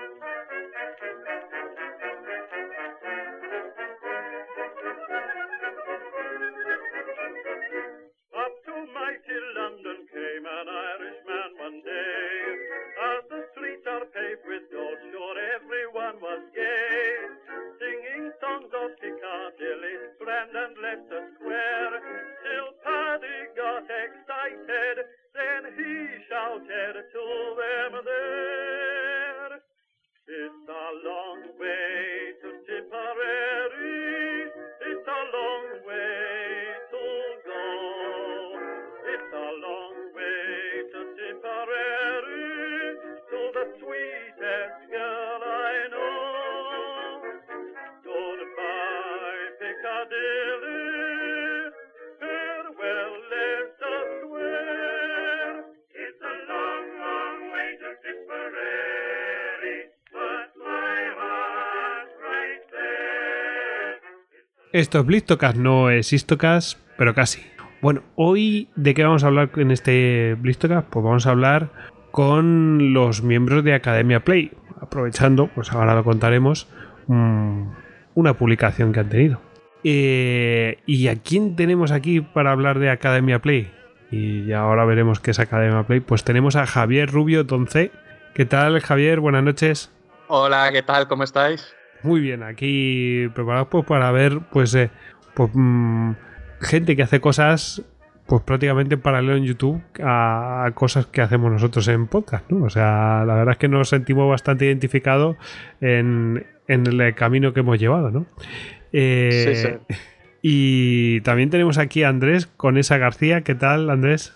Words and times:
Thank 0.00 1.78
you. 1.78 1.89
Esto 64.72 65.00
es 65.00 65.06
Blistocast, 65.06 65.56
no 65.56 65.90
es 65.90 66.12
Istocast, 66.12 66.78
pero 66.96 67.12
casi. 67.12 67.42
Bueno, 67.80 68.04
hoy 68.14 68.68
¿de 68.76 68.94
qué 68.94 69.02
vamos 69.02 69.24
a 69.24 69.26
hablar 69.26 69.50
en 69.56 69.72
este 69.72 70.36
Blistocast? 70.38 70.86
Pues 70.88 71.04
vamos 71.04 71.26
a 71.26 71.30
hablar 71.30 71.70
con 72.12 72.92
los 72.92 73.24
miembros 73.24 73.64
de 73.64 73.74
Academia 73.74 74.20
Play, 74.20 74.52
aprovechando, 74.80 75.48
pues 75.48 75.72
ahora 75.72 75.96
lo 75.96 76.04
contaremos, 76.04 76.68
mm, 77.08 77.62
una 78.14 78.34
publicación 78.34 78.92
que 78.92 79.00
han 79.00 79.08
tenido. 79.08 79.40
Eh, 79.82 80.78
¿Y 80.86 81.08
a 81.08 81.16
quién 81.16 81.56
tenemos 81.56 81.90
aquí 81.90 82.20
para 82.20 82.52
hablar 82.52 82.78
de 82.78 82.90
Academia 82.90 83.40
Play? 83.40 83.72
Y 84.12 84.52
ahora 84.52 84.84
veremos 84.84 85.18
qué 85.18 85.32
es 85.32 85.40
Academia 85.40 85.82
Play. 85.82 85.98
Pues 85.98 86.22
tenemos 86.22 86.54
a 86.54 86.66
Javier 86.66 87.10
Rubio 87.10 87.42
Donce. 87.42 87.90
¿Qué 88.34 88.44
tal, 88.44 88.78
Javier? 88.80 89.18
Buenas 89.18 89.42
noches. 89.42 89.90
Hola, 90.28 90.70
¿qué 90.70 90.82
tal? 90.82 91.08
¿Cómo 91.08 91.24
estáis? 91.24 91.74
Muy 92.02 92.20
bien, 92.20 92.42
aquí 92.42 93.28
preparados 93.34 93.68
pues, 93.68 93.84
para 93.84 94.10
ver 94.10 94.40
pues, 94.52 94.74
eh, 94.74 94.90
pues, 95.34 95.50
mm, 95.52 96.12
gente 96.60 96.96
que 96.96 97.02
hace 97.02 97.20
cosas 97.20 97.82
pues 98.26 98.42
prácticamente 98.42 98.94
en 98.94 99.00
paralelo 99.00 99.36
en 99.36 99.44
YouTube 99.44 99.82
a, 100.00 100.64
a 100.64 100.70
cosas 100.70 101.06
que 101.06 101.20
hacemos 101.20 101.50
nosotros 101.50 101.88
en 101.88 102.06
podcast, 102.06 102.48
¿no? 102.48 102.64
O 102.64 102.70
sea, 102.70 103.24
la 103.26 103.34
verdad 103.34 103.52
es 103.52 103.58
que 103.58 103.66
nos 103.66 103.88
sentimos 103.88 104.28
bastante 104.30 104.66
identificados 104.66 105.36
en, 105.80 106.46
en 106.68 106.86
el 106.86 107.14
camino 107.16 107.52
que 107.52 107.60
hemos 107.60 107.78
llevado, 107.80 108.12
¿no? 108.12 108.26
Eh, 108.92 109.52
Sí, 109.54 109.56
sí. 109.56 109.96
Y 110.42 111.20
también 111.22 111.50
tenemos 111.50 111.78
aquí 111.78 112.02
a 112.02 112.08
Andrés 112.08 112.46
con 112.46 112.78
esa 112.78 112.98
García. 112.98 113.42
¿Qué 113.42 113.54
tal, 113.54 113.90
Andrés? 113.90 114.34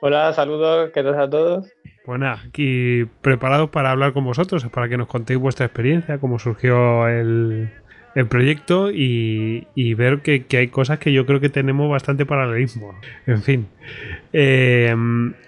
Hola, 0.00 0.32
saludos, 0.32 0.90
¿qué 0.94 1.02
tal 1.02 1.20
a 1.20 1.28
todos? 1.28 1.68
Pues 2.04 2.18
nada, 2.18 2.40
aquí 2.48 3.06
preparados 3.20 3.70
para 3.70 3.90
hablar 3.92 4.12
con 4.12 4.24
vosotros, 4.24 4.66
para 4.68 4.88
que 4.88 4.96
nos 4.96 5.06
contéis 5.06 5.38
vuestra 5.38 5.66
experiencia, 5.66 6.18
cómo 6.18 6.38
surgió 6.40 7.06
el, 7.08 7.70
el 8.16 8.26
proyecto 8.26 8.90
y, 8.90 9.68
y 9.76 9.94
ver 9.94 10.20
que, 10.20 10.44
que 10.46 10.56
hay 10.56 10.68
cosas 10.68 10.98
que 10.98 11.12
yo 11.12 11.26
creo 11.26 11.38
que 11.38 11.48
tenemos 11.48 11.88
bastante 11.88 12.26
paralelismo. 12.26 12.92
En 13.26 13.42
fin. 13.42 13.68
Eh, 14.32 14.92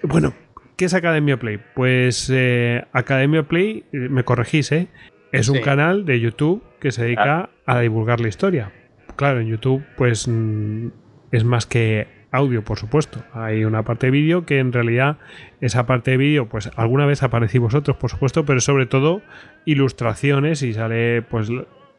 bueno, 0.03 0.33
¿qué 0.77 0.85
es 0.85 0.93
Academia 0.93 1.37
Play? 1.37 1.59
Pues 1.73 2.31
eh, 2.33 2.85
Academia 2.93 3.43
Play, 3.43 3.83
eh, 3.91 3.97
me 4.09 4.23
corregís, 4.23 4.71
¿eh? 4.71 4.87
Es 5.33 5.49
un 5.49 5.57
Sí. 5.57 5.61
canal 5.61 6.05
de 6.05 6.21
YouTube 6.21 6.63
que 6.79 6.91
se 6.91 7.03
dedica 7.03 7.49
a 7.65 7.79
divulgar 7.81 8.21
la 8.21 8.29
historia. 8.29 8.71
Claro, 9.17 9.41
en 9.41 9.47
YouTube, 9.47 9.83
pues 9.97 10.25
mm, 10.29 10.87
es 11.33 11.43
más 11.43 11.65
que 11.65 12.07
audio, 12.35 12.63
por 12.63 12.77
supuesto. 12.77 13.23
Hay 13.33 13.65
una 13.65 13.83
parte 13.83 14.07
de 14.07 14.11
vídeo 14.11 14.45
que 14.45 14.59
en 14.59 14.71
realidad 14.73 15.17
esa 15.61 15.85
parte 15.85 16.11
de 16.11 16.17
vídeo, 16.17 16.47
pues 16.47 16.69
alguna 16.75 17.05
vez 17.05 17.23
aparecéis 17.23 17.61
vosotros, 17.61 17.97
por 17.97 18.09
supuesto, 18.09 18.45
pero 18.45 18.61
sobre 18.61 18.85
todo 18.85 19.21
ilustraciones 19.65 20.61
y 20.61 20.73
sale 20.73 21.21
pues 21.23 21.49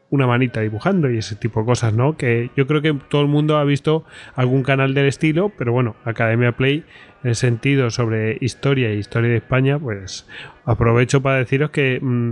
una 0.09 0.27
manita 0.27 0.61
dibujando 0.61 1.09
y 1.11 1.17
ese 1.17 1.35
tipo 1.35 1.59
de 1.59 1.65
cosas, 1.65 1.93
¿no? 1.93 2.15
Que 2.15 2.49
yo 2.55 2.65
creo 2.65 2.81
que 2.81 2.93
todo 3.09 3.21
el 3.21 3.27
mundo 3.27 3.57
ha 3.57 3.63
visto 3.63 4.05
algún 4.35 4.63
canal 4.63 4.93
del 4.93 5.07
estilo, 5.07 5.51
pero 5.57 5.73
bueno, 5.73 5.95
Academia 6.05 6.53
Play 6.53 6.85
en 7.23 7.29
el 7.29 7.35
sentido 7.35 7.89
sobre 7.89 8.37
historia 8.39 8.93
y 8.93 8.99
historia 8.99 9.31
de 9.31 9.37
España, 9.37 9.77
pues 9.77 10.27
aprovecho 10.65 11.21
para 11.21 11.37
deciros 11.37 11.71
que 11.71 11.99
mm, 12.01 12.31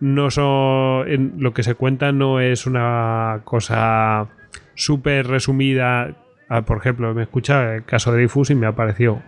no 0.00 0.30
son 0.30 1.34
lo 1.38 1.54
que 1.54 1.62
se 1.62 1.74
cuenta 1.74 2.12
no 2.12 2.40
es 2.40 2.66
una 2.66 3.40
cosa 3.44 4.28
súper 4.74 5.26
resumida. 5.26 6.14
Ah, 6.48 6.62
por 6.62 6.78
ejemplo, 6.78 7.12
me 7.14 7.22
escucha 7.22 7.74
el 7.76 7.84
caso 7.84 8.10
de 8.12 8.18
Dreyfus 8.18 8.50
y 8.50 8.54
me 8.54 8.66
ha 8.66 8.74
parecido. 8.76 9.22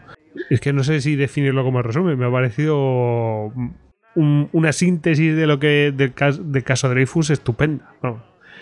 Es 0.50 0.60
que 0.60 0.72
no 0.72 0.84
sé 0.84 1.00
si 1.00 1.16
definirlo 1.16 1.64
como 1.64 1.82
resumen, 1.82 2.18
me 2.18 2.26
ha 2.26 2.30
parecido 2.30 2.76
un- 4.14 4.48
una 4.52 4.72
síntesis 4.72 5.36
de 5.36 5.46
lo 5.46 5.58
que 5.58 5.92
del, 5.94 6.14
cas- 6.14 6.40
del 6.52 6.64
caso 6.64 6.88
Dreyfus 6.88 7.30
estupenda. 7.30 7.92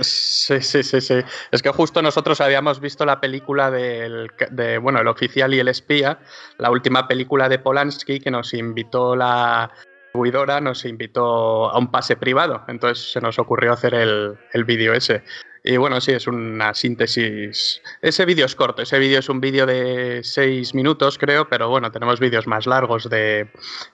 Sí, 0.00 0.61
sí, 0.61 0.83
sí, 0.83 1.00
sí. 1.00 1.15
Es 1.50 1.62
que 1.62 1.71
justo 1.71 2.03
nosotros 2.03 2.41
habíamos 2.41 2.81
visto 2.81 3.05
la 3.06 3.21
película 3.21 3.71
del, 3.71 4.31
de, 4.50 4.77
bueno, 4.78 5.00
El 5.00 5.09
oficial 5.09 5.55
y 5.55 5.59
el 5.59 5.69
espía, 5.69 6.19
la 6.59 6.71
última 6.71 7.09
película 7.09 7.49
de 7.49 7.59
Polanski 7.59 8.21
que 8.21 8.31
nos 8.31 8.53
invitó 8.53 9.17
la 9.17 9.71
distribuidora, 10.16 10.60
nos 10.60 10.84
invitó 10.84 11.69
a 11.71 11.78
un 11.78 11.91
pase 11.91 12.16
privado. 12.16 12.65
Entonces 12.69 13.12
se 13.12 13.21
nos 13.21 13.38
ocurrió 13.38 13.72
hacer 13.72 13.94
el, 13.94 14.37
el 14.53 14.65
vídeo 14.65 14.94
ese. 14.94 15.22
Y 15.62 15.77
bueno, 15.78 16.00
sí, 16.00 16.12
es 16.12 16.27
una 16.28 16.75
síntesis. 16.75 17.82
Ese 18.00 18.25
vídeo 18.25 18.47
es 18.47 18.55
corto, 18.55 18.82
ese 18.82 18.99
vídeo 19.00 19.19
es 19.19 19.28
un 19.28 19.41
vídeo 19.41 19.66
de 19.66 20.21
6 20.22 20.75
minutos, 20.75 21.19
creo, 21.19 21.49
pero 21.49 21.69
bueno, 21.69 21.91
tenemos 21.91 22.21
vídeos 22.21 22.47
más 22.47 22.66
largos 22.66 23.10
de 23.10 23.49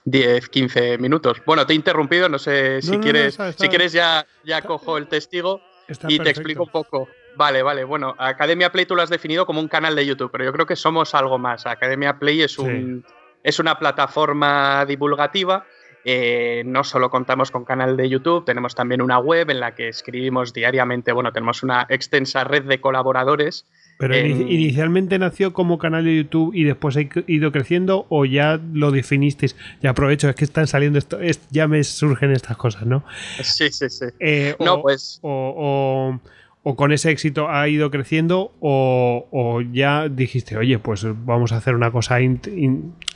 10, 0.05 0.49
15 0.49 0.97
minutos. 0.99 1.41
Bueno, 1.45 1.65
te 1.65 1.73
he 1.73 1.75
interrumpido, 1.75 2.29
no 2.29 2.37
sé 2.37 2.81
si 2.81 2.91
No, 2.91 2.93
no, 2.93 2.97
no, 2.99 3.03
quieres, 3.03 3.27
está- 3.29 3.49
está- 3.49 3.63
si 3.63 3.69
quieres 3.69 3.91
ya, 3.91 4.25
ya 4.43 4.57
está- 4.57 4.67
cojo 4.67 4.97
el 4.97 5.07
testigo 5.07 5.61
y 5.89 5.93
te 5.93 5.97
perfecto. 5.97 6.29
explico 6.29 6.63
un 6.63 6.69
poco. 6.71 7.07
Vale, 7.35 7.63
vale. 7.63 7.83
Bueno, 7.83 8.13
Academia 8.19 8.71
Play 8.71 8.85
tú 8.85 8.95
lo 8.95 9.01
has 9.01 9.09
definido 9.09 9.47
como 9.47 9.59
un 9.59 9.67
canal 9.67 9.95
de 9.95 10.05
YouTube, 10.05 10.29
pero 10.31 10.45
yo 10.45 10.53
creo 10.53 10.67
que 10.67 10.75
somos 10.75 11.15
algo 11.15 11.39
más. 11.39 11.65
Academia 11.65 12.19
Play 12.19 12.43
es, 12.43 12.59
un, 12.59 13.03
es 13.41 13.57
una 13.57 13.79
plataforma 13.79 14.85
divulgativa. 14.85 15.65
Eh, 16.05 16.63
no 16.65 16.83
solo 16.83 17.09
contamos 17.09 17.51
con 17.51 17.65
canal 17.65 17.95
de 17.97 18.09
YouTube, 18.09 18.45
tenemos 18.45 18.75
también 18.75 19.01
una 19.01 19.19
web 19.19 19.49
en 19.49 19.59
la 19.59 19.73
que 19.75 19.87
escribimos 19.87 20.53
diariamente. 20.53 21.11
Bueno, 21.11 21.31
tenemos 21.31 21.63
una 21.63 21.85
extensa 21.89 22.43
red 22.43 22.63
de 22.63 22.81
colaboradores. 22.81 23.65
Pero 23.99 24.15
en- 24.15 24.25
ini- 24.25 24.51
inicialmente 24.51 25.19
nació 25.19 25.53
como 25.53 25.77
canal 25.77 26.03
de 26.03 26.15
YouTube 26.17 26.53
y 26.55 26.63
después 26.63 26.97
ha 26.97 27.01
ido 27.27 27.51
creciendo 27.51 28.05
o 28.09 28.25
ya 28.25 28.59
lo 28.73 28.91
definisteis. 28.91 29.55
Ya 29.81 29.91
aprovecho, 29.91 30.27
es 30.29 30.35
que 30.35 30.45
están 30.45 30.67
saliendo 30.67 30.97
esto, 30.99 31.19
es- 31.19 31.41
ya 31.51 31.67
me 31.67 31.83
surgen 31.83 32.31
estas 32.31 32.57
cosas, 32.57 32.85
¿no? 32.87 33.03
Sí, 33.41 33.69
sí, 33.71 33.89
sí. 33.89 34.05
Eh, 34.19 34.55
No, 34.59 34.75
o, 34.75 34.81
pues 34.81 35.19
o, 35.21 35.53
o- 35.55 36.19
o 36.63 36.75
con 36.75 36.91
ese 36.93 37.11
éxito 37.11 37.49
ha 37.49 37.67
ido 37.67 37.91
creciendo 37.91 38.53
o, 38.61 39.27
o 39.31 39.61
ya 39.61 40.07
dijiste, 40.09 40.55
oye, 40.57 40.79
pues 40.79 41.05
vamos 41.25 41.51
a 41.51 41.57
hacer 41.57 41.75
una 41.75 41.91
cosa 41.91 42.21
in- 42.21 42.39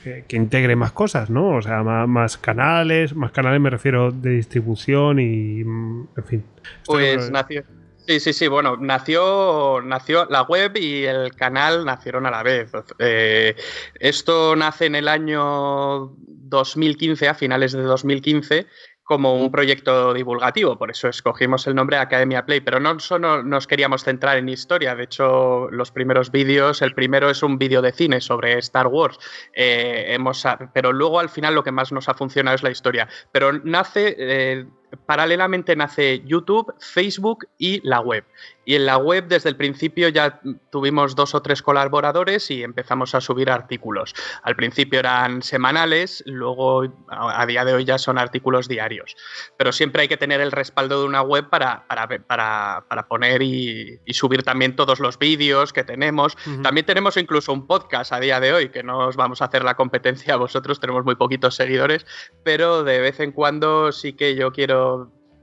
que 0.04 0.36
integre 0.38 0.76
más 0.76 0.92
cosas, 0.92 1.30
¿no? 1.30 1.56
O 1.58 1.62
sea, 1.62 1.84
más, 1.84 2.08
más 2.08 2.38
canales, 2.38 3.16
más 3.16 3.32
canales 3.32 3.60
me 3.60 3.70
refiero 3.70 4.12
de 4.12 4.32
distribución 4.32 5.20
y, 5.20 5.62
en 5.62 6.08
fin. 6.26 6.44
Pues 6.86 7.24
es- 7.24 7.32
nació. 7.32 7.64
Sí, 8.06 8.22
sí, 8.22 8.32
sí. 8.32 8.48
Bueno, 8.48 8.78
nació, 8.78 9.82
nació 9.82 10.26
la 10.30 10.44
web 10.44 10.72
y 10.78 11.04
el 11.04 11.34
canal 11.36 11.84
nacieron 11.84 12.26
a 12.26 12.32
la 12.32 12.42
vez. 12.42 12.72
Eh, 13.00 13.54
esto 14.00 14.56
nace 14.56 14.86
en 14.86 14.96
el 14.96 15.10
año 15.10 16.14
2015, 16.50 17.28
a 17.28 17.34
finales 17.34 17.74
de 17.74 17.82
2015, 17.82 18.66
como 19.08 19.36
un 19.36 19.50
proyecto 19.50 20.14
divulgativo. 20.14 20.78
Por 20.78 20.92
eso 20.92 21.08
escogimos 21.08 21.66
el 21.66 21.76
nombre 21.76 21.96
Academia 21.98 22.46
Play. 22.46 22.60
Pero 22.60 22.82
no 22.82 23.00
solo 23.00 23.42
nos 23.42 23.66
queríamos 23.66 24.04
centrar 24.04 24.38
en 24.38 24.50
historia. 24.50 24.96
De 24.96 25.06
hecho, 25.06 25.70
los 25.72 25.92
primeros 25.92 26.30
vídeos, 26.30 26.82
el 26.82 26.94
primero 26.94 27.30
es 27.30 27.42
un 27.42 27.58
vídeo 27.58 27.82
de 27.82 27.94
cine 27.94 28.20
sobre 28.20 28.58
Star 28.58 28.88
Wars. 28.88 29.18
Eh, 29.54 30.08
hemos, 30.10 30.44
pero 30.74 30.92
luego 30.92 31.22
al 31.22 31.30
final 31.30 31.56
lo 31.56 31.64
que 31.64 31.72
más 31.72 31.94
nos 31.94 32.10
ha 32.10 32.16
funcionado 32.16 32.56
es 32.56 32.64
la 32.64 32.70
historia. 32.70 33.08
Pero 33.32 33.54
nace. 33.54 34.16
eh, 34.20 34.66
paralelamente 35.06 35.76
nace 35.76 36.22
YouTube, 36.26 36.74
Facebook 36.80 37.48
y 37.58 37.82
la 37.88 38.00
web. 38.00 38.24
Y 38.66 38.76
en 38.76 38.86
la 38.86 38.98
web 38.98 39.28
desde 39.30 39.48
el 39.48 39.56
principio 39.56 40.10
ya 40.10 40.42
tuvimos 40.72 41.16
dos 41.16 41.34
o 41.34 41.42
tres 41.42 41.62
colaboradores 41.62 42.52
y 42.52 42.64
empezamos 42.64 43.16
a 43.16 43.22
subir 43.22 43.50
artículos. 43.50 44.14
Al 44.44 44.58
principio 44.58 45.00
eran 45.00 45.42
semanales, 45.42 46.22
luego 46.26 46.84
a 47.08 47.46
día 47.46 47.64
de 47.64 47.74
hoy 47.74 47.86
ya 47.86 47.98
son 47.98 48.18
artículos 48.18 48.68
diarios. 48.68 49.16
Pero 49.58 49.72
siempre 49.72 50.02
hay 50.02 50.08
que 50.10 50.18
tener 50.18 50.42
el 50.42 50.52
respaldo 50.52 51.00
de 51.00 51.08
una 51.08 51.22
web 51.22 51.50
para, 51.50 51.86
para, 51.88 53.08
poner 53.08 53.42
y, 53.42 54.02
subir 54.10 54.44
también 54.44 54.76
todos 54.76 55.00
los 55.00 55.18
vídeos 55.18 55.72
que 55.72 55.86
tenemos. 55.86 56.36
También 56.62 56.86
tenemos 56.86 57.16
incluso 57.16 57.54
un 57.54 57.68
podcast 57.68 58.12
a 58.12 58.20
día 58.20 58.42
de 58.42 58.52
hoy, 58.52 58.70
que 58.70 58.84
no 58.84 59.08
os 59.08 59.16
vamos 59.16 59.42
a 59.42 59.46
hacer 59.46 59.64
la 59.64 59.76
competencia 59.76 60.34
a 60.34 60.38
vosotros, 60.38 60.82
tenemos 60.82 61.06
muy 61.06 61.16
poquitos 61.16 61.56
seguidores, 61.56 62.06
pero 62.44 62.84
de 62.84 63.00
vez 63.00 63.22
en 63.22 63.32
cuando 63.32 63.94
sí 63.94 64.12
que 64.12 64.36
yo 64.36 64.52
quiero 64.52 64.77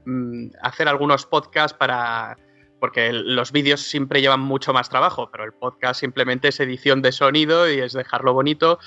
mm, 0.05 0.47
hacer 0.61 0.87
algunos 0.87 1.25
podcasts 1.25 1.77
para 1.77 2.37
porque 2.79 3.11
los 3.13 3.51
vídeos 3.51 3.81
siempre 3.81 4.21
llevan 4.21 4.41
mucho 4.41 4.73
más 4.73 4.89
trabajo, 4.89 5.29
pero 5.31 5.43
el 5.43 5.53
podcast 5.53 5.99
simplemente 5.99 6.49
es 6.49 6.59
edición 6.59 7.01
de 7.01 7.11
sonido 7.11 7.67
y 7.71 7.79
es 7.79 7.93
dejarlo 7.93 8.33
bonito 8.33 8.79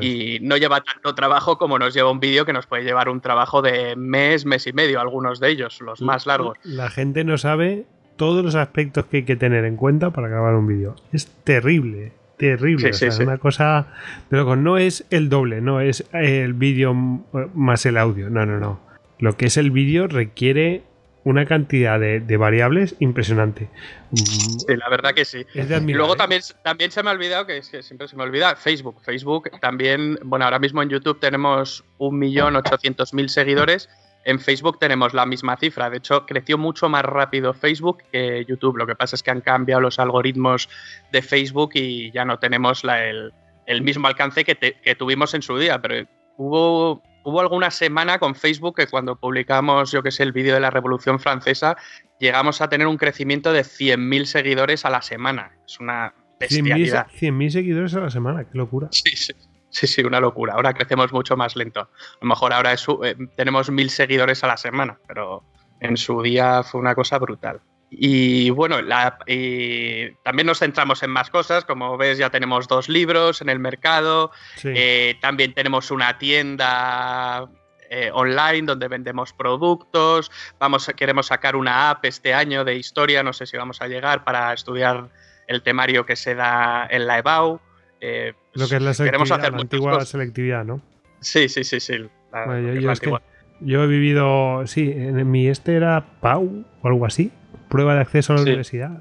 y 0.00 0.38
no 0.40 0.56
lleva 0.56 0.80
tanto 0.80 1.14
trabajo 1.14 1.58
como 1.58 1.78
nos 1.78 1.92
lleva 1.92 2.10
un 2.10 2.20
vídeo 2.20 2.46
que 2.46 2.52
nos 2.52 2.66
puede 2.66 2.84
llevar 2.84 3.08
un 3.08 3.20
trabajo 3.20 3.60
de 3.60 3.96
mes, 3.96 4.46
mes 4.46 4.66
y 4.66 4.72
medio, 4.72 5.00
algunos 5.00 5.40
de 5.40 5.50
ellos, 5.50 5.80
los 5.82 6.00
más 6.00 6.26
largos. 6.26 6.56
La 6.62 6.88
gente 6.88 7.24
no 7.24 7.36
sabe 7.36 7.84
todos 8.16 8.44
los 8.44 8.54
aspectos 8.54 9.06
que 9.06 9.18
hay 9.18 9.24
que 9.24 9.36
tener 9.36 9.64
en 9.64 9.76
cuenta 9.76 10.10
para 10.10 10.28
grabar 10.28 10.54
un 10.54 10.66
vídeo. 10.66 10.94
Es 11.12 11.26
terrible, 11.44 12.12
terrible. 12.38 12.90
es 12.90 13.18
una 13.18 13.38
cosa. 13.38 13.88
Pero 14.28 14.56
no 14.56 14.78
es 14.78 15.04
el 15.10 15.28
doble, 15.28 15.60
no 15.60 15.80
es 15.80 16.08
el 16.12 16.54
vídeo 16.54 16.94
más 16.94 17.84
el 17.86 17.98
audio. 17.98 18.30
No, 18.30 18.46
no, 18.46 18.58
no. 18.58 18.91
Lo 19.22 19.36
que 19.36 19.46
es 19.46 19.56
el 19.56 19.70
vídeo 19.70 20.08
requiere 20.08 20.82
una 21.22 21.46
cantidad 21.46 22.00
de, 22.00 22.36
variables 22.36 22.96
impresionante. 22.98 23.68
Sí, 24.12 24.66
la 24.76 24.88
verdad 24.88 25.14
que 25.14 25.24
sí. 25.24 25.46
y 25.54 25.92
luego 25.92 26.14
¿eh? 26.14 26.16
también, 26.16 26.42
también 26.64 26.90
se 26.90 27.04
me 27.04 27.10
ha 27.10 27.12
olvidado, 27.12 27.46
que, 27.46 27.58
es 27.58 27.68
que 27.68 27.84
siempre 27.84 28.08
se 28.08 28.16
me 28.16 28.24
olvida, 28.24 28.56
Facebook. 28.56 29.00
Facebook 29.04 29.48
también, 29.60 30.18
bueno, 30.24 30.44
ahora 30.44 30.58
mismo 30.58 30.82
en 30.82 30.88
YouTube 30.88 31.20
tenemos 31.20 31.84
1.800.000 32.00 33.28
seguidores. 33.28 33.88
En 34.24 34.40
Facebook 34.40 34.80
tenemos 34.80 35.14
la 35.14 35.24
misma 35.24 35.56
cifra. 35.56 35.88
De 35.88 35.98
hecho, 35.98 36.26
creció 36.26 36.58
mucho 36.58 36.88
más 36.88 37.04
rápido 37.04 37.54
Facebook 37.54 38.02
que 38.10 38.44
YouTube. 38.48 38.76
Lo 38.76 38.88
que 38.88 38.96
pasa 38.96 39.14
es 39.14 39.22
que 39.22 39.30
han 39.30 39.40
cambiado 39.40 39.82
los 39.82 40.00
algoritmos 40.00 40.68
de 41.12 41.22
Facebook 41.22 41.70
y 41.74 42.10
ya 42.10 42.24
no 42.24 42.40
tenemos 42.40 42.82
el, 42.82 43.82
mismo 43.82 44.08
alcance 44.08 44.44
que, 44.44 44.56
que 44.56 44.94
tuvimos 44.96 45.32
en 45.34 45.42
su 45.42 45.56
día. 45.58 45.80
Pero 45.80 46.08
hubo 46.38 47.02
hubo 47.24 47.40
alguna 47.40 47.70
semana 47.70 48.18
con 48.18 48.34
Facebook 48.34 48.76
que 48.76 48.86
cuando 48.86 49.16
publicamos, 49.16 49.92
yo 49.92 50.02
que 50.02 50.10
sé, 50.10 50.22
el 50.22 50.32
vídeo 50.32 50.54
de 50.54 50.60
la 50.60 50.70
Revolución 50.70 51.20
Francesa, 51.20 51.76
llegamos 52.18 52.60
a 52.60 52.68
tener 52.68 52.86
un 52.86 52.96
crecimiento 52.96 53.52
de 53.52 53.62
100.000 53.62 54.24
seguidores 54.24 54.84
a 54.84 54.90
la 54.90 55.02
semana. 55.02 55.52
Es 55.66 55.80
una 55.80 56.14
bestialidad. 56.38 57.06
100.000 57.08 57.50
seguidores 57.50 57.94
a 57.94 58.00
la 58.00 58.10
semana, 58.10 58.44
qué 58.44 58.58
locura. 58.58 58.88
Sí, 58.90 59.16
sí. 59.16 59.32
Sí, 59.72 59.86
sí, 59.86 60.02
una 60.02 60.20
locura. 60.20 60.52
Ahora 60.52 60.74
crecemos 60.74 61.12
mucho 61.14 61.34
más 61.34 61.56
lento. 61.56 61.80
A 61.80 61.88
lo 62.20 62.28
mejor 62.28 62.52
ahora 62.52 62.74
eh, 62.74 63.16
tenemos 63.36 63.70
mil 63.70 63.88
seguidores 63.88 64.44
a 64.44 64.46
la 64.46 64.58
semana, 64.58 64.98
pero 65.08 65.44
en 65.80 65.96
su 65.96 66.20
día 66.20 66.62
fue 66.62 66.78
una 66.78 66.94
cosa 66.94 67.18
brutal. 67.18 67.62
Y 67.94 68.48
bueno, 68.50 68.76
también 70.22 70.46
nos 70.46 70.58
centramos 70.58 71.02
en 71.02 71.10
más 71.10 71.28
cosas. 71.28 71.64
Como 71.66 71.98
ves, 71.98 72.16
ya 72.16 72.30
tenemos 72.30 72.66
dos 72.66 72.88
libros 72.88 73.42
en 73.42 73.50
el 73.50 73.58
mercado. 73.58 74.30
Eh, 74.64 75.16
también 75.20 75.52
tenemos 75.52 75.90
una 75.90 76.16
tienda 76.16 77.50
eh, 77.90 78.10
online 78.14 78.62
donde 78.62 78.88
vendemos 78.88 79.34
productos. 79.34 80.30
Vamos, 80.58 80.90
queremos 80.96 81.26
sacar 81.26 81.54
una 81.54 81.90
app 81.90 82.06
este 82.06 82.32
año 82.32 82.64
de 82.64 82.76
historia. 82.76 83.22
No 83.22 83.34
sé 83.34 83.44
si 83.44 83.58
vamos 83.58 83.82
a 83.82 83.88
llegar 83.88 84.24
para 84.24 84.54
estudiar 84.54 85.10
el 85.46 85.62
temario 85.62 86.06
que 86.06 86.16
se 86.16 86.34
da 86.34 86.88
en 86.90 87.06
la 87.06 87.18
EBAU. 87.18 87.60
Eh, 88.00 88.32
Lo 88.54 88.68
que 88.68 88.76
es 88.76 88.82
la, 88.82 88.94
queremos 89.04 89.30
hacer 89.30 89.52
la 89.52 89.58
antigua 89.58 90.04
selectividad, 90.06 90.64
¿no? 90.64 90.80
Sí, 91.20 91.50
sí, 91.50 91.62
sí, 91.62 91.78
sí. 91.78 92.08
yo, 93.60 93.84
he 93.84 93.86
vivido, 93.86 94.66
sí, 94.66 94.90
en 94.96 95.30
mi 95.30 95.46
este 95.46 95.76
era 95.76 96.18
PAU 96.20 96.64
o 96.80 96.88
algo 96.88 97.04
así 97.04 97.30
prueba 97.72 97.94
de 97.94 98.02
acceso 98.02 98.34
a 98.34 98.36
la 98.36 98.42
universidad. 98.42 99.00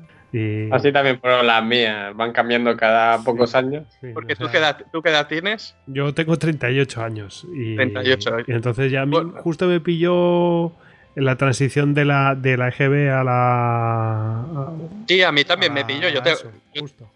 Así 0.72 0.94
también 0.94 1.20
fueron 1.20 1.46
las 1.46 1.64
mías, 1.64 2.16
van 2.16 2.32
cambiando 2.32 2.78
cada 2.78 3.22
pocos 3.22 3.54
años. 3.54 3.84
Porque 4.14 4.38
tú, 4.38 4.48
qué 4.50 4.60
edad, 4.60 4.78
tú 4.92 5.02
qué 5.02 5.10
edad 5.10 5.28
tienes? 5.28 5.76
Yo 5.88 6.14
tengo 6.14 6.38
38 6.38 7.04
años. 7.04 7.46
Y, 7.54 7.76
38 7.76 8.38
y 8.48 8.52
entonces 8.54 8.90
ya 8.90 9.06
justo 9.44 9.68
me 9.68 9.82
pilló 9.82 10.72
en 11.16 11.26
la 11.26 11.36
transición 11.36 11.94
de 11.94 12.06
la, 12.06 12.36
de 12.36 12.58
la 12.58 12.70
EGB 12.70 13.12
a 13.12 13.24
la. 13.24 14.72
Sí, 15.08 15.22
a 15.22 15.32
mí 15.32 15.44
también 15.44 15.74
me 15.74 15.84
pilló. 15.84 16.08
Yo, 16.10 16.22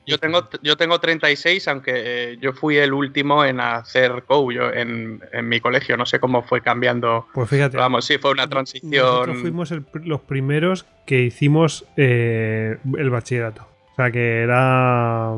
yo, 0.06 0.18
tengo, 0.18 0.50
yo 0.62 0.76
tengo 0.76 1.00
36, 1.00 1.68
aunque 1.70 1.94
eh, 1.96 2.38
yo 2.42 2.54
fui 2.54 2.78
el 2.78 2.94
último 2.94 3.46
en 3.46 3.60
hacer 3.62 4.24
COU 4.28 4.52
en, 4.52 5.22
en, 5.32 5.48
mi 5.48 5.62
colegio. 5.62 5.96
No 5.96 6.06
sé 6.06 6.20
cómo 6.20 6.44
fue 6.44 6.62
cambiando. 6.62 7.28
Pues 7.34 7.50
fíjate. 7.50 7.78
Vamos, 7.78 8.06
sí, 8.06 8.18
fue 8.18 8.32
una 8.32 8.50
transición. 8.50 8.92
Nosotros 8.92 9.38
fuimos 9.40 9.74
los 9.94 10.22
primeros 10.22 10.86
que 11.06 11.22
hicimos 11.22 11.86
eh, 11.96 12.78
el 12.98 13.10
bachillerato. 13.10 13.68
O 13.94 13.96
sea 13.96 14.12
que 14.12 14.42
era. 14.42 15.34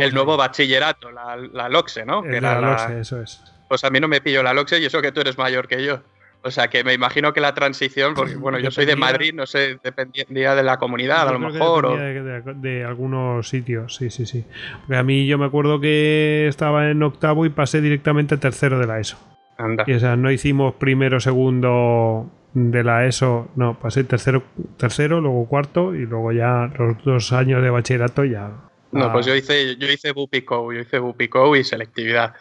El 0.00 0.12
nuevo 0.12 0.36
bachillerato, 0.36 1.10
la, 1.10 1.36
la 1.36 1.68
LOXE, 1.70 2.04
¿no? 2.04 2.22
que 2.22 2.36
era 2.36 2.60
la 2.60 2.72
LOXE, 2.72 3.00
eso 3.00 3.22
es. 3.22 3.40
Pues 3.68 3.84
a 3.84 3.90
mí 3.90 4.00
no 4.00 4.08
me 4.08 4.20
pilló 4.20 4.42
la 4.42 4.52
LOXE 4.52 4.80
y 4.80 4.84
eso 4.84 5.00
que 5.00 5.12
tú 5.12 5.20
eres 5.20 5.38
mayor 5.38 5.68
que 5.68 5.82
yo. 5.82 6.02
O 6.42 6.50
sea 6.50 6.68
que 6.68 6.84
me 6.84 6.94
imagino 6.94 7.32
que 7.32 7.40
la 7.40 7.52
transición, 7.52 8.14
porque 8.14 8.36
bueno, 8.36 8.58
yo 8.58 8.70
soy 8.70 8.86
de 8.86 8.94
Madrid, 8.94 9.34
no 9.34 9.44
sé, 9.44 9.78
dependía 9.82 10.54
de 10.54 10.62
la 10.62 10.78
comunidad 10.78 11.28
a 11.28 11.32
lo 11.32 11.38
mejor. 11.40 11.86
O... 11.86 11.96
De, 11.96 12.84
algunos 12.84 13.48
sitios, 13.48 13.96
sí, 13.96 14.10
sí, 14.10 14.24
sí. 14.24 14.44
Porque 14.80 14.96
a 14.96 15.02
mí 15.02 15.26
yo 15.26 15.36
me 15.36 15.46
acuerdo 15.46 15.80
que 15.80 16.46
estaba 16.48 16.90
en 16.90 17.02
octavo 17.02 17.44
y 17.44 17.50
pasé 17.50 17.80
directamente 17.80 18.36
a 18.36 18.38
tercero 18.38 18.78
de 18.78 18.86
la 18.86 19.00
ESO. 19.00 19.18
Anda. 19.58 19.84
Y 19.86 19.94
o 19.94 20.00
sea, 20.00 20.16
no 20.16 20.30
hicimos 20.30 20.74
primero, 20.74 21.18
segundo 21.18 22.30
de 22.54 22.84
la 22.84 23.06
ESO, 23.06 23.50
no, 23.56 23.78
pasé 23.78 24.04
tercero, 24.04 24.44
tercero, 24.76 25.20
luego 25.20 25.46
cuarto 25.48 25.94
y 25.94 26.06
luego 26.06 26.32
ya 26.32 26.70
los 26.78 27.02
dos 27.04 27.32
años 27.32 27.62
de 27.62 27.70
bachillerato 27.70 28.24
ya. 28.24 28.52
No, 28.92 29.12
pues 29.12 29.26
yo 29.26 29.34
hice, 29.34 29.76
yo 29.76 29.86
hice 29.86 30.12
Bupico, 30.12 30.72
yo 30.72 30.80
hice 30.80 30.98
Bupico 30.98 31.54
y 31.56 31.64
selectividad. 31.64 32.34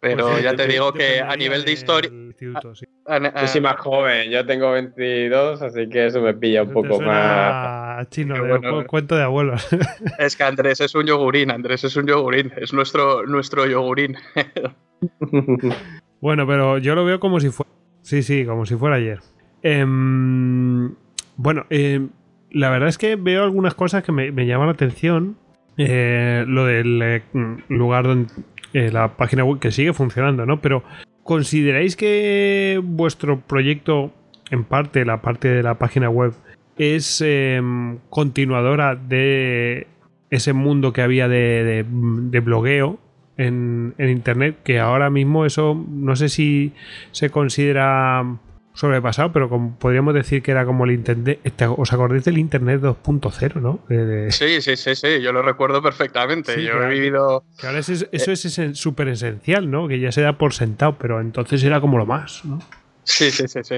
Pero 0.00 0.28
pues 0.28 0.42
ya 0.42 0.54
te 0.54 0.66
digo 0.66 0.92
que 0.94 1.20
a 1.20 1.36
nivel 1.36 1.64
de 1.64 1.72
historia. 1.72 2.10
Yo 2.40 3.46
soy 3.46 3.60
más 3.60 3.76
joven, 3.76 4.30
yo 4.30 4.46
tengo 4.46 4.72
22, 4.72 5.60
así 5.60 5.88
que 5.90 6.06
eso 6.06 6.22
me 6.22 6.32
pilla 6.32 6.62
un 6.62 6.72
poco 6.72 7.00
más. 7.00 8.08
Chino, 8.08 8.34
de 8.42 8.86
cuento 8.86 9.14
de 9.14 9.24
abuelos. 9.24 9.68
Es 10.18 10.36
que 10.36 10.44
Andrés 10.44 10.80
es 10.80 10.94
un 10.94 11.06
yogurín, 11.06 11.50
Andrés 11.50 11.84
es 11.84 11.96
un 11.96 12.06
yogurín, 12.06 12.50
es 12.56 12.72
nuestro, 12.72 13.26
nuestro 13.26 13.66
yogurín. 13.66 14.16
bueno, 16.20 16.46
pero 16.46 16.78
yo 16.78 16.94
lo 16.94 17.04
veo 17.04 17.20
como 17.20 17.38
si 17.38 17.50
fuera. 17.50 17.70
Sí, 18.00 18.22
sí, 18.22 18.46
como 18.46 18.64
si 18.64 18.76
fuera 18.76 18.96
ayer. 18.96 19.20
Em, 19.62 20.94
bueno, 21.36 21.66
em, 21.68 22.08
la 22.50 22.70
verdad 22.70 22.88
es 22.88 22.96
que 22.96 23.16
veo 23.16 23.44
algunas 23.44 23.74
cosas 23.74 24.02
que 24.02 24.12
me, 24.12 24.46
llaman 24.46 24.68
la 24.68 24.72
atención. 24.72 25.36
Eh, 25.76 26.44
lo 26.46 26.66
del 26.66 27.00
eh, 27.02 27.22
lugar 27.68 28.04
donde 28.04 28.32
eh, 28.72 28.90
la 28.92 29.16
página 29.16 29.44
web 29.44 29.58
que 29.58 29.72
sigue 29.72 29.92
funcionando, 29.92 30.46
¿no? 30.46 30.60
Pero 30.60 30.82
¿consideráis 31.22 31.96
que 31.96 32.80
vuestro 32.82 33.40
proyecto, 33.40 34.12
en 34.50 34.64
parte, 34.64 35.04
la 35.04 35.22
parte 35.22 35.48
de 35.48 35.62
la 35.62 35.74
página 35.74 36.08
web, 36.08 36.32
es 36.78 37.20
em, 37.20 37.98
continuadora 38.08 38.96
de 38.96 39.86
ese 40.30 40.52
mundo 40.52 40.92
que 40.92 41.02
había 41.02 41.28
de, 41.28 41.84
blogueo 42.42 42.98
en, 43.36 43.94
en, 43.98 44.08
Internet? 44.08 44.58
Que 44.64 44.78
ahora 44.78 45.10
mismo 45.10 45.44
eso 45.44 45.84
no 45.88 46.16
sé 46.16 46.28
si 46.28 46.72
se 47.10 47.30
considera 47.30 48.24
sobrepasado, 48.80 49.30
pero 49.30 49.50
como 49.50 49.76
podríamos 49.78 50.14
decir 50.14 50.42
que 50.42 50.50
era 50.52 50.64
como 50.64 50.86
el 50.86 50.92
Internet. 50.92 51.38
Este, 51.44 51.66
¿Os 51.66 51.92
acordáis 51.92 52.24
del 52.24 52.38
Internet 52.38 52.80
2.0, 52.80 53.56
no? 53.56 53.80
Sí, 54.30 54.62
sí, 54.62 54.76
sí, 54.76 54.94
sí, 54.94 55.20
yo 55.20 55.32
lo 55.32 55.42
recuerdo 55.42 55.82
perfectamente. 55.82 56.62
yo 56.62 56.82
he 56.82 56.88
vivido. 56.88 57.44
Que 57.58 57.66
ahora 57.66 57.80
eso 57.80 57.92
es 57.92 58.78
súper 58.78 59.08
esencial, 59.08 59.70
¿no? 59.70 59.86
Que 59.86 60.00
ya 60.00 60.10
se 60.12 60.22
da 60.22 60.38
por 60.38 60.54
sentado, 60.54 60.96
pero 60.98 61.20
entonces 61.20 61.62
era 61.62 61.80
como 61.80 61.98
lo 61.98 62.06
más, 62.06 62.44
¿no? 62.44 62.58
Sí, 63.04 63.30
sí, 63.30 63.48
sí, 63.48 63.60
sí. 63.62 63.76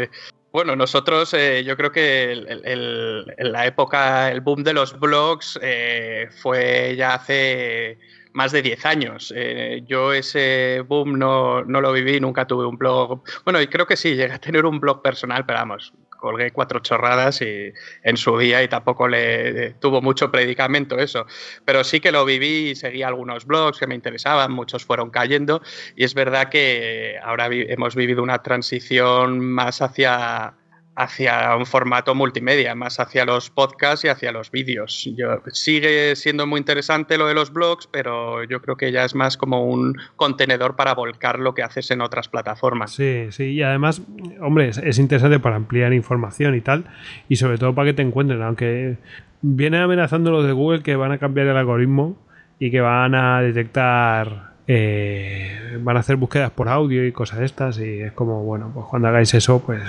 Bueno, 0.53 0.77
nosotros 0.77 1.35
eh, 1.35 1.65
yo 1.65 1.77
creo 1.77 1.91
que 1.91 2.33
en 2.33 3.53
la 3.53 3.67
época, 3.67 4.31
el 4.31 4.43
boom 4.43 4.63
de 4.63 4.75
los 4.75 5.01
blogs 5.01 5.59
eh, 5.63 6.29
fue 6.43 6.95
ya 6.97 7.15
hace 7.15 7.99
más 8.33 8.53
de 8.53 8.62
10 8.62 8.87
años. 8.87 9.33
Eh, 9.37 9.83
yo 9.87 10.12
ese 10.12 10.83
boom 10.87 11.19
no, 11.19 11.65
no, 11.65 11.81
lo 11.81 11.93
viví, 11.93 12.21
nunca 12.21 12.47
tuve 12.47 12.67
un 12.67 12.77
blog. 12.77 13.23
Bueno, 13.45 13.61
y 13.61 13.67
creo 13.67 13.87
que 13.87 13.97
sí, 13.97 14.15
llegué 14.15 14.33
a 14.33 14.39
tener 14.39 14.67
un 14.67 14.81
blog 14.81 15.03
personal, 15.03 15.45
pero 15.47 15.59
vamos, 15.59 15.93
colgué 16.23 16.53
cuatro 16.53 16.79
chorradas 16.81 17.43
y 17.43 17.73
en 18.05 18.17
su 18.17 18.39
día 18.39 18.62
y 18.62 18.69
tampoco 18.69 19.09
le 19.09 19.73
tuvo 19.75 20.01
mucho 20.01 20.31
predicamento 20.31 20.99
eso. 20.99 21.27
Pero 21.65 21.83
sí 21.83 22.01
que 22.01 22.12
lo 22.12 22.25
viví 22.25 22.71
y 22.71 22.75
seguí 22.77 23.03
algunos 23.03 23.45
blogs 23.45 23.79
que 23.79 23.89
me 23.89 23.97
interesaban, 23.97 24.53
muchos 24.53 24.85
fueron 24.85 25.11
cayendo 25.11 25.62
y 25.97 26.05
es 26.05 26.15
verdad 26.15 26.49
que 26.49 27.17
ahora 27.23 27.49
hemos 27.51 27.97
vivido 27.97 28.23
una 28.23 28.43
transición 28.43 29.41
más 29.41 29.83
hacia 29.83 30.55
hacia 30.95 31.57
un 31.57 31.65
formato 31.65 32.15
multimedia, 32.15 32.75
más 32.75 33.01
hacia 33.01 33.25
los 33.25 33.51
podcasts 33.51 34.05
y 34.05 34.09
hacia 34.09 34.33
los 34.33 34.51
vídeos. 34.51 35.09
sigue 35.53 36.15
siendo 36.17 36.47
muy 36.47 36.59
interesante 36.59 37.17
lo 37.17 37.27
de 37.27 37.35
los 37.35 37.53
blogs, 37.53 37.87
pero 37.87 38.45
yo 38.45 38.61
creo 38.61 38.77
que 38.77 38.93
ya 38.93 39.05
es 39.05 39.15
más 39.15 39.37
como 39.37 39.65
un 39.65 39.97
contenedor 40.17 40.77
para 40.77 40.95
volcar 40.95 41.39
lo 41.39 41.55
que 41.55 41.63
haces 41.63 41.91
en 41.91 42.03
otras 42.03 42.29
plataformas. 42.29 42.93
Sí, 42.93 43.27
sí, 43.31 43.45
y 43.45 43.63
además, 43.63 44.03
hombre, 44.41 44.69
es, 44.69 44.99
interesante 44.99 45.39
para 45.39 45.57
ampliar 45.57 45.93
información 45.93 46.55
y 46.55 46.61
tal, 46.61 46.85
y 47.29 47.37
sobre 47.37 47.59
todo 47.59 47.75
para 47.75 47.91
que 47.91 47.95
te 47.95 48.03
encuentren, 48.03 48.43
aunque 48.43 48.99
viene 49.41 49.79
amenazando 49.79 50.31
los 50.31 50.47
de 50.47 50.53
Google 50.53 50.83
que 50.83 50.97
van 50.97 51.13
a 51.13 51.19
cambiar 51.19 51.47
el 51.47 51.57
algoritmo 51.57 52.17
y 52.59 52.71
que 52.71 52.81
van 52.81 53.15
a 53.15 53.41
detectar 53.41 54.53
eh, 54.69 55.79
van 55.83 55.97
a 55.97 56.01
hacer 56.01 56.15
búsquedas 56.15 56.53
por 56.53 56.69
audio 56.69 57.05
y 57.05 57.11
cosas 57.11 57.41
estas 57.41 57.79
y 57.79 58.01
es 58.01 58.13
como 58.13 58.45
bueno 58.45 58.71
pues 58.73 58.87
cuando 58.87 59.09
hagáis 59.09 59.35
eso 59.35 59.61
pues 59.61 59.83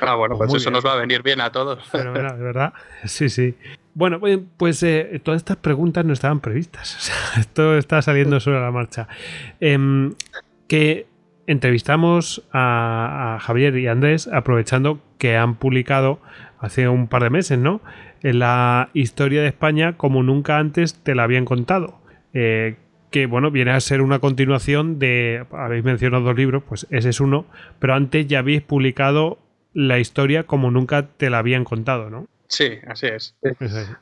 Ah, 0.00 0.14
bueno, 0.14 0.36
pues, 0.36 0.50
pues 0.50 0.62
eso 0.62 0.70
nos 0.70 0.84
va 0.84 0.92
a 0.92 0.96
venir 0.96 1.22
bien 1.22 1.40
a 1.40 1.50
todos. 1.50 1.86
Pero, 1.92 2.12
¿verdad? 2.12 2.38
¿verdad? 2.38 2.72
Sí, 3.04 3.28
sí. 3.28 3.54
Bueno, 3.94 4.20
pues, 4.56 4.82
eh, 4.82 5.20
todas 5.22 5.38
estas 5.38 5.56
preguntas 5.56 6.04
no 6.04 6.12
estaban 6.12 6.40
previstas. 6.40 6.96
O 7.00 7.00
sea, 7.00 7.40
esto 7.40 7.76
está 7.76 8.02
saliendo 8.02 8.40
sobre 8.40 8.60
la 8.60 8.70
marcha. 8.70 9.08
Em, 9.60 10.14
que 10.68 11.06
entrevistamos 11.46 12.44
a, 12.52 13.38
Javier 13.40 13.76
y 13.76 13.88
Andrés 13.88 14.28
aprovechando 14.28 15.00
que 15.18 15.36
han 15.36 15.56
publicado 15.56 16.20
hace 16.60 16.88
un 16.88 17.08
par 17.08 17.24
de 17.24 17.30
meses, 17.30 17.58
¿no? 17.58 17.80
En 18.22 18.38
la 18.38 18.90
historia 18.94 19.42
de 19.42 19.48
España 19.48 19.94
como 19.96 20.22
nunca 20.22 20.58
antes 20.58 20.94
te 21.02 21.14
la 21.14 21.24
habían 21.24 21.44
contado. 21.44 21.98
Eh, 22.34 22.76
que 23.10 23.26
bueno, 23.26 23.50
viene 23.50 23.72
a 23.72 23.80
ser 23.80 24.02
una 24.02 24.20
continuación 24.20 25.00
de, 25.00 25.44
habéis 25.50 25.82
mencionado 25.82 26.22
dos 26.22 26.36
libros, 26.36 26.62
pues 26.68 26.86
ese 26.90 27.08
es 27.08 27.20
uno, 27.20 27.46
pero 27.80 27.94
antes 27.94 28.28
ya 28.28 28.38
habéis 28.38 28.62
publicado 28.62 29.38
la 29.72 29.98
historia 29.98 30.44
como 30.44 30.70
nunca 30.70 31.06
te 31.06 31.30
la 31.30 31.38
habían 31.38 31.64
contado, 31.64 32.10
¿no? 32.10 32.26
Sí, 32.50 32.78
así 32.88 33.06
es. 33.06 33.36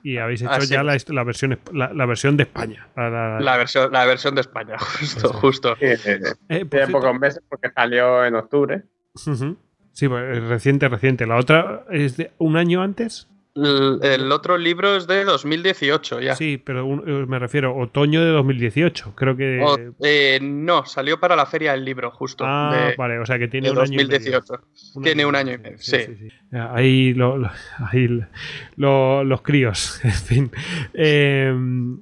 Y 0.02 0.16
habéis 0.16 0.40
hecho 0.40 0.64
ya 0.64 0.82
la, 0.82 0.92
versión, 1.22 1.58
la, 1.70 2.06
versión 2.06 2.38
de 2.38 2.44
España. 2.44 2.88
La, 2.96 3.58
versión, 3.58 3.92
la 3.92 4.06
versión 4.06 4.34
de 4.34 4.40
España, 4.40 4.78
justo. 5.00 5.32
justo. 5.34 5.76
Eh, 5.80 6.64
pocos 6.90 7.18
meses 7.18 7.42
porque 7.46 7.70
salió 7.70 8.24
en 8.24 8.36
octubre. 8.36 8.84
Sí, 9.92 10.08
pues, 10.08 10.42
reciente, 10.44 10.88
reciente. 10.88 11.26
La 11.26 11.36
otra 11.36 11.84
es 11.90 12.16
de 12.16 12.32
un 12.38 12.56
año 12.56 12.82
antes. 12.82 13.28
El, 13.54 14.30
otro 14.30 14.56
libro 14.56 14.96
es 14.96 15.06
de 15.06 15.24
2018 15.24 16.20
ya. 16.20 16.36
Sí, 16.36 16.58
pero 16.58 16.84
eh, 17.06 17.26
me 17.26 17.38
refiero 17.38 17.76
otoño 17.76 18.24
de 18.24 18.30
2018, 18.30 19.14
creo 19.16 19.36
que... 19.36 19.64
Eh, 20.00 20.38
no, 20.40 20.84
salió 20.86 21.18
para 21.18 21.34
la 21.34 21.44
feria 21.46 21.72
del 21.72 21.84
libro 21.84 22.10
justo. 22.10 22.44
Ah, 22.46 22.92
vale, 22.96 23.18
o 23.18 23.26
sea 23.26 23.38
que 23.38 23.48
tiene 23.48 23.70
un 23.70 23.76
2018. 23.76 24.54
año 24.54 24.62
y 24.96 25.02
Tiene 25.02 25.26
un 25.26 25.34
año 25.34 25.54
y 25.54 25.58
medio, 25.58 25.78
sí. 25.78 25.96
Ahí, 26.52 27.16
ahí 27.90 28.26
los 28.76 29.42
críos, 29.42 30.00
en 30.04 30.12
fin. 30.12 30.50
Em, 30.94 32.00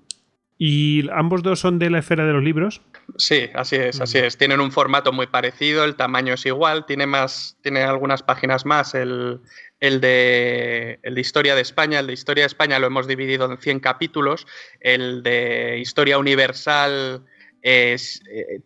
¿Y 0.59 1.09
ambos 1.11 1.43
dos 1.43 1.61
son 1.61 1.79
de 1.79 1.91
la 1.91 1.99
esfera 1.99 2.26
de 2.26 2.33
los 2.33 2.43
libros? 2.43 2.81
Sí, 3.19 3.50
así 3.55 3.76
es, 3.76 4.00
así 4.00 4.19
es. 4.19 4.38
Tienen 4.38 4.61
un 4.61 4.73
formato 4.73 5.12
muy 5.12 5.26
parecido, 5.26 5.85
el 5.85 5.97
tamaño 5.97 6.35
es 6.35 6.47
igual, 6.47 6.87
tiene 6.87 7.07
más, 7.07 7.59
tiene 7.62 7.83
algunas 7.83 8.23
páginas 8.23 8.65
más 8.65 8.95
el, 8.95 9.41
el 9.80 10.00
de, 10.00 10.99
el 11.02 11.14
de 11.14 11.21
Historia 11.21 11.54
de 11.54 11.62
España, 11.62 12.00
el 12.00 12.06
de 12.06 12.12
Historia 12.12 12.45
de 12.45 12.49
España 12.49 12.78
lo 12.78 12.87
hemos 12.87 13.06
dividido 13.06 13.50
en 13.50 13.59
100 13.59 13.80
capítulos, 13.80 14.47
el 14.80 15.23
de 15.23 15.78
Historia 15.78 16.18
Universal 16.18 17.25
eh, 17.63 17.97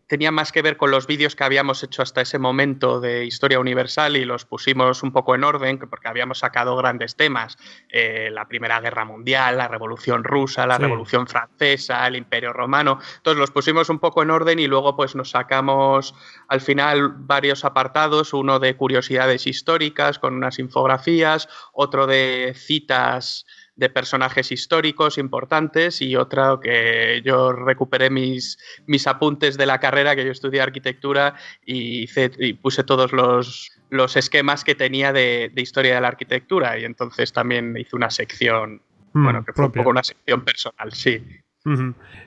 tenía 0.06 0.30
más 0.30 0.52
que 0.52 0.62
ver 0.62 0.76
con 0.76 0.90
los 0.90 1.06
vídeos 1.06 1.34
que 1.34 1.44
habíamos 1.44 1.82
hecho 1.82 2.02
hasta 2.02 2.20
ese 2.20 2.38
momento 2.38 3.00
de 3.00 3.24
historia 3.24 3.58
universal 3.58 4.16
y 4.16 4.24
los 4.24 4.44
pusimos 4.44 5.02
un 5.02 5.12
poco 5.12 5.34
en 5.34 5.44
orden 5.44 5.78
porque 5.78 6.08
habíamos 6.08 6.40
sacado 6.40 6.76
grandes 6.76 7.16
temas, 7.16 7.56
eh, 7.88 8.28
la 8.30 8.46
Primera 8.46 8.80
Guerra 8.80 9.04
Mundial, 9.04 9.56
la 9.56 9.68
Revolución 9.68 10.24
Rusa, 10.24 10.66
la 10.66 10.78
Revolución 10.78 11.26
Francesa, 11.26 12.06
el 12.06 12.16
Imperio 12.16 12.52
Romano, 12.52 12.98
entonces 13.16 13.40
los 13.40 13.50
pusimos 13.50 13.88
un 13.88 14.00
poco 14.00 14.22
en 14.22 14.30
orden 14.30 14.58
y 14.58 14.66
luego 14.66 14.96
pues 14.96 15.14
nos 15.14 15.30
sacamos 15.30 16.14
al 16.48 16.60
final 16.60 17.12
varios 17.14 17.64
apartados, 17.64 18.34
uno 18.34 18.58
de 18.58 18.76
curiosidades 18.76 19.46
históricas 19.46 20.18
con 20.18 20.34
unas 20.34 20.58
infografías, 20.58 21.48
otro 21.72 22.06
de 22.06 22.52
citas 22.54 23.46
de 23.80 23.88
personajes 23.88 24.52
históricos 24.52 25.16
importantes 25.16 26.02
y 26.02 26.14
otra 26.14 26.58
que 26.62 27.22
yo 27.24 27.52
recuperé 27.52 28.10
mis, 28.10 28.58
mis 28.86 29.06
apuntes 29.06 29.56
de 29.56 29.64
la 29.64 29.80
carrera, 29.80 30.14
que 30.14 30.24
yo 30.24 30.30
estudié 30.30 30.60
arquitectura 30.60 31.34
y, 31.64 32.06
y 32.38 32.52
puse 32.52 32.84
todos 32.84 33.12
los, 33.12 33.70
los, 33.88 34.16
esquemas 34.16 34.64
que 34.64 34.74
tenía 34.74 35.14
de, 35.14 35.50
historia 35.56 35.94
de 35.94 36.00
la 36.02 36.08
arquitectura. 36.08 36.78
Y 36.78 36.84
entonces 36.84 37.32
también 37.32 37.74
hice 37.74 37.96
una 37.96 38.10
sección, 38.10 38.82
mm, 39.14 39.24
bueno, 39.24 39.44
que 39.46 39.54
fue 39.54 39.64
un 39.64 39.72
poco 39.72 39.88
una 39.88 40.04
sección 40.04 40.44
personal, 40.44 40.92
sí. 40.92 41.24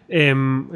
Em, 0.09 0.67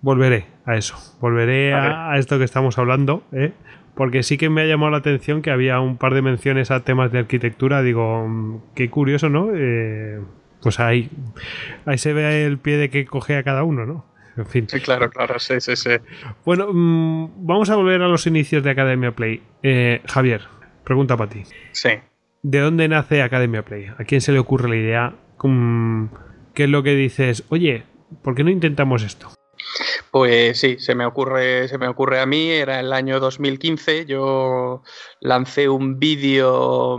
volveré 0.00 0.46
a 0.64 0.76
eso, 0.76 0.96
volveré 1.20 1.74
a, 1.74 2.16
esto 2.18 2.38
que 2.38 2.44
estamos 2.44 2.78
hablando, 2.78 3.24
¿eh? 3.32 3.52
Porque 4.00 4.22
sí 4.22 4.38
que 4.38 4.48
me 4.48 4.62
ha 4.62 4.64
llamado 4.64 4.92
la 4.92 4.96
atención 4.96 5.42
que 5.42 5.50
había 5.50 5.78
un 5.78 5.98
par 5.98 6.14
de 6.14 6.22
menciones 6.22 6.70
a 6.70 6.80
temas 6.80 7.12
de 7.12 7.18
arquitectura. 7.18 7.82
Digo, 7.82 8.26
mm, 8.26 8.62
qué 8.74 8.88
curioso, 8.88 9.28
¿no? 9.28 9.50
Eh, 9.54 10.18
pues 10.62 10.80
ahí, 10.80 11.10
ahí 11.84 11.98
se 11.98 12.14
ve 12.14 12.46
el 12.46 12.56
pie 12.56 12.78
de 12.78 12.88
que 12.88 13.04
coge 13.04 13.36
a 13.36 13.42
cada 13.42 13.62
uno, 13.62 13.84
¿no? 13.84 14.06
En 14.38 14.46
fin. 14.46 14.66
Sí, 14.70 14.80
claro, 14.80 15.10
claro, 15.10 15.38
sí, 15.38 15.60
sí, 15.60 15.76
sí. 15.76 15.90
Bueno, 16.46 16.68
mm, 16.72 17.46
vamos 17.46 17.68
a 17.68 17.76
volver 17.76 18.00
a 18.00 18.08
los 18.08 18.26
inicios 18.26 18.64
de 18.64 18.70
Academia 18.70 19.12
Play. 19.12 19.42
Eh, 19.62 20.00
Javier, 20.06 20.44
pregunta 20.82 21.18
para 21.18 21.28
ti. 21.28 21.42
Sí. 21.72 21.90
¿De 22.42 22.58
dónde 22.58 22.88
nace 22.88 23.20
Academia 23.20 23.66
Play? 23.66 23.88
¿A 23.98 24.04
quién 24.04 24.22
se 24.22 24.32
le 24.32 24.38
ocurre 24.38 24.70
la 24.70 24.76
idea? 24.76 25.14
¿Qué 26.54 26.64
es 26.64 26.70
lo 26.70 26.82
que 26.82 26.94
dices? 26.94 27.44
Oye, 27.50 27.82
¿por 28.22 28.34
qué 28.34 28.44
no 28.44 28.50
intentamos 28.50 29.02
esto? 29.02 29.28
Pues 30.10 30.58
sí, 30.58 30.76
se 30.80 30.96
me 30.96 31.06
ocurre, 31.06 31.68
se 31.68 31.78
me 31.78 31.86
ocurre 31.86 32.20
a 32.20 32.26
mí, 32.26 32.50
era 32.50 32.80
el 32.80 32.92
año 32.92 33.20
2015, 33.20 34.06
yo 34.06 34.82
lancé 35.20 35.68
un 35.68 36.00
vídeo, 36.00 36.98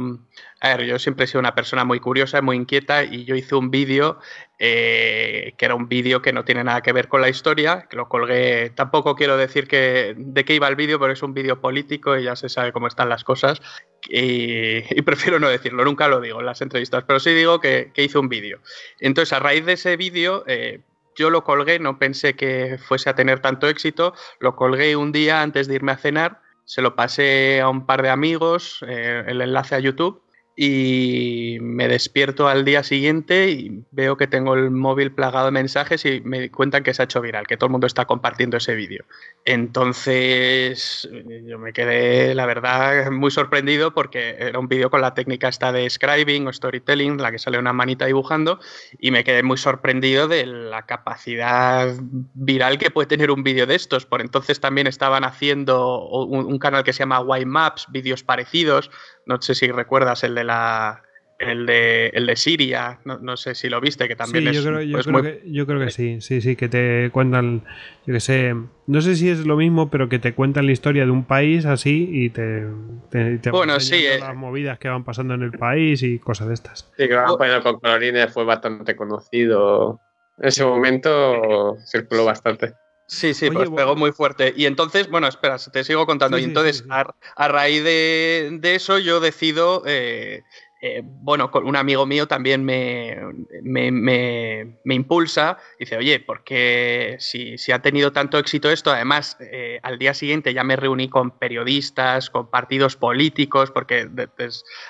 a 0.62 0.70
ver, 0.70 0.86
yo 0.86 0.98
siempre 0.98 1.26
he 1.26 1.28
sido 1.28 1.42
una 1.42 1.54
persona 1.54 1.84
muy 1.84 2.00
curiosa, 2.00 2.42
muy 2.42 2.56
inquieta 2.56 3.04
y 3.04 3.26
yo 3.26 3.36
hice 3.36 3.56
un 3.56 3.70
vídeo 3.70 4.18
eh, 4.60 5.56
que 5.58 5.66
era 5.66 5.76
un 5.76 5.90
vídeo 5.90 6.22
que 6.22 6.32
no 6.32 6.46
tiene 6.46 6.64
nada 6.64 6.82
que 6.82 6.94
ver 6.94 7.10
con 7.10 7.20
la 7.20 7.28
historia, 7.28 7.88
que 7.90 7.98
lo 7.98 8.08
colgué, 8.08 8.70
tampoco 8.70 9.16
quiero 9.18 9.36
decir 9.36 9.68
que, 9.68 10.14
de 10.16 10.46
qué 10.46 10.56
iba 10.56 10.70
el 10.70 10.78
vídeo, 10.78 10.98
pero 10.98 11.12
es 11.12 11.22
un 11.22 11.34
vídeo 11.34 11.60
político 11.60 12.16
y 12.18 12.24
ya 12.24 12.38
se 12.38 12.48
sabe 12.48 12.72
cómo 12.72 12.88
están 12.88 13.10
las 13.10 13.26
cosas 13.26 13.62
y, 14.08 14.82
prefiero 15.02 15.38
no 15.38 15.50
decirlo, 15.50 15.84
nunca 15.84 16.08
lo 16.08 16.22
digo 16.22 16.40
en 16.40 16.46
las 16.46 16.62
entrevistas, 16.62 17.04
pero 17.06 17.20
sí 17.20 17.32
digo 17.32 17.60
que, 17.60 17.92
hice 17.98 18.20
un 18.20 18.30
vídeo. 18.30 18.62
Entonces, 19.00 19.34
a 19.34 19.40
raíz 19.40 19.66
de 19.66 19.74
ese 19.74 19.98
vídeo... 19.98 20.46
Eh, 20.48 20.80
yo 21.16 21.30
lo 21.30 21.44
colgué, 21.44 21.80
no 21.80 22.00
pensé 22.00 22.36
que 22.36 22.78
fuese 22.78 23.10
a 23.10 23.16
tener 23.16 23.40
tanto 23.40 23.68
éxito, 23.68 24.14
lo 24.40 24.56
colgué 24.56 24.96
un 24.96 25.12
día 25.12 25.42
antes 25.42 25.68
de 25.68 25.76
irme 25.76 25.92
a 25.92 25.98
cenar, 25.98 26.42
se 26.66 26.82
lo 26.82 26.96
pasé 26.96 27.60
a 27.62 27.70
un 27.70 27.86
par 27.86 28.02
de 28.02 28.10
amigos, 28.10 28.84
eh, 28.88 29.24
el 29.28 29.42
enlace 29.42 29.76
a 29.76 29.80
YouTube, 29.80 30.21
y 30.56 31.58
me 31.62 31.88
despierto 31.88 32.48
al 32.48 32.66
día 32.66 32.84
siguiente 32.84 33.50
y 33.50 33.84
veo 33.92 34.18
que 34.18 34.28
tengo 34.28 34.54
el 34.54 34.70
móvil 34.70 35.12
plagado 35.12 35.46
de 35.46 35.52
mensajes 35.52 36.06
y 36.06 36.22
me 36.22 36.52
cuentan 36.52 36.84
que 36.84 36.94
se 36.94 37.02
ha 37.02 37.06
hecho 37.06 37.22
viral, 37.22 37.48
que 37.48 37.56
todo 37.58 37.68
el 37.68 37.72
mundo 37.72 37.88
está 37.88 38.06
compartiendo 38.06 38.58
ese 38.58 38.76
vídeo. 38.76 39.06
Entonces 39.46 41.10
yo 41.46 41.58
me 41.58 41.74
quedé, 41.74 42.36
la 42.36 42.46
verdad, 42.46 43.12
muy 43.12 43.32
sorprendido 43.32 43.94
porque 43.94 44.36
era 44.40 44.60
un 44.60 44.68
vídeo 44.68 44.90
con 44.90 45.02
la 45.02 45.14
técnica 45.14 45.48
esta 45.48 45.72
de 45.72 45.90
scribing 45.90 46.48
o 46.48 46.54
storytelling, 46.54 47.22
la 47.22 47.32
que 47.32 47.40
sale 47.40 47.58
una 47.58 47.74
manita 47.74 48.06
dibujando, 48.06 48.60
y 49.00 49.12
me 49.12 49.24
quedé 49.24 49.44
muy 49.44 49.58
sorprendido 49.58 50.28
de 50.28 50.46
la 50.46 50.86
capacidad 50.86 51.94
viral 52.34 52.78
que 52.78 52.92
puede 52.92 53.08
tener 53.08 53.32
un 53.32 53.44
vídeo 53.44 53.66
de 53.66 53.76
estos. 53.76 54.06
Por 54.06 54.22
entonces 54.22 54.60
también 54.60 54.88
estaban 54.88 55.24
haciendo 55.24 56.08
un, 56.08 56.46
un 56.46 56.60
canal 56.60 56.84
que 56.84 56.94
se 56.94 57.00
llama 57.00 57.22
White 57.22 57.46
Maps, 57.46 57.88
vídeos 57.90 58.24
parecidos, 58.24 58.92
no 59.26 59.42
sé 59.42 59.56
si 59.56 59.72
recuerdas 59.72 60.24
el 60.24 60.36
de 60.36 60.44
la 60.44 61.04
el 61.42 61.66
de, 61.66 62.08
el 62.14 62.28
de 62.28 62.36
Siria, 62.36 63.00
no, 63.04 63.36
sé 63.36 63.56
si 63.56 63.68
lo 63.68 63.82
viste, 63.82 64.08
que 64.08 64.16
también 64.16 64.48
es. 64.48 64.56
Yo 64.56 64.64
creo, 64.64 64.82
yo, 64.82 65.00
creo 65.00 65.24
que, 65.24 65.42
yo 65.48 65.66
creo 65.66 65.80
que 65.80 65.90
sí, 65.90 66.22
sí, 66.22 66.40
sí, 66.40 66.56
que 66.56 66.70
te 66.70 67.10
cuentan, 67.12 67.64
yo 68.06 68.14
que 68.14 68.20
sé, 68.20 68.56
no 68.86 69.02
sé 69.02 69.16
si 69.16 69.30
es 69.30 69.46
lo 69.46 69.56
mismo, 69.58 69.90
pero 69.90 70.08
que 70.08 70.20
te 70.20 70.34
cuentan 70.36 70.68
la 70.68 70.72
historia 70.72 71.04
de 71.04 71.12
un 71.12 71.26
país 71.26 71.66
así 71.66 72.08
y 72.12 72.30
te, 72.30 72.68
te, 73.10 73.50
bueno, 73.50 73.80
sí, 73.80 74.06
eh. 74.06 74.20
las 74.20 74.36
movidas 74.36 74.78
que 74.78 74.88
van 74.88 75.04
pasando 75.04 75.34
en 75.34 75.42
el 75.42 75.52
país 75.52 76.04
y 76.04 76.20
cosas 76.20 76.48
de 76.48 76.54
estas. 76.54 76.92
Sí, 76.96 77.08
que 77.08 77.16
van 77.16 77.36
poniendo 77.38 77.64
con 77.64 77.80
colorines 77.80 78.32
fue 78.32 78.46
bastante 78.46 78.96
conocido. 78.96 80.00
En 80.38 80.48
ese 80.48 80.64
momento 80.64 81.76
circuló 81.88 82.26
bastante. 82.26 82.76
Sí, 83.12 83.34
sí, 83.34 83.52
pues 83.52 83.70
pegó 83.70 83.98
muy 83.98 84.14
fuerte. 84.14 84.54
Y 84.56 84.66
entonces, 84.66 85.10
bueno, 85.10 85.28
espera, 85.28 85.58
te 85.58 85.84
sigo 85.84 86.06
contando. 86.06 86.38
y 86.38 86.46
entonces, 86.46 86.86
a, 86.90 87.48
raíz 87.50 87.84
de, 87.84 88.60
eso, 88.64 89.00
yo 89.00 89.20
decido 89.20 89.84
eh, 89.86 90.44
eh, 90.84 91.02
bueno, 91.04 91.52
un 91.54 91.76
amigo 91.76 92.08
mío 92.08 92.28
también 92.28 92.64
me, 92.64 93.16
me, 93.62 94.96
impulsa, 94.96 95.58
dice, 95.78 95.98
oye, 95.98 96.22
porque 96.22 97.18
si, 97.20 97.58
si, 97.60 97.74
ha 97.74 97.84
tenido 97.84 98.14
tanto 98.14 98.40
éxito 98.40 98.72
esto, 98.72 98.92
además 98.92 99.38
eh, 99.42 99.80
al 99.84 100.00
día 100.00 100.16
siguiente 100.16 100.56
ya 100.56 100.64
me 100.64 100.78
reuní 100.78 101.08
con 101.08 101.38
periodistas, 101.38 102.32
con 102.32 102.50
partidos 102.50 102.96
políticos, 102.96 103.72
porque 103.72 104.10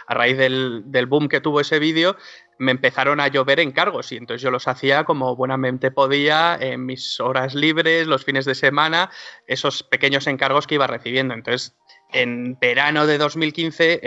a 0.07 0.13
raíz 0.13 0.37
del, 0.37 0.83
del 0.85 1.07
boom 1.07 1.27
que 1.27 1.41
tuvo 1.41 1.59
ese 1.59 1.79
vídeo, 1.79 2.15
me 2.61 2.71
empezaron 2.71 3.19
a 3.19 3.27
llover 3.27 3.59
encargos 3.59 4.11
y 4.11 4.17
entonces 4.17 4.43
yo 4.43 4.51
los 4.51 4.67
hacía 4.67 5.03
como 5.03 5.35
buenamente 5.35 5.89
podía 5.89 6.55
en 6.61 6.85
mis 6.85 7.19
horas 7.19 7.55
libres, 7.55 8.05
los 8.05 8.23
fines 8.23 8.45
de 8.45 8.53
semana, 8.53 9.09
esos 9.47 9.81
pequeños 9.81 10.27
encargos 10.27 10.67
que 10.67 10.75
iba 10.75 10.85
recibiendo. 10.85 11.33
Entonces 11.33 11.75
en 12.11 12.57
verano 12.59 13.07
de 13.07 13.17
2015, 13.17 14.01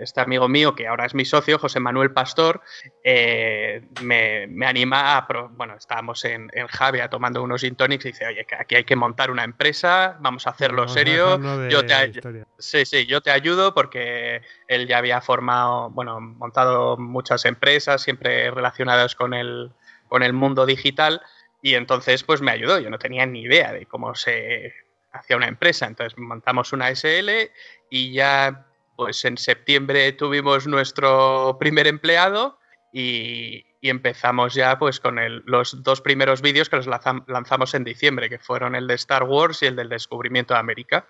este 0.00 0.20
amigo 0.20 0.48
mío, 0.48 0.74
que 0.74 0.86
ahora 0.86 1.06
es 1.06 1.14
mi 1.14 1.24
socio, 1.24 1.58
José 1.58 1.80
Manuel 1.80 2.12
Pastor, 2.12 2.60
eh, 3.02 3.82
me, 4.02 4.46
anima 4.66 5.16
a. 5.16 5.26
bueno, 5.50 5.74
estábamos 5.76 6.24
en, 6.24 6.50
Javia 6.68 7.08
tomando 7.08 7.42
unos 7.42 7.60
gin 7.60 7.74
tonics 7.74 8.04
y 8.04 8.08
dice: 8.08 8.26
Oye, 8.26 8.44
que 8.44 8.54
aquí 8.54 8.74
hay 8.76 8.84
que 8.84 8.96
montar 8.96 9.30
una 9.30 9.44
empresa, 9.44 10.16
vamos 10.20 10.46
a 10.46 10.50
hacerlo 10.50 10.88
serio. 10.88 11.40
yo 11.68 11.86
te, 11.86 12.12
sí, 12.58 12.84
sí, 12.84 13.06
yo 13.06 13.20
te 13.20 13.30
ayudo 13.30 13.74
porque 13.74 14.42
él 14.66 14.86
ya 14.86 14.98
había 14.98 15.20
formado, 15.20 15.90
bueno, 15.90 16.20
montado 16.20 16.96
muchas 16.96 17.44
empresas, 17.44 18.02
siempre 18.02 18.50
relacionadas 18.50 19.14
con 19.14 19.34
el, 19.34 19.72
con 20.08 20.22
el 20.22 20.32
mundo 20.32 20.66
digital. 20.66 21.22
Y 21.60 21.74
entonces, 21.74 22.22
pues 22.22 22.40
me 22.40 22.52
ayudó. 22.52 22.78
Yo 22.78 22.88
no 22.88 22.98
tenía 22.98 23.26
ni 23.26 23.42
idea 23.42 23.72
de 23.72 23.86
cómo 23.86 24.14
se 24.14 24.72
hacia 25.18 25.36
una 25.36 25.48
empresa. 25.48 25.86
Entonces 25.86 26.18
montamos 26.18 26.72
una 26.72 26.94
SL 26.94 27.50
y 27.90 28.12
ya 28.12 28.68
pues 28.98 29.24
en 29.24 29.38
septiembre 29.38 30.12
tuvimos 30.12 30.66
nuestro 30.66 31.56
primer 31.60 31.86
empleado 31.86 32.58
y, 32.92 33.64
empezamos 33.80 34.54
ya 34.54 34.76
pues 34.76 34.98
con 34.98 35.20
los 35.46 35.84
dos 35.84 36.00
primeros 36.00 36.42
vídeos 36.42 36.68
que 36.68 36.74
los 36.74 36.88
lanzamos 36.88 37.74
en 37.74 37.84
diciembre, 37.84 38.28
que 38.28 38.40
fueron 38.40 38.74
el 38.74 38.88
de 38.88 38.94
Star 38.94 39.22
Wars 39.22 39.62
y 39.62 39.66
el 39.66 39.76
del 39.76 39.88
descubrimiento 39.88 40.52
de 40.52 40.60
América. 40.60 41.06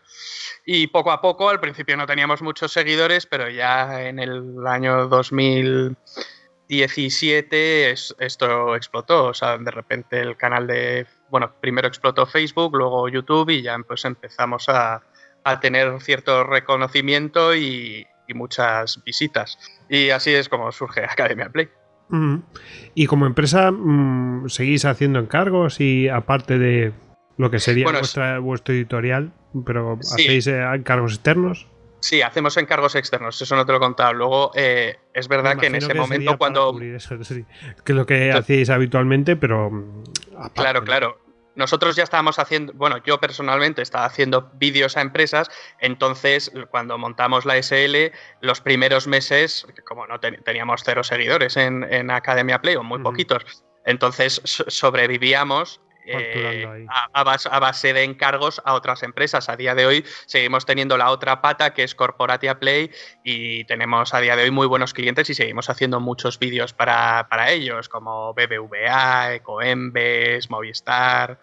Y 0.67 0.89
poco 0.89 1.11
a 1.11 1.23
poco, 1.23 1.49
al 1.49 1.61
principio 1.61 1.97
no 1.97 2.07
teníamos 2.07 2.43
muchos 2.43 2.71
seguidores, 2.71 3.25
pero 3.25 3.49
ya 3.49 4.03
en 4.03 4.19
el 4.19 4.67
año 4.67 5.09
2017 5.09 7.91
esto 7.91 8.77
explotó. 8.77 9.29
O 9.29 9.35
sea, 9.35 9.57
de 9.57 9.71
repente 9.71 10.21
el 10.21 10.37
canal 10.37 10.67
de 10.67 11.07
bueno, 11.31 11.53
primero 11.61 11.89
explotó 11.89 12.27
Facebook, 12.27 12.77
luego 12.77 13.09
YouTube 13.09 13.51
y 13.51 13.63
ya 13.63 13.77
pues 13.87 14.05
empezamos 14.05 14.69
a, 14.69 15.03
tener 15.63 15.99
cierto 16.03 16.45
reconocimiento 16.45 17.55
y, 17.55 18.07
muchas 18.35 19.03
visitas. 19.05 19.59
Y 19.89 20.11
así 20.11 20.35
es 20.35 20.51
como 20.51 20.71
surge 20.71 21.03
Academia 21.03 21.49
Play. 21.49 21.71
Y 22.95 23.07
como 23.07 23.25
empresa, 23.25 23.71
mm, 23.71 24.51
¿seguís 24.51 24.85
haciendo 24.85 25.19
encargos 25.19 25.81
y 25.81 26.09
aparte 26.09 26.59
de 26.59 26.93
lo 27.39 27.51
que 27.51 27.59
sería 27.59 27.87
vuestro 28.41 28.75
editorial, 28.75 29.33
pero 29.65 29.99
hacéis 30.01 30.47
eh, 30.47 30.61
encargos 30.75 31.15
externos? 31.15 31.69
Sí, 32.01 32.23
hacemos 32.23 32.57
encargos 32.57 32.95
externos, 32.95 33.41
eso 33.41 33.57
no 33.57 33.67
te 33.67 33.73
lo 33.73 33.79
he 33.79 33.81
contado. 33.81 34.13
Luego, 34.13 34.53
eh, 34.55 34.99
es 35.13 35.29
verdad 35.29 35.57
que 35.59 35.67
en 35.67 35.75
ese 35.75 35.95
momento 35.95 36.39
cuando... 36.39 36.77
que 36.79 36.97
es 36.97 37.11
lo 37.87 38.07
que 38.07 38.33
hacéis 38.33 38.71
habitualmente, 38.71 39.37
pero... 39.37 39.71
Mm, 39.71 40.05
claro, 40.55 40.85
claro. 40.85 41.19
Nosotros 41.57 41.97
ya 41.97 42.05
estábamos 42.05 42.39
haciendo, 42.39 42.73
bueno, 42.75 42.99
yo 43.05 43.19
personalmente 43.19 43.83
estaba 43.83 44.05
haciendo 44.05 44.53
vídeos 44.55 44.97
a 44.97 45.01
empresas, 45.01 45.51
entonces 45.81 46.53
cuando 46.71 46.97
montamos 46.99 47.45
la 47.45 47.61
SL, 47.61 48.13
los 48.41 48.61
primeros 48.61 49.09
meses, 49.09 49.67
como 49.85 50.07
no 50.07 50.21
teníamos 50.21 50.83
cero 50.85 51.03
seguidores 51.03 51.57
en, 51.57 52.11
Academia 52.13 52.61
Play 52.61 52.77
o 52.77 52.85
muy 52.85 53.01
poquitos, 53.01 53.65
entonces 53.85 54.41
sobrevivíamos 54.45 55.81
eh, 56.11 56.87
a, 56.89 57.59
base, 57.61 57.93
de 57.93 58.05
encargos 58.05 58.63
a 58.65 58.75
otras 58.75 59.03
empresas. 59.03 59.49
A 59.49 59.57
día 59.57 59.75
de 59.75 59.87
hoy 59.87 60.05
seguimos 60.27 60.67
teniendo 60.67 60.97
la 60.97 61.11
otra 61.11 61.41
pata 61.43 61.75
que 61.75 61.83
es 61.83 61.95
Corporatia 61.95 62.59
Play 62.59 62.91
y 63.25 63.65
tenemos 63.65 64.15
a 64.15 64.21
día 64.21 64.37
de 64.37 64.45
hoy 64.45 64.51
muy 64.51 64.67
buenos 64.67 64.95
clientes 64.95 65.29
y 65.31 65.35
seguimos 65.35 65.69
haciendo 65.71 66.01
muchos 66.01 66.39
vídeos 66.39 66.73
para, 66.73 67.27
ellos, 67.51 67.89
como 67.89 68.35
BBVA, 68.35 69.35
Ecoembes, 69.35 70.51
Movistar. 70.51 71.39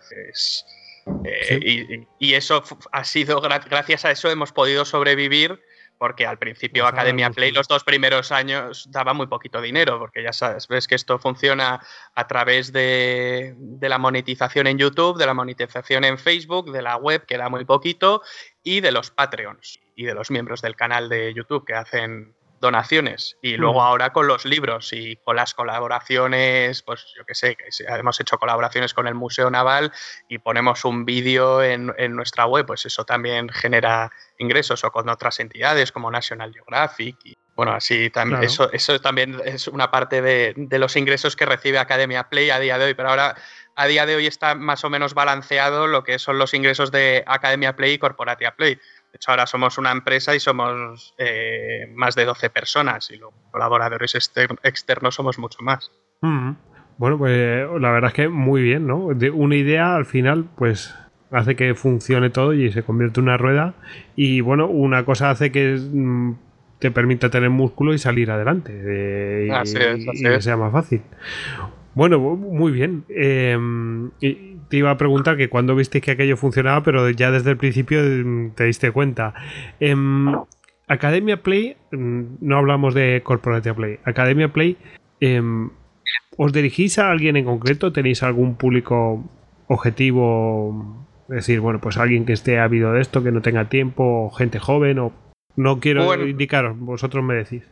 Eh, 1.24 2.07
y, 2.19 2.34
eso 2.34 2.63
ha 2.91 3.03
sido, 3.03 3.39
gracias 3.41 4.05
a 4.05 4.12
eso 4.12 4.29
hemos 4.31 4.51
podido 4.51 4.86
sobrevivir 4.86 5.62
porque 5.97 6.25
al 6.25 6.37
principio 6.37 6.87
Academia 6.87 7.29
Play 7.29 7.51
los 7.51 7.67
dos 7.67 7.83
primeros 7.83 8.31
años 8.31 8.87
daba 8.91 9.13
muy 9.13 9.27
poquito 9.27 9.61
dinero, 9.61 9.99
porque 9.99 10.23
ya 10.23 10.33
sabes, 10.33 10.67
ves 10.67 10.88
que 10.88 10.95
esto 10.95 11.19
funciona 11.19 11.81
a 12.13 12.27
través 12.27 12.73
de, 12.73 13.55
de, 13.58 13.89
la 13.89 13.97
monetización 13.97 14.67
en 14.67 14.77
YouTube, 14.77 15.17
de 15.17 15.25
la 15.25 15.34
monetización 15.34 16.03
en 16.03 16.17
Facebook, 16.17 16.71
de 16.71 16.81
la 16.81 16.97
web 16.97 17.25
que 17.25 17.38
da 17.38 17.49
muy 17.49 17.65
poquito 17.65 18.21
y 18.63 18.81
de 18.81 18.91
los 18.91 19.12
Patreons 19.12 19.79
y 19.95 20.05
de 20.05 20.13
los 20.13 20.31
miembros 20.31 20.62
del 20.62 20.75
canal 20.75 21.10
de 21.10 21.34
YouTube 21.34 21.65
que 21.65 21.73
hacen 21.73 22.36
donaciones 22.60 23.38
y 23.41 23.58
luego 23.58 23.80
mm. 23.80 23.84
ahora 23.84 24.13
con 24.13 24.28
los 24.28 24.46
libros 24.46 24.94
y 24.94 25.18
con 25.18 25.36
las 25.36 25.54
colaboraciones, 25.54 26.82
pues 26.82 27.06
yo 27.18 27.26
que 27.26 27.36
sé, 27.36 27.56
que 27.56 27.65
hemos 27.88 28.20
hecho 28.20 28.38
colaboraciones 28.38 28.94
con 28.94 29.08
el 29.08 29.15
Museo 29.15 29.50
Naval 29.50 29.91
y 30.28 30.39
ponemos 30.39 30.86
un 30.86 31.06
vídeo 31.06 31.62
en, 31.62 31.94
nuestra 32.15 32.46
web, 32.46 32.65
pues 32.65 32.86
eso 32.86 33.06
también 33.06 33.50
genera 33.50 34.12
ingresos 34.38 34.84
o 34.84 34.91
con 34.91 35.10
otras 35.10 35.39
entidades 35.39 35.91
como 35.91 36.12
National 36.12 36.54
Geographic 36.54 37.18
y 37.24 37.36
bueno, 37.56 37.72
así 37.72 38.10
también, 38.10 38.44
eso, 38.44 38.70
eso 38.74 39.00
también 39.00 39.41
es 39.46 39.70
una 39.70 39.89
parte 39.89 40.22
de, 40.22 40.54
de 40.58 40.80
los 40.80 40.98
ingresos 40.98 41.38
que 41.38 41.46
recibe 41.46 41.80
Academia 41.80 42.28
Play 42.28 42.50
a 42.50 42.60
día 42.60 42.78
de 42.78 42.86
hoy, 42.86 42.94
pero 42.96 43.10
ahora 43.10 43.36
a 43.76 43.88
día 43.88 44.06
de 44.06 44.15
hoy 44.15 44.28
está 44.28 44.56
más 44.56 44.84
o 44.84 44.89
menos 44.89 45.13
balanceado 45.13 45.88
lo 45.88 46.04
que 46.04 46.18
son 46.18 46.38
los 46.38 46.54
ingresos 46.54 46.91
de 46.91 47.24
Academia 47.28 47.76
Play 47.76 47.94
y 47.94 47.98
Corporatia 47.98 48.56
Play. 48.56 48.80
De 49.15 49.17
hecho, 49.17 49.32
ahora 49.32 49.47
somos 49.47 49.78
una 49.78 49.93
empresa 49.93 50.36
y 50.36 50.41
somos 50.41 51.15
eh, 51.17 51.89
más 51.95 52.15
de 52.15 52.25
12 52.25 52.49
personas 52.49 53.10
y 53.12 53.15
los 53.15 53.30
colaboradores 53.49 54.13
externos 54.13 55.15
somos 55.15 55.39
mucho 55.39 55.60
más. 55.62 55.89
Bueno, 56.97 57.17
pues 57.17 57.65
la 57.80 57.91
verdad 57.91 58.10
es 58.10 58.13
que 58.13 58.28
muy 58.28 58.62
bien, 58.62 58.88
¿no? 58.88 59.13
De 59.13 59.32
una 59.32 59.56
idea 59.56 59.95
al 59.95 60.06
final, 60.06 60.49
pues 60.58 60.93
hace 61.32 61.56
que 61.56 61.75
funcione 61.75 62.30
todo 62.30 62.51
y 62.51 62.73
se 62.73 62.84
convierte 62.84 63.21
en 63.21 63.28
una 63.28 63.38
rueda. 63.38 63.75
Y 64.17 64.41
bueno, 64.41 64.67
una 64.67 65.06
cosa 65.06 65.30
hace 65.30 65.49
que 65.49 65.78
mm, 65.80 66.34
te 66.80 66.91
permita 66.91 67.30
tener 67.30 67.49
músculo 67.49 67.93
y 67.93 67.99
salir 67.99 68.30
adelante. 68.32 68.73
Eh, 68.75 69.47
y, 69.47 70.23
que 70.23 70.41
sea 70.41 70.58
más 70.58 70.73
fácil. 70.73 71.04
Bueno, 71.93 72.19
muy 72.19 72.73
bien. 72.73 73.06
Eh, 73.08 73.58
te 74.69 74.78
iba 74.78 74.91
a 74.91 74.97
preguntar 74.97 75.38
que 75.38 75.49
cuando 75.49 75.75
viste 75.75 76.01
que 76.01 76.12
aquello 76.12 76.38
funcionaba, 76.38 76.84
pero 76.84 77.10
ya 77.10 77.32
desde 77.32 77.51
el 77.51 77.58
principio 77.58 78.01
mm, 78.01 78.51
te 78.56 78.65
diste 78.65 78.91
cuenta. 78.91 79.34
Em, 79.80 80.34
Academia 80.88 81.41
Play, 81.41 81.78
mm, 81.91 82.23
no 82.41 82.58
hablamos 82.58 82.93
de 82.93 83.21
Corporatia 83.23 83.73
Play. 83.73 83.99
Academia 84.04 84.51
Play, 84.51 84.78
em, 85.19 85.69
¿os 86.38 86.54
dirigís 86.54 86.99
a 86.99 87.12
alguien 87.12 87.38
en 87.38 87.45
concreto? 87.45 87.91
¿Tenéis 87.91 88.23
algún 88.23 88.56
público 88.56 89.23
objetivo? 89.67 91.06
Es 91.30 91.36
decir, 91.36 91.60
bueno, 91.60 91.80
pues 91.82 91.97
alguien 91.97 92.25
que 92.25 92.34
esté 92.34 92.60
ávido 92.60 92.93
de 92.93 93.01
esto, 93.01 93.23
que 93.23 93.32
no 93.32 93.41
tenga 93.41 93.69
tiempo, 93.69 94.30
gente 94.32 94.60
joven, 94.60 94.99
o 94.99 95.13
no 95.56 95.80
quiero 95.80 96.13
indicaros, 96.28 96.78
vosotros 96.78 97.23
me 97.23 97.36
decís. 97.36 97.63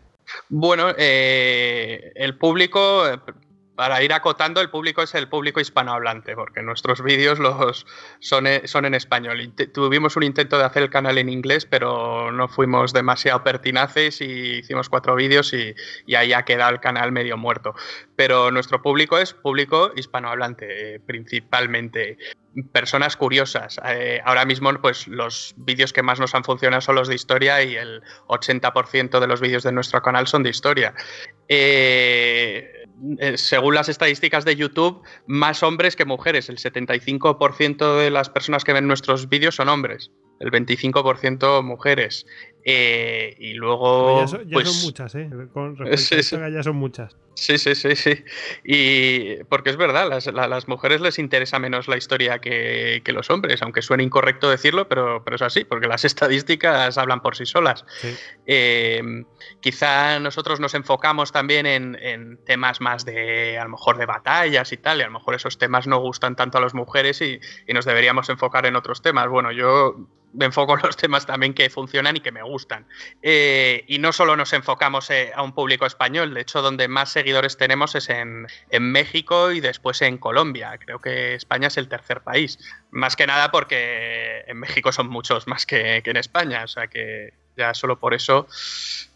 Bueno, 0.49 0.88
eh, 0.97 2.12
el 2.15 2.38
público 2.38 3.03
para 3.75 4.03
ir 4.03 4.13
acotando, 4.13 4.62
el 4.62 4.69
público 4.69 5.01
es 5.01 5.15
el 5.15 5.27
público 5.27 5.59
hispanohablante, 5.59 6.36
porque 6.36 6.62
nuestros 6.62 7.01
vídeos 7.01 7.39
los 7.39 7.86
son, 8.19 8.47
e, 8.47 8.67
son 8.67 8.86
en 8.86 8.93
español. 8.93 9.53
tuvimos 9.73 10.15
un 10.15 10.23
intento 10.23 10.57
de 10.57 10.63
hacer 10.65 10.83
el 10.83 10.89
canal 10.89 11.17
en 11.17 11.29
inglés, 11.29 11.65
pero 11.65 12.31
no 12.31 12.47
fuimos 12.47 12.93
demasiado 12.93 13.43
pertinaces 13.43 14.21
y 14.21 14.59
hicimos 14.59 14.89
cuatro 14.89 15.15
vídeos 15.15 15.53
y, 15.53 15.75
ahí 16.15 16.33
ha 16.33 16.45
quedado 16.45 16.71
el 16.71 16.79
canal 16.79 17.12
medio 17.12 17.38
muerto. 17.38 17.73
Pero 18.15 18.51
nuestro 18.51 18.81
público 18.81 19.17
es 19.17 19.33
público 19.33 19.91
hispanohablante, 19.95 20.95
eh, 20.95 20.99
principalmente 20.99 22.17
personas 22.71 23.17
curiosas. 23.17 23.79
Eh, 23.86 24.21
ahora 24.23 24.45
mismo, 24.45 24.71
pues 24.81 25.07
los 25.07 25.53
vídeos 25.57 25.93
que 25.93 26.03
más 26.03 26.19
nos 26.19 26.36
han 26.36 26.43
funcionado 26.43 26.81
son 26.81 26.95
los 26.95 27.07
de 27.07 27.15
historia 27.15 27.63
y 27.63 27.75
el 27.75 28.03
80% 28.27 29.19
de 29.19 29.27
los 29.27 29.41
vídeos 29.41 29.63
de 29.63 29.71
nuestro 29.71 30.01
canal 30.01 30.27
son 30.27 30.43
de 30.43 30.51
historia. 30.51 30.93
Eh, 31.47 32.83
eh, 33.19 33.37
según 33.37 33.75
las 33.75 33.89
estadísticas 33.89 34.45
de 34.45 34.55
YouTube, 34.55 35.01
más 35.27 35.63
hombres 35.63 35.95
que 35.95 36.05
mujeres. 36.05 36.49
El 36.49 36.57
75% 36.57 37.99
de 37.99 38.09
las 38.09 38.29
personas 38.29 38.63
que 38.63 38.73
ven 38.73 38.87
nuestros 38.87 39.29
vídeos 39.29 39.55
son 39.55 39.69
hombres, 39.69 40.11
el 40.39 40.51
25% 40.51 41.61
mujeres. 41.63 42.25
Eh, 42.65 43.36
y 43.39 43.54
luego. 43.54 44.21
Ya, 44.21 44.28
son, 44.28 44.49
pues, 44.52 44.84
muchas, 44.84 45.15
¿eh? 45.15 45.30
Con 45.52 45.76
respecto 45.78 46.43
a 46.43 46.49
ya 46.49 46.63
son 46.63 46.78
muchas. 46.78 47.15
Sí, 47.36 47.58
sí, 47.58 47.76
sí, 47.76 47.95
sí. 47.95 48.23
Y 48.63 49.43
porque 49.45 49.71
es 49.71 49.78
verdad, 49.78 50.08
las, 50.08 50.28
las 50.28 50.67
mujeres 50.67 51.02
les 51.02 51.17
interesa 51.17 51.58
menos 51.60 51.88
la 51.88 51.97
historia 51.97 52.39
que, 52.39 53.02
que, 53.04 53.12
los 53.12 53.30
hombres, 53.30 53.62
aunque 53.63 53.82
suene 53.82 54.04
incorrecto 54.04 54.49
decirlo, 54.49 54.88
pero, 54.88 55.23
pero 55.23 55.36
es 55.36 55.41
así, 55.41 55.65
porque 55.65 55.88
las 55.88 56.06
estadísticas 56.06 56.97
hablan 56.97 57.21
por 57.21 57.36
sí 57.36 57.45
solas. 57.45 57.86
Sí. 58.02 58.15
Eh, 58.45 59.26
quizá 59.62 60.19
nosotros 60.19 60.60
nos 60.60 60.76
enfocamos 60.76 61.32
también 61.32 61.65
en, 61.65 61.97
en, 62.02 62.38
temas 62.45 62.82
más 62.82 63.04
de, 63.04 63.58
a 63.58 63.63
lo 63.63 63.71
mejor, 63.71 63.97
de 63.97 64.06
batallas 64.06 64.71
y 64.71 64.78
tal, 64.78 64.99
y 64.99 65.02
a 65.02 65.08
lo 65.08 65.13
mejor 65.13 65.36
esos 65.36 65.58
temas 65.58 65.88
no 65.88 65.99
gustan 65.99 66.36
tanto 66.36 66.60
a 66.60 66.62
las 66.62 66.76
mujeres 66.76 67.19
y, 67.21 67.39
y 67.67 67.73
nos 67.73 67.86
deberíamos 67.86 68.30
enfocar 68.30 68.65
en 68.67 68.76
otros 68.76 69.02
temas. 69.02 69.28
Bueno, 69.28 69.52
yo 69.52 70.08
me 70.34 70.46
enfoco 70.46 70.76
en 70.76 70.82
los 70.84 70.98
temas 70.98 71.26
también 71.26 71.54
que 71.54 71.69
funcionan 71.69 72.17
y 72.17 72.19
que 72.19 72.32
me 72.32 72.43
gustan. 72.43 72.86
Eh, 73.22 73.86
y 73.88 74.00
no 74.00 74.12
solo 74.12 74.36
nos 74.36 74.54
enfocamos 74.54 75.10
eh, 75.10 75.32
a 75.36 75.43
un 75.43 75.54
público 75.54 75.86
español, 75.86 76.34
de 76.34 76.41
hecho 76.41 76.62
donde 76.62 76.88
más 76.88 77.12
seguidores 77.12 77.58
tenemos 77.58 77.96
es 77.96 78.10
en, 78.10 78.48
en, 78.69 78.91
México 78.91 79.52
y 79.52 79.60
después 79.60 80.02
en 80.02 80.17
Colombia. 80.17 80.78
Creo 80.80 81.00
que 81.00 81.36
España 81.36 81.67
es 81.67 81.78
el 81.78 81.88
tercer 81.88 82.22
país. 82.22 82.60
Más 82.91 83.15
que 83.15 83.28
nada 83.28 83.52
porque 83.52 84.43
en 84.48 84.60
México 84.60 84.91
son 84.91 85.08
muchos 85.08 85.48
más 85.48 85.65
que, 85.65 86.02
que 86.04 86.10
en 86.10 86.17
España, 86.17 86.63
o 86.63 86.67
sea 86.67 86.88
que 86.88 87.34
ya 87.56 87.74
solo 87.74 88.00
por 88.00 88.13
eso... 88.13 88.48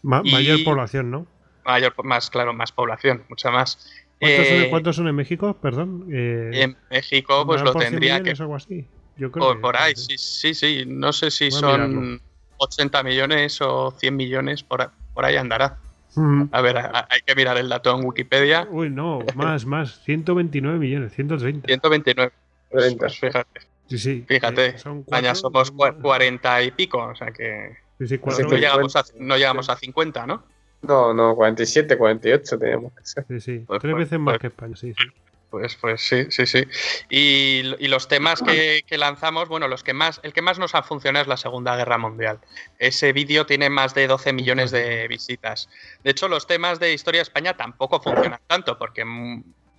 Ma 0.02 0.22
y 0.24 0.32
mayor 0.32 0.64
población, 0.64 1.10
¿no? 1.10 1.26
Mayor, 1.64 1.92
más, 2.04 2.30
claro, 2.30 2.54
más 2.54 2.72
población, 2.72 3.24
mucha 3.28 3.50
más. 3.50 3.92
¿Cuántos, 4.20 4.46
eh, 4.46 4.60
son, 4.60 4.70
¿Cuántos, 4.70 4.96
son, 4.96 5.08
en 5.08 5.14
México? 5.14 5.56
Perdón. 5.60 6.06
en 6.10 6.76
México 6.90 7.44
pues 7.44 7.62
lo 7.62 7.74
tendría 7.74 8.22
que... 8.22 8.30
Algo 8.30 8.56
así. 8.56 8.86
Yo 9.18 9.30
creo 9.30 9.44
por, 9.46 9.56
que, 9.56 9.60
por 9.60 9.76
ahí, 9.76 9.94
sí, 9.96 10.16
sí, 10.16 10.54
sí. 10.54 10.84
No 10.86 11.12
sé 11.12 11.30
si 11.30 11.50
son 11.50 12.20
80 12.56 13.02
millones 13.02 13.60
o 13.60 13.90
100 13.90 14.16
millones, 14.16 14.62
por, 14.62 14.90
por 15.12 15.24
ahí 15.24 15.36
andará. 15.36 15.78
Mm. 16.14 16.44
A 16.52 16.60
ver, 16.60 16.78
a, 16.78 17.06
hay 17.10 17.20
que 17.20 17.34
mirar 17.34 17.58
el 17.58 17.68
dato 17.68 17.96
en 17.96 18.04
Wikipedia. 18.04 18.66
Uy, 18.70 18.90
no, 18.90 19.20
más, 19.34 19.66
más. 19.66 20.00
129 20.04 20.78
millones, 20.78 21.12
130. 21.14 21.66
129. 21.66 22.32
Pues 22.70 23.18
fíjate. 23.18 23.60
Sí, 23.88 23.98
sí. 23.98 24.24
Fíjate, 24.28 24.66
Eh, 24.66 24.78
son 24.78 25.02
cuatro, 25.02 25.34
somos 25.34 25.72
cua- 25.72 25.98
40 26.00 26.62
y 26.62 26.70
pico, 26.72 26.98
o 26.98 27.14
sea 27.14 27.32
que 27.32 27.76
Sí, 27.98 28.06
sí, 28.06 28.14
no, 28.16 28.20
cuatro. 28.20 28.48
Sí, 28.50 28.56
llegamos 28.56 28.96
a, 28.96 29.04
no 29.18 29.36
llegamos 29.36 29.68
a 29.70 29.76
50, 29.76 30.26
¿no? 30.26 30.44
No, 30.82 31.12
no, 31.12 31.34
47, 31.34 31.96
48 31.98 32.58
tenemos 32.58 32.92
que 32.92 33.04
ser. 33.04 33.24
Sí, 33.28 33.40
sí. 33.40 33.64
Pues, 33.66 33.80
Tres 33.80 33.94
pues, 33.94 34.04
veces 34.04 34.18
más 34.20 34.32
pues. 34.34 34.40
que 34.40 34.46
España, 34.48 34.76
sí, 34.76 34.92
sí. 34.94 35.04
Pues, 35.50 35.76
pues 35.76 36.02
sí, 36.06 36.26
sí, 36.30 36.44
sí. 36.46 36.64
Y, 37.08 37.62
y 37.78 37.88
los 37.88 38.06
temas 38.06 38.42
que, 38.42 38.82
que 38.86 38.98
lanzamos, 38.98 39.48
bueno, 39.48 39.66
los 39.66 39.82
que 39.82 39.94
más, 39.94 40.20
el 40.22 40.34
que 40.34 40.42
más 40.42 40.58
nos 40.58 40.74
ha 40.74 40.82
funcionado 40.82 41.22
es 41.22 41.28
la 41.28 41.38
Segunda 41.38 41.74
Guerra 41.74 41.96
Mundial. 41.96 42.38
Ese 42.78 43.14
vídeo 43.14 43.46
tiene 43.46 43.70
más 43.70 43.94
de 43.94 44.06
12 44.06 44.34
millones 44.34 44.70
de 44.70 45.08
visitas. 45.08 45.70
De 46.04 46.10
hecho, 46.10 46.28
los 46.28 46.46
temas 46.46 46.80
de 46.80 46.92
historia 46.92 47.20
de 47.20 47.22
España 47.22 47.56
tampoco 47.56 48.00
funcionan 48.00 48.40
tanto, 48.46 48.78
porque 48.78 49.04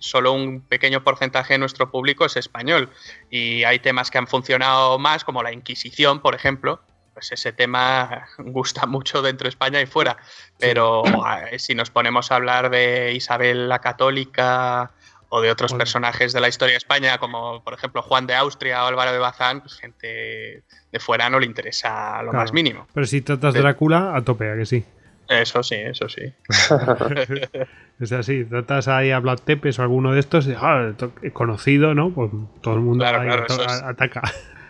solo 0.00 0.32
un 0.32 0.62
pequeño 0.62 1.04
porcentaje 1.04 1.54
de 1.54 1.58
nuestro 1.58 1.90
público 1.92 2.24
es 2.24 2.36
español. 2.36 2.90
Y 3.30 3.62
hay 3.62 3.78
temas 3.78 4.10
que 4.10 4.18
han 4.18 4.26
funcionado 4.26 4.98
más, 4.98 5.22
como 5.22 5.42
la 5.44 5.52
Inquisición, 5.52 6.20
por 6.20 6.34
ejemplo. 6.34 6.82
Pues 7.14 7.30
ese 7.30 7.52
tema 7.52 8.26
gusta 8.38 8.86
mucho 8.86 9.22
dentro 9.22 9.44
de 9.44 9.50
España 9.50 9.80
y 9.80 9.86
fuera. 9.86 10.16
Pero 10.58 11.04
eh, 11.52 11.60
si 11.60 11.76
nos 11.76 11.90
ponemos 11.90 12.32
a 12.32 12.36
hablar 12.36 12.70
de 12.70 13.12
Isabel 13.14 13.68
la 13.68 13.78
Católica 13.78 14.92
o 15.32 15.40
de 15.40 15.50
otros 15.50 15.70
Bueno. 15.70 15.78
personajes 15.80 16.32
de 16.32 16.40
la 16.40 16.48
historia 16.48 16.72
de 16.72 16.78
España, 16.78 17.16
como 17.18 17.62
por 17.64 17.72
ejemplo 17.72 18.02
Juan 18.02 18.26
de 18.26 18.34
Austria 18.34 18.84
o 18.84 18.88
Álvaro 18.88 19.12
de 19.12 19.18
Bazán, 19.18 19.60
pues 19.60 19.74
gente 19.78 20.64
de 20.92 20.98
fuera 21.00 21.30
no 21.30 21.38
le 21.40 21.46
interesa 21.46 22.16
lo 22.22 22.30
Claro. 22.30 22.38
más 22.44 22.52
mínimo. 22.52 22.86
Pero 22.92 23.06
si 23.06 23.20
tratas 23.22 23.54
Sí. 23.54 23.60
Drácula, 23.60 24.14
a 24.16 24.22
tope, 24.22 24.50
¿a 24.50 24.56
que 24.56 24.66
sí? 24.66 24.84
Eso 25.28 25.62
sí, 25.62 25.76
eso 25.76 26.08
sí. 26.08 26.22
O 28.02 28.06
sea, 28.06 28.22
si 28.22 28.44
tratas 28.44 28.88
ahí 28.88 29.10
a 29.10 29.18
Vlad 29.20 29.38
Tepes 29.40 29.78
o 29.78 29.82
alguno 29.82 30.12
de 30.12 30.20
estos, 30.20 30.48
ah, 30.56 30.92
to- 30.96 31.12
conocido, 31.32 31.94
¿no? 31.94 32.10
Pues 32.10 32.30
todo 32.62 32.74
el 32.74 32.80
mundo 32.80 33.04
Claro, 33.04 33.22
claro, 33.24 33.46
ataca. 33.84 34.22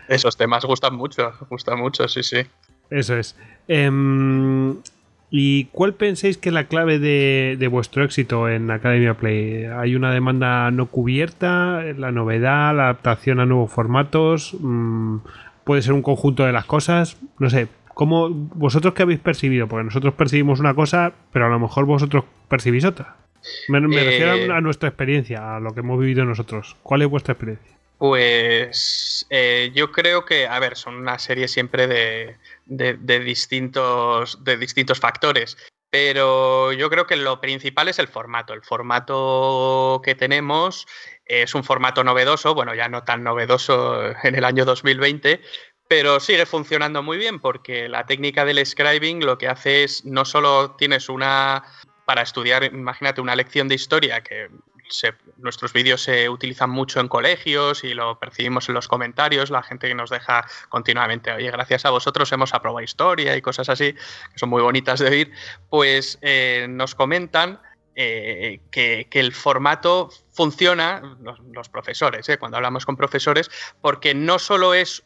Esos 0.08 0.36
temas 0.36 0.64
gustan 0.64 0.94
mucho, 0.96 1.32
gustan 1.48 1.78
mucho, 1.78 2.08
sí, 2.08 2.22
sí. 2.24 2.44
Eso 2.90 3.16
es. 3.16 3.36
Em, 3.68 4.76
¿Y 5.32 5.66
cuál 5.66 5.94
pensáis 5.94 6.38
que 6.38 6.48
es 6.48 6.52
la 6.52 6.66
clave 6.66 6.98
de, 6.98 7.56
de 7.58 7.68
vuestro 7.68 8.02
éxito 8.04 8.48
en 8.48 8.70
Academia 8.70 9.14
Play? 9.14 9.64
¿Hay 9.64 9.94
una 9.94 10.12
demanda 10.12 10.70
no 10.72 10.86
cubierta? 10.90 11.82
¿La 11.96 12.10
novedad? 12.10 12.74
¿La 12.74 12.84
adaptación 12.84 13.38
a 13.38 13.46
nuevos 13.46 13.72
formatos? 13.72 14.56
Mm, 14.58 15.18
¿Puede 15.64 15.82
ser 15.82 15.92
un 15.92 16.02
conjunto 16.02 16.44
de 16.44 16.52
las 16.52 16.64
cosas? 16.66 17.16
No 17.38 17.48
sé. 17.48 17.68
¿Cómo, 17.94 18.28
¿Vosotros 18.30 18.94
qué 18.94 19.02
habéis 19.02 19.20
percibido? 19.20 19.68
Porque 19.68 19.84
nosotros 19.84 20.14
percibimos 20.14 20.58
una 20.58 20.74
cosa, 20.74 21.12
pero 21.32 21.46
a 21.46 21.48
lo 21.50 21.60
mejor 21.60 21.84
vosotros 21.84 22.24
percibís 22.48 22.84
otra. 22.84 23.16
Me, 23.66 23.80
me 23.80 24.02
Eh, 24.02 24.04
refiero 24.04 24.32
a, 24.32 24.58
a 24.58 24.60
nuestra 24.60 24.88
experiencia, 24.88 25.56
a 25.56 25.60
lo 25.60 25.74
que 25.74 25.80
hemos 25.80 26.00
vivido 26.00 26.24
nosotros. 26.24 26.76
¿Cuál 26.82 27.02
es 27.02 27.08
vuestra 27.08 27.32
experiencia? 27.34 27.78
Pues 27.98 29.26
eh, 29.30 29.72
yo 29.74 29.92
creo 29.92 30.24
que, 30.24 30.46
a 30.48 30.58
ver, 30.58 30.76
son 30.76 30.94
una 30.96 31.18
serie 31.18 31.48
siempre 31.48 31.86
de, 31.86 32.38
de- 32.70 33.20
distintos, 33.20 34.42
de 34.44 34.56
distintos 34.56 35.00
factores, 35.00 35.56
pero 35.90 36.72
yo 36.72 36.88
creo 36.88 37.06
que 37.06 37.16
lo 37.16 37.40
principal 37.40 37.88
es 37.88 37.98
el 37.98 38.08
formato. 38.08 38.54
El 38.54 38.62
formato 38.62 40.00
que 40.04 40.14
tenemos 40.14 40.86
es 41.24 41.54
un 41.54 41.64
formato 41.64 42.04
novedoso, 42.04 42.54
bueno, 42.54 42.74
ya 42.74 42.88
no 42.88 43.02
tan 43.02 43.24
novedoso 43.24 44.02
en 44.22 44.34
el 44.36 44.44
año 44.44 44.64
2020, 44.64 45.40
pero 45.88 46.20
sigue 46.20 46.46
funcionando 46.46 47.02
muy 47.02 47.18
bien 47.18 47.40
porque 47.40 47.88
la 47.88 48.06
técnica 48.06 48.44
del 48.44 48.64
scribing 48.64 49.24
lo 49.26 49.36
que 49.36 49.48
hace 49.48 49.82
es 49.84 50.04
no 50.04 50.24
solo 50.24 50.76
tienes 50.76 51.08
una 51.08 51.64
para 52.06 52.22
estudiar, 52.22 52.64
imagínate 52.64 53.20
una 53.20 53.36
lección 53.36 53.68
de 53.68 53.74
historia 53.74 54.22
que 54.22 54.48
nuestros 55.36 55.72
vídeos 55.72 56.02
se 56.02 56.28
utilizan 56.28 56.70
mucho 56.70 57.00
en 57.00 57.08
colegios 57.08 57.84
y 57.84 57.94
lo 57.94 58.18
percibimos 58.18 58.68
en 58.68 58.74
los 58.74 58.88
comentarios, 58.88 59.50
la 59.50 59.62
gente 59.62 59.88
que 59.88 59.94
nos 59.94 60.10
deja 60.10 60.46
continuamente, 60.68 61.32
oye, 61.32 61.50
gracias 61.50 61.84
a 61.84 61.90
vosotros 61.90 62.30
hemos 62.32 62.54
aprobado 62.54 62.82
historia 62.82 63.36
y 63.36 63.42
cosas 63.42 63.68
así, 63.68 63.92
que 63.92 64.38
son 64.38 64.48
muy 64.48 64.62
bonitas 64.62 65.00
de 65.00 65.08
oír, 65.08 65.32
pues 65.68 66.18
eh, 66.22 66.66
nos 66.68 66.94
comentan 66.94 67.60
eh, 67.94 68.60
que, 68.70 69.06
el 69.10 69.32
formato 69.32 70.10
funciona, 70.30 71.18
los, 71.52 71.68
profesores, 71.68 72.28
eh, 72.28 72.38
cuando 72.38 72.56
hablamos 72.56 72.86
con 72.86 72.96
profesores, 72.96 73.50
porque 73.80 74.14
no 74.14 74.38
solo 74.38 74.74
es, 74.74 75.02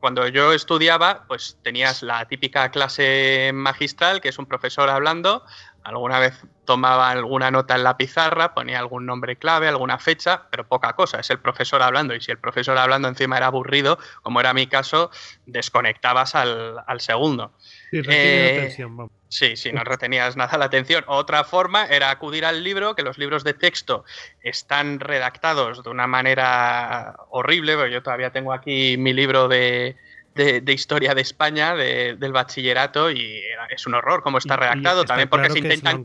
cuando 0.00 0.28
yo 0.28 0.52
estudiaba, 0.52 1.24
pues 1.26 1.56
tenías 1.62 2.02
la 2.02 2.26
típica 2.26 2.70
clase 2.70 3.50
magistral, 3.54 4.20
que 4.20 4.28
es 4.28 4.38
un 4.38 4.46
profesor 4.46 4.90
hablando, 4.90 5.44
alguna 5.84 6.18
vez 6.18 6.44
tomaba 6.64 7.10
alguna 7.10 7.50
nota 7.50 7.76
en 7.76 7.84
la 7.84 7.96
pizarra, 7.96 8.54
ponía 8.54 8.78
algún 8.78 9.06
nombre 9.06 9.36
clave, 9.36 9.68
alguna 9.68 9.98
fecha, 9.98 10.48
pero 10.50 10.68
poca 10.68 10.92
cosa, 10.92 11.20
es 11.20 11.30
el 11.30 11.38
profesor 11.38 11.82
hablando, 11.82 12.14
y 12.14 12.20
si 12.20 12.30
el 12.30 12.38
profesor 12.38 12.76
hablando 12.76 13.08
encima 13.08 13.36
era 13.36 13.46
aburrido, 13.46 13.98
como 14.22 14.40
era 14.40 14.52
mi 14.52 14.66
caso, 14.66 15.10
desconectabas 15.46 16.34
al, 16.34 16.76
al 16.86 17.00
segundo. 17.00 17.52
Sí, 17.90 18.02
Eh, 18.08 18.52
atención, 18.52 18.96
vamos. 18.96 19.12
Sí, 19.30 19.56
sí, 19.56 19.72
no 19.72 19.84
retenías 19.84 20.36
nada 20.36 20.56
la 20.56 20.66
atención. 20.66 21.04
Otra 21.06 21.44
forma 21.44 21.84
era 21.84 22.10
acudir 22.10 22.46
al 22.46 22.64
libro, 22.64 22.94
que 22.94 23.02
los 23.02 23.18
libros 23.18 23.44
de 23.44 23.52
texto 23.52 24.04
están 24.42 25.00
redactados 25.00 25.82
de 25.84 25.90
una 25.90 26.06
manera 26.06 27.16
horrible, 27.30 27.90
yo 27.90 28.02
todavía 28.02 28.30
tengo 28.30 28.52
aquí 28.52 28.96
mi 28.98 29.12
libro 29.12 29.48
de, 29.48 29.96
de- 30.38 30.60
de 30.60 30.72
historia 30.72 31.14
de 31.14 31.20
España, 31.22 31.74
de- 31.74 32.14
del 32.16 32.32
bachillerato, 32.32 33.10
y 33.10 33.42
es 33.70 33.86
un 33.86 33.94
horror 33.94 34.22
cómo 34.22 34.38
está 34.38 34.54
redactado, 34.56 35.00
está 35.02 35.08
también 35.08 35.28
porque 35.28 35.48
claro 35.48 35.54
se 35.54 35.58
intentan, 35.58 36.02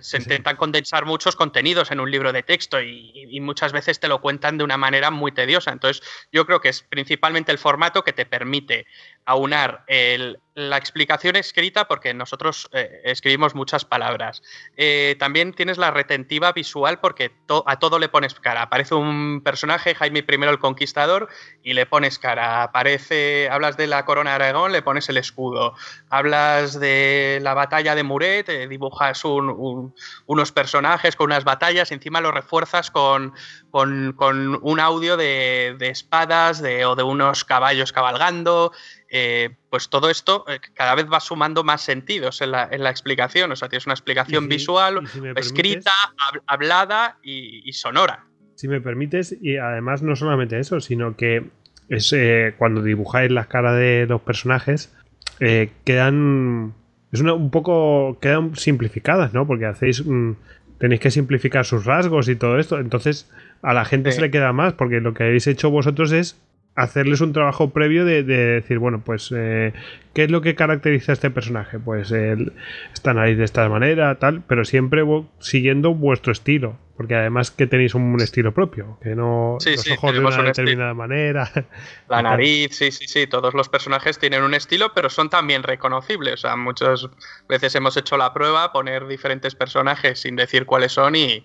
se 0.00 0.16
intentan 0.24 0.56
condensar 0.56 1.04
muchos 1.06 1.36
contenidos 1.36 1.92
en 1.92 2.00
un 2.00 2.10
libro 2.10 2.32
de 2.32 2.42
texto 2.42 2.80
y, 2.82 3.12
y 3.30 3.40
muchas 3.40 3.72
veces 3.72 4.00
te 4.00 4.08
lo 4.08 4.20
cuentan 4.20 4.58
de 4.58 4.64
una 4.64 4.76
manera 4.76 5.12
muy 5.12 5.30
tediosa. 5.30 5.70
Entonces, 5.70 6.02
yo 6.32 6.44
creo 6.46 6.60
que 6.60 6.68
es 6.70 6.82
principalmente 6.82 7.52
el 7.52 7.58
formato 7.58 8.02
que 8.02 8.12
te 8.12 8.26
permite 8.26 8.86
aunar 9.26 9.84
el- 9.86 10.38
la 10.54 10.76
explicación 10.76 11.34
escrita, 11.34 11.88
porque 11.88 12.14
nosotros 12.14 12.68
eh, 12.72 13.00
escribimos 13.04 13.56
muchas 13.56 13.84
palabras. 13.84 14.40
Eh, 14.76 15.16
también 15.18 15.52
tienes 15.52 15.78
la 15.78 15.90
retentiva 15.90 16.52
visual, 16.52 17.00
porque 17.00 17.32
a 17.66 17.78
todo 17.80 17.98
le 17.98 18.08
pones 18.08 18.34
cara. 18.34 18.62
Aparece 18.62 18.94
un 18.94 19.40
personaje, 19.42 19.96
Jaime 19.96 20.20
I 20.28 20.44
el 20.44 20.58
Conquistador, 20.60 21.28
y 21.64 21.72
le 21.72 21.86
pones 21.86 22.20
cara. 22.20 22.62
Aparece, 22.62 23.48
hablas 23.50 23.76
de 23.76 23.88
la 23.88 24.04
corona 24.04 24.30
de 24.30 24.36
Aragón, 24.36 24.70
le 24.70 24.82
pones 24.82 25.08
el 25.08 25.16
escudo. 25.16 25.74
Hablas 26.08 26.78
de 26.78 27.40
la 27.42 27.54
batalla 27.54 27.96
de 27.96 28.04
Muret, 28.04 28.48
eh, 28.48 28.68
dibujas 28.68 29.24
un- 29.24 29.50
un- 29.50 29.94
unos 30.26 30.52
personajes 30.52 31.16
con 31.16 31.26
unas 31.26 31.42
batallas, 31.42 31.90
encima 31.90 32.20
lo 32.20 32.30
refuerzas 32.30 32.92
con, 32.92 33.34
un 33.72 34.80
audio 34.80 35.16
de, 35.16 35.76
espadas 35.80 36.62
o 36.86 36.94
de 36.94 37.02
unos 37.02 37.44
caballos 37.44 37.92
cabalgando. 37.92 38.70
Eh, 39.16 39.50
pues 39.70 39.88
todo 39.90 40.10
esto 40.10 40.44
eh, 40.48 40.58
cada 40.74 40.96
vez 40.96 41.06
va 41.12 41.20
sumando 41.20 41.62
más 41.62 41.82
sentidos 41.82 42.40
en 42.42 42.50
la, 42.50 42.68
en 42.70 42.82
la 42.82 42.90
explicación. 42.90 43.52
O 43.52 43.56
sea, 43.56 43.68
tienes 43.68 43.86
una 43.86 43.94
explicación 43.94 44.44
si- 44.44 44.48
visual, 44.48 45.06
si 45.06 45.20
escrita, 45.36 45.92
hab- 46.18 46.42
hablada 46.48 47.18
y, 47.22 47.62
y 47.68 47.72
sonora. 47.74 48.26
Si 48.56 48.66
me 48.66 48.80
permites, 48.80 49.36
y 49.40 49.56
además 49.56 50.02
no 50.02 50.16
solamente 50.16 50.58
eso, 50.58 50.80
sino 50.80 51.16
que 51.16 51.44
es 51.88 52.12
eh, 52.12 52.54
cuando 52.58 52.82
dibujáis 52.82 53.30
las 53.30 53.46
caras 53.46 53.76
de 53.76 54.06
los 54.08 54.20
personajes, 54.22 54.92
quedan. 55.84 56.74
Es 57.12 57.20
una, 57.20 57.34
un 57.34 57.50
poco. 57.50 58.18
quedan 58.20 58.56
simplificadas, 58.56 59.32
¿no? 59.34 59.46
Porque 59.46 59.66
hacéis. 59.66 60.04
mm, 60.04 60.32
tenéis 60.78 61.00
que 61.00 61.10
simplificar 61.10 61.64
sus 61.64 61.84
rasgos 61.84 62.28
y 62.28 62.36
todo 62.36 62.58
esto. 62.58 62.78
Entonces, 62.80 63.30
a 63.62 63.72
la 63.74 63.84
gente 63.84 64.10
Sí. 64.10 64.16
se 64.16 64.22
le 64.22 64.30
queda 64.30 64.52
más, 64.52 64.72
porque 64.74 65.00
lo 65.00 65.14
que 65.14 65.22
habéis 65.24 65.46
hecho 65.46 65.70
vosotros 65.70 66.10
es 66.12 66.40
hacerles 66.74 67.20
un 67.20 67.32
trabajo 67.32 67.72
previo 67.72 68.04
de, 68.04 68.22
de 68.22 68.36
decir, 68.36 68.78
bueno, 68.78 69.02
pues, 69.04 69.32
eh, 69.36 69.72
¿qué 70.12 70.24
es 70.24 70.30
lo 70.30 70.40
que 70.42 70.54
caracteriza 70.54 71.12
a 71.12 71.14
este 71.14 71.30
personaje? 71.30 71.78
Pues 71.78 72.10
el, 72.12 72.52
esta 72.92 73.14
nariz 73.14 73.38
de 73.38 73.44
esta 73.44 73.68
manera, 73.68 74.18
tal, 74.18 74.42
pero 74.46 74.64
siempre 74.64 75.02
siguiendo 75.40 75.94
vuestro 75.94 76.32
estilo. 76.32 76.78
Porque 76.96 77.16
además 77.16 77.50
que 77.50 77.66
tenéis 77.66 77.94
un 77.96 78.20
estilo 78.20 78.54
propio, 78.54 78.98
que 79.02 79.16
no 79.16 79.58
Sí, 79.58 79.76
los 79.76 79.82
sí, 79.82 79.90
ojos 79.90 80.12
de 80.12 80.20
una 80.20 80.28
un 80.38 80.46
estilo. 80.46 80.46
determinada 80.46 80.94
manera. 80.94 81.50
La 82.08 82.22
nariz, 82.22 82.76
sí, 82.76 82.90
sí, 82.92 83.06
sí, 83.08 83.26
todos 83.26 83.54
los 83.54 83.68
personajes 83.68 84.18
tienen 84.18 84.42
un 84.42 84.54
estilo, 84.54 84.92
pero 84.94 85.10
son 85.10 85.30
también 85.30 85.62
reconocibles. 85.62 86.34
O 86.34 86.36
sea, 86.36 86.56
muchas 86.56 87.08
veces 87.48 87.74
hemos 87.74 87.96
hecho 87.96 88.16
la 88.16 88.32
prueba, 88.32 88.72
poner 88.72 89.06
diferentes 89.08 89.54
personajes 89.54 90.20
sin 90.20 90.36
decir 90.36 90.66
cuáles 90.66 90.92
son 90.92 91.16
y, 91.16 91.44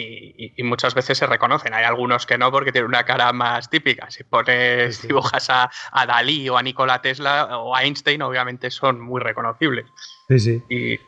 y- 0.00 0.52
y 0.56 0.62
muchas 0.62 0.94
veces 0.94 1.18
se 1.18 1.26
reconocen. 1.26 1.72
Hay 1.74 1.84
algunos 1.84 2.26
que 2.26 2.38
no 2.38 2.50
porque 2.50 2.72
tienen 2.72 2.88
una 2.88 3.04
cara 3.04 3.32
más 3.32 3.70
típica. 3.70 4.10
Si 4.10 4.24
pones, 4.24 5.02
dibujas 5.06 5.48
a, 5.50 5.70
a 5.92 6.06
Dalí 6.06 6.48
o 6.48 6.56
a 6.58 6.62
Nikola 6.62 7.00
Tesla 7.02 7.58
o 7.58 7.74
a 7.74 7.82
Einstein, 7.84 8.22
obviamente 8.22 8.70
son 8.70 9.00
muy 9.00 9.20
reconocibles. 9.20 9.86
Sí, 10.28 10.38
sí. 10.38 10.62
Y 10.68 10.98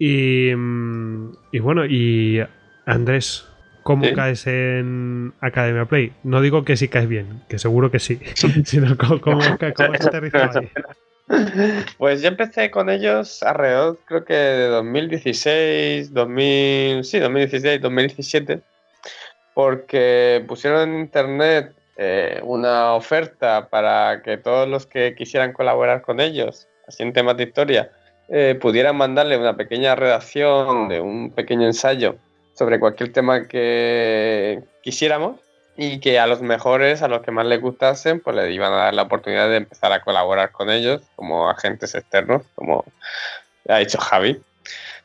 Y, 0.00 0.54
mm, 0.54 1.32
y 1.52 1.58
bueno, 1.58 1.84
y 1.86 2.40
Andrés, 2.86 3.48
¿cómo 3.82 4.04
Sí. 4.06 4.12
caes 4.14 4.46
en 4.46 5.34
Academia 5.40 5.86
Play? 5.86 6.12
No 6.22 6.40
digo 6.40 6.64
que 6.64 6.76
sí 6.76 6.88
caes 6.88 7.08
bien, 7.08 7.42
que 7.48 7.58
seguro 7.58 7.90
que 7.90 7.98
sí, 7.98 8.20
sino 8.64 8.96
cómo, 8.96 9.20
cómo, 9.20 9.40
cómo 9.76 9.92
has 9.92 10.06
aterrizado 10.06 10.60
ahí. 10.60 10.70
Pues 11.98 12.22
yo 12.22 12.28
empecé 12.28 12.70
con 12.70 12.88
ellos 12.88 13.42
alrededor, 13.42 13.98
creo 14.06 14.24
que 14.24 14.34
de 14.34 14.66
2016, 14.68 16.12
2000, 16.14 17.04
sí, 17.04 17.18
2016, 17.18 17.80
2017, 17.80 18.60
porque 19.54 20.44
pusieron 20.46 20.88
en 20.88 21.00
internet 21.00 21.74
eh, 21.96 22.40
una 22.44 22.94
oferta 22.94 23.68
para 23.68 24.22
que 24.22 24.38
todos 24.38 24.68
los 24.68 24.86
que 24.86 25.14
quisieran 25.14 25.52
colaborar 25.52 26.02
con 26.02 26.20
ellos, 26.20 26.68
así 26.86 27.02
en 27.02 27.12
temas 27.12 27.36
de 27.36 27.44
historia, 27.44 27.90
eh, 28.28 28.56
pudieran 28.60 28.96
mandarle 28.96 29.36
una 29.36 29.56
pequeña 29.56 29.94
redacción 29.94 30.88
de 30.88 31.00
un 31.00 31.30
pequeño 31.30 31.66
ensayo 31.66 32.16
sobre 32.54 32.78
cualquier 32.78 33.12
tema 33.12 33.48
que 33.48 34.62
quisiéramos 34.82 35.40
y 35.80 36.00
que 36.00 36.18
a 36.18 36.26
los 36.26 36.42
mejores, 36.42 37.02
a 37.02 37.08
los 37.08 37.22
que 37.22 37.30
más 37.30 37.46
les 37.46 37.60
gustasen, 37.60 38.18
pues 38.18 38.34
les 38.34 38.50
iban 38.50 38.72
a 38.72 38.76
dar 38.78 38.94
la 38.94 39.02
oportunidad 39.02 39.48
de 39.48 39.58
empezar 39.58 39.92
a 39.92 40.00
colaborar 40.00 40.50
con 40.50 40.70
ellos 40.70 41.02
como 41.14 41.48
agentes 41.48 41.94
externos, 41.94 42.42
como 42.56 42.84
ha 43.68 43.78
dicho 43.78 43.96
Javi. 43.98 44.40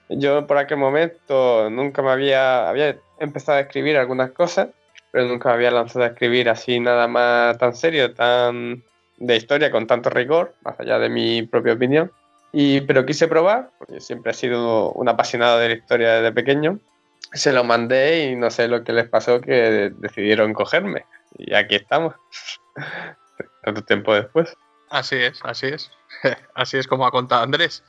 Yo 0.10 0.48
por 0.48 0.58
aquel 0.58 0.78
momento 0.78 1.70
nunca 1.70 2.02
me 2.02 2.10
había, 2.10 2.68
había 2.68 2.98
empezado 3.20 3.60
a 3.60 3.62
escribir 3.62 3.98
algunas 3.98 4.32
cosas, 4.32 4.70
pero 5.12 5.28
nunca 5.28 5.50
me 5.50 5.56
había 5.56 5.70
lanzado 5.70 6.06
a 6.06 6.08
escribir 6.08 6.50
así 6.50 6.80
nada 6.80 7.08
más 7.08 7.56
tan 7.60 7.76
serio, 7.76 8.16
tan 8.16 8.84
de 9.18 9.36
historia, 9.36 9.70
con 9.70 9.86
tanto 9.86 10.10
rigor, 10.10 10.56
más 10.64 10.80
allá 10.80 10.98
de 10.98 11.10
mi 11.10 11.44
propia 11.44 11.74
opinión. 11.74 12.12
Y, 12.52 12.82
pero 12.82 13.06
quise 13.06 13.28
probar, 13.28 13.70
porque 13.78 14.02
siempre 14.02 14.32
he 14.32 14.36
sido 14.36 14.92
un 14.94 15.08
apasionado 15.08 15.60
de 15.60 15.70
la 15.70 15.76
historia 15.76 16.14
desde 16.14 16.32
pequeño. 16.32 16.80
Se 17.32 17.52
lo 17.54 17.64
mandé 17.64 18.26
y 18.26 18.36
no 18.36 18.52
sé 18.52 18.68
lo 18.68 18.84
que 18.84 18.94
les 18.94 19.08
pasó, 19.10 19.42
que 19.42 19.92
decidieron 19.96 20.54
cogerme. 20.54 21.06
Y 21.38 21.54
aquí 21.56 21.76
estamos, 21.76 22.14
tanto 23.64 23.82
tiempo 23.84 24.14
después. 24.14 24.56
así 24.90 25.16
es, 25.16 25.40
así 25.44 25.68
es. 25.68 25.92
Así 26.54 26.78
es 26.78 26.86
como 26.88 27.08
ha 27.08 27.12
contado 27.12 27.42
Andrés. 27.42 27.84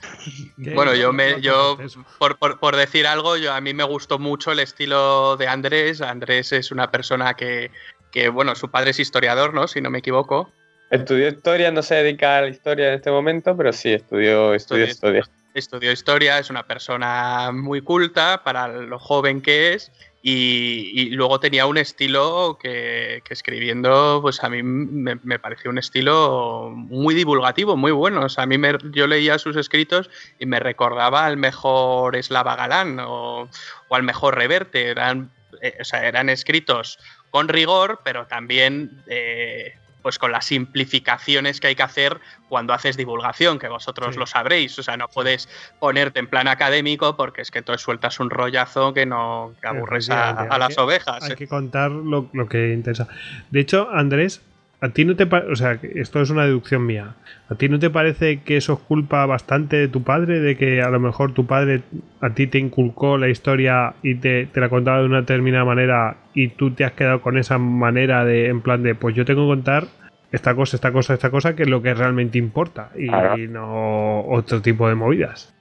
Bueno, 0.57 0.95
yo 0.95 1.13
me, 1.13 1.43
yo 1.43 1.77
por, 2.19 2.39
por- 2.39 2.59
por 2.59 2.75
decir 2.75 3.07
algo, 3.07 3.37
yo 3.37 3.53
a 3.53 3.61
mí 3.61 3.75
me 3.75 3.85
gustó 3.85 4.19
mucho 4.19 4.51
el 4.51 4.61
estilo 4.61 5.37
de 5.37 5.47
Andrés. 5.47 6.01
Andrés 6.01 6.51
es 6.53 6.73
una 6.73 6.91
persona 6.91 7.35
que, 7.35 7.71
que, 8.11 8.31
bueno, 8.31 8.55
su 8.55 8.71
padre 8.71 8.91
es 8.93 8.99
historiador, 8.99 9.53
¿no? 9.53 9.69
Si 9.69 9.83
no 9.83 9.91
me 9.91 9.99
equivoco. 9.99 10.51
Estudió 10.91 11.29
historia, 11.29 11.71
no 11.71 11.83
se 11.83 11.97
dedica 11.97 12.39
a 12.39 12.41
la 12.43 12.49
historia 12.49 12.89
en 12.89 12.95
este 12.95 13.11
momento, 13.11 13.55
pero 13.55 13.75
sí, 13.75 13.93
estudió, 13.93 14.55
estudió 14.55 14.85
Estudió 14.87 15.19
historia. 15.21 15.29
Estudió 15.55 15.93
historia, 15.93 16.41
es 16.41 16.51
una 16.51 16.67
persona 16.67 17.53
muy 17.53 17.81
culta 17.81 18.43
para 18.43 18.67
lo 18.67 18.99
joven 18.99 19.41
que 19.41 19.73
es. 19.75 19.93
Y, 20.21 21.11
luego 21.11 21.39
tenía 21.39 21.67
un 21.67 21.77
estilo 21.77 22.59
que, 22.61 23.23
escribiendo, 23.29 24.21
pues 24.21 24.43
a 24.43 24.49
mí 24.49 24.63
me, 24.65 25.39
pareció 25.39 25.71
un 25.71 25.79
estilo 25.79 26.73
muy 26.75 27.15
divulgativo, 27.15 27.77
muy 27.77 27.93
bueno. 27.93 28.25
O 28.25 28.29
sea, 28.29 28.45
a 28.45 28.47
mí 28.47 28.59
me- 28.59 28.79
yo 28.91 29.07
leía 29.07 29.39
sus 29.39 29.57
escritos 29.57 30.11
y 30.41 30.47
me 30.47 30.59
recordaba 30.59 31.25
al 31.25 31.37
mejor 31.37 32.21
Slava 32.21 32.57
Galán 32.57 32.99
o, 32.99 33.49
o 33.89 33.95
al 33.95 34.03
mejor 34.03 34.35
Reverte. 34.37 34.89
Eran, 34.89 35.31
eh, 35.61 35.77
o 35.81 35.85
sea, 35.85 36.05
eran 36.09 36.31
escritos 36.31 36.99
con 37.31 37.49
rigor, 37.49 38.01
pero 38.03 38.27
también 38.27 39.05
eh, 39.07 39.75
pues 40.05 40.19
con 40.19 40.33
las 40.33 40.45
simplificaciones 40.45 41.61
que 41.61 41.69
hay 41.69 41.75
que 41.75 41.83
hacer 41.83 42.21
cuando 42.51 42.75
haces 42.75 42.99
divulgación, 42.99 43.59
que 43.59 43.69
vosotros 43.69 44.13
Sí. 44.13 44.21
lo 44.21 44.27
sabréis. 44.27 44.79
O 44.79 44.83
sea, 44.83 44.99
no 44.99 45.09
puedes 45.09 45.49
ponerte 45.81 46.19
en 46.19 46.27
plan 46.27 46.47
académico 46.47 47.17
porque 47.17 47.41
es 47.41 47.51
que 47.51 47.61
entonces 47.61 47.81
sueltas 47.81 48.21
un 48.21 48.29
rollazo 48.29 48.93
que 48.93 49.07
no 49.07 49.55
que 49.63 49.67
aburres 49.67 50.11
a, 50.11 50.59
las 50.59 50.77
ovejas. 50.77 51.25
Hay 51.25 51.33
¿eh? 51.33 51.37
que 51.37 51.49
contar 51.49 51.91
lo, 51.91 52.29
lo 52.35 52.47
que 52.47 52.75
interesa. 52.75 53.09
De 53.51 53.61
hecho, 53.61 53.89
Andrés, 53.91 54.43
a 54.85 54.91
ti 54.91 55.07
no 55.07 55.17
te 55.17 55.25
parece, 55.25 55.51
o 55.51 55.57
sea, 55.57 55.79
que 55.79 55.93
esto 55.99 56.21
es 56.21 56.29
una 56.29 56.45
deducción 56.45 56.85
mía. 56.85 57.15
¿A 57.49 57.55
ti 57.55 57.71
no 57.71 57.79
te 57.79 57.89
parece 57.89 58.43
que 58.43 58.59
eso 58.59 58.75
es 58.75 58.81
culpa 58.81 59.25
bastante 59.25 59.77
de 59.77 59.89
tu 59.89 60.03
padre? 60.03 60.41
De 60.41 60.59
que 60.59 60.83
a 60.83 60.91
lo 60.91 61.01
mejor 61.01 61.33
tu 61.33 61.47
padre 61.47 61.81
a 62.21 62.35
ti 62.35 62.47
te 62.47 62.59
inculcó 62.59 63.17
la 63.17 63.31
historia 63.31 63.95
y 64.03 64.17
te, 64.17 64.45
te 64.45 64.61
la 64.61 64.69
contaba 64.69 64.99
de 65.01 65.07
una 65.07 65.21
determinada 65.23 65.65
manera 65.65 66.17
y 66.35 66.49
tú 66.49 66.73
te 66.73 66.85
has 66.85 66.93
quedado 66.93 67.23
con 67.23 67.39
esa 67.39 67.57
manera 67.57 68.27
de, 68.27 68.49
en 68.49 68.61
plan 68.61 68.83
de, 68.83 68.95
pues 68.95 69.15
yo 69.15 69.25
tengo 69.25 69.45
que 69.45 69.55
contar 69.57 69.85
esta 70.33 70.55
cosa, 70.55 70.77
esta 70.77 70.93
cosa, 70.93 71.15
esta 71.15 71.31
cosa, 71.31 71.57
que 71.57 71.63
es 71.63 71.69
lo 71.71 71.81
que 71.81 71.95
realmente 71.95 72.37
importa 72.37 72.91
y 72.95 73.09
Claro. 73.09 73.39
no 73.39 74.21
otro 74.27 74.61
tipo 74.61 74.87
de 74.87 74.97
movidas. 74.97 75.55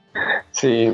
Sí, 0.50 0.92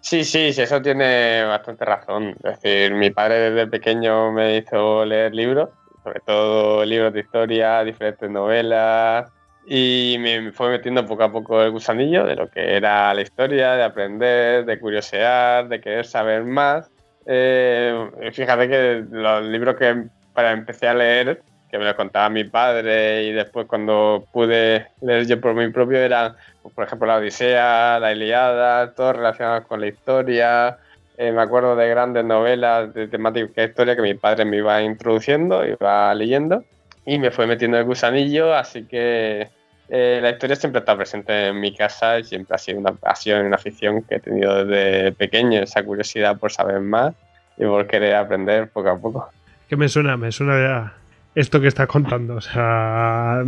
sí, 0.00 0.22
sí, 0.22 0.52
sí, 0.52 0.62
eso 0.62 0.80
tiene 0.80 1.42
bastante 1.46 1.84
razón. 1.84 2.36
Es 2.44 2.62
decir, 2.62 2.94
mi 2.94 3.10
padre 3.10 3.50
desde 3.50 3.66
pequeño 3.66 4.30
me 4.30 4.58
hizo 4.58 5.04
leer 5.04 5.34
libros, 5.34 5.70
sobre 6.02 6.20
todo 6.20 6.84
libros 6.84 7.12
de 7.12 7.20
historia, 7.20 7.84
diferentes 7.84 8.28
novelas, 8.28 9.30
y 9.66 10.16
me 10.18 10.52
fue 10.52 10.70
metiendo 10.70 11.06
poco 11.06 11.22
a 11.22 11.32
poco 11.32 11.62
el 11.62 11.70
gusanillo 11.70 12.24
de 12.24 12.36
lo 12.36 12.48
que 12.50 12.76
era 12.76 13.14
la 13.14 13.22
historia, 13.22 13.72
de 13.72 13.84
aprender, 13.84 14.64
de 14.64 14.80
curiosear, 14.80 15.68
de 15.68 15.80
querer 15.80 16.04
saber 16.04 16.44
más. 16.44 16.90
Eh, 17.26 18.10
fíjate 18.32 18.68
que 18.68 19.04
los 19.10 19.44
libros 19.44 19.76
que 19.76 20.04
para 20.34 20.52
empecé 20.52 20.88
a 20.88 20.94
leer, 20.94 21.42
que 21.70 21.78
me 21.78 21.84
los 21.84 21.94
contaba 21.94 22.28
mi 22.28 22.44
padre, 22.44 23.22
y 23.22 23.32
después 23.32 23.66
cuando 23.66 24.26
pude 24.32 24.88
leer 25.00 25.26
yo 25.26 25.40
por 25.40 25.54
mí 25.54 25.68
propio, 25.68 25.98
eran 25.98 26.34
pues, 26.62 26.74
por 26.74 26.84
ejemplo, 26.84 27.06
la 27.06 27.16
Odisea, 27.16 27.98
la 28.00 28.12
Iliada, 28.12 28.92
todo 28.94 29.12
relacionado 29.12 29.64
con 29.64 29.80
la 29.80 29.86
historia. 29.86 30.78
Eh, 31.18 31.32
me 31.32 31.42
acuerdo 31.42 31.76
de 31.76 31.88
grandes 31.88 32.24
novelas 32.24 32.92
de 32.94 33.08
temática 33.08 33.64
historia 33.64 33.94
que 33.94 34.02
mi 34.02 34.14
padre 34.14 34.44
me 34.44 34.58
iba 34.58 34.82
introduciendo, 34.82 35.64
iba 35.66 36.14
leyendo 36.14 36.64
y 37.04 37.18
me 37.18 37.30
fue 37.30 37.46
metiendo 37.46 37.78
el 37.78 37.84
gusanillo, 37.84 38.54
así 38.54 38.84
que 38.84 39.48
eh, 39.88 40.20
la 40.22 40.30
historia 40.30 40.56
siempre 40.56 40.78
está 40.78 40.96
presente 40.96 41.48
en 41.48 41.60
mi 41.60 41.74
casa 41.74 42.18
y 42.18 42.24
siempre 42.24 42.54
ha 42.54 42.58
sido 42.58 42.78
una 42.78 42.92
pasión, 42.92 43.44
una 43.44 43.56
afición 43.56 44.02
que 44.02 44.16
he 44.16 44.20
tenido 44.20 44.64
desde 44.64 45.12
pequeño, 45.12 45.60
esa 45.60 45.84
curiosidad 45.84 46.38
por 46.38 46.50
saber 46.50 46.80
más 46.80 47.14
y 47.58 47.64
por 47.64 47.86
querer 47.86 48.14
aprender 48.14 48.70
poco 48.70 48.88
a 48.88 48.98
poco. 48.98 49.28
que 49.68 49.76
me 49.76 49.88
suena, 49.88 50.16
me 50.16 50.32
suena 50.32 50.60
ya 50.60 50.92
esto 51.34 51.60
que 51.60 51.68
estás 51.68 51.86
contando. 51.86 52.36
O 52.36 52.40
sea, 52.40 53.42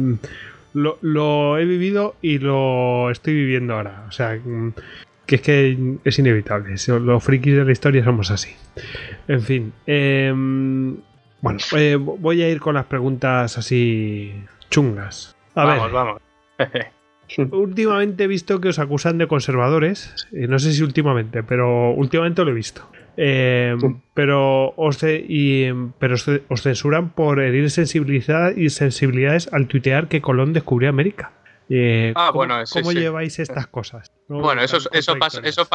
lo, 0.74 0.98
lo 1.00 1.58
he 1.58 1.64
vivido 1.64 2.16
y 2.20 2.38
lo 2.38 3.10
estoy 3.10 3.34
viviendo 3.34 3.74
ahora. 3.74 4.04
O 4.08 4.12
sea, 4.12 4.38
mm, 4.42 4.72
que 5.26 5.36
es 5.36 5.40
que 5.42 5.96
es 6.04 6.18
inevitable. 6.18 6.74
Los 7.00 7.22
frikis 7.24 7.54
de 7.56 7.64
la 7.64 7.72
historia 7.72 8.04
somos 8.04 8.30
así. 8.30 8.50
En 9.28 9.40
fin. 9.42 9.72
em, 9.86 10.96
bueno, 11.40 11.58
eh, 11.76 11.96
voy 11.96 12.42
a 12.42 12.48
ir 12.50 12.60
con 12.60 12.74
las 12.74 12.86
preguntas 12.86 13.58
así 13.58 14.32
chungas. 14.70 15.36
A 15.54 15.64
vamos, 15.64 15.84
ver, 15.84 15.92
vamos. 15.92 16.22
últimamente 17.52 18.24
he 18.24 18.26
visto 18.26 18.60
que 18.60 18.68
os 18.68 18.78
acusan 18.78 19.18
de 19.18 19.26
conservadores. 19.26 20.26
eh, 20.32 20.46
no 20.46 20.58
sé 20.58 20.72
si 20.72 20.82
últimamente, 20.82 21.42
pero 21.42 21.92
últimamente 21.92 22.44
lo 22.44 22.50
he 22.50 22.54
visto. 22.54 22.88
Eh, 23.16 23.76
pero 24.12 24.74
os, 24.76 25.02
y, 25.04 25.64
em, 25.64 25.92
pero 25.98 26.14
os, 26.14 26.24
ce- 26.24 26.42
os 26.48 26.62
censuran 26.62 27.10
por 27.10 27.40
herir 27.40 27.70
sensibilidad 27.70 28.54
y 28.56 28.70
sensibilidades 28.70 29.48
al 29.52 29.68
tuitear 29.68 30.08
que 30.08 30.20
Colón 30.20 30.52
descubrió 30.52 30.88
América. 30.90 31.30
Eh, 31.70 32.12
Ah, 32.16 32.26
¿Cómo, 32.32 32.38
bueno, 32.40 32.66
sí, 32.66 32.78
¿cómo 32.80 32.90
sí. 32.92 32.98
lleváis 32.98 33.38
estas 33.38 33.66
cosas? 33.68 34.10
Bueno, 34.28 34.62
eso, 34.62 34.78
eso, 34.92 35.16
pasó, 35.18 35.42
eso, 35.42 35.68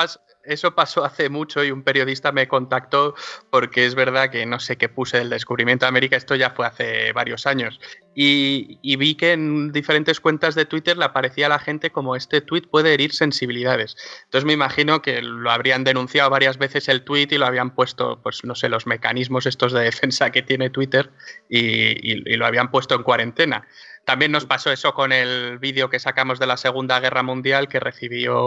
eso 0.43 0.75
pasó 0.75 1.05
hace 1.05 1.29
mucho 1.29 1.63
y 1.63 1.69
un 1.69 1.83
periodista 1.83 2.31
me 2.31 2.47
contactó 2.47 3.13
porque 3.51 3.85
es 3.85 3.93
verdad 3.93 4.31
que 4.31 4.45
no 4.47 4.59
sé 4.59 4.77
qué 4.77 4.89
puse 4.89 5.17
del 5.17 5.29
descubrimiento 5.29 5.85
de 5.85 5.89
América, 5.89 6.17
esto 6.17 6.35
ya 6.35 6.49
fue 6.49 6.65
hace 6.65 7.13
varios 7.13 7.45
años. 7.45 7.79
Y, 8.15 8.95
vi 8.97 9.15
que 9.15 9.33
en 9.33 9.71
diferentes 9.71 10.19
cuentas 10.19 10.55
de 10.55 10.65
Twitter 10.65 10.97
le 10.97 11.05
aparecía 11.05 11.45
a 11.45 11.49
la 11.49 11.59
gente 11.59 11.91
como 11.91 12.15
este 12.15 12.41
tweet 12.41 12.63
puede 12.63 12.93
herir 12.93 13.13
sensibilidades. 13.13 13.95
Entonces 14.25 14.45
me 14.45 14.53
imagino 14.53 15.01
que 15.01 15.21
lo 15.21 15.51
habrían 15.51 15.83
denunciado 15.83 16.29
varias 16.29 16.57
veces 16.57 16.89
el 16.89 17.03
tweet 17.03 17.27
y 17.31 17.37
lo 17.37 17.45
habían 17.45 17.73
puesto, 17.75 18.19
pues 18.21 18.43
no 18.43 18.55
sé, 18.55 18.67
los 18.67 18.87
mecanismos 18.87 19.45
estos 19.45 19.71
de 19.71 19.81
defensa 19.83 20.31
que 20.31 20.41
tiene 20.41 20.69
Twitter 20.69 21.11
y 21.49 22.35
lo 22.35 22.45
habían 22.45 22.71
puesto 22.71 22.95
en 22.95 23.03
cuarentena. 23.03 23.67
También 24.09 24.31
nos 24.31 24.47
pasó 24.47 24.71
eso 24.71 24.95
con 24.95 25.11
el 25.11 25.59
vídeo 25.59 25.91
que 25.91 25.99
sacamos 25.99 26.39
de 26.39 26.47
la 26.47 26.57
Segunda 26.57 26.99
Guerra 26.99 27.21
Mundial, 27.21 27.67
que 27.67 27.79
recibió 27.79 28.38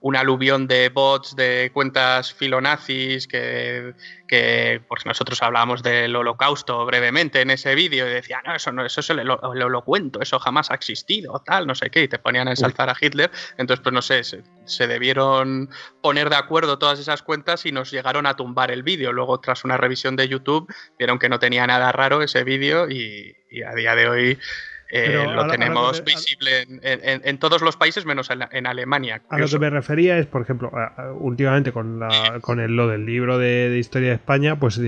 un 0.00 0.16
aluvión 0.16 0.66
de 0.66 0.88
bots 0.88 1.36
de 1.36 1.70
cuentas 1.72 2.32
filonazis, 2.32 3.26
que, 3.26 3.94
que 4.26 4.80
nosotros 5.04 5.42
hablábamos 5.42 5.82
del 5.82 6.14
holocausto 6.16 6.84
brevemente 6.86 7.40
en 7.40 7.50
ese 7.50 7.74
vídeo 7.74 8.08
y 8.08 8.12
decían, 8.12 8.42
no, 8.46 8.54
eso 8.54 8.72
no, 8.72 8.84
eso 8.84 9.00
es 9.00 9.10
el, 9.10 9.20
el, 9.20 9.82
cuento, 9.84 10.20
eso 10.20 10.38
jamás 10.38 10.70
ha 10.70 10.74
existido, 10.74 11.42
tal, 11.44 11.66
no 11.66 11.74
sé 11.74 11.90
qué, 11.90 12.02
y 12.04 12.08
te 12.08 12.18
ponían 12.18 12.48
a 12.48 12.52
ensalzar 12.52 12.88
a 12.90 12.96
Hitler. 12.98 13.30
Entonces, 13.58 13.82
pues 13.82 13.92
no 13.92 14.02
sé, 14.02 14.22
se, 14.24 14.86
debieron 14.86 15.70
poner 16.00 16.30
de 16.30 16.36
acuerdo 16.36 16.78
todas 16.78 16.98
esas 16.98 17.22
cuentas 17.22 17.66
y 17.66 17.72
nos 17.72 17.90
llegaron 17.90 18.26
a 18.26 18.36
tumbar 18.36 18.70
el 18.70 18.82
vídeo. 18.82 19.12
Luego, 19.12 19.40
tras 19.40 19.64
una 19.64 19.76
revisión 19.76 20.16
de 20.16 20.28
YouTube, 20.28 20.72
vieron 20.98 21.18
que 21.18 21.28
no 21.28 21.38
tenía 21.38 21.66
nada 21.66 21.92
raro 21.92 22.22
ese 22.22 22.44
vídeo 22.44 22.88
y 22.90 23.34
a 23.66 23.74
día 23.74 23.94
de 23.94 24.08
hoy 24.08 24.38
eh, 24.90 25.26
lo 25.32 25.46
tenemos 25.46 26.02
visible 26.04 26.66
en, 26.82 27.38
todos 27.38 27.62
los 27.62 27.76
países 27.76 28.04
menos 28.04 28.28
en, 28.30 28.66
Alemania. 28.66 29.22
A 29.28 29.38
lo 29.38 29.48
que 29.48 29.58
me 29.58 29.70
refería 29.70 30.18
es, 30.18 30.26
por 30.26 30.42
ejemplo, 30.42 30.72
últimamente 31.18 31.72
con, 31.72 32.00
con 32.40 32.60
el, 32.60 32.74
lo 32.74 32.88
del 32.88 33.06
libro 33.06 33.38
de, 33.38 33.76
historia 33.78 34.08
de 34.08 34.14
España, 34.14 34.58
pues 34.58 34.80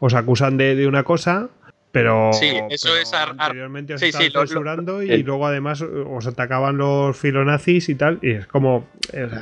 os 0.00 0.14
acusan 0.14 0.56
de, 0.56 0.86
una 0.86 1.02
cosa, 1.02 1.50
pero, 1.92 2.32
sí, 2.32 2.58
eso 2.70 2.96
es 2.96 3.12
anteriormente 3.12 3.94
os 3.94 4.00
sí, 4.00 4.10
censurando 4.12 5.02
y 5.02 5.22
luego 5.22 5.46
además 5.46 5.82
os 5.82 6.26
atacaban 6.26 6.78
los 6.78 7.14
filonazis 7.18 7.90
y 7.90 7.94
tal, 7.94 8.18
y 8.22 8.30
es 8.30 8.46
como... 8.46 8.88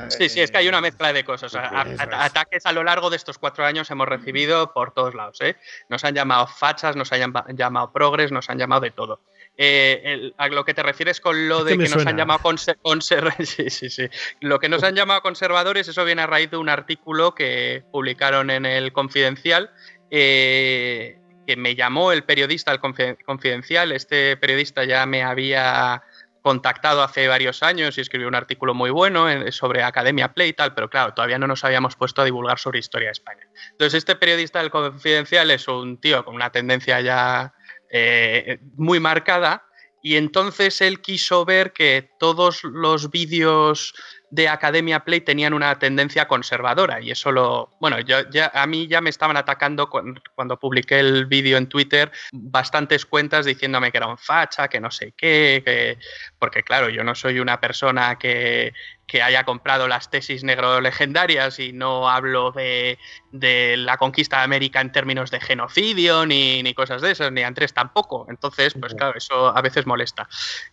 sí, 0.08 0.28
sí, 0.28 0.40
es 0.40 0.50
que 0.50 0.58
hay 0.58 0.68
una 0.68 0.80
mezcla 0.80 1.12
de 1.12 1.22
cosas. 1.22 1.54
ataques 1.54 2.66
a 2.66 2.72
lo 2.72 2.82
largo 2.82 3.08
de 3.08 3.16
estos 3.16 3.38
cuatro 3.38 3.64
años 3.64 3.88
hemos 3.92 4.08
recibido 4.08 4.72
por 4.72 4.92
todos 4.92 5.14
lados. 5.14 5.40
¿eh? 5.42 5.56
Nos 5.88 6.04
han 6.04 6.14
llamado 6.14 6.48
fachas, 6.48 6.96
nos 6.96 7.12
han 7.12 7.32
llamado 7.56 7.92
progres, 7.92 8.32
nos 8.32 8.50
han 8.50 8.58
llamado 8.58 8.80
de 8.80 8.90
todo. 8.90 9.20
Eh, 9.62 10.32
a 10.38 10.48
lo 10.48 10.64
que 10.64 10.72
te 10.72 10.82
refieres 10.82 11.20
con 11.20 11.46
lo 11.46 11.64
de 11.64 11.76
que, 11.76 11.86
nos 11.86 12.06
han 12.06 12.16
llamado 12.16 12.40
conservadores, 12.80 14.00
Lo 14.40 14.58
que 14.58 14.70
nos 14.70 14.82
han 14.82 14.94
llamado 14.94 15.20
conservadores, 15.20 15.86
eso 15.86 16.02
viene 16.06 16.22
a 16.22 16.26
raíz 16.26 16.50
de 16.50 16.56
un 16.56 16.70
artículo 16.70 17.34
que 17.34 17.84
publicaron 17.92 18.48
en 18.48 18.64
el 18.64 18.90
Confidencial. 18.94 19.70
Eh, 20.10 21.18
que 21.46 21.56
me 21.56 21.74
llamó 21.74 22.10
el 22.10 22.24
periodista 22.24 22.70
al 22.70 22.80
Confidencial. 22.80 23.92
Este 23.92 24.38
periodista 24.38 24.84
ya 24.84 25.04
me 25.04 25.24
había 25.24 26.04
contactado 26.40 27.02
hace 27.02 27.28
varios 27.28 27.62
años 27.62 27.98
y 27.98 28.00
escribió 28.00 28.28
un 28.28 28.36
artículo 28.36 28.72
muy 28.72 28.88
bueno 28.88 29.26
sobre 29.52 29.82
Academia 29.82 30.32
Play 30.32 30.48
y 30.48 30.52
tal, 30.54 30.72
pero 30.72 30.88
claro, 30.88 31.12
todavía 31.12 31.38
no 31.38 31.46
nos 31.46 31.64
habíamos 31.64 31.96
puesto 31.96 32.22
a 32.22 32.24
divulgar 32.24 32.58
sobre 32.58 32.78
historia 32.78 33.08
de 33.08 33.12
España. 33.12 33.46
Entonces, 33.72 33.98
este 33.98 34.16
periodista 34.16 34.60
del 34.60 34.70
Confidencial 34.70 35.50
es 35.50 35.68
un 35.68 36.00
tío 36.00 36.24
con 36.24 36.34
una 36.34 36.50
tendencia 36.50 37.00
ya 37.02 37.52
eh, 37.90 38.58
muy 38.76 39.00
marcada 39.00 39.64
y 40.02 40.16
entonces 40.16 40.80
él 40.80 41.00
quiso 41.00 41.44
ver 41.44 41.72
que 41.72 42.10
todos 42.18 42.64
los 42.64 43.10
vídeos 43.10 43.94
de 44.30 44.48
Academia 44.48 45.00
Play 45.00 45.20
tenían 45.20 45.52
una 45.52 45.78
tendencia 45.78 46.26
conservadora 46.28 47.00
y 47.00 47.10
eso 47.10 47.32
lo, 47.32 47.76
bueno, 47.80 47.98
yo, 48.00 48.28
ya, 48.30 48.50
a 48.54 48.66
mí 48.66 48.86
ya 48.86 49.00
me 49.00 49.10
estaban 49.10 49.36
atacando 49.36 49.90
cuando, 49.90 50.58
publiqué 50.58 51.00
el 51.00 51.26
vídeo 51.26 51.58
en 51.58 51.68
Twitter 51.68 52.10
bastantes 52.32 53.04
cuentas 53.04 53.44
diciéndome 53.44 53.90
que 53.90 53.98
era 53.98 54.06
un 54.06 54.18
facha, 54.18 54.68
que 54.68 54.80
no 54.80 54.90
sé 54.90 55.12
qué, 55.16 55.62
que, 55.64 55.98
porque 56.38 56.62
claro, 56.62 56.88
yo 56.88 57.02
no 57.02 57.14
soy 57.14 57.40
una 57.40 57.60
persona 57.60 58.16
que, 58.18 58.72
que 59.10 59.22
haya 59.22 59.42
comprado 59.42 59.88
las 59.88 60.08
tesis 60.08 60.44
negro 60.44 60.80
legendarias 60.80 61.58
y 61.58 61.72
no 61.72 62.08
hablo 62.08 62.52
de, 62.52 62.96
la 63.32 63.96
conquista 63.96 64.38
de 64.38 64.44
América 64.44 64.80
en 64.80 64.92
términos 64.92 65.32
de 65.32 65.40
genocidio 65.40 66.26
ni, 66.26 66.72
cosas 66.74 67.02
de 67.02 67.10
esas, 67.10 67.32
ni 67.32 67.42
Andrés 67.42 67.74
tampoco. 67.74 68.26
Entonces, 68.28 68.74
pues 68.78 68.94
claro, 68.94 69.18
eso 69.18 69.48
a 69.48 69.60
veces 69.62 69.84
molesta. 69.84 70.28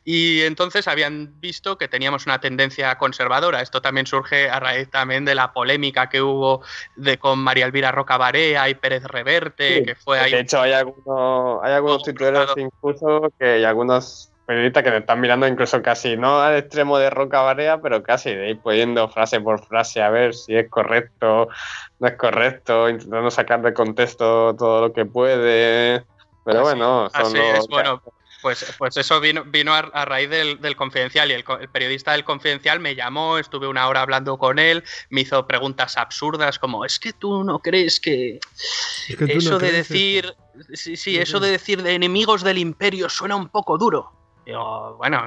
Y 0.05 0.41
entonces 0.41 0.87
habían 0.87 1.39
visto 1.39 1.79
que 1.79 1.87
teníamos 1.87 2.27
una 2.27 2.39
tendencia 2.39 2.95
conservadora. 2.99 3.63
Esto 3.63 3.81
también 3.81 4.05
surge 4.05 4.51
a 4.51 4.59
raíz 4.59 4.87
también 4.91 5.25
de 5.25 5.33
la 5.33 5.51
polémica 5.51 6.07
que 6.07 6.21
hubo 6.21 6.61
de, 6.95 7.17
con 7.17 7.39
María 7.39 7.65
Elvira 7.65 7.91
Roca 7.91 8.17
Barea 8.17 8.69
y 8.69 8.75
Pérez 8.75 9.03
Reverte, 9.05 9.83
que 9.83 9.95
fue 9.95 10.19
ahí. 10.19 10.31
De 10.31 10.41
hecho, 10.41 10.61
hay, 10.61 10.73
algunos, 10.73 11.63
hay 11.63 11.73
algunos 11.73 12.03
incluso 12.55 13.33
que 13.39 13.45
hay 13.45 13.63
algunos 13.63 14.29
periodistas 14.47 14.81
que 14.81 14.91
te 14.91 14.97
están 14.97 15.19
mirando 15.19 15.45
incluso 15.45 15.81
casi, 15.81 16.15
no 16.15 16.39
al 16.39 16.55
extremo 16.55 16.97
de 16.97 17.09
Roca 17.09 17.41
Barea, 17.41 17.81
pero 17.81 18.01
casi 18.01 18.33
de 18.33 18.51
ir 18.51 18.59
poniendo 18.59 19.09
frase 19.09 19.41
por 19.41 19.63
frase 19.65 20.01
a 20.01 20.09
ver 20.09 20.33
si 20.33 20.55
es 20.55 20.69
correcto, 20.69 21.49
no 21.99 22.07
es 22.07 22.15
correcto, 22.15 22.87
intentando 22.87 23.29
sacar 23.29 23.61
de 23.61 23.73
contexto 23.73 24.55
todo 24.55 24.87
lo 24.87 24.93
que 24.93 25.05
puede. 25.05 26.05
Pero 26.45 26.61
bueno, 26.61 27.09
son 27.09 27.25
así 27.25 27.37
es, 27.37 27.67
bueno. 27.67 28.01
Pues, 28.41 28.73
pues 28.77 28.95
eso 28.95 29.19
vino, 29.19 29.43
vino 29.45 29.73
a, 29.73 30.05
raíz 30.05 30.29
del, 30.29 30.75
confidencial 30.77 31.29
y 31.31 31.33
el, 31.33 31.43
periodista 31.73 32.11
del 32.13 32.23
confidencial 32.23 32.79
me 32.79 32.95
llamó, 32.95 33.39
estuve 33.39 33.67
una 33.67 33.87
hora 33.89 34.01
hablando 34.01 34.37
con 34.37 34.59
él, 34.59 34.83
me 35.09 35.21
hizo 35.21 35.45
preguntas 35.47 35.97
absurdas 35.97 36.59
como, 36.59 36.85
es 36.85 36.99
que 36.99 37.11
tú 37.13 37.43
no 37.43 37.59
crees 37.59 37.99
que, 37.99 38.39
eso 39.09 39.57
de 39.57 39.71
decir, 39.71 40.35
sí, 40.71 40.95
sí, 40.95 41.17
eso 41.17 41.39
de 41.39 41.49
decir 41.49 41.81
de 41.81 41.95
enemigos 41.95 42.43
del 42.43 42.59
imperio 42.59 43.09
suena 43.09 43.35
un 43.35 43.49
poco 43.49 43.79
duro 43.79 44.16
bueno, 44.97 45.21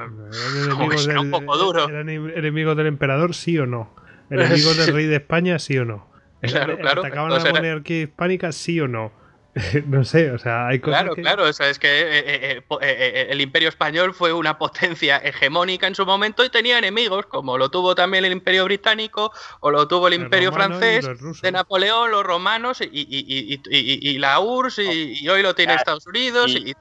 eran 1.07 1.17
un 1.19 1.31
poco 1.31 1.57
duro. 1.57 1.89
¿Eran 1.89 2.09
enemigos 2.09 2.75
del 2.77 2.87
emperador, 2.87 3.33
sí 3.35 3.57
o 3.57 3.65
no? 3.65 3.93
¿Enemigos 4.29 4.77
del 4.77 4.93
rey 4.93 5.05
de 5.05 5.17
España, 5.17 5.59
sí 5.59 5.77
o 5.77 5.85
no? 5.85 6.07
Claro, 6.41 6.77
claro. 6.77 7.01
¿Atacaban 7.01 7.31
la 7.31 7.51
monarquía 7.51 8.01
hispánica, 8.01 8.51
sí 8.51 8.79
o 8.79 8.87
no? 8.87 9.11
no 9.87 10.05
sé, 10.05 10.31
o 10.31 10.37
sea, 10.37 10.67
hay 10.67 10.79
cosas. 10.79 11.01
Claro, 11.01 11.15
claro, 11.15 11.43
o 11.43 11.53
sea, 11.53 11.69
es 11.69 11.77
que 11.77 11.87
eh, 11.87 12.23
eh, 12.57 12.63
eh, 12.81 13.27
el 13.29 13.41
Imperio 13.41 13.67
Español 13.67 14.13
fue 14.13 14.31
una 14.31 14.57
potencia 14.57 15.17
hegemónica 15.17 15.87
en 15.87 15.95
su 15.95 16.05
momento 16.05 16.45
y 16.45 16.49
tenía 16.49 16.77
enemigos, 16.77 17.25
como 17.25 17.57
lo 17.57 17.69
tuvo 17.69 17.93
también 17.93 18.23
el 18.23 18.31
Imperio 18.31 18.63
Británico 18.65 19.31
o 19.59 19.71
lo 19.71 19.87
tuvo 19.87 20.07
el, 20.07 20.13
Imperio 20.13 20.53
Francés 20.53 21.05
de 21.41 21.51
Napoleón, 21.51 22.11
los 22.11 22.23
romanos 22.23 22.79
y, 22.81 24.17
la 24.19 24.39
URSS 24.39 24.79
y, 24.79 25.27
hoy 25.27 25.41
lo 25.41 25.53
tiene 25.53 25.75
Estados 25.75 26.07
Unidos 26.07 26.51
y 26.51 26.73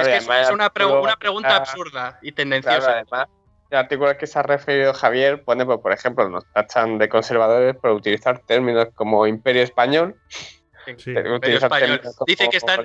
es, 0.00 0.26
que 0.26 0.40
es 0.40 0.50
una, 0.50 0.70
pregunta 0.70 1.56
absurda 1.56 2.18
y 2.22 2.32
tendenciosa. 2.32 2.90
además, 2.92 3.28
el 3.72 3.78
artículo 3.78 4.10
al 4.10 4.18
que 4.18 4.26
se 4.26 4.38
ha 4.38 4.42
referido 4.42 4.92
Javier 4.92 5.44
pone, 5.44 5.64
pues, 5.64 5.78
por 5.78 5.92
ejemplo, 5.92 6.28
nos 6.28 6.44
tachan 6.52 6.98
de 6.98 7.08
conservadores 7.08 7.74
por 7.76 7.92
utilizar 7.92 8.38
términos 8.40 8.88
como 8.94 9.26
imperio 9.26 9.62
español. 9.62 10.14
Dicen 12.26 12.50
que 12.50 12.56
están, 12.56 12.84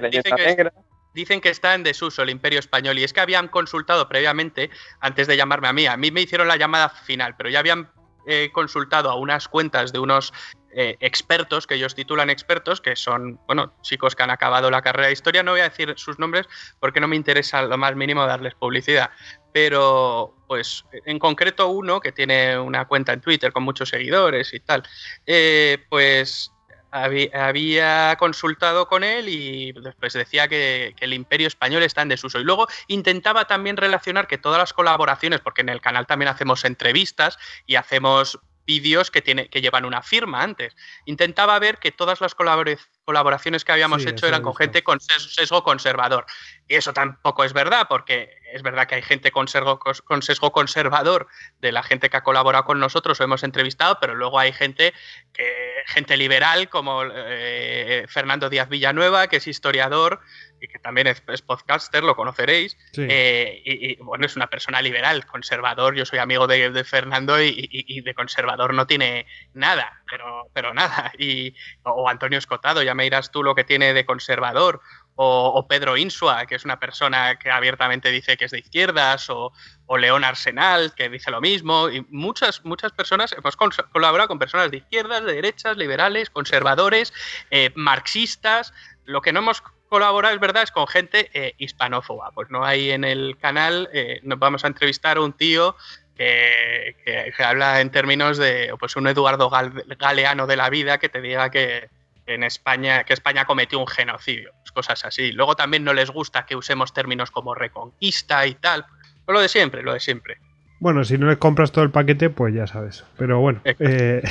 dicen 1.13 1.41
que, 1.41 1.49
está 1.49 1.73
en 1.73 1.83
desuso 1.83 2.23
el 2.23 2.29
imperio 2.29 2.59
español 2.59 2.99
y 2.99 3.03
es 3.03 3.11
que 3.11 3.19
habían 3.19 3.49
consultado 3.49 4.07
previamente, 4.07 4.69
antes 5.01 5.27
de 5.27 5.35
llamarme 5.35 5.67
a 5.67 5.73
mí, 5.73 5.87
a 5.87 5.97
mí 5.97 6.11
me 6.11 6.21
hicieron 6.21 6.47
la 6.47 6.55
llamada 6.55 6.89
final, 6.89 7.35
pero 7.35 7.49
ya 7.49 7.59
habían 7.59 7.89
eh, 8.25 8.51
consultado 8.53 9.09
a 9.09 9.15
unas 9.15 9.47
cuentas 9.47 9.91
de 9.91 9.99
unos 9.99 10.31
eh, 10.73 10.97
expertos, 10.99 11.65
que 11.65 11.75
ellos 11.75 11.95
titulan 11.95 12.29
expertos, 12.29 12.81
que 12.81 12.95
son, 12.95 13.39
bueno, 13.47 13.73
chicos 13.81 14.15
que 14.15 14.23
han 14.23 14.29
acabado 14.29 14.69
la 14.69 14.81
carrera 14.81 15.07
de 15.07 15.13
historia. 15.13 15.43
No 15.43 15.51
voy 15.51 15.61
a 15.61 15.69
decir 15.69 15.93
sus 15.97 16.19
nombres 16.19 16.47
porque 16.79 16.99
no 16.99 17.07
me 17.07 17.15
interesa 17.15 17.61
lo 17.61 17.77
más 17.77 17.95
mínimo 17.95 18.25
darles 18.25 18.53
publicidad. 18.55 19.09
Pero, 19.53 20.35
pues, 20.47 20.85
en 21.05 21.19
concreto 21.19 21.69
uno 21.69 21.99
que 21.99 22.11
tiene 22.11 22.59
una 22.59 22.85
cuenta 22.85 23.13
en 23.13 23.21
Twitter 23.21 23.51
con 23.53 23.63
muchos 23.63 23.89
seguidores 23.89 24.53
y 24.53 24.59
tal, 24.59 24.83
eh, 25.25 25.85
pues 25.89 26.51
había, 26.91 28.15
consultado 28.17 28.87
con 28.87 29.03
él 29.03 29.29
y 29.29 29.71
después 29.71 30.13
decía 30.13 30.47
que, 30.47 30.93
que, 30.97 31.05
el 31.05 31.13
imperio 31.13 31.47
español 31.47 31.83
está 31.83 32.01
en 32.01 32.09
desuso. 32.09 32.39
Y 32.39 32.43
luego 32.43 32.67
intentaba 32.87 33.45
también 33.45 33.77
relacionar 33.77 34.27
que 34.27 34.37
todas 34.37 34.59
las 34.59 34.73
colaboraciones, 34.73 35.39
porque 35.39 35.61
en 35.61 35.69
el 35.69 35.81
canal 35.81 36.07
también 36.07 36.29
hacemos 36.29 36.65
entrevistas 36.65 37.37
y 37.65 37.75
hacemos 37.75 38.39
vídeos 38.67 39.09
que, 39.09 39.23
tiene, 39.23 39.49
que 39.49 39.61
llevan 39.61 39.85
una 39.85 40.03
firma 40.03 40.43
antes. 40.43 40.75
Intentaba 41.05 41.57
ver 41.57 41.79
que 41.79 41.91
todas 41.91 42.21
las 42.21 42.35
colaboraciones 42.35 42.87
que 43.11 43.71
habíamos 43.71 44.03
Sí, 44.03 44.09
hecho 44.09 44.27
eran 44.27 44.41
con 44.41 44.55
gente 44.55 44.83
con 44.83 44.99
ses- 44.99 45.33
sesgo 45.33 45.63
conservador. 45.63 46.25
Y 46.67 46.75
eso 46.75 46.91
tampoco 46.93 47.43
es 47.43 47.53
verdad, 47.53 47.87
porque 47.89 48.29
es 48.51 48.61
verdad 48.61 48.87
que 48.87 48.95
hay 48.95 49.01
gente 49.01 49.31
con 49.31 49.47
sesgo, 49.47 49.79
con 49.79 50.21
sesgo 50.21 50.51
conservador 50.51 51.27
de 51.59 51.71
la 51.71 51.83
gente 51.83 52.09
que 52.09 52.17
ha 52.17 52.23
colaborado 52.23 52.65
con 52.65 52.79
nosotros 52.79 53.19
o 53.19 53.23
hemos 53.23 53.43
entrevistado, 53.43 53.97
pero 54.01 54.15
luego 54.15 54.39
hay 54.39 54.51
gente 54.51 54.93
que 55.33 55.67
gente 55.87 56.17
liberal 56.17 56.67
como 56.69 57.03
eh, 57.05 58.05
Fernando 58.09 58.49
Díaz 58.49 58.67
Villanueva, 58.69 59.27
que 59.27 59.37
es 59.37 59.47
historiador 59.47 60.19
y 60.59 60.67
que 60.67 60.79
también 60.79 61.07
es, 61.07 61.21
es 61.27 61.41
podcaster, 61.41 62.03
lo 62.03 62.15
conoceréis. 62.15 62.75
Sí. 62.91 63.05
Eh, 63.07 63.61
y, 63.63 63.91
y, 63.91 63.95
bueno, 63.97 64.25
es 64.25 64.35
una 64.35 64.47
persona 64.47 64.81
liberal, 64.81 65.25
conservador. 65.27 65.95
Yo 65.95 66.05
soy 66.05 66.19
amigo 66.19 66.47
de, 66.47 66.71
de 66.71 66.83
Fernando 66.83 67.41
y, 67.41 67.47
y- 67.49 67.97
y 67.97 68.01
de 68.01 68.13
conservador 68.15 68.73
no 68.73 68.87
tiene 68.87 69.27
nada, 69.53 70.01
pero, 70.09 70.49
pero 70.53 70.73
nada. 70.73 71.11
Y, 71.17 71.55
o 71.83 72.09
Antonio 72.09 72.37
Escotado, 72.39 72.81
ya 72.81 72.95
me 72.97 73.03
dirás 73.03 73.31
tú 73.31 73.43
lo 73.43 73.55
que 73.55 73.63
tiene 73.63 73.93
de 73.93 74.05
conservador. 74.05 74.81
O, 75.19 75.65
Pedro 75.67 75.97
Insua, 75.97 76.45
que 76.45 76.53
es 76.53 76.63
una 76.63 76.79
persona 76.79 77.39
que 77.39 77.49
abiertamente 77.49 78.11
dice 78.11 78.37
que 78.37 78.45
es 78.45 78.51
de 78.51 78.59
izquierdas, 78.59 79.31
o, 79.31 79.51
o 79.87 79.97
León 79.97 80.23
Arsenal, 80.23 80.93
que 80.93 81.09
dice 81.09 81.31
lo 81.31 81.41
mismo. 81.41 81.89
Y 81.89 82.05
muchas, 82.09 82.63
muchas 82.65 82.91
personas 82.91 83.33
hemos 83.33 83.55
colaborado 83.55 84.27
con 84.27 84.37
personas 84.37 84.69
de 84.69 84.77
izquierdas, 84.77 85.23
de 85.23 85.33
derechas, 85.33 85.75
liberales, 85.75 86.29
conservadores, 86.29 87.13
eh, 87.49 87.71
marxistas. 87.73 88.73
Lo 89.05 89.21
que 89.21 89.33
no 89.33 89.39
hemos 89.39 89.63
colaborado, 89.89 90.35
es 90.35 90.39
verdad, 90.39 90.63
es 90.63 90.71
con 90.71 90.85
gente 90.85 91.31
eh, 91.33 91.55
hispanófoba. 91.57 92.31
Pues 92.31 92.51
no 92.51 92.63
hay 92.63 92.91
en 92.91 93.03
el 93.03 93.37
canal, 93.39 93.89
eh, 93.93 94.19
nos 94.21 94.37
vamos 94.37 94.65
a 94.65 94.67
entrevistar 94.67 95.17
a 95.17 95.21
un 95.21 95.33
tío 95.33 95.75
que, 96.15 97.33
habla 97.39 97.81
en 97.81 97.91
términos 97.91 98.37
de 98.37 98.73
pues 98.79 98.95
un 98.95 99.07
Eduardo 99.07 99.49
Gal- 99.49 99.83
Galeano 99.97 100.47
de 100.47 100.55
la 100.57 100.69
vida 100.69 100.97
que 100.97 101.09
te 101.09 101.21
diga 101.21 101.49
que 101.49 101.89
en 102.27 102.43
España, 102.43 103.03
que 103.03 103.13
España 103.13 103.45
cometió 103.45 103.79
un 103.79 103.87
genocidio, 103.87 104.51
pues 104.59 104.71
cosas 104.71 105.05
así. 105.05 105.31
Luego 105.31 105.55
también 105.55 105.83
no 105.83 105.93
les 105.93 106.11
gusta 106.11 106.45
que 106.45 106.55
usemos 106.55 106.93
términos 106.93 107.31
como 107.31 107.55
reconquista 107.55 108.45
y 108.45 108.53
tal. 108.55 108.85
Pues 109.25 109.33
lo 109.33 109.41
de 109.41 109.49
siempre, 109.49 109.81
lo 109.83 109.93
de 109.93 109.99
siempre. 109.99 110.37
Bueno, 110.79 111.03
si 111.03 111.17
no 111.17 111.27
les 111.27 111.37
compras 111.37 111.71
todo 111.71 111.83
el 111.83 111.91
paquete, 111.91 112.29
pues 112.29 112.53
ya 112.53 112.67
sabes. 112.67 113.05
Pero 113.17 113.39
bueno. 113.39 113.61
eh, 113.65 114.21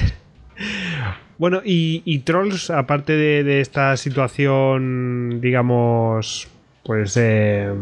bueno, 1.38 1.62
y, 1.64 2.03
y 2.05 2.20
Trolls, 2.20 2.70
aparte 2.70 3.14
de, 3.14 3.42
de 3.42 3.61
esta 3.61 3.97
situación, 3.97 5.40
digamos, 5.40 6.49
pues 6.84 7.16
eh, 7.16 7.72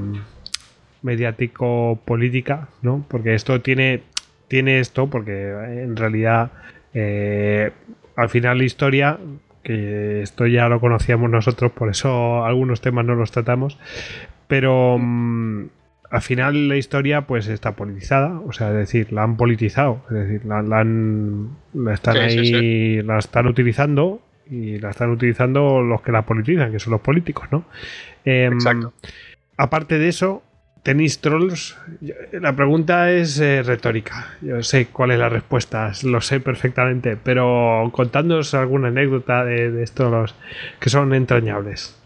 mediático-política, 1.03 2.69
¿no? 2.81 3.05
Porque 3.09 3.35
esto 3.35 3.61
tiene, 3.61 4.03
tiene 4.49 4.81
esto, 4.81 5.09
porque 5.09 5.51
en 5.51 5.97
realidad 5.97 6.51
eh, 6.95 7.73
al 8.17 8.29
final 8.31 8.59
la 8.59 8.65
historia, 8.65 9.19
que 9.65 10.23
esto 10.23 10.47
ya 10.47 10.69
lo 10.69 10.79
conocíamos 10.79 11.29
nosotros, 11.29 11.73
por 11.73 11.91
eso 11.91 12.45
algunos 12.45 12.81
temas 12.81 13.05
no 13.05 13.17
los 13.17 13.33
tratamos, 13.33 13.79
pero 14.47 14.99
mm, 14.99 15.65
al 16.11 16.23
final 16.23 16.69
la 16.69 16.77
historia 16.77 17.23
pues 17.23 17.49
está 17.49 17.73
politizada, 17.73 18.41
o 18.47 18.53
sea, 18.53 18.69
es 18.69 18.77
decir, 18.77 19.13
la 19.13 19.25
han 19.25 19.37
politizado, 19.37 20.05
es 20.11 20.15
decir, 20.15 20.45
la, 20.45 20.63
la 20.63 20.81
han, 20.81 21.57
la 21.73 21.95
están 21.95 22.15
Sí, 22.15 22.21
ahí, 22.21 22.47
sí, 22.47 23.03
la 23.03 23.19
están 23.19 23.49
utilizando 23.49 24.21
y 24.49 24.79
la 24.79 24.91
están 24.91 25.11
utilizando 25.11 25.83
los 25.83 26.03
que 26.03 26.13
la 26.13 26.23
politizan, 26.23 26.71
que 26.71 26.79
son 26.79 26.93
los 26.93 27.01
políticos, 27.01 27.49
¿no? 27.51 27.65
Em, 28.25 28.53
Exacto. 28.53 28.93
Aparte 29.57 29.99
de 29.99 30.09
eso, 30.09 30.43
¿tenéis 30.85 31.19
trolls? 31.19 31.77
La 32.31 32.55
pregunta 32.55 33.11
es 33.11 33.41
eh, 33.41 33.65
retórica. 33.65 34.37
Yo 34.43 34.63
sé 34.63 34.87
cuál 34.87 35.11
es 35.11 35.19
la 35.19 35.29
respuesta, 35.29 35.91
lo 36.05 36.21
sé 36.21 36.39
perfectamente, 36.39 37.17
pero 37.17 37.91
contándonos 37.93 38.55
alguna 38.55 38.89
anécdota 38.89 39.45
de, 39.45 39.73
de 39.73 39.83
estos 39.83 40.37
que 40.79 40.91
son 40.91 41.13
entrañables. 41.15 41.99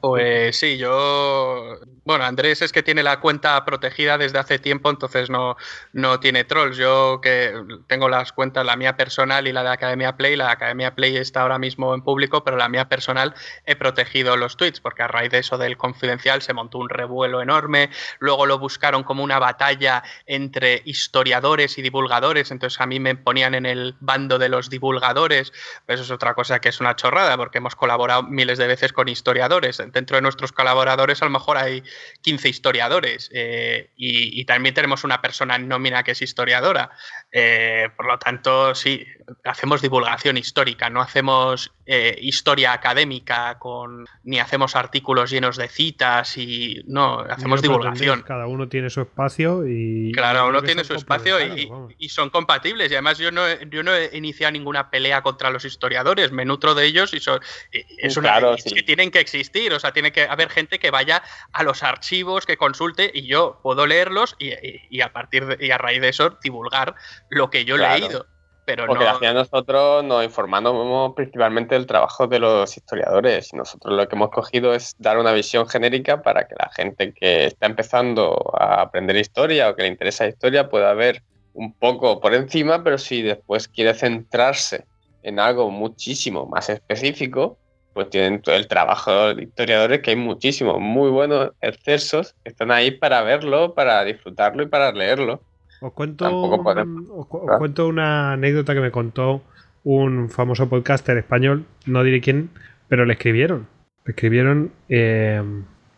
Pues 0.00 0.56
sí, 0.56 0.76
yo. 0.76 1.78
Bueno, 2.04 2.24
Andrés 2.24 2.62
es 2.62 2.72
que 2.72 2.82
tiene 2.82 3.04
la 3.04 3.20
cuenta 3.20 3.64
protegida 3.64 4.18
desde 4.18 4.36
hace 4.36 4.58
tiempo, 4.58 4.90
entonces 4.90 5.30
no, 5.30 5.56
no 5.92 6.18
tiene 6.18 6.42
trolls. 6.42 6.76
Yo 6.76 7.20
que 7.22 7.54
tengo 7.86 8.08
las 8.08 8.32
cuentas, 8.32 8.66
la 8.66 8.74
mía 8.74 8.96
personal 8.96 9.46
y 9.46 9.52
la 9.52 9.62
de 9.62 9.70
Academia 9.70 10.16
Play. 10.16 10.34
La 10.34 10.46
de 10.46 10.52
Academia 10.52 10.96
Play 10.96 11.16
está 11.16 11.42
ahora 11.42 11.60
mismo 11.60 11.94
en 11.94 12.02
público, 12.02 12.42
pero 12.42 12.56
la 12.56 12.68
mía 12.68 12.88
personal 12.88 13.34
he 13.66 13.76
protegido 13.76 14.36
los 14.36 14.56
tweets, 14.56 14.80
porque 14.80 15.04
a 15.04 15.06
raíz 15.06 15.30
de 15.30 15.38
eso 15.38 15.58
del 15.58 15.76
confidencial 15.76 16.42
se 16.42 16.52
montó 16.52 16.78
un 16.78 16.88
revuelo 16.88 17.40
enorme. 17.40 17.90
Luego 18.18 18.46
lo 18.46 18.58
buscaron 18.58 19.04
como 19.04 19.22
una 19.22 19.38
batalla 19.38 20.02
entre 20.26 20.82
historiadores 20.84 21.78
y 21.78 21.82
divulgadores, 21.82 22.50
entonces 22.50 22.80
a 22.80 22.86
mí 22.86 22.98
me 22.98 23.14
ponían 23.14 23.54
en 23.54 23.64
el 23.64 23.94
bando 24.00 24.40
de 24.40 24.48
los 24.48 24.70
divulgadores. 24.70 25.52
Pues 25.86 26.00
eso 26.00 26.02
es 26.02 26.10
otra 26.10 26.34
cosa 26.34 26.60
que 26.60 26.68
es 26.68 26.80
una 26.80 26.96
chorrada, 26.96 27.36
porque 27.36 27.58
hemos 27.58 27.76
colaborado 27.76 28.24
miles 28.24 28.58
de 28.58 28.66
veces 28.66 28.92
con 28.92 29.08
historiadores. 29.08 29.80
Dentro 29.92 30.16
de 30.16 30.22
nuestros 30.22 30.50
colaboradores 30.50 31.22
a 31.22 31.26
lo 31.26 31.30
mejor 31.30 31.58
hay 31.58 31.84
15 32.22 32.48
historiadores 32.48 33.30
eh, 33.32 33.90
y, 33.96 34.40
y 34.40 34.44
también 34.44 34.74
tenemos 34.74 35.04
una 35.04 35.20
persona 35.20 35.56
en 35.56 35.68
nómina 35.68 36.02
que 36.02 36.12
es 36.12 36.22
historiadora. 36.22 36.90
Eh, 37.34 37.88
por 37.96 38.06
lo 38.06 38.18
tanto, 38.18 38.74
sí, 38.74 39.06
hacemos 39.44 39.80
divulgación 39.80 40.36
histórica, 40.36 40.90
no 40.90 41.00
hacemos 41.00 41.72
eh, 41.86 42.16
historia 42.20 42.74
académica 42.74 43.58
con 43.58 44.06
ni 44.22 44.38
hacemos 44.38 44.76
artículos 44.76 45.30
llenos 45.30 45.56
de 45.56 45.68
citas 45.68 46.36
y 46.36 46.82
no, 46.86 47.20
hacemos 47.20 47.60
No 47.60 47.62
divulgación. 47.62 48.22
Cada 48.22 48.46
uno 48.46 48.68
tiene 48.68 48.90
su 48.90 49.00
espacio 49.00 49.66
y. 49.66 50.12
Claro, 50.12 50.46
uno 50.48 50.62
tiene 50.62 50.84
su 50.84 50.94
espacio 50.94 51.40
y, 51.40 51.70
y 51.98 52.08
son 52.10 52.28
compatibles. 52.28 52.90
Y 52.90 52.94
además 52.96 53.16
yo 53.16 53.32
no, 53.32 53.48
he- 53.48 53.66
yo 53.70 53.82
no 53.82 53.94
he 53.94 54.14
iniciado 54.16 54.52
ninguna 54.52 54.90
pelea 54.90 55.22
contra 55.22 55.48
los 55.50 55.64
historiadores, 55.64 56.32
me 56.32 56.44
nutro 56.44 56.74
de 56.74 56.84
ellos 56.84 57.14
y, 57.14 57.20
son, 57.20 57.40
y 57.72 57.82
es 57.98 58.16
una, 58.18 58.32
Claro, 58.32 58.58
sí. 58.58 58.74
que 58.74 58.82
tienen 58.82 59.10
que 59.10 59.20
existir. 59.20 59.72
O 59.72 59.80
sea, 59.80 59.92
tiene 59.92 60.12
que 60.12 60.24
haber 60.24 60.50
gente 60.50 60.78
que 60.78 60.90
vaya 60.90 61.22
a 61.52 61.62
los 61.62 61.82
archivos, 61.82 62.44
que 62.44 62.58
consulte 62.58 63.10
y 63.14 63.26
yo 63.26 63.58
puedo 63.62 63.86
leerlos 63.86 64.36
y, 64.38 64.50
y- 64.50 64.82
y 64.90 65.00
a 65.00 65.12
partir 65.12 65.46
de, 65.46 65.66
y 65.66 65.70
a 65.70 65.78
raíz 65.78 66.02
de 66.02 66.10
eso 66.10 66.38
divulgar 66.42 66.94
lo 67.32 67.50
que 67.50 67.64
yo 67.64 67.76
Claro. 67.76 67.96
he 67.96 68.00
leído. 68.00 68.26
Pero 68.64 68.86
Porque 68.86 69.04
no, 69.04 69.10
al 69.10 69.18
final 69.18 69.34
nosotros 69.34 70.04
nos 70.04 70.24
informamos 70.24 71.14
principalmente 71.16 71.74
del 71.74 71.86
trabajo 71.86 72.28
de 72.28 72.38
los 72.38 72.76
historiadores. 72.76 73.52
Nosotros 73.54 73.92
lo 73.96 74.06
que 74.06 74.14
hemos 74.14 74.30
cogido 74.30 74.72
es 74.72 74.94
dar 74.98 75.18
una 75.18 75.32
visión 75.32 75.66
genérica 75.68 76.22
para 76.22 76.46
que 76.46 76.54
la 76.56 76.70
gente 76.72 77.12
que 77.12 77.46
está 77.46 77.66
empezando 77.66 78.52
a 78.56 78.82
aprender 78.82 79.16
historia 79.16 79.68
o 79.68 79.74
que 79.74 79.82
le 79.82 79.88
interesa 79.88 80.24
la 80.24 80.30
historia 80.30 80.68
pueda 80.68 80.94
ver 80.94 81.22
un 81.54 81.74
poco 81.74 82.20
por 82.20 82.34
encima, 82.34 82.84
pero 82.84 82.98
si 82.98 83.22
después 83.22 83.66
quiere 83.66 83.94
centrarse 83.94 84.84
en 85.24 85.40
algo 85.40 85.68
muchísimo 85.70 86.46
más 86.46 86.68
específico, 86.68 87.58
pues 87.94 88.10
tienen 88.10 88.40
todo 88.42 88.54
el 88.54 88.68
trabajo 88.68 89.34
de 89.34 89.42
historiadores, 89.42 90.00
que 90.02 90.10
hay 90.10 90.16
muchísimos 90.16 90.78
muy 90.78 91.10
buenos 91.10 91.50
excesos 91.60 92.34
que 92.44 92.50
están 92.50 92.70
ahí 92.70 92.92
para 92.92 93.22
verlo, 93.22 93.74
para 93.74 94.04
disfrutarlo 94.04 94.62
y 94.62 94.68
para 94.68 94.92
leerlo. 94.92 95.42
Os 95.82 95.92
cuento, 95.92 96.24
podemos- 96.62 97.04
os 97.10 97.26
cu- 97.26 97.38
os 97.38 97.58
cuento 97.58 97.88
una 97.88 98.32
anécdota 98.32 98.74
que 98.74 98.80
me 98.80 98.90
contó 98.90 99.42
un 99.84 100.28
famoso 100.30 100.68
podcaster 100.68 101.16
español, 101.18 101.64
no 101.86 102.02
diré 102.04 102.20
quién, 102.20 102.50
pero 102.88 103.04
le 103.04 103.14
escribieron. 103.14 103.66
Le 104.04 104.12
escribieron 104.12 104.70
eh, 104.88 105.42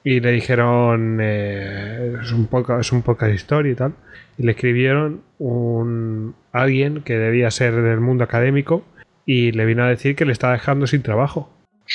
y 0.03 0.21
le 0.21 0.31
dijeron, 0.33 1.19
eh, 1.21 2.17
es, 2.23 2.33
un 2.33 2.47
podcast, 2.47 2.81
es 2.81 2.93
un 2.93 3.03
podcast 3.03 3.33
historia 3.35 3.73
y 3.73 3.75
tal, 3.75 3.93
y 4.39 4.43
le 4.45 4.53
escribieron 4.53 5.21
un 5.39 6.35
alguien 6.53 7.03
que 7.03 7.19
debía 7.19 7.51
ser 7.51 7.75
del 7.75 8.01
mundo 8.01 8.25
académico 8.25 8.85
y 9.27 9.53
le 9.53 9.65
vino 9.67 9.83
a 9.85 9.89
decir 9.89 10.17
que 10.17 10.25
le 10.25 10.33
estaba 10.33 10.53
dejando 10.55 10.87
sin 10.87 11.03
trabajo. 11.03 11.51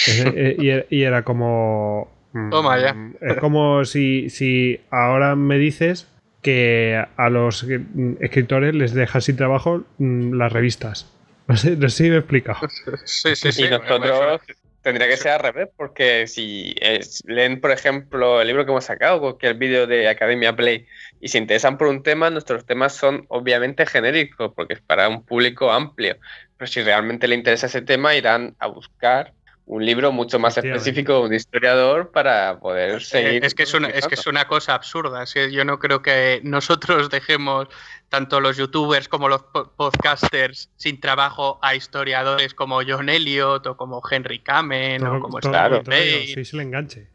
Eh, 0.08 0.56
y, 0.60 0.70
era- 0.70 0.86
y 0.90 1.02
era 1.04 1.24
como... 1.24 2.08
mm, 2.34 2.50
Toma 2.52 2.80
ya. 2.80 2.96
Es 3.22 3.36
como 3.38 3.84
si, 3.86 4.30
si 4.30 4.80
ahora 4.92 5.36
me 5.36 5.58
dices 5.58 6.08
que 6.42 7.04
a 7.18 7.30
los 7.30 7.64
mm, 7.66 8.14
escritores 8.22 8.76
les 8.76 8.94
dejan 8.94 9.22
sin 9.22 9.36
trabajo 9.38 9.84
mm, 9.98 10.34
las 10.34 10.52
revistas. 10.54 11.12
No 11.50 11.58
sé, 11.58 11.76
no 11.78 11.90
sé 11.90 12.04
si 12.04 12.10
me 12.12 12.16
he 12.18 12.20
explicado. 12.20 12.60
sí, 13.06 13.36
sí, 13.36 13.52
sí. 13.52 13.64
y 13.66 13.70
nosotros 13.70 14.42
tendría 14.82 15.08
que 15.08 15.18
ser 15.18 15.32
al 15.32 15.40
revés, 15.40 15.70
porque 15.76 16.28
si 16.28 16.76
es- 16.80 17.24
leen, 17.26 17.60
por 17.60 17.72
ejemplo, 17.72 18.40
el 18.42 18.48
libro 18.48 18.66
que 18.66 18.72
hemos 18.72 18.86
sacado, 18.86 19.18
o 19.18 19.22
cualquier 19.22 19.56
vídeo 19.56 19.88
de 19.88 20.08
Academia 20.08 20.56
Play, 20.56 20.86
y 21.20 21.28
se 21.30 21.38
interesan 21.40 21.78
por 21.78 21.88
un 21.88 22.04
tema, 22.04 22.30
nuestros 22.30 22.66
temas 22.66 22.94
son 22.96 23.26
obviamente 23.30 23.86
genéricos, 23.86 24.54
porque 24.56 24.76
es 24.76 24.82
para 24.82 25.10
un 25.10 25.26
público 25.26 25.72
amplio. 25.72 26.18
Pero 26.58 26.68
si 26.72 26.82
realmente 26.84 27.28
le 27.28 27.36
interesa 27.36 27.68
ese 27.68 27.82
tema, 27.82 28.16
irán 28.16 28.56
a 28.60 28.68
buscar 28.68 29.34
un 29.72 29.86
libro 29.86 30.12
mucho 30.12 30.40
más 30.40 30.58
específico 30.58 31.14
de 31.14 31.20
un 31.28 31.34
historiador 31.36 32.10
para 32.12 32.60
poder 32.60 32.96
Eh, 32.96 33.00
seguir. 33.02 33.46
Es 33.46 33.54
que 33.54 33.64
es, 33.64 33.74
una, 33.76 33.88
es 33.90 34.08
que 34.08 34.16
es 34.16 34.26
una 34.26 34.48
cosa 34.48 34.74
absurda. 34.74 35.22
es 35.22 35.32
que 35.34 35.52
yo 35.52 35.64
no 35.64 35.78
creo 35.78 36.02
que 36.02 36.42
nosotros 36.44 37.10
dejemos 37.12 37.68
tanto 38.10 38.40
los 38.42 38.58
youtubers 38.58 39.08
como 39.08 39.30
los 39.30 39.44
po- 39.44 39.72
podcasters 39.78 40.72
sin 40.76 41.00
trabajo 41.00 41.60
a 41.62 41.76
historiadores 41.76 42.56
como 42.56 42.82
John 42.88 43.10
Elliot 43.10 43.68
o 43.68 43.78
como 43.78 44.02
Henry 44.10 44.40
Kamen 44.40 45.06
o 45.06 45.20
como 45.22 45.40
todo 45.40 45.52
Page. 45.84 46.26
sí, 46.34 46.40
es 46.40 46.54
el 46.54 46.62
enganche. 46.62 47.08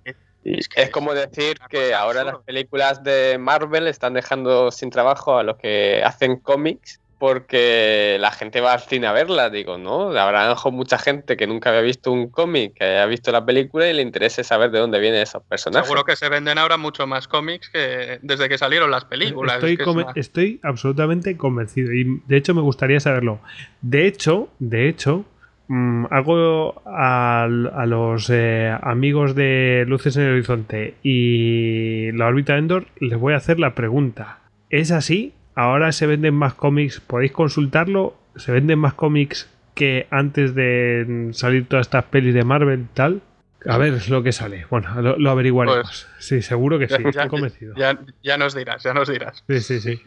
Es 0.44 0.68
que 0.68 0.82
es 0.82 0.90
como 0.90 1.12
decir 1.14 1.58
que 1.70 1.92
ahora 1.94 2.20
absurda. 2.20 2.36
las 2.38 2.44
películas 2.44 3.02
de 3.02 3.36
Marvel 3.38 3.88
están 3.88 4.12
dejando 4.14 4.70
sin 4.70 4.90
trabajo 4.90 5.38
a 5.38 5.42
los 5.42 5.56
que 5.56 6.02
hacen 6.04 6.36
cómics 6.36 7.00
porque 7.18 8.16
la 8.20 8.30
gente 8.30 8.60
va 8.60 8.72
al 8.72 8.80
cine 8.80 9.06
a 9.06 9.12
verla, 9.12 9.50
digo, 9.50 9.78
¿no? 9.78 10.10
Habrá 10.16 10.50
a 10.50 10.70
mucha 10.70 10.98
gente 10.98 11.36
que 11.36 11.46
nunca 11.46 11.70
había 11.70 11.82
visto 11.82 12.10
un 12.12 12.28
cómic, 12.28 12.74
que 12.74 12.84
haya 12.84 13.06
visto 13.06 13.32
la 13.32 13.44
película 13.44 13.88
y 13.88 13.94
le 13.94 14.02
interese 14.02 14.44
saber 14.44 14.70
de 14.70 14.78
dónde 14.78 14.98
vienen 14.98 15.22
esos 15.22 15.42
personajes. 15.42 15.86
Seguro 15.86 16.04
que 16.04 16.16
se 16.16 16.28
venden 16.28 16.58
ahora 16.58 16.76
mucho 16.76 17.06
más 17.06 17.28
cómics 17.28 17.68
que 17.68 18.18
desde 18.22 18.48
que 18.48 18.58
salieron 18.58 18.90
las 18.90 19.04
películas. 19.04 19.62
Estoy, 19.62 20.06
estoy 20.16 20.60
absolutamente 20.62 21.36
convencido 21.36 21.92
y 21.92 22.20
de 22.26 22.36
hecho 22.36 22.54
me 22.54 22.62
gustaría 22.62 23.00
saberlo. 23.00 23.40
De 23.80 24.06
hecho, 24.06 24.48
de 24.58 24.88
hecho, 24.88 25.24
mm, 25.68 26.06
hago 26.10 26.82
a, 26.86 27.46
los 27.48 28.30
eh, 28.30 28.76
amigos 28.82 29.34
de 29.34 29.84
Luces 29.86 30.16
en 30.16 30.24
el 30.24 30.32
Horizonte 30.32 30.94
y 31.02 32.12
la 32.12 32.26
órbita 32.26 32.56
Endor, 32.56 32.86
les 33.00 33.18
voy 33.18 33.34
a 33.34 33.36
hacer 33.36 33.60
la 33.60 33.74
pregunta. 33.74 34.40
¿Es 34.70 34.90
así? 34.90 35.32
Ahora 35.54 35.92
se 35.92 36.06
venden 36.06 36.34
más 36.34 36.54
cómics, 36.54 37.00
podéis 37.00 37.32
consultarlo, 37.32 38.16
se 38.36 38.52
venden 38.52 38.78
más 38.78 38.94
cómics 38.94 39.48
que 39.74 40.06
antes 40.10 40.54
de 40.54 41.30
salir 41.32 41.66
todas 41.68 41.86
estas 41.86 42.04
pelis 42.04 42.34
de 42.34 42.44
Marvel 42.44 42.80
y 42.80 42.94
tal. 42.94 43.22
A 43.66 43.78
ver 43.78 43.94
es 43.94 44.10
lo 44.10 44.22
que 44.22 44.32
sale. 44.32 44.66
Bueno, 44.68 45.00
lo, 45.00 45.30
averiguaremos. 45.30 45.86
Pues, 45.86 46.06
sí, 46.18 46.42
seguro 46.42 46.78
que 46.78 46.86
sí, 46.86 46.96
estoy 47.02 47.28
convencido. 47.28 47.74
Ya, 47.76 48.36
nos 48.36 48.54
dirás, 48.54 48.82
ya 48.82 48.92
nos 48.92 49.08
dirás. 49.08 49.42
Sí, 49.48 49.60
sí, 49.60 49.80
sí. 49.80 50.02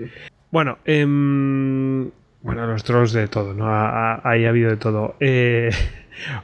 Bueno, 0.51 0.77
em, 0.85 2.11
bueno, 2.41 2.67
los 2.67 2.83
trolls 2.83 3.13
de 3.13 3.27
todo, 3.27 3.53
¿no? 3.53 3.65
Ahí 3.67 4.45
ha 4.45 4.49
habido 4.49 4.69
de 4.69 4.77
todo. 4.77 5.15
Eh, 5.19 5.71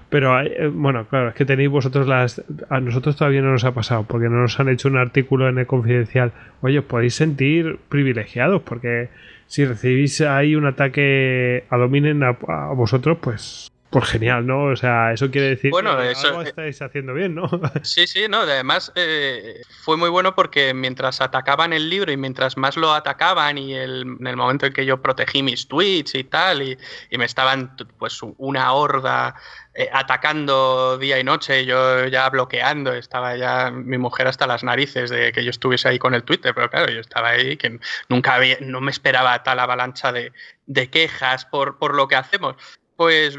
pero, 0.10 0.40
eh, 0.42 0.68
bueno, 0.68 1.06
claro, 1.08 1.30
es 1.30 1.36
que 1.36 1.46
tenéis 1.46 1.70
vosotros 1.70 2.08
las... 2.08 2.44
A 2.70 2.80
nosotros 2.80 3.16
todavía 3.16 3.42
no 3.42 3.52
nos 3.52 3.64
ha 3.66 3.74
pasado, 3.74 4.04
porque 4.04 4.30
no 4.30 4.42
nos 4.42 4.60
han 4.60 4.70
hecho 4.70 4.88
un 4.88 4.98
artículo 4.98 5.50
en 5.50 5.58
el 5.58 5.66
confidencial. 5.66 6.32
Oye, 6.62 6.80
os 6.80 6.86
podéis 6.86 7.16
sentir 7.16 7.80
privilegiados, 7.90 8.62
porque 8.62 9.10
si 9.48 9.66
recibís 9.66 10.22
ahí 10.22 10.56
un 10.56 10.66
ataque 10.66 11.66
a 11.70 11.78
dominen 11.78 12.24
a 12.24 12.32
vosotros, 12.74 13.18
pues 13.22 13.73
pues 13.94 14.10
genial, 14.10 14.48
¿no? 14.48 14.64
O 14.66 14.76
sea, 14.76 15.14
eso 15.14 15.30
quiere 15.30 15.50
decir 15.50 15.72
que 15.72 15.78
algo 15.78 16.42
eh, 16.42 16.46
estáis 16.46 16.82
haciendo 16.82 17.14
bien, 17.14 17.36
¿no? 17.36 17.48
Sí, 17.84 18.08
sí, 18.08 18.26
no. 18.28 18.40
Además, 18.40 18.92
eh, 18.96 19.62
fue 19.84 19.98
muy 19.98 20.10
bueno 20.10 20.34
porque 20.34 20.74
mientras 20.74 21.22
atacaban 21.22 21.74
el 21.74 21.92
libro 21.92 22.12
y 22.12 22.18
mientras 22.18 22.58
más 22.58 22.76
lo 22.76 22.92
atacaban 22.92 23.60
y 23.60 23.76
en 23.76 24.26
el 24.26 24.36
momento 24.36 24.66
en 24.66 24.74
que 24.74 24.88
yo 24.88 25.00
protegí 25.00 25.44
mis 25.44 25.68
tweets 25.68 26.16
y 26.16 26.24
tal, 26.24 26.64
y, 26.64 26.78
me 27.16 27.26
estaban 27.26 27.76
pues 28.00 28.20
una 28.38 28.74
horda 28.74 29.36
eh, 29.76 29.88
atacando 29.94 30.98
día 30.98 31.20
y 31.20 31.24
noche, 31.24 31.64
yo 31.64 32.08
ya 32.08 32.28
bloqueando, 32.32 32.94
estaba 32.94 33.38
ya 33.38 33.70
mi 33.70 34.00
mujer 34.00 34.26
hasta 34.26 34.48
las 34.48 34.64
narices 34.64 35.12
de 35.12 35.32
que 35.32 35.44
yo 35.44 35.52
estuviese 35.52 35.88
ahí 35.90 36.00
con 36.00 36.16
el 36.16 36.24
Twitter, 36.24 36.56
pero 36.56 36.68
claro, 36.72 36.92
yo 36.92 37.00
estaba 37.00 37.30
ahí 37.30 37.58
que 37.58 37.80
nunca 38.10 38.34
había, 38.34 38.58
no 38.60 38.82
me 38.82 38.90
esperaba 38.90 39.44
tal 39.44 39.60
avalancha 39.60 40.12
de, 40.12 40.34
de 40.66 40.90
quejas 40.90 41.46
por, 41.46 41.78
por 41.78 41.94
lo 41.96 42.08
que 42.08 42.16
hacemos. 42.16 42.56
Pues 42.96 43.38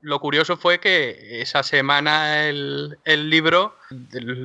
lo 0.00 0.20
curioso 0.20 0.56
fue 0.56 0.80
que 0.80 1.40
esa 1.40 1.62
semana 1.62 2.48
el, 2.48 2.98
libro, 3.04 3.76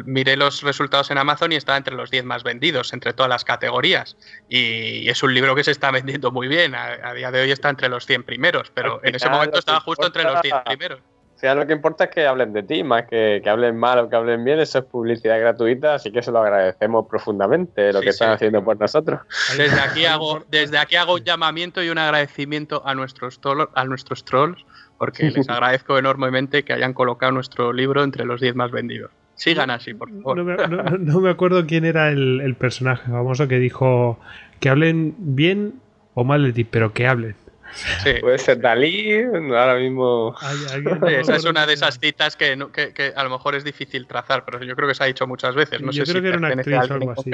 miré 0.05 0.38
los 0.38 0.62
resultados 0.62 1.09
en 1.09 1.18
Amazon 1.18 1.51
y 1.51 1.55
estaba 1.55 1.78
entre 1.78 1.95
los 1.95 2.12
10 2.12 2.26
más 2.26 2.43
vendidos, 2.43 2.93
entre 2.93 3.14
todas 3.14 3.30
las 3.30 3.43
categorías. 3.43 4.18
Y 4.49 5.09
es 5.09 5.24
un 5.24 5.34
libro 5.34 5.55
que 5.55 5.64
se 5.64 5.72
está 5.72 5.89
vendiendo 5.91 6.32
muy 6.32 6.47
bien. 6.47 6.76
A, 6.76 7.14
día 7.14 7.32
de 7.32 7.41
hoy 7.41 7.51
está 7.51 7.70
entre 7.70 7.89
los 7.89 8.05
100 8.05 8.24
primeros, 8.24 8.72
pero 8.74 9.01
en 9.03 9.16
ese 9.16 9.30
momento 9.30 9.59
estaba 9.59 9.80
justo 9.82 10.05
entre 10.05 10.24
los 10.24 10.41
10 10.41 10.55
primeros 10.66 11.01
sea, 11.42 11.56
lo 11.56 11.66
que 11.66 11.74
importa 11.74 12.04
es 12.04 12.12
que 12.12 12.28
hablen 12.28 12.54
de 12.54 12.62
ti, 12.62 12.84
más 12.84 13.08
que, 13.08 13.42
que 13.44 13.50
hablen 13.50 13.76
mal 13.76 13.98
o 13.98 14.10
que 14.10 14.16
hablen 14.16 14.44
bien, 14.44 14.60
eso 14.60 14.78
es 14.78 14.86
publicidad 14.86 15.39
gratuita, 15.39 15.96
así 15.96 16.12
que 16.12 16.22
se 16.22 16.32
lo 16.32 16.38
agradecemos 16.38 17.08
profundamente 17.10 17.92
lo 17.92 18.00
que 18.00 18.10
están 18.10 18.30
haciendo 18.30 18.64
por 18.64 18.80
nosotros. 18.80 19.22
Desde 19.58 19.80
aquí 19.80 20.06
hago, 20.06 20.44
desde 20.52 20.78
aquí 20.78 20.98
hago 20.98 21.16
un 21.16 21.24
llamamiento 21.24 21.82
y 21.82 21.89
un 21.89 21.98
agradecimiento 21.98 22.84
a 22.86 22.94
nuestros, 22.94 23.42
a 23.74 23.86
nuestros 23.86 24.24
trolls, 24.24 24.64
porque 25.00 25.32
les 25.32 25.50
agradezco 25.50 25.98
enormemente 25.98 26.64
que 26.64 26.74
hayan 26.74 26.94
colocado 26.94 27.32
nuestro 27.32 27.74
libro 27.74 28.04
entre 28.04 28.24
los 28.24 28.39
10 28.39 28.54
más 28.54 28.70
vendidos. 28.70 29.10
Sigan 29.34 29.72
así, 29.72 29.96
por 29.96 30.12
favor. 30.12 30.38
No 31.00 31.22
me, 31.22 31.32
acuerdo 31.32 31.66
quién 31.66 31.86
era 31.86 32.12
el, 32.12 32.39
el 32.42 32.54
personaje 32.54 33.10
famoso 33.10 33.48
que 33.48 33.58
dijo 33.58 34.20
que 34.60 34.70
hablen 34.70 35.16
bien 35.18 35.74
o 36.14 36.24
mal 36.24 36.44
de 36.44 36.54
ti, 36.54 36.66
pero 36.66 36.94
que 36.94 37.08
hablen. 37.08 37.36
Puede 38.22 38.38
ser 38.38 38.59
Dalí, 38.59 39.22
ahora 39.24 39.76
mismo. 39.76 40.36
esa 41.07 41.36
es 41.36 41.45
una 41.45 41.65
de 41.65 41.74
esas 41.74 41.99
citas 41.99 42.36
que, 42.36 42.57
que, 42.74 43.13
a 43.15 43.24
lo 43.24 43.30
mejor 43.30 43.55
es 43.55 43.63
difícil 43.63 44.07
trazar, 44.07 44.45
pero 44.45 44.63
yo 44.63 44.76
creo 44.76 44.88
que 44.88 44.95
se 44.95 45.03
ha 45.03 45.07
dicho 45.07 45.28
muchas 45.28 45.55
veces. 45.55 45.82
No 45.82 45.91
yo 45.91 46.05
sé 46.05 46.11
creo 46.11 46.22
si 46.22 46.24
que 46.24 46.28
era 46.30 46.38
una 46.38 46.47
actriz 46.49 46.89
o 46.89 46.93
algo 46.93 47.11
así. 47.11 47.32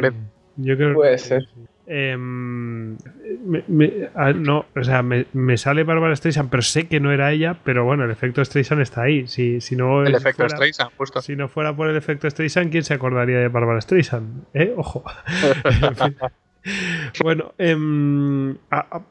Yo 0.58 0.76
creo 0.76 0.94
Puede 0.96 1.18
ser. 1.18 1.48
Em, 1.90 2.98
no, 2.98 4.66
o 4.76 4.84
sea, 4.84 5.04
me, 5.04 5.58
sale 5.58 5.84
Bárbara 5.84 6.16
Streisand, 6.16 6.50
pero 6.50 6.62
sé 6.62 6.88
que 6.88 7.00
no 7.00 7.14
era 7.14 7.32
ella, 7.32 7.60
pero 7.64 7.86
bueno, 7.86 8.04
el 8.04 8.12
efecto 8.12 8.44
Streisand 8.44 8.82
está 8.82 9.04
ahí. 9.04 9.28
Si, 9.28 9.62
si 9.62 9.76
no 9.76 10.04
el 10.04 10.16
efecto 10.16 10.50
Streisand, 10.50 10.92
justo. 10.98 11.22
Si 11.22 11.36
no 11.36 11.48
fuera 11.48 11.76
por 11.76 11.88
el 11.90 11.96
efecto 11.96 12.30
Streisand, 12.30 12.72
¿quién 12.72 12.84
se 12.84 12.94
acordaría 12.94 13.40
de 13.40 13.48
Bárbara 13.48 13.80
Streisand? 13.80 14.46
¿Eh? 14.54 14.74
Ojo. 14.76 15.04
bueno, 17.24 17.54
em, 17.58 18.58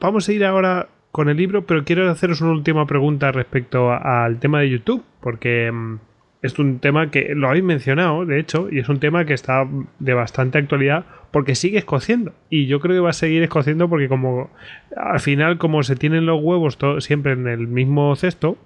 vamos 0.00 0.28
a 0.28 0.32
ir 0.32 0.44
ahora 0.44 0.88
con 1.16 1.30
el 1.30 1.38
libro, 1.38 1.64
pero 1.64 1.82
quiero 1.82 2.10
haceros 2.10 2.42
una 2.42 2.50
última 2.50 2.86
pregunta 2.86 3.32
respecto 3.32 3.90
al 3.90 4.38
tema 4.38 4.60
de 4.60 4.68
YouTube, 4.68 5.02
porque 5.22 5.72
mm, 5.72 5.98
es 6.42 6.58
un 6.58 6.78
tema 6.78 7.10
que 7.10 7.34
lo 7.34 7.48
habéis 7.48 7.64
mencionado, 7.64 8.26
de 8.26 8.38
hecho, 8.38 8.68
y 8.70 8.80
es 8.80 8.90
un 8.90 9.00
tema 9.00 9.24
que 9.24 9.32
está 9.32 9.66
de 9.98 10.12
bastante 10.12 10.58
actualidad 10.58 11.06
porque 11.30 11.54
sigue 11.54 11.78
escociendo. 11.78 12.34
Y 12.50 12.66
yo 12.66 12.80
creo 12.80 12.96
que 12.96 13.00
va 13.00 13.08
a 13.08 13.14
seguir 13.14 13.42
escociendo 13.42 13.88
porque 13.88 14.10
como 14.10 14.50
al 14.94 15.20
final, 15.20 15.56
como 15.56 15.82
se 15.84 15.96
tienen 15.96 16.26
los 16.26 16.38
huevos 16.42 16.76
siempre 16.98 17.32
en 17.32 17.48
el 17.48 17.66
mismo 17.66 18.14
cesto, 18.14 18.58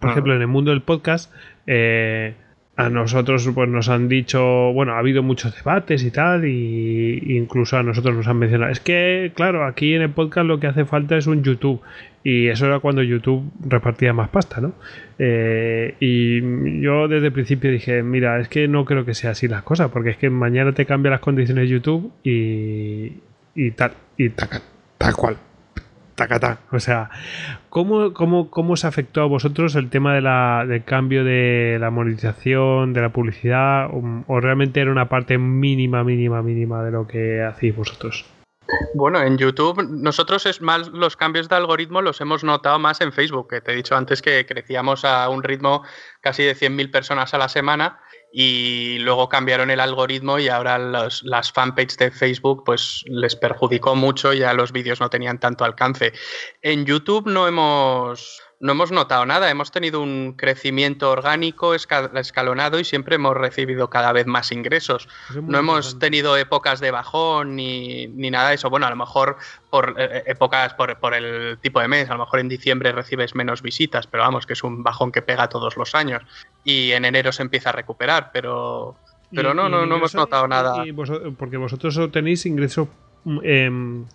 por 0.00 0.08
ejemplo, 0.08 0.34
en 0.34 0.40
el 0.40 0.48
mundo 0.48 0.70
del 0.70 0.80
podcast, 0.80 1.34
eh, 1.66 2.34
a 2.76 2.90
nosotros 2.90 3.48
pues, 3.54 3.68
nos 3.68 3.88
han 3.88 4.08
dicho, 4.08 4.42
bueno, 4.72 4.94
ha 4.94 4.98
habido 4.98 5.22
muchos 5.22 5.54
debates 5.54 6.02
y 6.02 6.10
tal, 6.10 6.44
y 6.44 7.36
incluso 7.36 7.76
a 7.76 7.82
nosotros 7.82 8.16
nos 8.16 8.26
han 8.26 8.38
mencionado, 8.38 8.72
es 8.72 8.80
que, 8.80 9.32
claro, 9.34 9.64
aquí 9.64 9.94
en 9.94 10.02
el 10.02 10.10
podcast 10.10 10.46
lo 10.46 10.58
que 10.58 10.66
hace 10.66 10.84
falta 10.84 11.16
es 11.16 11.26
un 11.26 11.44
YouTube, 11.44 11.80
y 12.24 12.48
eso 12.48 12.66
era 12.66 12.80
cuando 12.80 13.02
YouTube 13.02 13.48
repartía 13.60 14.12
más 14.12 14.28
pasta, 14.30 14.60
¿no? 14.60 14.72
Eh, 15.18 15.94
y 16.00 16.80
yo 16.80 17.06
desde 17.06 17.26
el 17.26 17.32
principio 17.32 17.70
dije, 17.70 18.02
mira, 18.02 18.40
es 18.40 18.48
que 18.48 18.66
no 18.66 18.84
creo 18.84 19.04
que 19.04 19.14
sea 19.14 19.30
así 19.32 19.46
las 19.46 19.62
cosas, 19.62 19.90
porque 19.90 20.10
es 20.10 20.16
que 20.16 20.30
mañana 20.30 20.72
te 20.72 20.86
cambia 20.86 21.12
las 21.12 21.20
condiciones 21.20 21.68
YouTube 21.68 22.12
y, 22.24 23.12
y 23.54 23.70
tal, 23.72 23.92
y 24.16 24.30
tal, 24.30 24.48
tal 24.98 25.14
cual 25.14 25.36
tacatá. 26.14 26.58
O 26.72 26.80
sea, 26.80 27.10
¿cómo, 27.68 28.12
cómo, 28.12 28.50
cómo 28.50 28.74
os 28.74 28.84
afectó 28.84 29.22
a 29.22 29.26
vosotros 29.26 29.74
el 29.74 29.90
tema 29.90 30.14
de 30.14 30.20
la, 30.20 30.64
del 30.66 30.84
cambio 30.84 31.24
de 31.24 31.78
la 31.80 31.90
monetización, 31.90 32.92
de 32.92 33.00
la 33.00 33.10
publicidad? 33.10 33.88
O, 33.92 34.40
realmente 34.40 34.80
era 34.80 34.90
una 34.90 35.08
parte 35.08 35.38
mínima, 35.38 36.04
mínima, 36.04 36.42
mínima 36.42 36.82
de 36.82 36.90
lo 36.90 37.06
que 37.06 37.42
hacéis 37.42 37.76
vosotros? 37.76 38.24
Bueno, 38.94 39.20
en 39.20 39.36
YouTube 39.36 39.86
nosotros 39.90 40.46
es 40.46 40.62
más 40.62 40.88
los 40.88 41.16
cambios 41.16 41.48
de 41.48 41.56
algoritmo 41.56 42.00
los 42.00 42.20
hemos 42.22 42.44
notado 42.44 42.78
más 42.78 43.00
en 43.02 43.12
Facebook, 43.12 43.48
que 43.48 43.60
te 43.60 43.72
he 43.72 43.76
dicho 43.76 43.94
antes 43.94 44.22
que 44.22 44.46
crecíamos 44.46 45.04
a 45.04 45.28
un 45.28 45.42
ritmo 45.42 45.82
casi 46.20 46.44
de 46.44 46.56
100.000 46.56 46.90
personas 46.90 47.34
a 47.34 47.38
la 47.38 47.48
semana 47.48 48.00
y 48.36 48.98
luego 48.98 49.28
cambiaron 49.28 49.70
el 49.70 49.78
algoritmo 49.78 50.40
y 50.40 50.48
ahora 50.48 50.76
las 50.76 51.52
fanpages 51.52 51.96
de 51.98 52.10
Facebook 52.10 52.64
pues 52.66 53.04
les 53.06 53.36
perjudicó 53.36 53.94
mucho 53.94 54.32
ya 54.32 54.52
los 54.54 54.72
vídeos 54.72 54.98
no 54.98 55.08
tenían 55.08 55.38
tanto 55.38 55.64
alcance. 55.64 56.12
En 56.60 56.84
YouTube 56.84 57.28
no 57.28 57.46
hemos 57.46 58.42
no 58.64 58.72
hemos 58.72 58.90
notado 58.90 59.26
nada, 59.26 59.50
hemos 59.50 59.70
tenido 59.70 60.00
un 60.00 60.32
crecimiento 60.38 61.10
orgánico 61.10 61.74
escalonado 61.74 62.80
y 62.80 62.84
siempre 62.84 63.16
hemos 63.16 63.36
recibido 63.36 63.90
cada 63.90 64.10
vez 64.10 64.26
más 64.26 64.52
ingresos. 64.52 65.06
No 65.42 65.58
hemos 65.58 65.98
tenido 65.98 66.34
épocas 66.38 66.80
de 66.80 66.90
bajón 66.90 67.56
ni, 67.56 68.06
nada 68.06 68.48
de 68.48 68.54
eso. 68.54 68.70
Bueno, 68.70 68.86
a 68.86 68.90
lo 68.90 68.96
mejor 68.96 69.36
por 69.68 69.96
eh, 69.98 70.08
eh, 70.10 70.22
épocas, 70.28 70.72
por, 70.72 70.98
por, 70.98 71.12
el 71.12 71.58
tipo 71.58 71.78
de 71.78 71.88
mes, 71.88 72.08
a 72.08 72.14
lo 72.14 72.20
mejor 72.20 72.40
en 72.40 72.48
diciembre 72.48 72.90
recibes 72.92 73.34
menos 73.34 73.60
visitas, 73.60 74.06
pero 74.06 74.22
vamos, 74.22 74.46
que 74.46 74.54
es 74.54 74.64
un 74.64 74.82
bajón 74.82 75.12
que 75.12 75.20
pega 75.20 75.50
todos 75.50 75.76
los 75.76 75.94
años. 75.94 76.22
Y 76.64 76.92
en 76.92 77.04
enero 77.04 77.32
se 77.32 77.42
empieza 77.42 77.68
a 77.68 77.72
recuperar, 77.72 78.30
pero, 78.32 78.96
pero 79.30 79.52
no, 79.52 79.68
no, 79.68 79.84
no 79.84 79.96
hemos 79.96 80.14
notado 80.14 80.48
nada. 80.48 80.82
porque 81.36 81.58
vosotros 81.58 82.00
tenéis 82.10 82.46
ingresos, 82.46 82.88
em, 83.42 84.06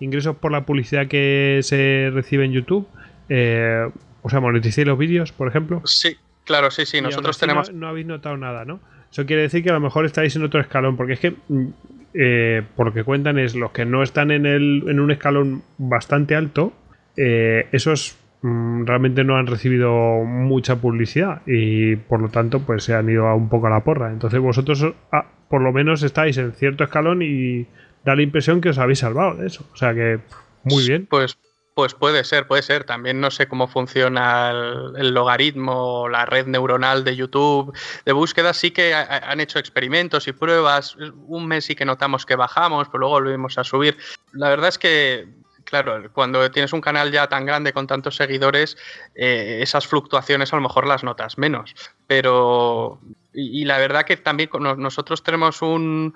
ingresos 0.00 0.36
por 0.36 0.52
la 0.52 0.64
publicidad 0.64 1.06
que 1.06 1.60
se 1.62 2.10
recibe 2.14 2.46
en 2.46 2.52
YouTube 2.52 2.88
eh, 3.30 3.88
o 4.22 4.28
sea, 4.28 4.40
moneticéis 4.40 4.86
los 4.86 4.98
vídeos, 4.98 5.32
por 5.32 5.48
ejemplo. 5.48 5.80
Sí, 5.84 6.16
claro, 6.44 6.70
sí, 6.70 6.84
sí. 6.84 7.00
Nosotros 7.00 7.38
tenemos. 7.38 7.72
No, 7.72 7.88
habéis 7.88 8.06
notado 8.06 8.36
nada, 8.36 8.64
¿no? 8.64 8.80
Eso 9.10 9.24
quiere 9.24 9.42
decir 9.42 9.62
que 9.62 9.70
a 9.70 9.74
lo 9.74 9.80
mejor 9.80 10.04
estáis 10.04 10.36
en 10.36 10.44
otro 10.44 10.60
escalón, 10.60 10.96
porque 10.96 11.14
es 11.14 11.20
que, 11.20 11.34
mm, 11.48 11.66
eh, 12.14 12.62
por 12.76 12.86
lo 12.86 12.92
que 12.92 13.04
cuentan, 13.04 13.38
es 13.38 13.54
los 13.54 13.70
que 13.70 13.84
no 13.84 14.02
están 14.02 14.30
en, 14.32 14.46
el, 14.46 14.84
en 14.88 15.00
un 15.00 15.10
escalón 15.10 15.62
bastante 15.78 16.34
alto, 16.34 16.72
eh, 17.16 17.68
esos 17.72 18.18
mm, 18.42 18.84
realmente 18.84 19.22
no 19.22 19.36
han 19.36 19.46
recibido 19.46 20.24
mucha 20.24 20.76
publicidad 20.76 21.42
y 21.46 21.96
por 21.96 22.20
lo 22.20 22.28
tanto, 22.28 22.60
pues 22.60 22.82
se 22.84 22.94
han 22.94 23.08
ido 23.08 23.28
a 23.28 23.34
un 23.34 23.48
poco 23.48 23.68
a 23.68 23.70
la 23.70 23.84
porra. 23.84 24.10
Entonces, 24.10 24.40
vosotros, 24.40 24.84
ah, 25.12 25.26
por 25.48 25.62
lo 25.62 25.72
menos, 25.72 26.02
estáis 26.02 26.36
en 26.36 26.52
cierto 26.52 26.82
escalón 26.82 27.22
y 27.22 27.66
da 28.04 28.16
la 28.16 28.22
impresión 28.22 28.60
que 28.60 28.70
os 28.70 28.78
habéis 28.78 28.98
salvado 28.98 29.36
de 29.36 29.46
eso. 29.46 29.68
O 29.72 29.76
sea 29.76 29.94
que, 29.94 30.18
muy 30.64 30.86
bien. 30.86 31.06
Pues 31.06 31.38
Pues 31.80 31.94
puede 31.94 32.24
ser, 32.24 32.46
puede 32.46 32.60
ser. 32.60 32.84
También 32.84 33.22
no 33.22 33.30
sé 33.30 33.48
cómo 33.48 33.66
funciona 33.66 34.50
el, 34.50 35.14
logaritmo, 35.14 36.10
la 36.10 36.26
red 36.26 36.46
neuronal 36.46 37.04
de 37.04 37.16
YouTube 37.16 37.74
de 38.04 38.12
búsqueda. 38.12 38.52
Sí 38.52 38.70
que 38.70 38.92
han 38.92 39.40
hecho 39.40 39.58
experimentos 39.58 40.28
y 40.28 40.32
pruebas. 40.32 40.94
Un 41.26 41.46
mes 41.46 41.64
sí 41.64 41.74
que 41.74 41.86
notamos 41.86 42.26
que 42.26 42.36
bajamos, 42.36 42.88
pero 42.88 42.98
luego 42.98 43.14
volvimos 43.14 43.56
a 43.56 43.64
subir. 43.64 43.96
La 44.32 44.50
verdad 44.50 44.68
es 44.68 44.78
que 44.78 45.26
claro, 45.64 46.02
cuando 46.12 46.50
tienes 46.50 46.74
un 46.74 46.82
canal 46.82 47.12
ya 47.12 47.28
tan 47.28 47.46
grande 47.46 47.72
con 47.72 47.86
tantos 47.86 48.16
seguidores, 48.16 48.76
eh, 49.14 49.60
esas 49.62 49.86
fluctuaciones 49.86 50.52
a 50.52 50.56
lo 50.56 50.62
mejor 50.62 50.86
las 50.86 51.02
notas 51.02 51.38
menos. 51.38 51.74
Pero 52.10 52.98
y, 53.32 53.64
la 53.64 53.78
verdad 53.78 54.04
que 54.04 54.16
también 54.16 54.50
nosotros 54.78 55.22
tenemos 55.22 55.62
un, 55.62 56.14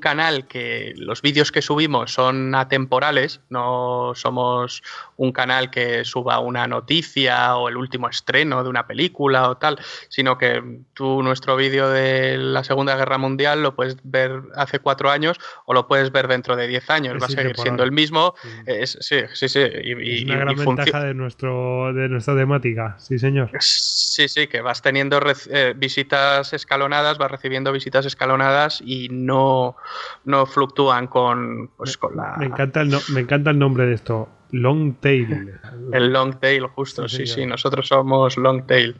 canal 0.00 0.48
que 0.48 0.94
los 0.96 1.22
vídeos 1.22 1.52
que 1.52 1.62
subimos 1.62 2.12
son 2.12 2.54
atemporales, 2.54 3.40
no 3.50 4.12
somos 4.14 4.82
un 5.16 5.32
canal 5.32 5.70
que 5.70 6.04
suba 6.04 6.40
una 6.40 6.66
noticia 6.66 7.56
o 7.56 7.68
el 7.68 7.76
último 7.76 8.08
estreno 8.08 8.64
de 8.64 8.68
una 8.68 8.86
película 8.86 9.48
o 9.48 9.56
tal, 9.56 9.78
sino 10.08 10.38
que 10.38 10.80
tú 10.92 11.22
nuestro 11.22 11.56
vídeo 11.56 11.88
de 11.88 12.36
la 12.36 12.64
Segunda 12.64 12.96
Guerra 12.96 13.16
Mundial 13.16 13.62
lo 13.62 13.76
puedes 13.76 13.96
ver 14.02 14.42
hace 14.56 14.80
cuatro 14.80 15.10
años 15.10 15.38
o 15.66 15.72
lo 15.72 15.86
puedes 15.86 16.10
ver 16.10 16.26
dentro 16.26 16.56
de 16.56 16.66
diez 16.66 16.90
años, 16.90 17.22
va 17.22 17.26
a 17.26 17.30
seguir 17.30 17.56
siendo 17.56 17.84
el 17.84 17.92
mismo. 17.92 18.34
Es, 18.66 18.98
sí, 19.00 19.20
sí, 19.34 19.48
sí. 19.48 19.60
Y, 19.60 20.24
una 20.24 20.38
gran 20.38 20.56
ventaja 20.56 21.04
de, 21.04 21.14
nuestro, 21.14 21.94
de 21.94 22.08
nuestra 22.08 22.36
temática, 22.36 22.96
sí 22.98 23.18
señor. 23.18 23.50
Sí, 23.60 24.28
sí, 24.28 24.46
que 24.46 24.62
vas 24.62 24.82
teniendo 24.82 25.20
eh, 25.50 25.74
visitas 25.76 26.52
escalonadas, 26.52 27.18
vas 27.18 27.30
recibiendo 27.30 27.72
visitas 27.72 28.06
escalonadas 28.06 28.82
y 28.84 29.08
no, 29.10 29.76
no 30.24 30.46
fluctúan 30.46 31.06
con, 31.06 31.70
pues, 31.76 31.96
con 31.96 32.16
la... 32.16 32.36
Me 32.38 32.46
encanta, 32.46 32.80
el 32.80 32.96
me 33.12 33.20
encanta 33.20 33.50
el 33.50 33.58
nombre 33.58 33.86
de 33.86 33.94
esto. 33.94 34.28
Long 34.52 34.94
tail. 35.00 35.58
El 35.92 36.12
long 36.12 36.38
tail, 36.38 36.66
justo, 36.68 37.08
sí, 37.08 37.26
sí, 37.26 37.44
nosotros 37.46 37.88
somos 37.88 38.36
long 38.36 38.66
tail. 38.66 38.96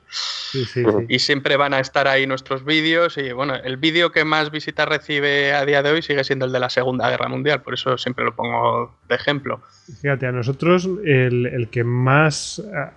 y 1.09 1.19
siempre 1.21 1.57
van 1.57 1.73
a 1.73 1.81
estar 1.81 2.09
ahí 2.09 2.27
nuestros 2.27 2.65
vídeos. 2.65 3.17
Y 3.17 3.33
bueno, 3.33 3.55
el 3.55 3.77
vídeo 3.77 4.11
que 4.11 4.25
más 4.25 4.51
visitas 4.51 4.89
recibe 4.89 5.53
a 5.53 5.65
día 5.65 5.83
de 5.83 5.93
hoy 5.93 6.03
sigue 6.03 6.25
siendo 6.25 6.47
el 6.47 6.53
de 6.53 6.61
la 6.61 6.69
Segunda 6.69 7.09
Guerra 7.09 7.29
Mundial, 7.29 7.63
por 7.63 7.75
eso 7.75 7.97
siempre 7.97 8.25
lo 8.25 8.35
pongo 8.35 8.99
de 9.09 9.15
ejemplo. 9.15 9.61
Fíjate, 10.01 10.27
a 10.27 10.33
nosotros 10.33 10.89
el, 11.05 11.69
que 11.71 11.85
más 11.85 12.61
ha, 12.75 12.93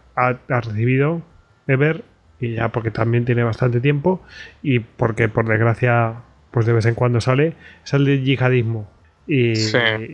ha 0.50 0.62
recibido 0.62 1.22
Ever 1.70 2.04
y 2.40 2.56
ya 2.56 2.70
porque 2.70 2.92
también 2.92 3.26
tiene 3.26 3.44
bastante 3.44 3.82
tiempo 3.82 4.22
y 4.62 4.80
porque 4.80 5.28
por 5.30 5.48
desgracia 5.48 6.24
pues 6.52 6.66
de 6.66 6.74
vez 6.74 6.86
en 6.86 6.96
cuando 6.96 7.22
sale, 7.22 7.54
es 7.84 7.94
el 7.94 8.06
de 8.06 8.22
yihadismo. 8.22 8.90
Y, 9.28 9.54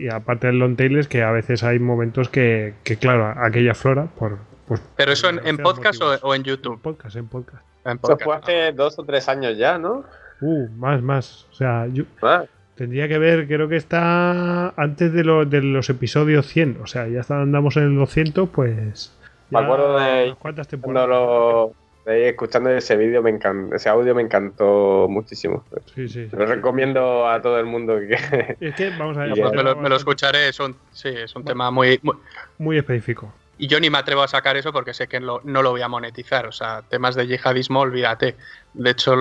aparte 0.08 0.48
del 0.48 0.58
long 0.58 0.76
tail 0.76 0.98
es 0.98 1.08
que 1.08 1.22
a 1.22 1.30
veces 1.30 1.62
hay 1.64 1.78
momentos 1.78 2.28
que, 2.28 2.74
claro, 3.00 3.32
aquella 3.42 3.74
flora 3.74 4.08
por... 4.18 4.38
Pues, 4.68 4.82
¿Pero 4.96 5.12
eso 5.12 5.30
en, 5.30 5.56
podcast 5.58 6.02
o, 6.02 6.34
en 6.34 6.42
YouTube? 6.42 6.74
En 6.74 6.80
podcast, 6.80 7.16
en 7.16 7.28
podcast. 7.28 7.64
Eso 7.84 8.18
fue 8.18 8.34
hace 8.34 8.72
dos 8.72 8.98
o 8.98 9.04
tres 9.04 9.28
años 9.28 9.56
ya, 9.56 9.78
¿no? 9.78 10.04
Uh, 10.40 10.68
más, 10.70 11.00
más. 11.02 11.46
O 11.50 11.54
sea, 11.54 11.86
yo... 11.86 12.04
Ah. 12.20 12.44
Tendría 12.74 13.08
que 13.08 13.18
ver, 13.18 13.46
creo 13.46 13.68
que 13.68 13.76
está 13.76 14.68
antes 14.76 15.10
de, 15.10 15.22
de 15.22 15.62
los 15.62 15.88
episodios 15.88 16.46
100. 16.48 16.80
O 16.82 16.86
sea, 16.86 17.08
ya 17.08 17.22
andamos 17.30 17.78
en 17.78 17.84
el 17.84 17.96
200, 17.96 18.50
pues... 18.50 19.16
Me 19.48 19.60
acuerdo 19.60 19.98
de... 19.98 20.34
¿Cuántas 20.38 20.68
temporadas? 20.68 21.70
Escuchando 22.06 22.70
ese 22.70 22.96
vídeo, 22.96 23.22
me 23.22 23.38
ese 23.74 23.88
audio 23.88 24.14
me 24.14 24.22
encantó 24.22 25.06
muchísimo. 25.08 25.64
Sí, 25.94 26.08
sí. 26.08 26.28
Lo 26.32 26.46
recomiendo 26.46 27.28
a 27.28 27.42
todo 27.42 27.58
el 27.58 27.66
mundo 27.66 27.98
que. 27.98 28.56
Es 28.60 28.74
que, 28.74 28.90
vamos 28.90 29.16
a 29.16 29.24
ver. 29.24 29.32
Pues 29.36 29.52
me, 29.52 29.88
lo, 29.88 29.96
escucharé, 29.96 30.48
es 30.48 30.60
un, 30.60 30.76
sí, 30.92 31.08
es 31.08 31.34
un 31.34 31.44
tema 31.44 31.70
muy, 31.70 32.00
muy, 32.58 32.78
específico. 32.78 33.32
Y 33.58 33.68
yo 33.68 33.80
ni 33.80 33.88
me 33.88 33.98
atrevo 33.98 34.22
a 34.22 34.28
sacar 34.28 34.56
eso 34.56 34.72
porque 34.72 34.92
sé 34.92 35.08
que 35.08 35.18
no 35.18 35.40
lo 35.42 35.70
voy 35.70 35.80
a 35.80 35.88
monetizar. 35.88 36.46
O 36.46 36.52
sea, 36.52 36.82
temas 36.88 37.14
de 37.14 37.26
yihadismo, 37.26 37.80
olvídate. 37.80 38.36
De 38.74 38.90
hecho, 38.90 39.14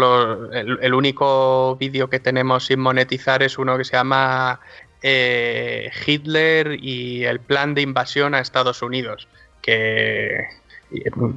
el, 0.52 0.94
único 0.94 1.78
vídeo 1.78 2.10
que 2.10 2.20
tenemos 2.20 2.66
sin 2.66 2.82
monetizar 2.82 3.42
es 3.44 3.58
uno 3.58 3.78
que 3.78 3.86
se 3.86 3.94
llama 3.94 4.60
eh, 5.02 5.90
Hitler 6.06 6.78
y 6.82 7.24
el 7.24 7.40
plan 7.40 7.74
de 7.74 7.82
invasión 7.82 8.36
a 8.36 8.42
Estados 8.42 8.82
Unidos. 8.82 9.30
Que, 9.62 10.46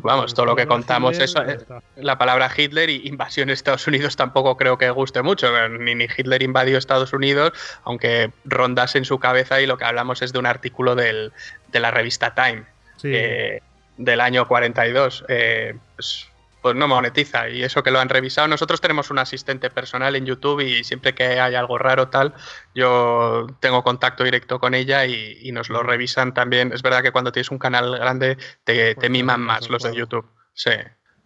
vamos, 0.03 0.34
todo 0.34 0.46
lo 0.46 0.57
que 0.57 0.66
contamos 0.66 1.18
eso. 1.18 1.42
Eh, 1.42 1.59
la 1.96 2.18
palabra 2.18 2.51
Hitler 2.55 2.90
y 2.90 3.09
invasión 3.09 3.49
de 3.49 3.55
Estados 3.55 3.86
Unidos 3.86 4.16
tampoco 4.16 4.57
creo 4.57 4.78
que 4.78 4.90
guste 4.90 5.22
mucho. 5.22 5.49
Ni, 5.68 6.05
Hitler 6.05 6.42
invadió 6.42 6.78
Estados 6.78 7.12
Unidos, 7.12 7.53
aunque 7.84 8.32
rondas 8.44 8.94
en 8.94 9.05
su 9.05 9.18
cabeza 9.18 9.61
y 9.61 9.66
lo 9.66 9.78
que 9.78 9.84
hablamos 9.84 10.22
es 10.22 10.32
de 10.32 10.38
un 10.38 10.46
artículo 10.46 10.94
del, 10.94 11.32
de 11.72 11.80
la 11.80 11.90
revista 11.90 12.34
Time 12.34 12.64
eh, 13.05 13.61
del 13.96 14.20
año 14.20 14.46
42. 14.46 15.24
Eh, 15.28 15.76
pues, 15.96 16.28
pues 16.69 16.77
no 16.77 16.87
monetiza 16.87 17.49
y 17.49 17.62
eso 17.62 17.83
que 17.83 17.91
lo 17.91 17.99
han 17.99 18.11
revisado. 18.11 18.47
Nosotros 18.47 18.83
tenemos 18.83 19.11
un 19.11 19.19
asistente 19.19 19.71
personal 19.71 20.14
en 20.16 20.27
YouTube 20.27 20.61
y 20.61 20.85
siempre 20.85 21.14
que 21.14 21.41
hay 21.41 21.55
algo 21.55 21.79
raro 21.79 22.09
tal, 22.09 22.35
yo 22.75 23.47
tengo 23.61 23.83
contacto 23.83 24.23
directo 24.23 24.59
con 24.59 24.75
ella 24.75 25.07
y, 25.07 25.51
nos 25.51 25.71
lo 25.71 25.83
revisan 25.83 26.35
también. 26.35 26.73
Es 26.75 26.83
verdad 26.83 27.03
que 27.03 27.11
cuando 27.11 27.33
tienes 27.33 27.51
un 27.51 27.59
canal 27.59 27.99
grande 27.99 28.37
te, 28.64 28.95
pues 28.97 29.11
miman 29.11 29.41
más 29.41 29.71
los 29.71 29.83
de 29.83 29.97
YouTube. 29.97 30.27
Sí. 30.53 30.73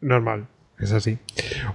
Normal, 0.01 0.47
es 0.78 0.93
así. 0.93 1.18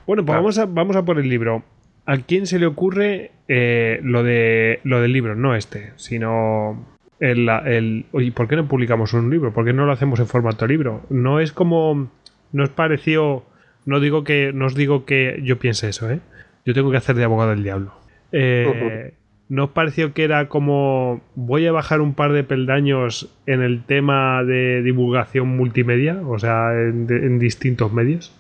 Bueno, 0.06 0.26
pues 0.26 0.38
vamos, 0.38 0.58
a, 0.60 0.66
vamos 0.66 0.96
a 0.96 1.04
por 1.04 1.20
el 1.20 1.28
libro. 1.28 1.66
¿A 2.06 2.16
quién 2.20 2.48
se 2.48 2.60
le 2.60 2.68
ocurre 2.68 3.32
eh, 3.50 4.00
lo, 4.02 4.24
de, 4.24 4.80
lo 4.86 5.02
del 5.02 5.12
libro? 5.12 5.36
No 5.36 5.56
este, 5.56 5.92
sino 5.98 6.88
el, 7.20 7.50
el... 7.50 8.06
Oye, 8.14 8.32
¿por 8.32 8.48
qué 8.48 8.56
no 8.56 8.66
publicamos 8.70 9.12
un 9.12 9.30
libro? 9.30 9.54
¿Por 9.54 9.66
qué 9.66 9.74
no 9.74 9.86
lo 9.86 9.92
hacemos 9.92 10.22
en 10.22 10.28
formato 10.28 10.66
libro? 10.66 11.06
No 11.10 11.42
es 11.42 11.52
como 11.52 12.10
¿No 12.52 12.64
os 12.64 12.70
pareció.? 12.70 13.44
No 13.88 14.02
digo 14.02 14.24
que. 14.26 14.52
No 14.54 14.66
os 14.66 14.76
digo 14.76 15.06
que 15.06 15.40
yo 15.44 15.58
piense 15.60 15.88
eso, 15.88 16.12
¿eh? 16.12 16.20
Yo 16.66 16.74
tengo 16.74 16.92
que 16.92 16.98
hacer 16.98 17.16
de 17.16 17.24
abogado 17.24 17.52
del 17.52 17.64
diablo. 17.64 17.94
Eh, 18.34 19.14
¿No 19.48 19.64
os 19.64 19.70
pareció 19.72 20.14
que 20.14 20.26
era 20.26 20.50
como. 20.50 21.22
Voy 21.36 21.66
a 21.66 21.72
bajar 21.72 22.02
un 22.02 22.14
par 22.14 22.34
de 22.34 22.44
peldaños 22.44 23.34
en 23.46 23.62
el 23.62 23.84
tema 23.84 24.44
de 24.44 24.84
divulgación 24.84 25.56
multimedia? 25.56 26.20
O 26.28 26.38
sea, 26.38 26.74
en 26.74 27.40
distintos 27.40 27.94
medios. 27.94 28.36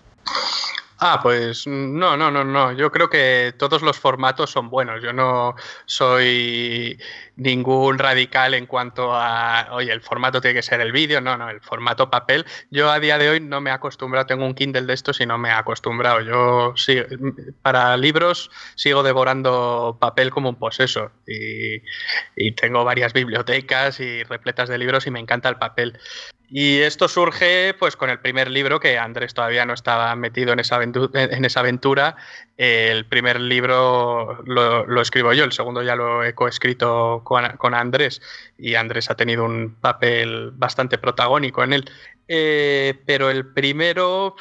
Ah, 0.99 1.19
pues 1.21 1.67
no, 1.67 2.17
no, 2.17 2.31
no, 2.31 2.43
no. 2.43 2.71
Yo 2.71 2.91
creo 2.91 3.07
que 3.07 3.53
todos 3.57 3.83
los 3.83 3.99
formatos 3.99 4.49
son 4.49 4.69
buenos. 4.69 5.03
Yo 5.03 5.13
no 5.13 5.55
soy 5.85 6.99
ningún 7.35 7.99
radical 7.99 8.55
en 8.55 8.65
cuanto 8.65 9.13
a, 9.13 9.67
oye, 9.73 9.91
el 9.91 10.01
formato 10.01 10.41
tiene 10.41 10.55
que 10.55 10.63
ser 10.63 10.81
el 10.81 10.91
vídeo. 10.91 11.21
No, 11.21 11.37
no, 11.37 11.49
el 11.51 11.61
formato 11.61 12.09
papel. 12.09 12.45
Yo 12.71 12.89
a 12.89 12.99
día 12.99 13.19
de 13.19 13.29
hoy 13.29 13.39
no 13.39 13.61
me 13.61 13.69
he 13.69 13.73
acostumbrado, 13.73 14.25
tengo 14.25 14.45
un 14.45 14.55
Kindle 14.55 14.87
de 14.87 14.93
estos 14.93 15.21
y 15.21 15.27
no 15.27 15.37
me 15.37 15.49
he 15.49 15.51
acostumbrado. 15.51 16.21
Yo 16.21 16.73
sí, 16.75 16.97
para 17.61 17.95
libros 17.95 18.49
sigo 18.75 19.03
devorando 19.03 19.97
papel 20.01 20.31
como 20.31 20.49
un 20.49 20.55
poseso 20.55 21.11
y 21.27 22.51
tengo 22.53 22.83
varias 22.83 23.13
bibliotecas 23.13 23.99
y 23.99 24.23
repletas 24.23 24.67
de 24.67 24.79
libros 24.79 25.05
y 25.05 25.11
me 25.11 25.19
encanta 25.19 25.47
el 25.49 25.57
papel. 25.57 25.99
Y 26.49 26.79
esto 26.79 27.09
surge 27.09 27.73
pues 27.77 27.97
con 27.97 28.09
el 28.09 28.19
primer 28.19 28.49
libro, 28.49 28.79
que 28.79 28.97
Andrés 28.97 29.33
todavía 29.33 29.65
no 29.65 29.73
estaba 29.73 30.15
metido 30.15 30.53
en 30.53 30.59
esa 30.59 31.59
aventura. 31.59 32.15
El 32.55 33.05
primer 33.05 33.39
libro 33.41 34.41
lo, 34.45 35.01
escribo 35.01 35.33
yo, 35.33 35.43
el 35.43 35.51
segundo 35.51 35.83
ya 35.83 35.95
lo 35.95 36.23
he 36.23 36.33
coescrito 36.33 37.21
con, 37.25 37.73
Andrés 37.73 38.21
y 38.57 38.75
Andrés 38.75 39.09
ha 39.09 39.15
tenido 39.15 39.43
un 39.43 39.75
papel 39.81 40.51
bastante 40.51 40.97
protagónico 40.97 41.63
en 41.63 41.73
él. 41.73 41.91
Eh, 42.29 42.93
pero 43.05 43.29
el 43.29 43.45
primero 43.45 44.35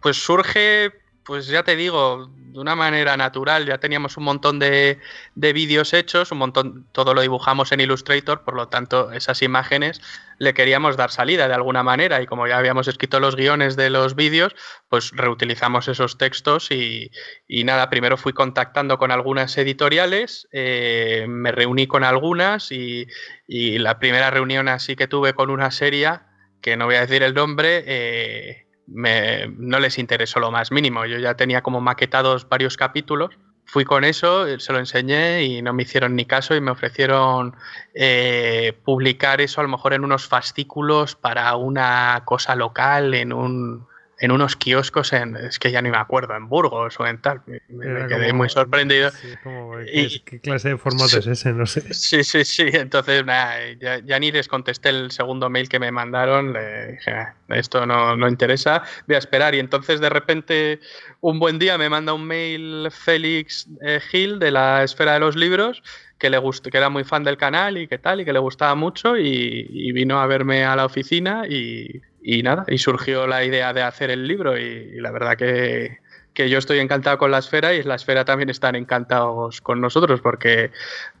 pues 0.00 0.16
surge 0.16 0.92
pues 1.26 1.48
ya 1.48 1.64
te 1.64 1.74
digo, 1.74 2.30
de 2.56 2.60
una 2.60 2.76
manera 2.76 3.16
natural, 3.16 3.66
ya 3.66 3.78
teníamos 3.78 4.16
un 4.16 4.24
montón 4.24 4.60
de, 4.60 5.00
vídeos 5.34 5.92
hechos, 5.92 6.30
un 6.30 6.38
montón, 6.38 6.86
todo 6.92 7.14
lo 7.14 7.20
dibujamos 7.20 7.72
en 7.72 7.80
Illustrator, 7.80 8.44
por 8.44 8.54
lo 8.54 8.68
tanto, 8.68 9.12
esas 9.12 9.42
imágenes 9.42 10.00
le 10.38 10.54
queríamos 10.54 10.96
dar 10.96 11.10
salida 11.10 11.48
de 11.48 11.54
alguna 11.54 11.82
manera 11.82 12.22
y 12.22 12.26
como 12.26 12.46
ya 12.46 12.58
habíamos 12.58 12.86
escrito 12.86 13.18
los 13.18 13.34
guiones 13.34 13.74
de 13.74 13.90
los 13.90 14.14
vídeos, 14.14 14.54
pues 14.88 15.10
reutilizamos 15.10 15.88
esos 15.88 16.16
textos 16.16 16.70
y, 16.70 17.10
nada, 17.48 17.90
primero 17.90 18.16
fui 18.16 18.32
contactando 18.32 18.96
con 18.96 19.10
algunas 19.10 19.58
editoriales, 19.58 20.48
eh, 20.52 21.26
me 21.28 21.50
reuní 21.50 21.88
con 21.88 22.04
algunas 22.04 22.70
y, 22.70 23.06
la 23.48 23.98
primera 23.98 24.30
reunión 24.30 24.68
así 24.68 24.96
que 24.96 25.08
tuve 25.08 25.34
con 25.34 25.50
una 25.50 25.70
serie, 25.70 26.20
que 26.62 26.76
no 26.76 26.86
voy 26.86 26.94
a 26.94 27.00
decir 27.00 27.22
el 27.22 27.34
nombre, 27.34 27.84
eh, 27.86 28.65
no 28.86 29.78
les 29.80 29.98
interesó 29.98 30.40
lo 30.40 30.50
más 30.50 30.70
mínimo. 30.70 31.06
Yo 31.06 31.18
ya 31.18 31.34
tenía 31.34 31.62
como 31.62 31.80
maquetados 31.80 32.48
varios 32.48 32.76
capítulos. 32.76 33.30
Fui 33.64 33.84
con 33.84 34.04
eso, 34.04 34.46
se 34.60 34.72
lo 34.72 34.78
enseñé 34.78 35.42
y 35.42 35.60
no 35.60 35.72
me 35.72 35.82
hicieron 35.82 36.14
ni 36.14 36.24
caso 36.24 36.54
y 36.54 36.60
me 36.60 36.70
ofrecieron 36.70 37.56
eh, 37.94 38.78
publicar 38.84 39.40
eso 39.40 39.60
a 39.60 39.64
lo 39.64 39.70
mejor 39.70 39.92
en 39.92 40.04
unos 40.04 40.28
fascículos 40.28 41.16
para 41.16 41.56
una 41.56 42.22
cosa 42.24 42.54
local, 42.54 43.12
en 43.14 43.32
un, 43.32 43.88
en 44.18 44.32
unos 44.32 44.56
kioscos 44.56 45.12
en, 45.12 45.36
es 45.36 45.58
que 45.58 45.70
ya 45.70 45.82
ni 45.82 45.90
me 45.90 45.98
acuerdo, 45.98 46.34
en 46.36 46.48
Burgos 46.48 46.98
o 46.98 47.06
en 47.06 47.20
tal. 47.20 47.42
Me, 47.68 48.06
quedé 48.08 48.28
como- 48.28 48.38
muy 48.38 48.48
sorprendido. 48.48 49.10
sí, 49.10 49.28
como, 49.42 49.76
¿qué, 49.76 50.00
Y- 50.00 50.20
qué 50.20 50.40
clase 50.40 50.70
de 50.70 50.78
formato 50.78 51.18
es 51.18 51.26
ese? 51.26 51.52
No 51.52 51.66
sé. 51.66 51.92
Sí, 51.92 52.24
sí, 52.24 52.44
sí. 52.44 52.64
Entonces, 52.72 53.24
nada, 53.26 53.56
ya, 53.78 53.98
ya 53.98 54.18
ni 54.18 54.32
les 54.32 54.48
contesté 54.48 54.88
el 54.88 55.10
segundo 55.10 55.50
mail 55.50 55.68
que 55.68 55.78
me 55.78 55.90
mandaron. 55.92 56.54
Le 56.54 56.92
dije, 56.92 57.10
"Ah, 57.10 57.34
esto 57.50 57.84
no, 57.84 58.16
no 58.16 58.26
interesa, 58.28 58.82
voy 59.06 59.16
a 59.16 59.18
esperar. 59.18 59.54
Y 59.54 59.58
entonces, 59.58 60.00
de 60.00 60.08
repente, 60.08 60.80
un 61.20 61.38
buen 61.38 61.58
día 61.58 61.76
me 61.76 61.90
manda 61.90 62.14
un 62.14 62.26
mail 62.26 62.88
Félix 62.90 63.68
eh, 63.82 64.00
Gil 64.10 64.38
de 64.38 64.50
la 64.50 64.82
Esfera 64.82 65.12
de 65.12 65.20
los 65.20 65.36
Libros, 65.36 65.82
que, 66.18 66.30
le 66.30 66.38
gust- 66.38 66.70
que 66.70 66.78
era 66.78 66.88
muy 66.88 67.04
fan 67.04 67.22
del 67.22 67.36
canal 67.36 67.76
y 67.76 67.86
que 67.86 67.98
tal, 67.98 68.22
y 68.22 68.24
que 68.24 68.32
le 68.32 68.38
gustaba 68.38 68.74
mucho. 68.74 69.18
Y, 69.18 69.66
y 69.68 69.92
vino 69.92 70.18
a 70.20 70.26
verme 70.26 70.64
a 70.64 70.74
la 70.74 70.86
oficina 70.86 71.42
y, 71.46 72.00
y 72.28 72.42
nada, 72.42 72.64
y 72.68 72.78
surgió 72.78 73.26
la 73.28 73.44
idea 73.44 73.72
de 73.72 73.82
hacer 73.82 74.10
el 74.10 74.26
libro. 74.26 74.58
Y, 74.58 74.62
y 74.64 75.00
la 75.00 75.12
verdad 75.12 75.36
que, 75.36 75.98
que 76.34 76.50
yo 76.50 76.58
estoy 76.58 76.80
encantado 76.80 77.18
con 77.18 77.30
la 77.30 77.38
esfera 77.38 77.72
y 77.72 77.82
la 77.84 77.94
esfera 77.94 78.24
también 78.24 78.50
están 78.50 78.74
encantados 78.74 79.60
con 79.60 79.80
nosotros 79.80 80.20
porque 80.20 80.70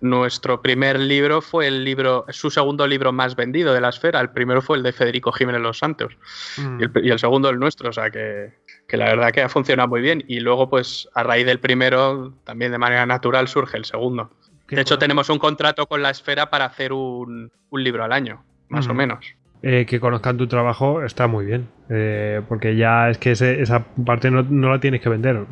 nuestro 0.00 0.60
primer 0.60 0.98
libro 0.98 1.40
fue 1.40 1.68
el 1.68 1.84
libro, 1.84 2.24
su 2.30 2.50
segundo 2.50 2.86
libro 2.86 3.12
más 3.12 3.36
vendido 3.36 3.72
de 3.72 3.80
la 3.80 3.88
esfera. 3.90 4.20
El 4.20 4.30
primero 4.30 4.60
fue 4.62 4.76
el 4.78 4.82
de 4.82 4.92
Federico 4.92 5.30
Jiménez 5.32 5.60
Los 5.62 5.78
Santos 5.78 6.16
Mm. 6.58 6.80
y 6.80 6.84
el, 6.84 6.90
y 7.06 7.10
el 7.10 7.18
segundo 7.18 7.48
el 7.50 7.58
nuestro, 7.58 7.90
o 7.90 7.92
sea 7.92 8.10
que, 8.10 8.52
que 8.88 8.96
la 8.96 9.06
verdad 9.06 9.30
que 9.32 9.42
ha 9.42 9.48
funcionado 9.48 9.88
muy 9.88 10.00
bien. 10.00 10.24
Y 10.26 10.40
luego, 10.40 10.68
pues 10.68 11.08
a 11.14 11.22
raíz 11.22 11.46
del 11.46 11.60
primero, 11.60 12.34
también 12.44 12.72
de 12.72 12.78
manera 12.78 13.06
natural 13.06 13.46
surge 13.48 13.76
el 13.76 13.84
segundo. 13.84 14.30
¿Qué 14.66 14.74
De 14.76 14.82
hecho, 14.82 14.98
tenemos 14.98 15.28
un 15.30 15.38
contrato 15.38 15.86
con 15.86 16.02
la 16.02 16.10
esfera 16.10 16.50
para 16.50 16.64
hacer 16.64 16.92
un, 16.92 17.52
un 17.70 17.84
libro 17.84 18.02
al 18.02 18.12
año, 18.12 18.44
más 18.68 18.86
o 18.86 18.88
Ujú. 18.88 18.96
menos. 18.98 19.24
Eh, 19.62 19.86
que 19.86 19.98
conozcan 20.00 20.36
tu 20.36 20.46
trabajo 20.46 21.02
está 21.02 21.26
muy 21.26 21.44
bien. 21.46 21.68
eh, 21.88 22.40
porque 22.48 22.74
ya 22.76 23.08
es 23.10 23.18
que 23.18 23.30
ese- 23.32 23.60
esa 23.62 23.84
parte 24.04 24.30
no, 24.30 24.42
no 24.42 24.70
la 24.70 24.80
tienes 24.80 25.00
que 25.00 25.08
vender. 25.08 25.44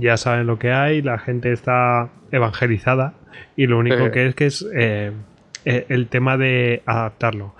Ya 0.00 0.16
saben 0.16 0.46
lo 0.46 0.58
que 0.58 0.72
hay, 0.72 1.02
la 1.02 1.18
gente 1.18 1.52
está 1.52 2.08
evangelizada. 2.32 3.14
Y 3.56 3.66
lo 3.66 3.78
único 3.78 3.96
que 4.10 4.26
es 4.26 4.34
que 4.34 4.46
es 4.46 4.66
eh, 4.74 5.12
el 5.64 6.08
tema 6.08 6.36
de 6.38 6.82
adaptarlo. 6.86 7.54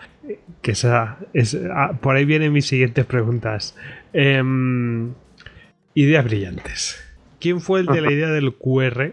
Que 0.62 0.72
esa, 0.72 1.18
es, 1.34 1.58
ah, 1.72 1.92
por 2.00 2.16
ahí 2.16 2.24
vienen 2.24 2.52
mis 2.52 2.66
siguientes 2.66 3.04
preguntas. 3.04 3.76
Em, 4.12 5.12
ideas 5.94 6.24
brillantes. 6.24 7.02
¿Quién 7.40 7.60
fue 7.60 7.80
el 7.80 7.86
de 7.86 8.00
la 8.00 8.10
idea 8.12 8.28
del 8.30 8.54
QR? 8.54 9.12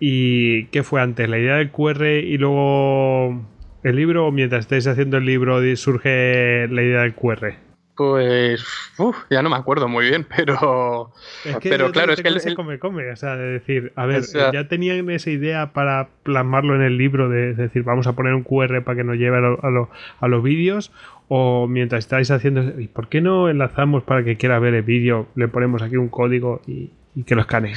¿Y 0.00 0.64
qué 0.66 0.82
fue 0.82 1.00
antes? 1.00 1.28
¿La 1.28 1.38
idea 1.38 1.56
del 1.56 1.70
QR 1.70 2.18
y 2.20 2.38
luego 2.38 3.46
el 3.82 3.96
libro? 3.96 4.26
¿O 4.26 4.32
mientras 4.32 4.60
estáis 4.60 4.86
haciendo 4.86 5.16
el 5.18 5.24
libro 5.26 5.60
surge 5.76 6.68
la 6.68 6.82
idea 6.82 7.00
del 7.02 7.14
QR? 7.14 7.54
Pues 7.96 8.64
uf, 8.96 9.14
ya 9.28 9.42
no 9.42 9.50
me 9.50 9.56
acuerdo 9.56 9.86
muy 9.86 10.08
bien, 10.08 10.26
pero 10.36 11.12
Es 11.44 11.56
Pero 11.62 11.86
yo 11.88 11.92
claro, 11.92 12.14
es 12.14 12.22
que 12.22 12.28
el- 12.28 12.40
se 12.40 12.54
come, 12.54 12.78
come. 12.78 13.10
O 13.10 13.16
sea, 13.16 13.36
de 13.36 13.46
decir, 13.52 13.92
a 13.94 14.06
ver, 14.06 14.20
O 14.20 14.22
sea- 14.22 14.52
ya 14.52 14.68
tenían 14.68 15.10
esa 15.10 15.30
idea 15.30 15.72
para 15.74 16.08
plasmarlo 16.22 16.74
en 16.76 16.80
el 16.82 16.96
libro, 16.96 17.28
de, 17.28 17.52
decir, 17.52 17.82
vamos 17.82 18.06
a 18.06 18.14
poner 18.14 18.32
un 18.32 18.42
QR 18.42 18.80
para 18.84 18.96
que 18.96 19.04
nos 19.04 19.16
lleve 19.16 19.36
a, 19.36 19.40
lo- 19.40 19.60
a, 19.62 19.70
lo- 19.70 19.90
a 20.18 20.28
los 20.28 20.42
vídeos, 20.42 20.92
o 21.28 21.66
mientras 21.68 21.98
estáis 22.04 22.30
haciendo, 22.30 22.80
¿y 22.80 22.88
por 22.88 23.08
qué 23.08 23.20
no 23.20 23.50
enlazamos 23.50 24.02
para 24.02 24.24
que 24.24 24.36
quiera 24.38 24.58
ver 24.58 24.72
el 24.74 24.82
vídeo, 24.82 25.26
le 25.34 25.48
ponemos 25.48 25.82
aquí 25.82 25.96
un 25.96 26.08
código 26.08 26.62
y, 26.66 26.90
y 27.14 27.24
que 27.24 27.34
lo 27.34 27.42
escanee? 27.42 27.74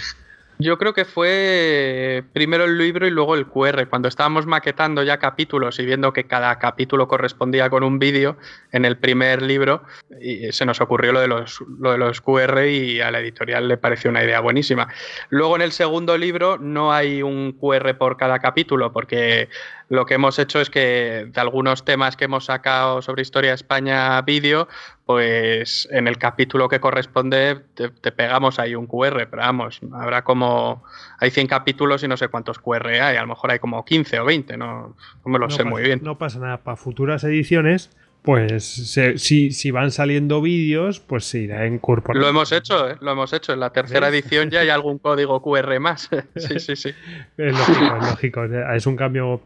Yo 0.64 0.78
creo 0.78 0.94
que 0.94 1.04
fue 1.04 2.24
primero 2.32 2.64
el 2.64 2.78
libro 2.78 3.06
y 3.06 3.12
luego 3.12 3.36
el 3.36 3.48
QR. 3.48 3.86
Cuando 3.90 4.08
estábamos 4.08 4.46
maquetando 4.46 5.04
ya 5.04 5.18
capítulos 5.18 5.78
y 5.78 5.86
viendo 5.86 6.14
que 6.14 6.24
cada 6.24 6.58
capítulo 6.58 7.10
correspondía 7.10 7.70
con 7.70 7.84
un 7.84 8.00
vídeo 8.00 8.38
en 8.72 8.86
el 8.86 8.98
primer 8.98 9.42
libro, 9.42 9.84
y 10.22 10.54
se 10.54 10.66
nos 10.66 10.80
ocurrió 10.80 11.12
lo 11.12 11.20
de, 11.20 11.28
los, 11.28 11.60
lo 11.80 11.92
de 11.92 11.98
los 11.98 12.22
QR 12.22 12.66
y 12.66 13.02
a 13.02 13.12
la 13.12 13.20
editorial 13.20 13.68
le 13.68 13.76
pareció 13.76 14.10
una 14.10 14.24
idea 14.24 14.40
buenísima. 14.40 14.88
Luego 15.28 15.58
en 15.58 15.64
el 15.64 15.74
segundo 15.74 16.18
libro 16.18 16.58
no 16.58 16.94
hay 16.94 17.22
un 17.22 17.52
QR 17.52 17.98
por 17.98 18.16
cada 18.16 18.40
capítulo, 18.40 18.94
porque 18.94 19.50
lo 19.94 20.06
que 20.06 20.16
hemos 20.16 20.40
hecho 20.40 20.60
es 20.60 20.70
que 20.70 21.28
de 21.32 21.42
algunos 21.42 21.86
temas 21.86 22.18
que 22.18 22.26
hemos 22.26 22.46
sacado 22.46 23.02
sobre 23.02 23.22
Historia 23.22 23.52
de 23.52 23.56
España 23.56 24.22
vídeo, 24.24 24.68
pues 25.06 25.88
en 25.92 26.08
el 26.08 26.18
capítulo 26.18 26.68
que 26.68 26.80
corresponde 26.80 27.62
te, 27.76 27.90
te 27.90 28.12
pegamos 28.12 28.58
ahí 28.60 28.74
un 28.76 28.88
QR, 28.88 29.28
pero 29.30 29.44
vamos, 29.44 29.80
habrá 29.94 30.24
como, 30.24 30.84
hay 31.20 31.30
100 31.30 31.48
capítulos 31.48 32.04
y 32.04 32.08
no 32.08 32.18
sé 32.18 32.28
cuántos 32.30 32.58
QR 32.60 32.88
hay, 32.88 33.18
a 33.18 33.22
lo 33.22 33.28
mejor 33.28 33.52
hay 33.52 33.60
como 33.60 33.86
15 33.86 34.20
o 34.20 34.26
20, 34.26 34.58
no, 34.58 34.96
no 35.26 35.32
me 35.32 35.38
lo 35.40 35.50
sé 35.50 35.58
pasa, 35.60 35.70
muy 35.70 35.84
bien. 35.84 36.00
No 36.04 36.18
pasa 36.18 36.40
nada. 36.40 36.58
Para 36.64 36.76
futuras 36.78 37.24
ediciones, 37.24 37.92
pues 38.24 38.64
se- 38.64 39.18
si, 39.18 39.52
si 39.52 39.70
van 39.72 39.92
saliendo 39.92 40.42
vídeos, 40.42 41.02
pues 41.02 41.26
se 41.26 41.40
irá 41.40 41.68
incorporando. 41.68 42.24
Lo 42.26 42.30
hemos 42.30 42.52
hecho, 42.52 42.90
¿eh? 42.90 42.96
lo 43.02 43.12
hemos 43.12 43.34
hecho. 43.34 43.54
En 43.54 43.60
la 43.60 43.72
tercera 43.72 44.08
edición 44.08 44.50
ya 44.50 44.62
hay 44.62 44.70
algún 44.70 44.98
código 45.00 45.42
QR 45.42 45.80
más. 45.80 46.10
sí, 46.38 46.60
sí, 46.60 46.76
sí. 46.76 46.90
Es 47.38 47.54
lógico, 47.58 47.96
es 47.98 48.10
lógico. 48.10 48.44
Es 48.46 48.88
un 48.88 48.96
cambio 48.96 49.42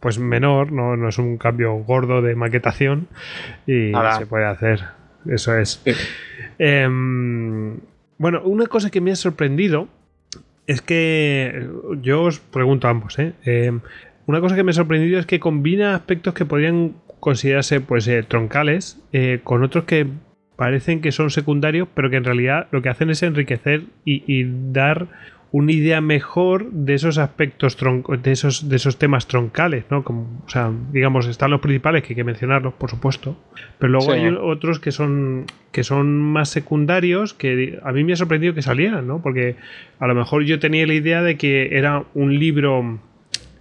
pues 0.00 0.18
menor, 0.18 0.72
no, 0.72 0.96
no 0.96 1.08
es 1.08 1.18
un 1.18 1.38
cambio 1.38 1.74
gordo 1.74 2.22
de 2.22 2.34
maquetación 2.34 3.08
y 3.66 3.92
se 4.16 4.26
puede 4.26 4.46
hacer. 4.46 4.80
Eso 5.26 5.56
es. 5.56 5.82
Em, 6.58 7.78
bueno, 8.18 8.42
una 8.42 8.66
cosa 8.66 8.90
que 8.90 9.00
me 9.00 9.10
ha 9.10 9.16
sorprendido 9.16 9.88
es 10.66 10.82
que 10.82 11.68
yo 12.02 12.22
os 12.24 12.40
pregunto 12.40 12.86
a 12.86 12.90
ambos, 12.90 13.18
¿eh? 13.18 13.32
Em, 13.44 13.80
una 14.26 14.40
cosa 14.40 14.54
que 14.54 14.62
me 14.62 14.70
ha 14.70 14.74
sorprendido 14.74 15.18
es 15.18 15.26
que 15.26 15.40
combina 15.40 15.94
aspectos 15.94 16.34
que 16.34 16.44
podrían 16.44 16.94
considerarse 17.20 17.80
pues 17.80 18.06
eh, 18.06 18.22
troncales 18.22 19.00
eh, 19.12 19.40
con 19.42 19.64
otros 19.64 19.84
que 19.84 20.06
parecen 20.56 21.00
que 21.00 21.12
son 21.12 21.30
secundarios, 21.30 21.88
pero 21.94 22.10
que 22.10 22.16
en 22.16 22.24
realidad 22.24 22.68
lo 22.70 22.82
que 22.82 22.90
hacen 22.90 23.10
es 23.10 23.22
enriquecer 23.22 23.84
y, 24.04 24.22
y 24.26 24.44
dar 24.72 25.08
una 25.50 25.72
idea 25.72 26.00
mejor 26.02 26.70
de 26.72 26.92
esos 26.94 27.16
aspectos 27.16 27.76
de 28.22 28.32
esos 28.32 28.68
de 28.68 28.76
esos 28.76 28.98
temas 28.98 29.26
troncales, 29.26 29.84
¿no? 29.90 30.04
Como, 30.04 30.42
o 30.44 30.48
sea, 30.48 30.70
digamos, 30.92 31.26
están 31.26 31.50
los 31.50 31.60
principales 31.60 32.02
que 32.02 32.08
hay 32.12 32.16
que 32.16 32.24
mencionarlos, 32.24 32.74
por 32.74 32.90
supuesto, 32.90 33.36
pero 33.78 33.92
luego 33.92 34.12
Sí. 34.12 34.18
hay 34.18 34.28
otros 34.28 34.78
que 34.78 34.92
son 34.92 35.46
que 35.72 35.84
son 35.84 36.18
más 36.18 36.50
secundarios 36.50 37.32
que 37.32 37.78
a 37.82 37.92
mí 37.92 38.04
me 38.04 38.12
ha 38.12 38.16
sorprendido 38.16 38.52
que 38.52 38.62
salieran, 38.62 39.06
¿no? 39.06 39.22
Porque 39.22 39.56
a 39.98 40.06
lo 40.06 40.14
mejor 40.14 40.44
yo 40.44 40.58
tenía 40.58 40.86
la 40.86 40.94
idea 40.94 41.22
de 41.22 41.36
que 41.38 41.76
era 41.78 42.04
un 42.14 42.38
libro 42.38 42.98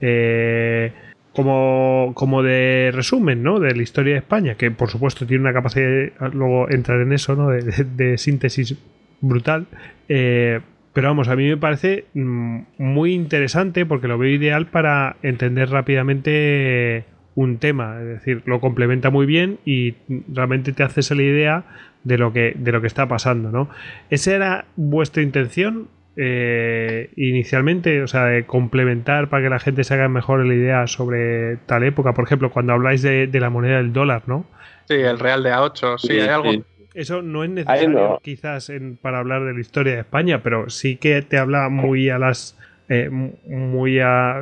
eh, 0.01 0.91
como, 1.33 2.11
como 2.15 2.41
de 2.43 2.91
resumen, 2.93 3.43
¿no? 3.43 3.59
De 3.59 3.75
la 3.75 3.83
historia 3.83 4.13
de 4.13 4.19
España, 4.19 4.55
que 4.55 4.71
por 4.71 4.89
supuesto 4.89 5.25
tiene 5.27 5.41
una 5.41 5.53
capacidad, 5.53 5.85
de, 5.85 6.13
luego 6.33 6.69
entrar 6.69 6.99
en 7.01 7.13
eso, 7.13 7.35
¿no? 7.35 7.49
De, 7.49 7.61
de- 7.61 7.83
de 7.83 8.17
síntesis 8.17 8.75
brutal. 9.21 9.67
Eh, 10.09 10.59
pero 10.97 11.09
vamos, 11.09 11.27
a 11.27 11.35
mí 11.35 11.47
me 11.47 11.57
parece 11.57 12.05
mm, 12.15 12.61
muy 12.79 13.13
interesante 13.13 13.85
porque 13.85 14.07
lo 14.07 14.17
veo 14.17 14.31
ideal 14.31 14.65
para 14.65 15.17
entender 15.21 15.69
rápidamente 15.69 17.05
un 17.35 17.59
tema. 17.59 17.99
Es 18.01 18.07
decir, 18.07 18.41
lo 18.45 18.59
complementa 18.59 19.11
muy 19.11 19.27
bien 19.27 19.59
y 19.63 19.93
realmente 20.27 20.73
te 20.73 20.81
haces 20.81 21.11
la 21.11 21.21
idea 21.21 21.65
de 22.03 22.17
lo 22.17 22.33
que, 22.33 22.55
de 22.57 22.71
lo 22.71 22.81
que 22.81 22.87
está 22.87 23.07
pasando, 23.07 23.51
¿no? 23.51 23.69
¿Esa 24.09 24.33
era 24.33 24.65
vuestra 24.75 25.21
intención? 25.21 25.87
eh, 26.19 27.11
inicialmente, 27.15 28.01
o 28.01 28.07
sea, 28.07 28.25
de 28.25 28.47
complementar 28.47 29.29
para 29.29 29.43
que 29.43 29.49
la 29.51 29.59
gente 29.59 29.83
se 29.83 29.93
haga 29.93 30.09
mejor 30.09 30.43
la 30.43 30.55
idea 30.55 30.87
sobre 30.87 31.57
tal 31.67 31.83
época. 31.83 32.15
Por 32.15 32.25
ejemplo, 32.25 32.49
cuando 32.49 32.73
habláis 32.73 33.03
de, 33.03 33.27
de 33.27 33.39
la 33.39 33.51
moneda 33.51 33.77
del 33.77 33.93
dólar, 33.93 34.23
¿no? 34.25 34.47
Sí, 34.85 34.95
el 34.95 35.19
Real 35.19 35.43
de 35.43 35.51
A8, 35.53 35.99
sí, 35.99 36.13
hay 36.13 36.27
algo. 36.27 36.51
sí. 36.53 36.63
Eso 36.97 37.21
no 37.21 37.43
es 37.43 37.51
necesario 37.51 37.89
no. 37.89 38.19
quizás 38.23 38.71
en- 38.71 38.97
para 38.97 39.19
hablar 39.19 39.45
de 39.45 39.53
la 39.53 39.59
historia 39.59 39.93
de 39.93 39.99
España, 39.99 40.41
pero 40.41 40.67
sí 40.71 40.95
que 40.95 41.21
te 41.21 41.37
habla 41.37 41.69
muy 41.69 42.09
a 42.09 42.17
las... 42.17 42.57
eh, 42.89 43.07
muy 43.11 43.99
a... 43.99 44.41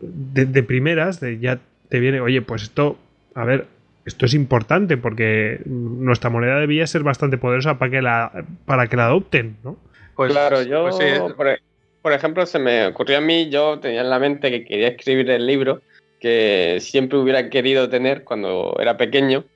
De, 0.00 0.44
de 0.44 0.62
primeras, 0.62 1.18
de 1.18 1.38
ya 1.38 1.58
te 1.88 1.98
viene, 1.98 2.20
oye, 2.20 2.42
pues 2.42 2.62
esto, 2.64 2.98
a 3.34 3.46
ver, 3.46 3.64
esto 4.04 4.26
es 4.26 4.34
importante 4.34 4.98
porque 4.98 5.60
nuestra 5.64 6.28
moneda 6.28 6.60
debía 6.60 6.86
ser 6.86 7.02
bastante 7.02 7.38
poderosa 7.38 7.78
para 7.78 7.90
que 7.90 8.02
la, 8.02 8.44
para 8.66 8.88
que 8.88 8.96
la 8.96 9.06
adopten, 9.06 9.56
¿no? 9.64 9.78
Pues, 10.14 10.32
claro, 10.32 10.62
yo, 10.62 10.82
pues 10.82 10.96
sí, 10.98 11.04
por, 11.34 11.48
e- 11.48 11.58
por 12.02 12.12
ejemplo, 12.12 12.44
se 12.44 12.58
me 12.58 12.86
ocurrió 12.88 13.16
a 13.16 13.22
mí, 13.22 13.48
yo 13.48 13.80
tenía 13.80 14.02
en 14.02 14.10
la 14.10 14.18
mente 14.18 14.50
que 14.50 14.66
quería 14.66 14.88
escribir 14.88 15.30
el 15.30 15.46
libro 15.46 15.80
que 16.20 16.76
siempre 16.80 17.16
hubiera 17.18 17.48
querido 17.48 17.88
tener 17.88 18.24
cuando 18.24 18.76
era 18.78 18.98
pequeño. 18.98 19.46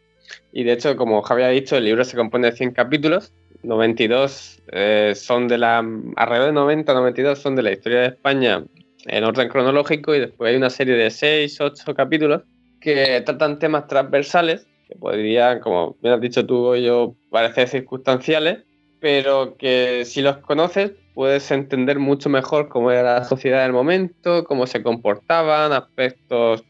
Y 0.53 0.65
de 0.65 0.73
hecho, 0.73 0.97
como 0.97 1.23
Javi 1.23 1.43
ha 1.43 1.49
dicho, 1.49 1.77
el 1.77 1.85
libro 1.85 2.05
se 2.05 2.17
compone 2.17 2.51
de 2.51 2.57
100 2.57 2.73
capítulos, 2.73 3.33
92 3.63 4.63
eh, 4.73 5.13
son 5.15 5.49
de 5.49 5.59
la, 5.59 5.79
alrededor 6.17 6.47
de 6.49 6.53
90, 6.53 6.95
92 6.95 7.39
son 7.39 7.57
de 7.57 7.63
la 7.63 7.73
historia 7.73 8.01
de 8.01 8.07
España 8.09 8.65
en 9.07 9.25
orden 9.25 9.49
cronológico 9.49 10.15
y 10.15 10.21
después 10.21 10.51
hay 10.51 10.57
una 10.57 10.71
serie 10.71 10.95
de 10.95 11.11
6, 11.11 11.61
8 11.61 11.95
capítulos 11.95 12.43
que 12.81 13.23
tratan 13.25 13.59
temas 13.59 13.87
transversales 13.87 14.67
que 14.91 14.97
podrían, 14.97 15.61
como 15.61 15.97
bien 16.03 16.15
has 16.15 16.21
dicho 16.21 16.45
tú 16.45 16.67
o 16.67 16.77
yo, 16.77 17.15
parecer 17.31 17.69
circunstanciales, 17.69 18.65
pero 18.99 19.57
que 19.57 20.05
si 20.05 20.21
los 20.21 20.39
conoces 20.39 20.93
puedes 21.15 21.51
entender 21.51 21.99
mucho 21.99 22.29
mejor 22.29 22.69
cómo 22.69 22.91
era 22.91 23.03
la 23.03 23.25
sociedad 23.25 23.63
del 23.63 23.73
momento, 23.73 24.45
cómo 24.45 24.67
se 24.67 24.83
comportaban, 24.83 25.73
aspectos 25.73 26.65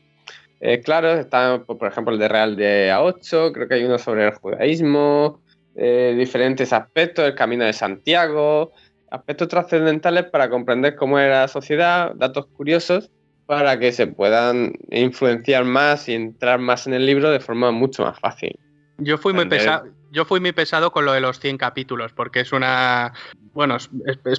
eh, 0.61 0.81
claros. 0.81 1.19
Está, 1.19 1.63
por 1.65 1.89
ejemplo, 1.89 2.13
el 2.13 2.21
de 2.21 2.29
Real 2.29 2.57
de 2.57 2.93
A8, 2.93 3.53
creo 3.53 3.69
que 3.69 3.75
hay 3.75 3.85
uno 3.85 3.99
sobre 3.99 4.27
el 4.27 4.35
judaísmo, 4.35 5.41
eh, 5.75 6.15
diferentes 6.19 6.73
aspectos, 6.73 7.25
el 7.25 7.35
camino 7.35 7.65
de 7.65 7.73
Santiago, 7.73 8.73
aspectos 9.11 9.49
trascendentales 9.49 10.25
para 10.25 10.51
comprender 10.51 10.97
cómo 10.97 11.19
era 11.19 11.41
la 11.41 11.49
sociedad, 11.49 12.13
datos 12.15 12.47
curiosos 12.47 13.11
para 13.47 13.79
que 13.81 13.91
se 13.91 14.07
puedan 14.07 14.75
influenciar 14.91 15.65
más 15.65 16.09
y 16.09 16.15
entrar 16.15 16.61
más 16.61 16.87
en 16.87 16.95
el 16.95 17.05
libro 17.05 17.31
de 17.31 17.41
forma 17.41 17.73
mucho 17.73 18.05
más 18.05 18.19
fácil. 18.21 18.57
Yo 18.99 19.19
fui 19.19 19.33
muy 19.33 19.47
pesado, 19.47 19.87
yo 20.13 20.25
fui 20.25 20.39
muy 20.39 20.53
pesado 20.53 20.93
con 20.93 21.05
lo 21.05 21.13
de 21.13 21.21
los 21.21 21.41
100 21.41 21.59
capítulos, 21.59 22.13
porque 22.13 22.41
es 22.41 22.53
una. 22.53 23.13
Bueno, 23.53 23.79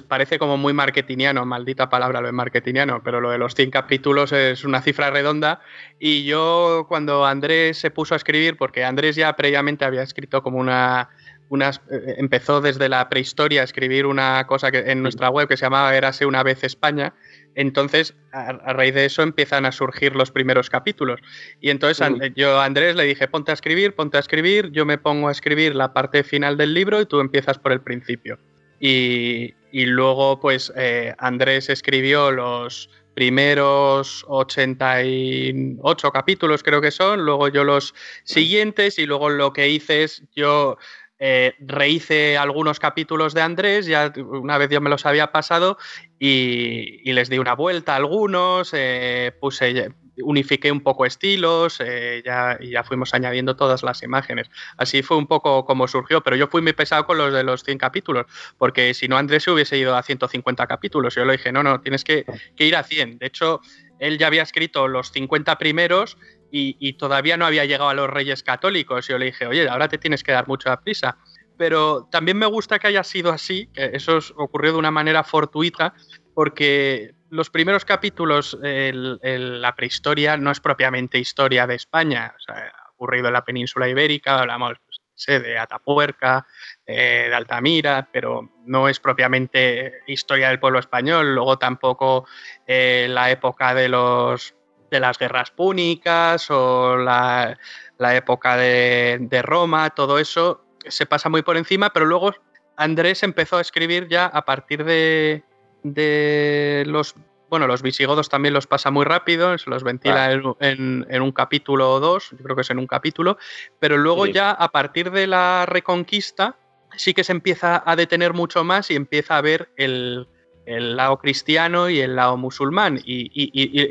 parece 0.08 0.38
como 0.38 0.56
muy 0.56 0.72
marketingiano, 0.72 1.44
maldita 1.44 1.90
palabra 1.90 2.22
lo 2.22 2.28
de 2.28 2.32
marketingiano, 2.32 3.02
pero 3.02 3.20
lo 3.20 3.30
de 3.30 3.36
los 3.36 3.54
100 3.54 3.70
capítulos 3.70 4.32
es 4.32 4.64
una 4.64 4.80
cifra 4.80 5.10
redonda. 5.10 5.60
Y 5.98 6.24
yo, 6.24 6.86
cuando 6.88 7.26
Andrés 7.26 7.76
se 7.76 7.90
puso 7.90 8.14
a 8.14 8.16
escribir, 8.16 8.56
porque 8.56 8.84
Andrés 8.84 9.16
ya 9.16 9.34
previamente 9.36 9.84
había 9.84 10.02
escrito 10.02 10.42
como 10.42 10.58
una. 10.58 11.10
Unas, 11.50 11.82
eh, 11.90 12.14
empezó 12.16 12.62
desde 12.62 12.88
la 12.88 13.10
prehistoria 13.10 13.60
a 13.60 13.64
escribir 13.64 14.06
una 14.06 14.46
cosa 14.46 14.70
que 14.70 14.90
en 14.90 15.02
nuestra 15.02 15.28
web 15.28 15.46
que 15.46 15.58
se 15.58 15.66
llamaba 15.66 15.94
Érase 15.94 16.24
una 16.24 16.42
vez 16.42 16.64
España, 16.64 17.12
entonces, 17.54 18.14
a, 18.32 18.52
raíz 18.72 18.94
de 18.94 19.04
eso 19.04 19.22
empiezan 19.22 19.66
a 19.66 19.72
surgir 19.72 20.16
los 20.16 20.30
primeros 20.30 20.70
capítulos. 20.70 21.20
Y 21.60 21.70
entonces 21.70 22.08
yo 22.34 22.58
a 22.58 22.64
Andrés 22.64 22.96
le 22.96 23.04
dije, 23.04 23.28
ponte 23.28 23.50
a 23.50 23.54
escribir, 23.54 23.94
ponte 23.94 24.16
a 24.16 24.20
escribir, 24.20 24.70
yo 24.72 24.86
me 24.86 24.98
pongo 24.98 25.28
a 25.28 25.32
escribir 25.32 25.74
la 25.74 25.92
parte 25.92 26.24
final 26.24 26.56
del 26.56 26.72
libro 26.72 27.00
y 27.00 27.06
tú 27.06 27.20
empiezas 27.20 27.58
por 27.58 27.72
el 27.72 27.82
principio. 27.82 28.38
Y, 28.84 29.54
luego, 29.72 30.40
pues, 30.40 30.72
eh, 30.76 31.14
Andrés 31.18 31.68
escribió 31.68 32.32
los 32.32 32.90
primeros 33.14 34.24
88 34.26 36.10
capítulos, 36.10 36.64
creo 36.64 36.80
que 36.80 36.90
son, 36.90 37.24
luego 37.24 37.46
yo 37.46 37.62
los 37.62 37.94
siguientes 38.24 38.98
y 38.98 39.06
luego 39.06 39.30
lo 39.30 39.52
que 39.52 39.68
hice 39.68 40.02
es 40.02 40.24
yo 40.34 40.78
eh, 41.20 41.54
rehice 41.60 42.36
algunos 42.36 42.80
capítulos 42.80 43.34
de 43.34 43.42
Andrés, 43.42 43.86
ya 43.86 44.12
una 44.16 44.58
vez 44.58 44.70
yo 44.70 44.80
me 44.80 44.90
los 44.90 45.06
había 45.06 45.30
pasado 45.30 45.78
y, 46.18 47.12
les 47.12 47.28
di 47.28 47.38
una 47.38 47.54
vuelta 47.54 47.92
a 47.92 47.96
algunos, 47.96 48.72
eh, 48.74 49.32
puse, 49.40 49.92
unifiqué 50.22 50.72
un 50.72 50.80
poco 50.80 51.06
estilos 51.06 51.80
eh, 51.80 52.22
ya, 52.24 52.56
y 52.60 52.70
ya 52.70 52.84
fuimos 52.84 53.14
añadiendo 53.14 53.56
todas 53.56 53.82
las 53.82 54.02
imágenes. 54.02 54.50
Así 54.76 55.02
fue 55.02 55.16
un 55.16 55.26
poco 55.26 55.64
como 55.64 55.88
surgió, 55.88 56.22
pero 56.22 56.36
yo 56.36 56.48
fui 56.48 56.62
muy 56.62 56.72
pesado 56.72 57.06
con 57.06 57.18
los 57.18 57.32
de 57.32 57.42
los 57.42 57.62
100 57.62 57.78
capítulos, 57.78 58.26
porque 58.58 58.94
si 58.94 59.08
no 59.08 59.16
Andrés 59.16 59.42
se 59.44 59.50
hubiese 59.50 59.76
ido 59.78 59.96
a 59.96 60.02
150 60.02 60.66
capítulos. 60.66 61.14
Yo 61.14 61.24
le 61.24 61.32
dije, 61.32 61.52
no, 61.52 61.62
no, 61.62 61.80
tienes 61.80 62.04
que, 62.04 62.24
que 62.56 62.64
ir 62.64 62.76
a 62.76 62.82
100. 62.82 63.18
De 63.18 63.26
hecho, 63.26 63.60
él 63.98 64.18
ya 64.18 64.26
había 64.26 64.42
escrito 64.42 64.88
los 64.88 65.12
50 65.12 65.58
primeros 65.58 66.16
y, 66.54 66.92
todavía 66.94 67.36
no 67.36 67.46
había 67.46 67.64
llegado 67.64 67.88
a 67.88 67.94
los 67.94 68.10
Reyes 68.10 68.42
Católicos. 68.42 69.08
Yo 69.08 69.16
le 69.16 69.26
dije, 69.26 69.46
oye, 69.46 69.68
ahora 69.68 69.88
te 69.88 69.96
tienes 69.96 70.22
que 70.22 70.32
dar 70.32 70.46
mucha 70.46 70.78
prisa. 70.80 71.16
Pero 71.56 72.08
también 72.10 72.36
me 72.36 72.46
gusta 72.46 72.78
que 72.78 72.88
haya 72.88 73.04
sido 73.04 73.30
así, 73.30 73.68
que 73.72 73.90
eso 73.94 74.18
ocurrió 74.36 74.72
de 74.72 74.78
una 74.78 74.90
manera 74.90 75.24
fortuita, 75.24 75.94
porque 76.34 77.14
los 77.32 77.48
primeros 77.48 77.86
capítulos, 77.86 78.58
la 78.60 79.74
prehistoria 79.74 80.36
no 80.36 80.50
es 80.50 80.60
propiamente 80.60 81.18
historia 81.18 81.66
de 81.66 81.76
España, 81.76 82.34
ha 82.46 82.90
ocurrido 82.92 83.28
en 83.28 83.32
la 83.32 83.44
península 83.44 83.88
ibérica, 83.88 84.40
hablamos 84.40 84.74
pues, 84.84 85.42
de 85.42 85.58
Atapuerca, 85.58 86.46
de 86.86 87.34
Altamira, 87.34 88.06
pero 88.12 88.50
no 88.66 88.86
es 88.86 89.00
propiamente 89.00 90.02
historia 90.06 90.50
del 90.50 90.60
pueblo 90.60 90.78
español, 90.78 91.34
luego 91.34 91.58
tampoco 91.58 92.26
eh, 92.66 93.06
la 93.08 93.30
época 93.30 93.74
de 93.74 93.88
los 93.88 94.54
de 94.90 95.00
las 95.00 95.18
guerras 95.18 95.50
púnicas 95.50 96.50
o 96.50 96.98
la, 96.98 97.56
época 97.98 98.58
de, 98.58 99.40
Roma, 99.42 99.88
todo 99.88 100.18
eso 100.18 100.66
se 100.86 101.06
pasa 101.06 101.30
muy 101.30 101.40
por 101.40 101.56
encima, 101.56 101.94
pero 101.94 102.04
luego 102.04 102.34
Andrés 102.76 103.22
empezó 103.22 103.56
a 103.56 103.62
escribir 103.62 104.08
ya 104.08 104.26
a 104.26 104.44
partir 104.44 104.84
de, 104.84 105.44
de 105.82 106.84
los... 106.86 107.14
Bueno, 107.48 107.66
los 107.66 107.82
visigodos 107.82 108.30
también 108.30 108.54
los 108.54 108.66
pasa 108.66 108.90
muy 108.90 109.04
rápido, 109.04 109.58
se 109.58 109.68
los 109.68 109.84
ventila 109.84 110.32
en, 110.32 111.22
un 111.22 111.32
capítulo 111.32 111.92
o 111.92 112.00
dos, 112.00 112.30
yo 112.30 112.38
creo 112.38 112.56
que 112.56 112.62
es 112.62 112.70
en 112.70 112.78
un 112.78 112.86
capítulo, 112.86 113.36
pero 113.78 113.98
luego 113.98 114.24
ya 114.24 114.52
a 114.52 114.70
partir 114.70 115.10
de 115.10 115.26
la 115.26 115.66
reconquista 115.66 116.56
sí 116.96 117.12
que 117.12 117.24
se 117.24 117.32
empieza 117.32 117.82
a 117.84 117.94
detener 117.94 118.32
mucho 118.32 118.64
más 118.64 118.90
y 118.90 118.96
empieza 118.96 119.36
a 119.36 119.42
ver 119.42 119.70
el, 119.76 120.26
el 120.66 120.96
lado 120.96 121.18
cristiano 121.18 121.88
y 121.88 122.00
el 122.00 122.16
lado 122.16 122.36
musulmán 122.36 123.00
y, 123.04 123.30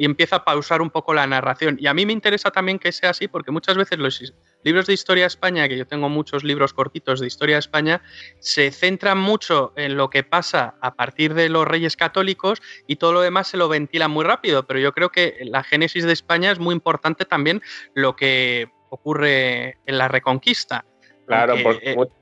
empieza 0.06 0.38
a 0.38 0.44
pausar 0.44 0.82
un 0.82 0.90
poco 0.90 1.14
la 1.14 1.28
narración. 1.28 1.78
Y 1.80 1.88
a 1.88 1.94
mí 1.94 2.06
me 2.06 2.14
interesa 2.14 2.52
también 2.52 2.80
que 2.80 2.92
sea 2.92 3.12
así 3.12 3.28
porque 3.28 3.52
muchas 3.52 3.78
veces 3.78 4.00
los 4.00 4.34
libros 4.64 4.88
de 4.88 4.94
historia 4.94 5.24
de 5.24 5.28
España, 5.28 5.68
que 5.68 5.78
yo 5.78 5.86
tengo 5.88 6.10
muchos 6.10 6.44
libros 6.44 6.74
cortitos 6.74 7.20
de 7.20 7.28
historia 7.28 7.56
de 7.56 7.60
España, 7.60 8.02
se 8.40 8.72
centran 8.72 9.18
mucho 9.18 9.74
en 9.76 9.98
lo 9.98 10.10
que 10.10 10.24
pasa 10.24 10.76
a 10.82 10.96
partir 10.96 11.34
de 11.34 11.50
los 11.50 11.68
reyes 11.68 11.96
católicos 11.96 12.62
y 12.88 12.98
todo 12.98 13.14
lo 13.14 13.22
demás 13.22 13.48
se 13.48 13.58
lo 13.58 13.68
ventila 13.68 14.08
muy 14.08 14.26
rápido, 14.26 14.66
pero 14.66 14.80
yo 14.80 14.94
creo 14.94 15.10
que 15.10 15.38
la 15.42 15.64
génesis 15.64 16.06
de 16.06 16.14
España 16.14 16.52
es 16.52 16.60
muy 16.60 16.74
importante 16.74 17.26
también 17.26 17.62
lo 17.94 18.16
que 18.16 18.70
ocurre 18.90 19.78
en 19.86 19.98
la 19.98 20.08
reconquista. 20.08 20.86
Claro, 21.32 21.56
porque, 21.64 21.96
mucho, 21.96 22.14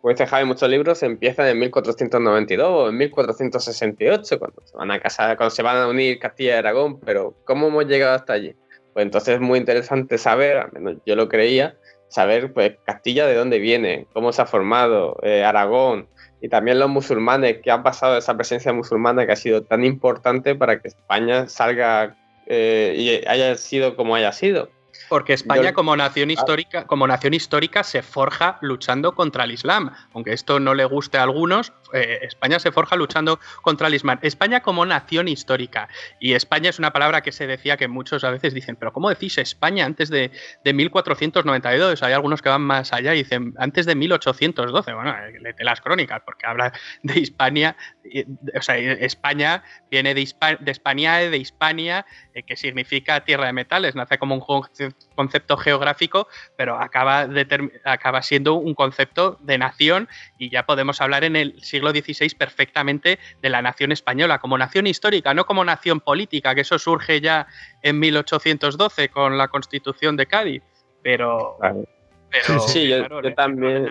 como 0.00 0.10
dice 0.10 0.26
Javi, 0.26 0.44
muchos 0.44 0.68
libros 0.68 1.02
empiezan 1.02 1.46
en 1.48 1.58
1492 1.58 2.68
o 2.68 2.88
en 2.88 2.96
1468, 2.96 4.38
cuando 4.38 4.62
se 4.64 4.76
van 4.76 4.90
a 4.90 5.00
casar, 5.00 5.36
cuando 5.36 5.54
se 5.54 5.62
van 5.62 5.76
a 5.76 5.88
unir 5.88 6.18
Castilla 6.18 6.54
y 6.54 6.58
Aragón, 6.58 7.00
pero 7.00 7.34
¿cómo 7.44 7.68
hemos 7.68 7.86
llegado 7.86 8.14
hasta 8.14 8.32
allí? 8.32 8.54
Pues 8.92 9.04
entonces 9.04 9.34
es 9.34 9.40
muy 9.40 9.58
interesante 9.58 10.18
saber, 10.18 10.56
al 10.58 10.72
menos 10.72 10.96
yo 11.06 11.16
lo 11.16 11.28
creía, 11.28 11.76
saber 12.08 12.52
pues 12.52 12.74
Castilla 12.84 13.26
de 13.26 13.34
dónde 13.34 13.58
viene, 13.58 14.06
cómo 14.12 14.32
se 14.32 14.42
ha 14.42 14.46
formado, 14.46 15.18
eh, 15.22 15.44
Aragón, 15.44 16.08
y 16.40 16.48
también 16.48 16.78
los 16.78 16.90
musulmanes, 16.90 17.58
qué 17.62 17.70
ha 17.70 17.82
pasado 17.82 18.18
esa 18.18 18.36
presencia 18.36 18.72
musulmana 18.72 19.26
que 19.26 19.32
ha 19.32 19.36
sido 19.36 19.62
tan 19.62 19.84
importante 19.84 20.54
para 20.54 20.80
que 20.80 20.88
España 20.88 21.46
salga 21.48 22.16
eh, 22.46 22.94
y 22.96 23.28
haya 23.28 23.54
sido 23.56 23.94
como 23.94 24.16
haya 24.16 24.32
sido. 24.32 24.68
Porque 25.12 25.34
España 25.34 25.74
como 25.74 25.94
nación 25.94 26.30
histórica, 26.30 26.86
como 26.86 27.06
nación 27.06 27.34
histórica 27.34 27.84
se 27.84 28.00
forja 28.00 28.56
luchando 28.62 29.14
contra 29.14 29.44
el 29.44 29.50
Islam. 29.50 29.92
Aunque 30.14 30.32
esto 30.32 30.58
no 30.58 30.72
le 30.72 30.86
guste 30.86 31.18
a 31.18 31.22
algunos, 31.24 31.74
eh, 31.92 32.20
España 32.22 32.58
se 32.58 32.72
forja 32.72 32.96
luchando 32.96 33.38
contra 33.60 33.88
el 33.88 33.94
Islam. 33.94 34.18
España 34.22 34.62
como 34.62 34.86
nación 34.86 35.28
histórica. 35.28 35.90
Y 36.18 36.32
España 36.32 36.70
es 36.70 36.78
una 36.78 36.94
palabra 36.94 37.20
que 37.20 37.30
se 37.30 37.46
decía 37.46 37.76
que 37.76 37.88
muchos 37.88 38.24
a 38.24 38.30
veces 38.30 38.54
dicen, 38.54 38.76
pero 38.76 38.94
¿cómo 38.94 39.10
decís 39.10 39.36
España 39.36 39.84
antes 39.84 40.08
de, 40.08 40.30
de 40.64 40.72
1492? 40.72 42.02
Hay 42.02 42.14
algunos 42.14 42.40
que 42.40 42.48
van 42.48 42.62
más 42.62 42.94
allá 42.94 43.14
y 43.14 43.18
dicen 43.18 43.52
antes 43.58 43.84
de 43.84 43.94
1812. 43.94 44.94
Bueno, 44.94 45.14
de 45.42 45.62
las 45.62 45.82
crónicas, 45.82 46.22
porque 46.24 46.46
habla 46.46 46.72
de 47.02 47.20
Hispania. 47.20 47.76
O 48.56 48.62
sea, 48.62 48.76
España 48.76 49.62
viene 49.90 50.14
de, 50.14 50.28
de 50.60 50.70
Hispania, 50.70 51.14
de 51.30 51.36
Hispania, 51.36 52.06
eh, 52.34 52.42
que 52.42 52.56
significa 52.56 53.24
tierra 53.24 53.46
de 53.46 53.52
metales. 53.52 53.94
Nace 53.94 54.18
como 54.18 54.34
un 54.34 54.42
concepto 55.14 55.56
geográfico, 55.56 56.28
pero 56.56 56.80
acaba, 56.80 57.28
acaba 57.84 58.22
siendo 58.22 58.54
un 58.54 58.74
concepto 58.74 59.38
de 59.40 59.58
nación 59.58 60.08
y 60.38 60.50
ya 60.50 60.66
podemos 60.66 61.00
hablar 61.00 61.24
en 61.24 61.36
el 61.36 61.60
siglo 61.62 61.90
XVI 61.90 62.34
perfectamente 62.36 63.18
de 63.40 63.48
la 63.48 63.62
nación 63.62 63.92
española 63.92 64.38
como 64.38 64.58
nación 64.58 64.86
histórica, 64.86 65.34
no 65.34 65.46
como 65.46 65.64
nación 65.64 66.00
política, 66.00 66.54
que 66.54 66.62
eso 66.62 66.78
surge 66.78 67.20
ya 67.20 67.46
en 67.82 67.98
1812 67.98 69.08
con 69.08 69.38
la 69.38 69.48
Constitución 69.48 70.16
de 70.16 70.26
Cádiz. 70.26 70.62
Pero, 71.02 71.58
sí, 72.66 72.88
yo, 72.88 73.06
también. 73.34 73.90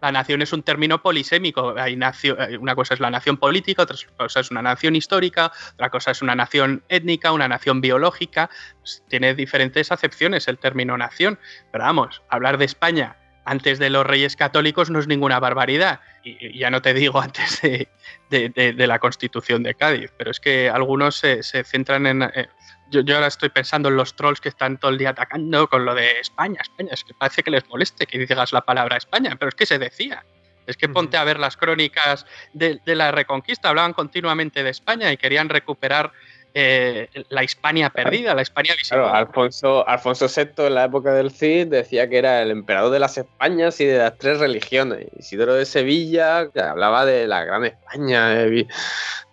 La, 0.00 0.12
nación 0.12 0.42
es 0.42 0.52
un 0.52 0.62
término 0.62 1.02
polisémico. 1.02 1.74
Hay 1.78 1.94
una 1.94 2.74
cosa 2.74 2.94
es 2.94 3.00
la 3.00 3.10
nación 3.10 3.36
política, 3.36 3.82
otra 3.82 3.96
cosa 4.16 4.40
es 4.40 4.50
una 4.50 4.62
nación 4.62 4.96
histórica, 4.96 5.52
otra 5.74 5.90
cosa 5.90 6.10
es 6.10 6.22
una 6.22 6.34
nación 6.34 6.82
étnica, 6.88 7.32
una 7.32 7.48
nación 7.48 7.80
biológica. 7.80 8.50
Pues 8.80 9.02
tiene 9.08 9.34
diferentes 9.34 9.92
acepciones 9.92 10.48
el 10.48 10.58
término 10.58 10.96
nación. 10.96 11.38
Pero 11.70 11.84
vamos, 11.84 12.22
hablar 12.28 12.58
de 12.58 12.64
España 12.64 13.16
antes 13.48 13.78
de 13.78 13.88
los 13.88 14.06
reyes 14.06 14.36
católicos 14.36 14.90
no 14.90 14.98
es 14.98 15.08
ninguna 15.08 15.40
barbaridad. 15.40 16.00
Y, 16.22 16.58
ya 16.58 16.70
no 16.70 16.82
te 16.82 16.92
digo 16.92 17.20
antes 17.22 17.60
de, 17.62 18.86
la 18.86 18.98
constitución 18.98 19.62
de 19.62 19.74
Cádiz. 19.74 20.12
Pero 20.16 20.30
es 20.30 20.38
que 20.38 20.68
algunos 20.68 21.16
se, 21.16 21.42
centran 21.42 22.06
en, 22.06 22.22
eh, 22.22 22.48
yo, 22.90 23.14
ahora 23.14 23.26
estoy 23.26 23.48
pensando 23.48 23.88
en 23.88 23.96
los 23.96 24.14
trolls 24.14 24.40
que 24.40 24.48
están 24.48 24.78
todo 24.78 24.90
el 24.90 24.98
día 24.98 25.10
atacando 25.10 25.68
con 25.68 25.84
lo 25.84 25.94
de 25.94 26.20
España, 26.20 26.60
España. 26.60 26.90
Es 26.92 27.04
que 27.04 27.14
parece 27.14 27.42
que 27.42 27.50
les 27.50 27.68
moleste 27.68 28.06
que 28.06 28.18
digas 28.18 28.52
la 28.52 28.62
palabra 28.62 28.96
España, 28.96 29.36
pero 29.38 29.50
es 29.50 29.54
que 29.54 29.66
se 29.66 29.78
decía. 29.78 30.24
Es 30.66 30.76
que 30.76 30.88
ponte 30.88 31.16
a 31.16 31.24
ver 31.24 31.38
las 31.38 31.56
crónicas 31.56 32.26
de, 32.52 32.78
de 32.84 32.94
la 32.94 33.10
Reconquista, 33.10 33.70
hablaban 33.70 33.94
continuamente 33.94 34.62
de 34.62 34.68
España 34.68 35.10
y 35.10 35.16
querían 35.16 35.48
recuperar 35.48 36.12
eh, 36.54 37.08
la 37.28 37.44
Hispania 37.44 37.90
perdida, 37.90 38.34
la 38.34 38.42
Hispania 38.42 38.74
visible. 38.74 39.02
Claro, 39.02 39.14
Alfonso, 39.14 39.86
Alfonso 39.86 40.26
VI 40.28 40.66
en 40.66 40.74
la 40.74 40.84
época 40.84 41.12
del 41.12 41.30
Cid 41.30 41.68
decía 41.68 42.08
que 42.08 42.18
era 42.18 42.42
el 42.42 42.50
emperador 42.50 42.90
de 42.90 42.98
las 42.98 43.18
Españas 43.18 43.80
y 43.80 43.84
de 43.84 43.98
las 43.98 44.16
tres 44.18 44.38
religiones. 44.40 45.06
Isidoro 45.18 45.54
de 45.54 45.66
Sevilla 45.66 46.48
hablaba 46.54 47.04
de 47.04 47.26
la 47.26 47.44
gran 47.44 47.64
España. 47.64 48.42
Eh, 48.42 48.66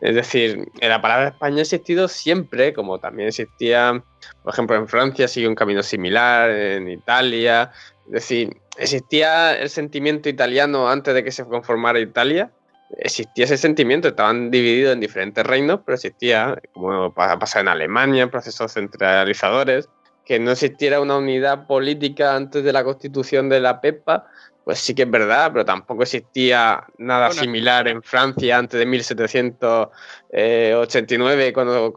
es 0.02 0.16
decir, 0.16 0.66
la 0.82 1.02
palabra 1.02 1.30
España 1.30 1.60
ha 1.60 1.62
existido 1.62 2.08
siempre, 2.08 2.74
como 2.74 3.00
también 3.00 3.30
existía, 3.30 4.04
por 4.44 4.54
ejemplo, 4.54 4.76
en 4.76 4.88
Francia 4.88 5.28
sigue 5.28 5.48
un 5.48 5.56
camino 5.56 5.84
similar, 5.84 6.50
en 6.50 6.90
Italia. 6.90 7.72
Es 8.08 8.12
decir, 8.12 8.58
existía 8.78 9.58
el 9.58 9.70
sentimiento 9.70 10.30
italiano 10.30 10.90
antes 10.90 11.14
de 11.14 11.24
que 11.24 11.32
se 11.32 11.46
conformara 11.46 12.00
Italia. 12.00 12.52
Existía 12.98 13.46
ese 13.46 13.58
sentimiento, 13.58 14.10
estaban 14.10 14.52
divididos 14.52 14.94
en 14.94 15.00
diferentes 15.00 15.44
reinos, 15.46 15.80
pero 15.86 15.96
existía, 15.96 16.62
como 16.74 17.14
pasa 17.14 17.60
en 17.60 17.68
Alemania, 17.68 18.30
procesos 18.30 18.74
centralizadores, 18.74 19.90
que 20.24 20.40
no 20.40 20.52
existiera 20.52 21.02
una 21.02 21.18
unidad 21.18 21.66
política 21.68 22.36
antes 22.36 22.64
de 22.64 22.74
la 22.74 22.84
constitución 22.84 23.50
de 23.50 23.60
la 23.60 23.82
PEPA, 23.82 24.26
pues 24.64 24.80
sí 24.80 24.96
que 24.96 25.04
es 25.04 25.12
verdad, 25.12 25.52
pero 25.54 25.64
tampoco 25.64 26.02
existía 26.04 26.84
nada 26.98 27.32
similar 27.32 27.88
en 27.88 28.02
Francia 28.02 28.58
antes 28.58 28.80
de 28.80 28.88
1789, 28.88 31.54
cuando 31.54 31.94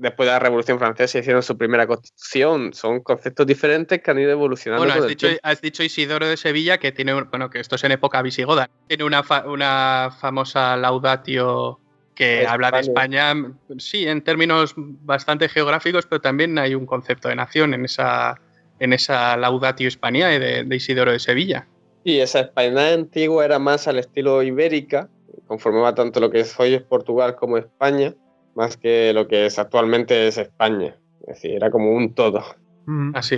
después 0.00 0.26
de 0.26 0.32
la 0.32 0.38
Revolución 0.38 0.78
Francesa 0.78 1.18
hicieron 1.18 1.42
su 1.42 1.56
primera 1.56 1.86
constitución. 1.86 2.72
Son 2.72 3.00
conceptos 3.00 3.46
diferentes 3.46 4.02
que 4.02 4.10
han 4.10 4.18
ido 4.18 4.30
evolucionando. 4.30 4.84
Bueno, 4.84 5.06
has, 5.42 5.60
dicho, 5.60 5.82
Isidoro 5.82 6.26
de 6.26 6.36
Sevilla 6.36 6.78
que 6.78 6.90
tiene, 6.90 7.12
bueno, 7.22 7.50
que 7.50 7.60
esto 7.60 7.76
es 7.76 7.84
en 7.84 7.92
época 7.92 8.22
visigoda. 8.22 8.70
Tiene 8.88 9.04
una, 9.04 9.22
una 9.46 10.10
famosa 10.18 10.76
laudatio 10.76 11.78
que 12.14 12.46
habla 12.46 12.70
de 12.70 12.80
España, 12.80 13.34
sí, 13.78 14.06
en 14.06 14.22
términos 14.22 14.74
bastante 14.76 15.48
geográficos, 15.48 16.06
pero 16.06 16.20
también 16.20 16.58
hay 16.58 16.74
un 16.74 16.84
concepto 16.84 17.28
de 17.28 17.36
nación 17.36 17.72
en 17.72 17.84
esa, 17.84 18.38
en 18.78 18.92
esa 18.92 19.36
laudatio 19.36 19.88
Hispania 19.88 20.28
de, 20.28 20.64
de 20.64 20.76
Isidoro 20.76 21.12
de 21.12 21.18
Sevilla. 21.18 21.66
Y 22.04 22.18
esa 22.18 22.40
España 22.40 22.92
antigua 22.92 23.44
era 23.44 23.58
más 23.58 23.88
al 23.88 23.98
estilo 23.98 24.42
ibérica, 24.42 25.08
conformaba 25.46 25.94
tanto 25.94 26.20
lo 26.20 26.30
que 26.30 26.44
hoy 26.58 26.74
es 26.74 26.82
Portugal 26.82 27.36
como 27.36 27.56
España 27.58 28.14
más 28.54 28.76
que 28.76 29.12
lo 29.12 29.28
que 29.28 29.46
es 29.46 29.58
actualmente 29.58 30.28
es 30.28 30.38
España. 30.38 30.96
Es 31.22 31.34
decir, 31.34 31.52
era 31.52 31.70
como 31.70 31.92
un 31.92 32.14
todo. 32.14 32.42
Mm. 32.86 33.14
Así 33.14 33.36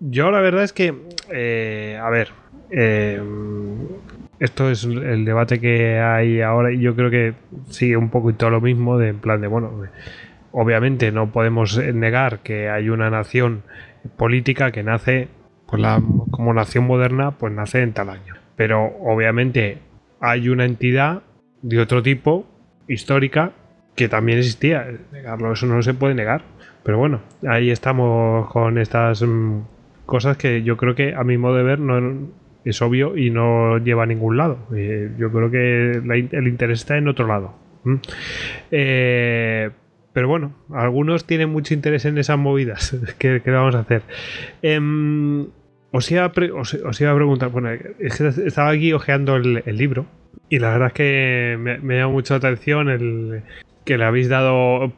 Yo 0.00 0.30
la 0.30 0.40
verdad 0.40 0.64
es 0.64 0.72
que, 0.72 0.94
eh, 1.32 1.98
a 2.00 2.10
ver, 2.10 2.28
eh, 2.70 3.20
esto 4.38 4.70
es 4.70 4.84
el 4.84 5.24
debate 5.24 5.60
que 5.60 5.98
hay 5.98 6.40
ahora 6.40 6.72
y 6.72 6.80
yo 6.80 6.94
creo 6.94 7.10
que 7.10 7.34
sigue 7.70 7.96
un 7.96 8.10
poco 8.10 8.30
y 8.30 8.34
todo 8.34 8.50
lo 8.50 8.60
mismo 8.60 8.98
de 8.98 9.08
en 9.08 9.18
plan 9.18 9.40
de, 9.40 9.46
bueno, 9.46 9.72
obviamente 10.52 11.12
no 11.12 11.32
podemos 11.32 11.78
negar 11.78 12.40
que 12.40 12.68
hay 12.68 12.88
una 12.88 13.10
nación 13.10 13.62
política 14.16 14.72
que 14.72 14.82
nace, 14.82 15.28
pues 15.66 15.80
la, 15.80 16.02
como 16.30 16.52
nación 16.54 16.86
moderna, 16.86 17.32
pues 17.32 17.52
nace 17.52 17.82
en 17.82 17.92
tal 17.92 18.10
año. 18.10 18.34
Pero 18.56 18.84
obviamente 19.00 19.78
hay 20.20 20.48
una 20.48 20.64
entidad 20.64 21.22
de 21.62 21.80
otro 21.80 22.02
tipo, 22.02 22.46
histórica, 22.88 23.52
que 23.94 24.08
también 24.08 24.38
existía. 24.38 24.86
Eso 25.52 25.66
no 25.66 25.82
se 25.82 25.94
puede 25.94 26.14
negar. 26.14 26.42
Pero 26.84 26.98
bueno, 26.98 27.20
ahí 27.48 27.70
estamos 27.70 28.50
con 28.50 28.78
estas 28.78 29.22
mm, 29.22 29.60
cosas 30.06 30.36
que 30.36 30.62
yo 30.62 30.76
creo 30.76 30.94
que 30.94 31.14
a 31.14 31.22
mi 31.24 31.38
modo 31.38 31.56
de 31.56 31.62
ver 31.62 31.78
no 31.78 32.28
es 32.64 32.82
obvio 32.82 33.16
y 33.16 33.30
no 33.30 33.78
lleva 33.78 34.04
a 34.04 34.06
ningún 34.06 34.36
lado. 34.36 34.58
Eh, 34.74 35.12
yo 35.18 35.30
creo 35.30 35.50
que 35.50 35.92
el 35.92 36.48
interés 36.48 36.80
está 36.80 36.96
en 36.96 37.08
otro 37.08 37.26
lado. 37.26 37.54
Eh, 38.70 39.70
pero 40.12 40.28
bueno, 40.28 40.54
algunos 40.72 41.24
tienen 41.24 41.50
mucho 41.50 41.74
interés 41.74 42.04
en 42.04 42.18
esas 42.18 42.38
movidas. 42.38 42.96
¿Qué, 43.18 43.40
vamos 43.46 43.74
a 43.74 43.80
hacer? 43.80 44.02
Em, 44.62 45.46
os, 45.92 46.10
iba 46.10 46.24
a 46.24 46.32
os, 46.54 47.00
iba 47.00 47.10
a 47.10 47.14
preguntar, 47.14 47.50
bueno, 47.50 47.70
estaba 48.00 48.70
aquí 48.70 48.92
ojeando 48.92 49.36
el, 49.36 49.62
libro 49.66 50.06
y 50.48 50.58
la 50.58 50.70
verdad 50.70 50.88
es 50.88 50.94
que 50.94 51.56
me, 51.58 51.78
me 51.78 51.96
llama 51.96 52.12
mucho 52.12 52.34
la 52.34 52.38
atención 52.38 52.88
el, 52.88 53.42
que 53.84 53.98
le 53.98 54.04
habéis 54.04 54.28
dado 54.28 54.92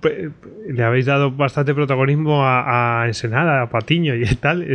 le 0.69 0.83
habéis 0.83 1.07
dado 1.07 1.31
bastante 1.31 1.75
protagonismo 1.75 2.43
a, 2.45 3.05
Ensenada, 3.07 3.63
a 3.63 3.71
Patiño 3.71 4.15
y 4.15 4.25
tal, 4.41 4.67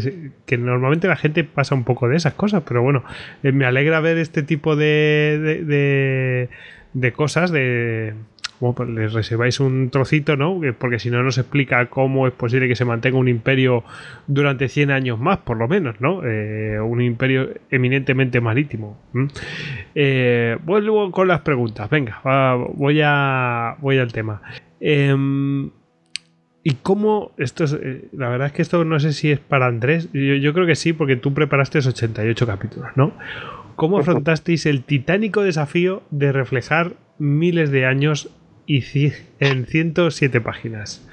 que 0.46 0.58
normalmente 0.58 1.08
la 1.08 1.16
gente 1.16 1.44
pasa 1.44 1.76
un 1.76 1.84
poco 1.84 2.08
de 2.08 2.18
esas 2.18 2.34
cosas, 2.34 2.64
pero 2.68 2.82
bueno, 2.82 3.04
eh, 3.44 3.52
me 3.52 3.66
alegra 3.66 4.00
ver 4.00 4.18
este 4.18 4.44
tipo 4.44 4.76
de, 4.76 5.64
de, 5.66 6.50
de 6.94 7.12
cosas, 7.12 7.52
de, 7.52 8.14
bueno, 8.60 8.76
pues 8.76 8.90
les 8.90 9.14
reserváis 9.14 9.60
un 9.60 9.90
trocito, 9.90 10.36
¿no? 10.36 10.60
Porque 10.78 11.00
si 11.00 11.10
no, 11.10 11.24
nos 11.24 11.38
explica 11.38 11.86
cómo 11.86 12.28
es 12.28 12.34
posible 12.34 12.68
que 12.68 12.76
se 12.76 12.84
mantenga 12.84 13.18
un 13.18 13.30
imperio 13.30 13.84
durante 14.28 14.68
100 14.68 14.92
años 14.92 15.20
más, 15.20 15.38
por 15.38 15.58
lo 15.58 15.68
menos, 15.68 16.02
¿no? 16.02 16.22
Eh, 16.26 16.80
un 16.80 17.02
imperio 17.02 17.50
eminentemente 17.72 18.42
marítimo. 18.42 18.98
Eh, 19.96 20.58
vuelvo 20.66 21.10
con 21.12 21.28
las 21.30 21.42
preguntas. 21.42 21.90
Venga, 21.90 22.22
voy, 22.74 23.02
a, 23.04 23.78
voy 23.80 23.98
al 23.98 24.12
tema. 24.12 24.42
Em, 24.82 25.70
¿Y 26.62 26.74
cómo? 26.84 27.32
Esto 27.38 27.64
es, 27.64 27.74
eh, 27.74 28.10
la 28.12 28.28
verdad 28.28 28.48
es 28.48 28.54
que 28.54 28.62
esto 28.62 28.84
no 28.84 29.00
sé 29.00 29.14
si 29.14 29.32
es 29.32 29.40
para 29.40 29.68
Andrés. 29.68 30.10
Yo, 30.12 30.36
yo 30.36 30.54
creo 30.54 30.68
que 30.68 30.76
sí, 30.76 30.92
porque 30.92 31.16
tú 31.16 31.34
preparaste 31.34 31.80
88 31.80 32.46
capítulos, 32.46 32.90
¿no? 32.96 33.14
¿Cómo 33.78 34.00
afrontasteis 34.00 34.66
el 34.66 34.84
titánico 34.84 35.42
desafío 35.42 36.04
de 36.12 36.34
reflejar 36.34 36.96
miles 37.18 37.72
de 37.72 37.86
años 37.86 38.30
y 38.70 38.84
en 39.40 39.66
107 39.66 40.42
páginas. 40.42 41.04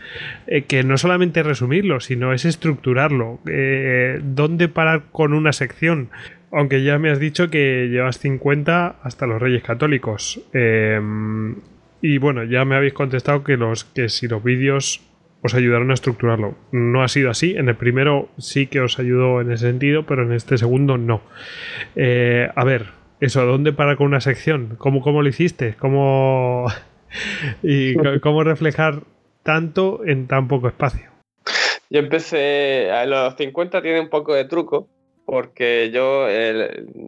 Eh, 0.47 0.65
que 0.65 0.85
no 0.85 0.99
solamente 0.99 1.43
resumirlo, 1.43 2.01
sino 2.01 2.35
es 2.35 2.45
estructurarlo. 2.45 3.41
Eh, 3.49 4.21
¿Dónde 4.23 4.69
parar 4.69 5.05
con 5.11 5.33
una 5.33 5.55
sección? 5.55 6.11
Aunque 6.53 6.85
ya 6.85 6.99
me 6.99 7.11
has 7.11 7.19
dicho 7.19 7.49
que 7.49 7.89
llevas 7.91 8.19
50 8.19 8.97
hasta 9.03 9.27
los 9.27 9.41
Reyes 9.41 9.63
Católicos. 9.63 10.39
Eh, 10.53 11.01
y 12.03 12.19
bueno, 12.19 12.45
ya 12.45 12.67
me 12.67 12.77
habéis 12.77 12.93
contestado 12.93 13.43
que, 13.43 13.57
los, 13.57 13.85
que 13.85 14.11
si 14.11 14.29
los 14.29 14.45
vídeos 14.45 15.01
os 15.41 15.55
ayudaron 15.55 15.91
a 15.91 15.95
estructurarlo. 15.95 16.59
No 16.73 17.03
ha 17.03 17.09
sido 17.09 17.31
así. 17.31 17.57
En 17.57 17.71
el 17.71 17.77
primero 17.77 18.29
sí 18.37 18.67
que 18.67 18.81
os 18.81 18.99
ayudó 18.99 19.41
en 19.41 19.51
ese 19.51 19.67
sentido, 19.67 20.05
pero 20.05 20.25
en 20.25 20.33
este 20.33 20.59
segundo 20.59 20.99
no. 20.99 21.23
a 21.97 22.65
ver, 22.65 22.89
eso, 23.21 23.47
¿dónde 23.47 23.73
parar 23.73 23.97
con 23.97 24.09
una 24.09 24.21
sección? 24.21 24.75
¿Cómo, 24.77 25.01
cómo 25.01 25.23
lo 25.23 25.29
hiciste? 25.31 25.75
¿Cómo, 25.79 26.67
y 27.63 27.95
cómo 28.21 28.45
reflejar 28.45 29.03
tanto 29.43 30.05
en 30.05 30.27
tan 30.27 30.49
poco 30.49 30.69
espacio. 30.69 31.11
Yo 31.89 32.01
empecé, 32.01 32.91
a 32.91 33.07
los 33.07 33.37
50 33.37 33.81
tiene 33.81 34.01
un 34.01 34.09
poco 34.09 34.35
de 34.35 34.45
truco, 34.45 34.89
porque 35.25 35.91
yo, 35.93 36.27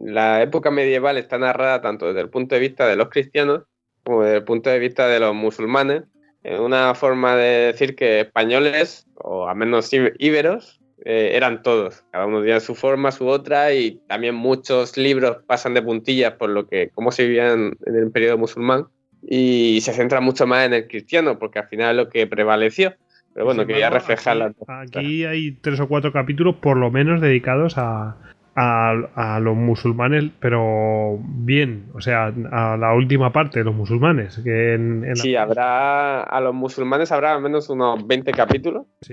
la 0.05 0.41
época 0.41 0.71
medieval 0.71 1.17
está 1.17 1.37
narrada 1.37 1.81
tanto 1.81 2.07
desde 2.07 2.21
el 2.21 2.29
punto 2.29 2.55
de 2.55 2.61
vista 2.61 2.87
de 2.87 2.95
los 2.95 3.09
cristianos 3.09 3.63
como 4.03 4.23
desde 4.23 4.37
el 4.37 4.43
punto 4.43 4.69
de 4.69 4.79
vista 4.79 5.07
de 5.07 5.19
los 5.19 5.35
musulmanes. 5.35 6.03
En 6.43 6.61
una 6.61 6.95
forma 6.95 7.35
de 7.35 7.71
decir 7.73 7.95
que 7.95 8.21
españoles, 8.21 9.05
o 9.15 9.47
al 9.47 9.57
menos 9.57 9.91
íberos, 9.91 10.79
eh, 11.05 11.31
eran 11.33 11.61
todos. 11.61 12.03
Cada 12.11 12.25
uno 12.25 12.39
tenía 12.39 12.61
su 12.61 12.75
forma, 12.75 13.11
su 13.11 13.27
otra, 13.27 13.73
y 13.73 13.99
también 14.07 14.35
muchos 14.35 14.97
libros 14.97 15.37
pasan 15.45 15.73
de 15.73 15.81
puntillas 15.81 16.33
por 16.33 16.49
lo 16.49 16.67
que 16.67 16.89
cómo 16.95 17.11
se 17.11 17.23
vivían 17.23 17.77
en 17.85 17.95
el 17.95 18.11
periodo 18.11 18.37
musulmán 18.37 18.87
y 19.21 19.79
se 19.81 19.93
centra 19.93 20.21
mucho 20.21 20.47
más 20.47 20.65
en 20.65 20.73
el 20.73 20.87
cristiano, 20.87 21.39
porque 21.39 21.59
al 21.59 21.67
final 21.67 21.91
es 21.91 22.05
lo 22.05 22.09
que 22.09 22.27
prevaleció. 22.27 22.93
Pero 23.33 23.45
bueno, 23.45 23.65
quería 23.65 23.89
reflejar 23.89 24.53
Aquí, 24.67 25.23
hay 25.23 25.51
tres 25.51 25.79
o 25.79 25.87
cuatro 25.87 26.11
capítulos, 26.11 26.55
por 26.55 26.77
lo 26.77 26.89
menos, 26.89 27.21
dedicados 27.21 27.77
a, 27.77 28.17
a, 28.55 29.39
los 29.39 29.55
musulmanes, 29.55 30.31
pero 30.39 31.19
bien, 31.21 31.85
o 31.93 32.01
sea, 32.01 32.33
a 32.51 32.75
la 32.75 32.93
última 32.93 33.31
parte 33.31 33.59
de 33.59 33.65
los 33.65 33.75
musulmanes. 33.75 34.39
Que 34.43 34.73
en, 34.73 35.15
sí, 35.15 35.35
habrá, 35.35 36.23
a 36.23 36.41
los 36.41 36.53
musulmanes 36.53 37.11
habrá 37.11 37.35
al 37.35 37.41
menos 37.41 37.69
unos 37.69 38.05
20 38.05 38.31
capítulos 38.31 38.87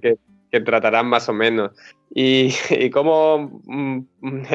que, 0.00 0.16
que, 0.50 0.60
tratarán 0.60 1.08
más 1.08 1.28
o 1.28 1.32
menos. 1.32 1.72
Y, 2.14 2.54
y 2.70 2.88
cómo 2.90 3.60
mm, 3.66 4.00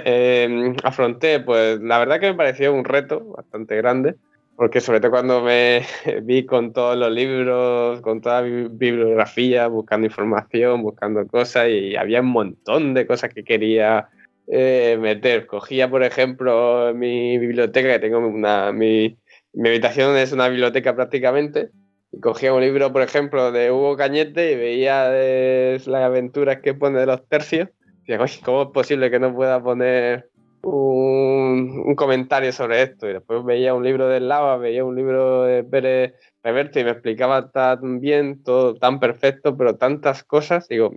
eh, 0.05 0.73
afronté, 0.83 1.41
pues 1.41 1.79
la 1.81 1.99
verdad 1.99 2.19
que 2.19 2.31
me 2.31 2.37
pareció 2.37 2.73
un 2.73 2.85
reto 2.85 3.33
bastante 3.35 3.75
grande 3.75 4.15
porque 4.61 4.79
sobre 4.79 4.99
todo 4.99 5.09
cuando 5.09 5.41
me 5.41 5.81
vi 6.21 6.45
con 6.45 6.71
todos 6.71 6.95
los 6.95 7.11
libros, 7.11 7.99
con 8.01 8.21
toda 8.21 8.43
mi 8.43 8.67
bibliografía, 8.67 9.65
buscando 9.65 10.05
información, 10.05 10.83
buscando 10.83 11.25
cosas, 11.25 11.69
y 11.69 11.95
había 11.95 12.21
un 12.21 12.27
montón 12.27 12.93
de 12.93 13.07
cosas 13.07 13.33
que 13.33 13.43
quería 13.43 14.09
eh, 14.45 14.99
meter. 15.01 15.47
Cogía, 15.47 15.89
por 15.89 16.03
ejemplo, 16.03 16.93
mi 16.93 17.39
biblioteca, 17.39 17.93
que 17.93 17.97
tengo 17.97 18.19
una. 18.19 18.71
Mi, 18.71 19.17
mi 19.53 19.69
habitación 19.69 20.15
es 20.15 20.31
una 20.31 20.47
biblioteca 20.47 20.95
prácticamente, 20.95 21.71
y 22.11 22.19
cogía 22.19 22.53
un 22.53 22.61
libro, 22.61 22.93
por 22.93 23.01
ejemplo, 23.01 23.51
de 23.51 23.71
Hugo 23.71 23.97
Cañete 23.97 24.51
y 24.51 24.57
veía 24.57 25.09
las 25.09 26.03
aventuras 26.03 26.59
que 26.61 26.75
pone 26.75 26.99
de 26.99 27.07
los 27.07 27.27
tercios. 27.27 27.69
Y 28.05 28.15
¿cómo 28.43 28.61
es 28.61 28.69
posible 28.71 29.09
que 29.09 29.19
no 29.19 29.33
pueda 29.33 29.63
poner 29.63 30.29
un, 30.63 31.95
comentario 31.95 32.51
sobre 32.51 32.83
esto 32.83 33.09
y 33.09 33.13
después 33.13 33.43
veía 33.43 33.73
un 33.73 33.83
libro 33.83 34.07
de 34.07 34.19
Lava, 34.19 34.57
veía 34.57 34.83
un 34.83 34.95
libro 34.95 35.43
de 35.43 35.63
Pérez 35.63 36.13
Reverte 36.43 36.79
y 36.79 36.83
me 36.83 36.91
explicaba 36.91 37.51
tan 37.51 37.99
bien, 37.99 38.43
todo 38.43 38.75
tan 38.75 38.99
perfecto, 38.99 39.55
pero 39.55 39.77
tantas 39.77 40.23
cosas. 40.23 40.67
Digo, 40.67 40.95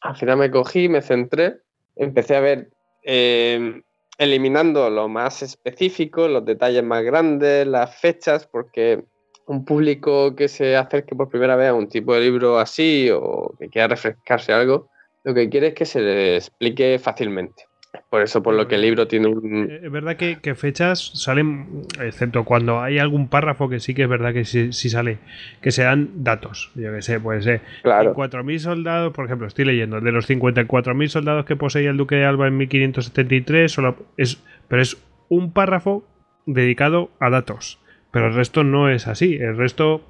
al 0.00 0.16
final 0.16 0.38
me 0.38 0.50
cogí, 0.50 0.88
me 0.88 1.02
centré, 1.02 1.58
empecé 1.96 2.36
a 2.36 2.40
ver, 2.40 2.70
em, 3.02 3.82
eliminando 4.18 4.90
lo 4.90 5.08
más 5.08 5.42
específico, 5.42 6.28
los 6.28 6.44
detalles 6.44 6.82
más 6.82 7.02
grandes, 7.04 7.66
las 7.66 7.96
fechas, 7.96 8.46
porque 8.46 9.04
un 9.46 9.64
público 9.64 10.34
que 10.36 10.48
se 10.48 10.76
acerque 10.76 11.14
por 11.14 11.28
primera 11.28 11.56
vez 11.56 11.70
a 11.70 11.74
un 11.74 11.88
tipo 11.88 12.14
de 12.14 12.20
libro 12.20 12.58
así 12.58 13.10
o 13.10 13.54
que 13.58 13.68
quiera 13.68 13.88
refrescarse 13.88 14.52
algo, 14.52 14.88
lo 15.24 15.34
que 15.34 15.48
quiere 15.48 15.68
es 15.68 15.74
que 15.74 15.86
se 15.86 16.00
le 16.00 16.36
explique 16.36 16.98
fácilmente. 16.98 17.69
Por 18.08 18.22
eso, 18.22 18.42
por 18.42 18.54
lo 18.54 18.68
que 18.68 18.76
el 18.76 18.82
libro 18.82 19.08
tiene 19.08 19.26
un... 19.28 19.68
Eh, 19.70 19.80
Es 19.84 19.90
verdad 19.90 20.16
que, 20.16 20.38
que 20.40 20.54
fechas 20.54 21.10
salen, 21.14 21.82
excepto 22.00 22.44
cuando 22.44 22.80
hay 22.80 22.98
algún 22.98 23.28
párrafo 23.28 23.68
que 23.68 23.80
sí 23.80 23.94
que 23.94 24.02
es 24.04 24.08
verdad 24.08 24.32
que 24.32 24.44
sí, 24.44 24.72
sí 24.72 24.88
sale, 24.88 25.18
que 25.60 25.72
sean 25.72 26.10
datos. 26.24 26.70
Yo 26.76 26.92
que 26.92 27.02
sé, 27.02 27.18
pues 27.18 27.46
eh, 27.46 27.60
Claro. 27.82 28.14
4.000 28.14 28.58
soldados, 28.58 29.12
por 29.12 29.24
ejemplo, 29.26 29.46
estoy 29.48 29.64
leyendo, 29.64 30.00
de 30.00 30.12
los 30.12 30.28
54.000 30.28 31.08
soldados 31.08 31.44
que 31.46 31.56
poseía 31.56 31.90
el 31.90 31.96
duque 31.96 32.14
de 32.16 32.24
Alba 32.24 32.46
en 32.48 32.56
1573, 32.58 33.70
solo 33.72 33.96
es, 34.16 34.42
pero 34.68 34.82
es 34.82 34.96
un 35.28 35.52
párrafo 35.52 36.04
dedicado 36.46 37.10
a 37.18 37.30
datos. 37.30 37.80
Pero 38.12 38.28
el 38.28 38.34
resto 38.34 38.62
no 38.64 38.88
es 38.88 39.06
así, 39.08 39.34
el 39.36 39.56
resto 39.56 40.02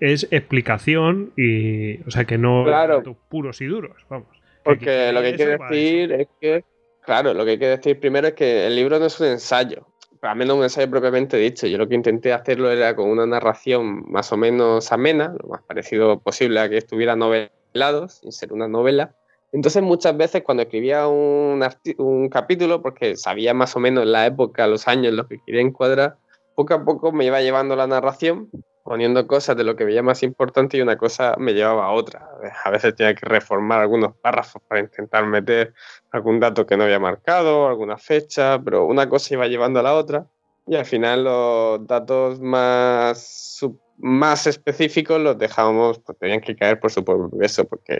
es 0.00 0.28
explicación 0.30 1.30
y, 1.36 2.00
o 2.02 2.10
sea, 2.10 2.24
que 2.24 2.38
no 2.38 2.64
Claro. 2.64 2.98
datos 2.98 3.16
puros 3.28 3.60
y 3.60 3.66
duros, 3.66 3.96
vamos. 4.08 4.28
Porque 4.62 5.10
lo 5.12 5.22
que 5.22 5.56
va 5.56 5.68
decir 5.68 6.12
es 6.12 6.28
que, 6.40 6.64
claro, 7.02 7.34
lo 7.34 7.44
que 7.44 7.52
hay 7.52 7.58
que 7.58 7.68
decir 7.68 8.00
primero 8.00 8.28
es 8.28 8.34
que 8.34 8.66
el 8.66 8.76
libro 8.76 8.98
no 8.98 9.06
es 9.06 9.18
un 9.20 9.26
ensayo, 9.26 9.86
al 10.22 10.36
menos 10.36 10.56
un 10.56 10.62
ensayo 10.62 10.90
propiamente 10.90 11.36
dicho. 11.36 11.66
Yo 11.66 11.78
lo 11.78 11.88
que 11.88 11.94
intenté 11.94 12.32
hacerlo 12.32 12.70
era 12.70 12.94
con 12.94 13.08
una 13.08 13.26
narración 13.26 14.04
más 14.10 14.32
o 14.32 14.36
menos 14.36 14.92
amena, 14.92 15.34
lo 15.42 15.48
más 15.48 15.62
parecido 15.62 16.18
posible 16.20 16.60
a 16.60 16.68
que 16.68 16.78
estuviera 16.78 17.16
novelado, 17.16 18.08
sin 18.08 18.32
ser 18.32 18.52
una 18.52 18.68
novela. 18.68 19.14
Entonces 19.52 19.82
muchas 19.82 20.16
veces 20.16 20.42
cuando 20.42 20.62
escribía 20.62 21.08
un, 21.08 21.64
un 21.98 22.28
capítulo, 22.28 22.82
porque 22.82 23.16
sabía 23.16 23.52
más 23.54 23.74
o 23.74 23.80
menos 23.80 24.06
la 24.06 24.26
época, 24.26 24.66
los 24.66 24.86
años, 24.86 25.12
los 25.12 25.26
que 25.26 25.40
quería 25.44 25.60
encuadrar, 25.60 26.18
poco 26.54 26.74
a 26.74 26.84
poco 26.84 27.10
me 27.10 27.24
iba 27.24 27.40
llevando 27.40 27.74
la 27.74 27.86
narración 27.86 28.50
poniendo 28.84 29.26
cosas 29.26 29.56
de 29.56 29.64
lo 29.64 29.76
que 29.76 29.84
veía 29.84 30.02
más 30.02 30.22
importante 30.22 30.76
y 30.76 30.80
una 30.80 30.96
cosa 30.96 31.34
me 31.38 31.52
llevaba 31.52 31.86
a 31.86 31.92
otra. 31.92 32.28
A 32.64 32.70
veces 32.70 32.94
tenía 32.94 33.14
que 33.14 33.26
reformar 33.26 33.80
algunos 33.80 34.14
párrafos 34.16 34.62
para 34.66 34.80
intentar 34.80 35.24
meter 35.26 35.74
algún 36.10 36.40
dato 36.40 36.66
que 36.66 36.76
no 36.76 36.84
había 36.84 36.98
marcado, 36.98 37.68
alguna 37.68 37.98
fecha, 37.98 38.60
pero 38.62 38.86
una 38.86 39.08
cosa 39.08 39.34
iba 39.34 39.46
llevando 39.46 39.80
a 39.80 39.82
la 39.82 39.94
otra 39.94 40.26
y 40.66 40.76
al 40.76 40.84
final 40.84 41.24
los 41.24 41.86
datos 41.86 42.40
más, 42.40 43.60
más 43.98 44.46
específicos 44.46 45.20
los 45.20 45.38
dejábamos, 45.38 45.98
pues 46.00 46.18
tenían 46.18 46.40
que 46.40 46.54
caer 46.54 46.78
por 46.78 46.90
su 46.90 47.04
propio 47.04 47.28
peso, 47.38 47.64
porque 47.64 47.98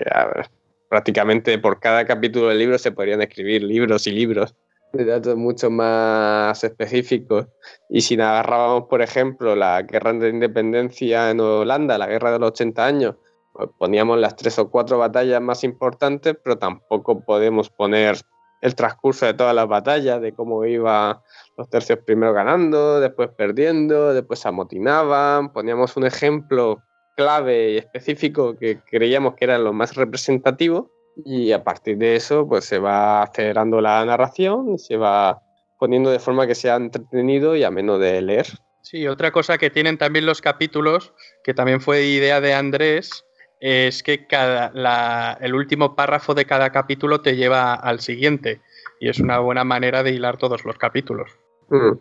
prácticamente 0.89 1.59
por 1.59 1.81
cada 1.81 2.05
capítulo 2.05 2.49
del 2.49 2.59
libro 2.59 2.79
se 2.79 2.93
podrían 2.93 3.23
escribir 3.23 3.63
libros 3.63 4.07
y 4.07 4.13
libros 4.13 4.55
de 4.93 5.05
datos 5.05 5.37
mucho 5.37 5.71
más 5.71 6.63
específicos. 6.65 7.47
Y 7.89 8.01
si 8.01 8.15
agarrábamos, 8.15 8.89
por 8.89 9.03
ejemplo, 9.03 9.55
la 9.55 9.83
guerra 9.83 10.13
de 10.13 10.29
independencia 10.29 11.31
en 11.31 11.41
Holanda, 11.41 11.99
la 11.99 12.07
guerra 12.07 12.33
de 12.33 12.39
los 12.39 12.51
80 12.51 12.87
años, 12.87 13.17
pues 13.53 13.69
poníamos 13.79 14.19
las 14.19 14.37
tres 14.37 14.59
o 14.59 14.71
cuatro 14.71 14.99
batallas 14.99 15.41
más 15.41 15.65
importantes, 15.65 16.37
pero 16.43 16.59
tampoco 16.59 17.25
podemos 17.25 17.71
poner 17.71 18.17
el 18.61 18.75
transcurso 18.75 19.27
de 19.27 19.35
todas 19.35 19.55
las 19.55 19.67
batallas, 19.67 20.21
de 20.21 20.33
cómo 20.35 20.65
iba 20.65 21.23
los 21.57 21.69
tercios 21.71 22.01
primero 22.05 22.33
ganando, 22.33 23.01
después 23.01 23.31
perdiendo, 23.31 24.13
después 24.13 24.45
amotinaban. 24.45 25.53
Poníamos 25.53 25.97
un 25.97 26.07
ejemplo 26.07 26.83
clave 27.17 27.73
y 27.73 27.77
específico 27.79 28.57
que 28.57 28.81
creíamos 28.81 29.35
que 29.35 29.47
era 29.47 29.59
lo 29.59 29.73
más 29.73 29.95
representativo 29.95 30.91
y 31.17 31.53
a 31.53 31.63
partir 31.65 31.99
de 31.99 32.17
eso 32.17 32.47
pues 32.49 32.65
se 32.65 32.79
va 32.79 33.23
acelerando 33.23 33.81
la 33.81 34.05
narración 34.05 34.79
se 34.79 34.97
va 34.97 35.41
poniendo 35.79 36.11
de 36.11 36.19
forma 36.19 36.47
que 36.47 36.55
sea 36.55 36.77
entretenido 36.77 37.57
y 37.57 37.65
ameno 37.65 37.99
de 37.99 38.21
leer. 38.23 38.47
Sí, 38.83 39.07
otra 39.07 39.31
cosa 39.31 39.57
que 39.59 39.71
tienen 39.71 39.99
también 39.99 40.27
los 40.27 40.41
capítulos, 40.41 41.13
que 41.43 41.55
también 41.55 41.81
fue 41.81 42.05
idea 42.07 42.41
de 42.41 42.53
Andrés, 42.55 43.25
es 43.61 44.03
que 44.03 44.27
cada, 44.27 44.71
la- 44.75 45.39
el 45.41 45.55
último 45.55 45.95
párrafo 45.97 46.35
de 46.35 46.45
cada 46.47 46.71
capítulo 46.71 47.21
te 47.21 47.37
lleva 47.37 47.75
al 47.75 48.01
siguiente. 48.01 48.61
Y 49.01 49.09
es 49.09 49.21
una 49.21 49.39
buena 49.39 49.65
manera 49.65 50.03
de 50.03 50.13
hilar 50.13 50.37
todos 50.37 50.65
los 50.65 50.77
capítulos. 50.77 51.31
Mm. 51.71 51.93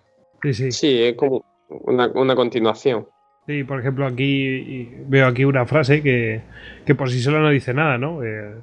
Sí, 0.44 0.54
sí. 0.54 0.72
Sí, 0.72 1.04
es 1.04 1.16
como 1.16 1.46
una, 1.70 2.08
una 2.08 2.36
continuación. 2.36 3.08
Sí, 3.48 3.64
por 3.64 3.80
ejemplo, 3.80 4.06
aquí 4.06 4.90
veo 5.08 5.26
aquí 5.28 5.44
una 5.46 5.66
frase 5.66 6.04
que, 6.04 6.42
que 6.86 6.96
por 6.96 7.10
sí 7.10 7.22
sola 7.22 7.40
no 7.40 7.50
dice 7.50 7.74
nada, 7.74 7.98
¿no? 7.98 8.24
Eh, 8.24 8.56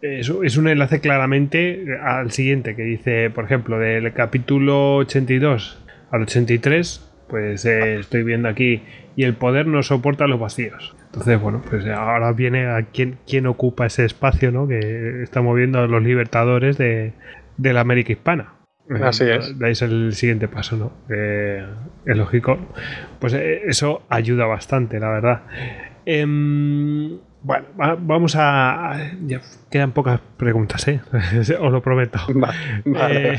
es, 0.00 0.30
es 0.42 0.56
un 0.56 0.68
enlace 0.68 1.00
claramente 1.00 1.98
al 2.02 2.30
siguiente, 2.30 2.76
que 2.76 2.82
dice, 2.82 3.30
por 3.30 3.44
ejemplo, 3.44 3.78
del 3.78 4.12
capítulo 4.12 4.96
82 4.96 5.82
al 6.10 6.22
83, 6.22 7.12
pues 7.28 7.64
eh, 7.64 7.96
estoy 8.00 8.22
viendo 8.22 8.48
aquí, 8.48 8.82
y 9.16 9.24
el 9.24 9.34
poder 9.34 9.66
no 9.66 9.82
soporta 9.82 10.26
los 10.26 10.38
vacíos. 10.38 10.94
Entonces, 11.06 11.40
bueno, 11.40 11.62
pues 11.68 11.86
ahora 11.86 12.32
viene 12.32 12.66
a 12.66 12.82
quién, 12.82 13.18
quién 13.26 13.46
ocupa 13.46 13.86
ese 13.86 14.04
espacio, 14.04 14.52
¿no? 14.52 14.68
Que 14.68 15.22
está 15.22 15.40
moviendo 15.40 15.86
los 15.86 16.02
libertadores 16.02 16.76
de, 16.76 17.12
de 17.56 17.72
la 17.72 17.80
América 17.80 18.12
hispana. 18.12 18.52
Así 19.02 19.24
es. 19.24 19.58
Dais 19.58 19.82
el 19.82 20.14
siguiente 20.14 20.46
paso, 20.46 20.76
¿no? 20.76 20.92
Eh, 21.08 21.66
es 22.04 22.16
lógico. 22.16 22.58
Pues 23.18 23.32
eh, 23.34 23.62
eso 23.66 24.02
ayuda 24.08 24.46
bastante, 24.46 25.00
la 25.00 25.10
verdad. 25.10 25.42
Em, 26.04 27.18
bueno, 27.46 27.66
va- 27.80 27.96
vamos 27.98 28.34
a. 28.36 29.08
ya 29.24 29.40
quedan 29.70 29.92
pocas 29.92 30.20
preguntas, 30.36 30.86
¿eh? 30.88 31.00
Os 31.60 31.72
lo 31.72 31.80
prometo. 31.80 32.18
Vale. 32.34 33.34
Eh, 33.34 33.38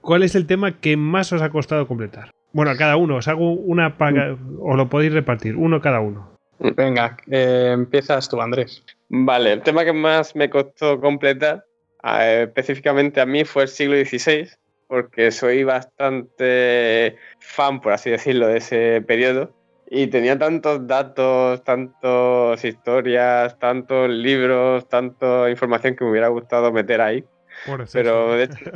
¿Cuál 0.00 0.24
es 0.24 0.34
el 0.34 0.46
tema 0.46 0.80
que 0.80 0.96
más 0.96 1.32
os 1.32 1.40
ha 1.42 1.50
costado 1.50 1.86
completar? 1.86 2.30
Bueno, 2.52 2.72
a 2.72 2.76
cada 2.76 2.96
uno, 2.96 3.16
os 3.16 3.28
hago 3.28 3.52
una 3.52 3.96
para. 3.96 4.36
O 4.58 4.76
lo 4.76 4.88
podéis 4.88 5.12
repartir, 5.12 5.54
uno 5.56 5.80
cada 5.80 6.00
uno. 6.00 6.32
Venga, 6.76 7.16
eh, 7.30 7.70
empiezas 7.72 8.28
tú, 8.28 8.40
Andrés. 8.40 8.84
Vale, 9.08 9.52
el 9.52 9.62
tema 9.62 9.84
que 9.84 9.92
más 9.92 10.34
me 10.34 10.50
costó 10.50 11.00
completar, 11.00 11.64
eh, 12.04 12.44
específicamente 12.48 13.20
a 13.20 13.26
mí, 13.26 13.44
fue 13.44 13.62
el 13.62 13.68
siglo 13.68 13.94
XVI, 13.96 14.48
porque 14.88 15.30
soy 15.30 15.62
bastante 15.64 17.16
fan, 17.38 17.80
por 17.80 17.92
así 17.92 18.10
decirlo, 18.10 18.48
de 18.48 18.58
ese 18.58 19.00
periodo. 19.06 19.54
Y 19.94 20.06
tenía 20.06 20.38
tantos 20.38 20.86
datos, 20.86 21.62
tantas 21.64 22.64
historias, 22.64 23.58
tantos 23.58 24.08
libros, 24.08 24.88
tanta 24.88 25.50
información 25.50 25.94
que 25.94 26.04
me 26.04 26.12
hubiera 26.12 26.28
gustado 26.28 26.72
meter 26.72 27.02
ahí. 27.02 27.22
Por 27.66 27.82
eso. 27.82 27.92
Pero 27.92 28.32
de 28.32 28.44
hecho, 28.44 28.70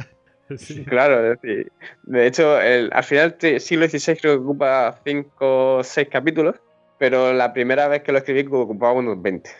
Sí. 0.57 0.85
Claro, 0.85 1.37
de 1.43 2.27
hecho, 2.27 2.61
el, 2.61 2.91
al 2.93 3.03
final 3.03 3.37
el 3.41 3.61
siglo 3.61 3.89
XVI 3.89 4.17
creo 4.17 4.35
que 4.35 4.45
ocupa 4.45 5.01
5 5.05 5.77
o 5.77 5.83
6 5.83 6.09
capítulos, 6.09 6.55
pero 6.99 7.33
la 7.33 7.53
primera 7.53 7.89
vez 7.89 8.03
que 8.03 8.12
lo 8.12 8.19
escribí 8.19 8.47
ocupaba 8.49 8.93
unos 8.93 9.21
20. 9.21 9.51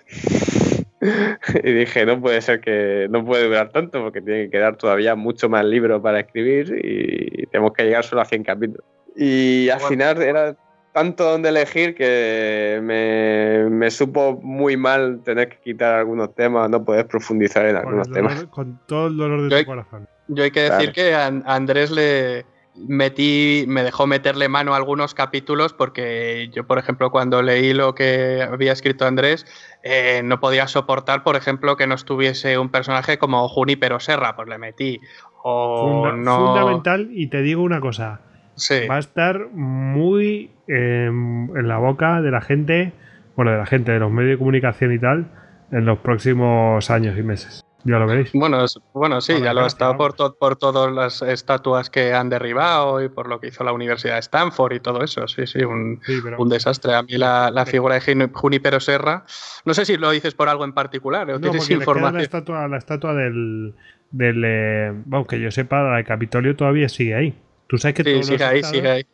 y 1.65 1.73
dije, 1.73 2.07
no 2.07 2.21
puede 2.21 2.41
ser 2.41 2.61
que 2.61 3.09
no 3.11 3.25
puede 3.25 3.47
durar 3.47 3.71
tanto 3.71 4.01
porque 4.03 4.21
tiene 4.21 4.45
que 4.45 4.51
quedar 4.51 4.77
todavía 4.77 5.17
mucho 5.17 5.49
más 5.49 5.65
libro 5.65 6.01
para 6.01 6.21
escribir 6.21 6.79
y 6.83 7.47
tenemos 7.47 7.73
que 7.73 7.85
llegar 7.85 8.05
solo 8.05 8.23
a 8.23 8.27
100 8.27 8.45
capítulos. 8.45 8.85
Y 9.17 9.69
al 9.71 9.81
final 9.81 10.23
era 10.23 10.57
tanto 10.97 11.25
donde 11.31 11.51
elegir 11.51 11.95
que 11.95 12.81
me, 12.83 13.69
me 13.69 13.91
supo 13.91 14.41
muy 14.43 14.79
mal 14.79 15.21
tener 15.23 15.51
que 15.51 15.59
quitar 15.59 15.95
algunos 15.97 16.35
temas, 16.35 16.71
no 16.71 16.83
poder 16.87 17.07
profundizar 17.07 17.67
en 17.67 17.77
Con, 17.77 17.85
algunos 17.87 18.09
dolor- 18.09 18.15
temas. 18.31 18.45
con 18.47 18.81
todo 18.87 19.09
el 19.09 19.17
dolor 19.19 19.43
de 19.43 19.51
Yo- 19.51 19.59
tu 19.61 19.67
corazón. 19.67 20.09
Yo 20.29 20.43
hay 20.45 20.51
que 20.51 20.61
decir 20.63 20.93
Claro. 20.93 20.93
que 20.95 21.15
a 21.15 21.27
a 21.27 21.55
Andrés 21.55 21.91
le 21.91 22.47
metí, 22.89 23.65
me 23.69 23.83
dejó 23.83 24.07
meterle 24.07 24.49
mano 24.49 24.73
a 24.73 24.79
algunos 24.79 25.13
capítulos 25.15 25.75
porque 25.75 26.49
yo, 26.55 26.67
por 26.67 26.79
ejemplo, 26.79 27.11
cuando 27.11 27.43
leí 27.43 27.75
lo 27.75 27.95
que 27.95 28.43
había 28.43 28.73
escrito 28.73 29.05
Andrés, 29.07 29.45
eh, 29.83 30.23
no 30.25 30.41
podía 30.41 30.67
soportar, 30.67 31.23
por 31.25 31.37
ejemplo, 31.37 31.77
que 31.77 31.87
no 31.87 31.95
estuviese 31.95 32.57
un 32.59 32.71
personaje 32.71 33.19
como 33.19 33.47
Junípero 33.49 34.01
Serra, 34.01 34.35
pues 34.35 34.49
le 34.49 34.57
metí. 34.59 34.99
O 35.43 36.03
Funda- 36.03 36.17
no. 36.17 36.47
Fundamental, 36.55 37.09
y 37.13 37.29
te 37.29 37.43
digo 37.43 37.63
una 37.63 37.81
cosa. 37.81 38.21
Sí. 38.57 38.87
va 38.89 38.97
a 38.97 39.01
estar 39.01 39.49
muy 39.53 40.51
eh, 40.69 41.07
en 41.09 41.69
la 41.69 41.79
boca 41.79 42.21
de 42.23 42.31
la 42.31 42.41
gente, 42.41 42.93
bueno, 43.37 43.53
de 43.53 43.59
la 43.59 43.67
gente 43.67 43.93
de 43.93 44.01
los 44.01 44.11
medios 44.11 44.33
de 44.33 44.39
comunicación 44.39 44.93
y 44.93 44.99
tal, 44.99 45.27
en 45.73 45.85
los 45.85 45.99
próximos 45.99 46.91
años 46.91 47.17
y 47.19 47.23
meses. 47.23 47.63
Ya 47.85 47.99
lo 48.01 48.07
veréis. 48.09 48.33
Bueno, 48.35 48.65
es- 48.65 48.81
bueno, 48.95 49.21
sí, 49.21 49.41
ya 49.41 49.55
lo 49.55 49.61
ha 49.63 49.67
estado 49.69 49.97
por, 49.97 50.13
to- 50.15 50.35
por 50.41 50.57
todas 50.57 50.93
las 50.93 51.23
estatuas 51.23 51.89
que 51.89 52.13
han 52.15 52.29
derribado 52.29 53.01
y 53.01 53.09
por 53.09 53.29
lo 53.29 53.39
que 53.39 53.47
hizo 53.49 53.63
la 53.63 53.73
Universidad 53.73 54.15
de 54.15 54.21
Stanford 54.21 54.73
y 54.73 54.81
todo 54.81 55.05
eso. 55.05 55.29
Sí, 55.29 55.47
sí, 55.47 55.63
un, 55.63 56.01
Sí, 56.05 56.19
pero 56.25 56.37
un 56.43 56.49
desastre. 56.49 56.95
A 56.95 57.03
mí 57.05 57.13
la, 57.17 57.53
la 57.53 57.65
figura 57.65 57.95
de 57.95 58.01
Juni- 58.01 58.31
Junípero 58.33 58.81
Serra, 58.81 59.25
no 59.65 59.73
sé 59.73 59.85
si 59.85 59.97
lo 59.99 60.11
dices 60.11 60.35
por 60.35 60.49
algo 60.49 60.65
en 60.65 60.73
particular 60.73 61.31
o 61.31 61.35
no, 61.39 61.53
porque 61.53 61.59
la 61.59 61.75
información. 61.75 62.21
estatua, 62.23 62.67
la 62.67 62.77
estatua 62.79 63.15
del, 63.15 63.75
del 64.11 64.43
eh, 64.45 64.93
que 65.29 65.39
yo 65.41 65.53
sepa, 65.53 65.83
la 65.85 65.99
de 65.99 66.05
Capitolio 66.05 66.57
todavía 66.57 66.89
sigue 66.89 67.15
ahí. 67.15 67.39
Tú 67.69 67.79
sabes 67.79 67.95
que 67.95 68.05
Sí, 68.05 68.11
todos, 68.13 68.31
los 68.31 68.41
estados, 68.41 69.05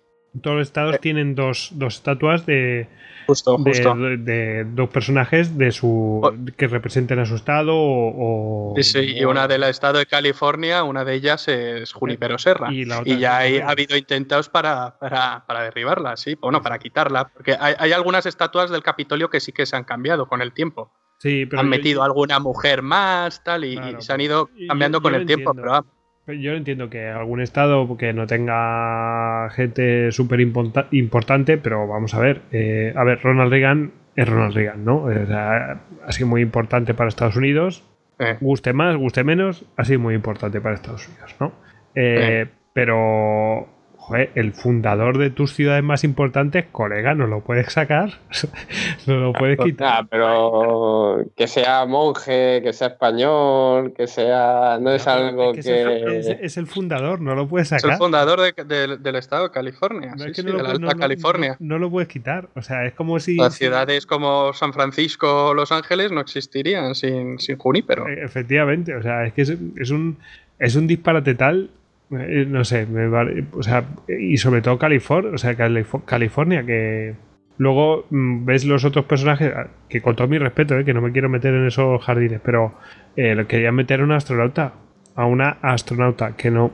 todos 0.42 0.57
los 0.59 0.66
estados 0.68 1.00
tienen 1.00 1.34
dos, 1.34 1.70
dos 1.74 1.94
estatuas 1.96 2.44
de, 2.46 2.86
Justo, 3.26 3.57
de, 3.59 3.70
justo. 3.70 3.94
de- 3.94 4.16
de 4.16 4.64
dos 4.64 4.88
personajes 4.90 5.57
de 5.57 5.70
su 5.70 6.20
que 6.57 6.66
representen 6.66 7.18
a 7.18 7.24
su 7.26 7.36
estado 7.36 7.74
o, 7.74 8.72
o- 8.74 8.82
Sí, 8.82 8.98
y 9.16 9.24
una 9.24 9.46
del 9.48 9.62
estado 9.64 9.98
de 9.98 10.07
California, 10.07 10.82
una 10.84 11.05
de 11.05 11.14
ellas 11.14 11.46
es 11.48 11.92
Junípero 11.92 12.36
Serra. 12.38 12.72
y 12.72 12.84
la 12.84 13.00
otra 13.00 13.11
Y 13.11 13.14
es 13.14 13.20
ya 13.20 13.38
hay- 13.38 13.59
ha 13.59 13.68
habido 13.68 13.96
intentos 13.96 14.48
para, 14.48 14.98
para, 14.98 15.44
para 15.46 15.62
derribarla, 15.62 16.16
sí, 16.16 16.34
bueno, 16.34 16.61
para 16.62 16.78
quitarla, 16.78 17.28
porque 17.28 17.57
hay, 17.59 17.74
hay 17.78 17.92
algunas 17.92 18.26
estatuas 18.26 18.70
del 18.70 18.82
Capitolio 18.82 19.30
que 19.30 19.40
sí 19.40 19.53
que 19.53 19.66
se 19.66 19.76
han 19.76 19.84
cambiado 19.84 20.26
con 20.26 20.42
el 20.42 20.53
tiempo. 20.53 20.92
Sí, 21.18 21.46
pero 21.46 21.61
han 21.61 21.66
yo- 21.66 21.70
metido 21.70 22.03
alguna 22.03 22.38
mujer 22.40 22.82
más, 22.82 23.44
tal, 23.44 23.64
y, 23.64 23.78
se 24.00 24.12
han 24.12 24.20
ido 24.20 24.48
yo- 24.57 24.66
cambiando 24.66 24.98
yo 24.98 25.03
con 25.03 25.14
el 25.14 25.24
tiempo, 25.26 25.55
pero 25.55 25.84
Yo 26.26 26.52
entiendo 26.52 26.88
que 26.88 27.08
algún 27.08 27.40
estado 27.40 27.96
que 27.96 28.12
no 28.12 28.26
tenga 28.26 29.50
gente 29.50 30.12
súper 30.12 30.40
importante, 30.40 31.58
pero 31.58 31.88
vamos 31.88 32.14
a 32.14 32.20
ver. 32.20 32.42
Eh, 32.53 32.92
a 32.96 33.03
ver, 33.03 33.20
Ronald 33.22 33.50
Reagan 33.50 33.92
es 34.14 34.28
Ronald 34.28 34.54
Reagan, 34.54 34.84
¿no? 34.84 35.04
O 35.04 35.26
sea, 35.26 35.80
ha 36.07 36.12
sido 36.12 36.28
muy 36.28 36.40
importante 36.40 36.94
para 36.94 37.08
Estados 37.08 37.36
Unidos. 37.36 37.84
Eh. 38.20 38.36
Guste 38.40 38.72
más, 38.72 38.96
guste 38.96 39.24
menos, 39.24 39.64
ha 39.76 39.84
sido 39.84 39.99
muy 39.99 40.14
importante 40.14 40.61
para 40.61 40.76
Estados 40.76 41.08
Unidos, 41.08 41.34
¿no? 41.40 41.53
Eh, 41.96 42.46
pero 42.72 43.68
joder, 44.04 44.30
el 44.34 44.53
fundador 44.53 45.16
de 45.18 45.30
tus 45.30 45.54
ciudades 45.54 45.83
más 45.84 46.03
importantes, 46.03 46.64
colega, 46.72 47.14
no 47.14 47.26
lo 47.29 47.41
puedes 47.41 47.72
sacar, 47.72 48.11
no 49.07 49.16
lo 49.16 49.33
puedes 49.33 49.58
quitar. 49.61 50.07
Pero 50.11 51.24
que 51.37 51.46
sea 51.46 51.87
monje, 51.87 52.61
que 52.62 52.72
sea 52.72 52.88
español, 52.88 53.95
que 53.96 54.07
sea. 54.08 54.79
No 54.80 54.91
es 54.92 55.07
algo 55.07 55.53
es 55.53 55.64
que. 55.64 56.18
Es, 56.18 56.26
es, 56.41 56.57
el 56.57 56.66
fundador, 56.66 57.20
no 57.20 57.34
lo 57.34 57.46
puedes 57.46 57.70
Es 57.72 57.80
sacar. 57.80 57.92
el 57.92 57.99
fundador 57.99 58.41
de- 58.41 58.64
de- 58.64 58.96
del 58.99 59.16
estado 59.16 59.45
de 59.45 59.50
California, 59.50 60.11
No, 60.16 60.18
sí, 60.24 60.30
es 60.30 60.37
que 60.37 60.42
sí, 60.42 60.46
no 60.46 60.53
lo 60.54 60.58
de 60.58 60.62
la 60.64 60.68
puedes- 60.74 60.83
Alta 60.91 60.99
California. 61.00 61.57
No, 61.61 61.74
no 61.74 61.79
lo 61.79 61.91
puedes 61.91 62.08
quitar. 62.08 62.49
O 62.57 62.62
sea, 62.62 62.84
es 62.87 62.95
como 62.95 63.20
si. 63.20 63.37
Las 63.37 63.54
ciudades 63.54 64.04
como 64.07 64.53
San 64.53 64.72
Francisco 64.72 65.49
o 65.50 65.54
Los 65.54 65.70
Ángeles 65.72 66.11
no 66.12 66.20
existirían 66.20 66.95
sin, 66.95 67.38
sin 67.38 67.57
Junípero. 67.57 68.08
Eh, 68.08 68.20
Efectivamente, 68.24 68.95
o 68.96 69.03
sea, 69.03 69.24
es 69.26 69.33
que 69.33 69.42
es, 69.42 69.54
es 69.76 69.91
un, 69.91 70.18
es 70.58 70.74
un 70.74 70.87
disparate 70.87 71.34
tal. 71.34 71.70
Eh, 72.18 72.47
No 72.49 72.64
sé, 72.64 72.87
me 72.87 73.09
vale- 73.09 73.45
o 73.53 73.63
sea, 73.63 73.84
y 74.09 74.37
sobre 74.37 74.61
todo 74.63 74.79
California, 74.79 75.30
o 75.34 75.39
sea, 75.39 75.57
Calif- 75.57 76.05
California, 76.05 76.64
que 76.64 77.14
luego 77.59 78.07
mm, 78.11 78.45
ves 78.45 78.64
los 78.64 78.84
otros 78.84 79.05
personajes, 79.05 79.53
ah, 79.57 79.68
que 79.89 80.01
con 80.01 80.17
todo 80.17 80.29
mi 80.29 80.39
respeto, 80.39 80.79
eh, 80.79 80.84
que 80.84 80.95
no 80.95 81.01
me 81.01 81.13
quiero 81.13 81.29
meter 81.29 81.55
en 81.55 81.67
esos 81.67 82.03
jardines, 82.05 82.41
pero 82.45 82.75
eh, 83.17 83.45
querían 83.49 83.75
meter 83.75 84.01
a 84.01 84.05
una 84.05 84.17
astronauta, 84.17 84.75
a 85.14 85.26
una 85.26 85.59
astronauta, 85.63 86.37
que 86.37 86.51
no, 86.51 86.72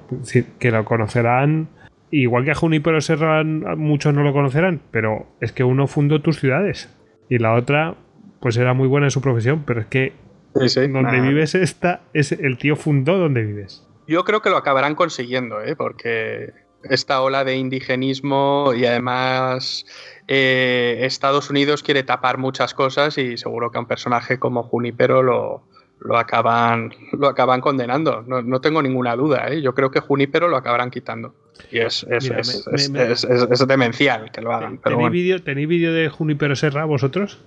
que 0.58 0.70
lo 0.70 0.84
conocerán, 0.84 1.68
igual 2.10 2.44
que 2.44 2.52
a 2.52 2.54
Junípero 2.54 3.00
Serra 3.00 3.42
muchos 3.44 4.14
no 4.14 4.22
lo 4.22 4.32
conocerán, 4.32 4.80
pero 4.90 5.26
es 5.40 5.52
que 5.52 5.64
uno 5.64 5.86
fundó 5.86 6.22
tus 6.22 6.38
ciudades 6.40 6.94
y 7.28 7.38
la 7.38 7.54
otra, 7.54 7.96
pues 8.40 8.56
era 8.56 8.72
muy 8.74 8.86
buena 8.88 9.08
en 9.08 9.10
su 9.10 9.20
profesión, 9.20 9.64
pero 9.66 9.80
es 9.80 9.86
que 9.86 10.12
Sí, 10.54 10.68
sí. 10.68 10.88
donde 10.88 11.20
vives 11.20 11.54
esta, 11.54 12.00
es 12.14 12.32
el 12.32 12.56
tío 12.56 12.74
fundó 12.76 13.18
donde 13.18 13.44
vives. 13.44 13.86
Yo 14.08 14.24
creo 14.24 14.42
que 14.42 14.50
lo 14.50 14.56
acabarán 14.56 14.94
consiguiendo, 14.94 15.62
¿eh? 15.62 15.76
porque 15.76 16.52
esta 16.82 17.20
ola 17.22 17.44
de 17.44 17.56
indigenismo 17.56 18.72
y 18.74 18.86
además 18.86 19.84
eh, 20.28 21.00
Estados 21.02 21.50
Unidos 21.50 21.82
quiere 21.82 22.02
tapar 22.02 22.38
muchas 22.38 22.72
cosas 22.74 23.18
y 23.18 23.36
seguro 23.36 23.70
que 23.70 23.78
a 23.78 23.80
un 23.80 23.86
personaje 23.86 24.38
como 24.38 24.62
Junipero 24.62 25.22
lo, 25.22 25.64
lo, 26.00 26.16
acaban, 26.16 26.94
lo 27.12 27.28
acaban 27.28 27.60
condenando. 27.60 28.22
No, 28.26 28.40
no 28.42 28.60
tengo 28.60 28.80
ninguna 28.80 29.14
duda, 29.16 29.48
¿eh? 29.48 29.60
yo 29.60 29.74
creo 29.74 29.90
que 29.90 30.00
Junipero 30.00 30.48
lo 30.48 30.56
acabarán 30.56 30.90
quitando. 30.90 31.34
Y 31.70 31.80
es, 31.80 32.06
es, 32.08 32.24
Mira, 32.24 32.40
es- 32.40 32.66
me- 32.66 32.76
es- 32.76 32.90
me- 32.90 33.12
es- 33.12 33.24
es- 33.24 33.48
es 33.50 33.66
demencial 33.66 34.30
que 34.30 34.40
lo 34.40 34.52
hagan. 34.54 34.78
Pero 34.78 34.96
¿Tenéis 34.96 35.00
bueno. 35.00 35.12
vídeo 35.12 35.42
¿Tenéis 35.42 35.68
vídeo 35.68 35.92
de 35.92 36.08
Junipero 36.08 36.54
Serra 36.56 36.84
vosotros? 36.84 37.40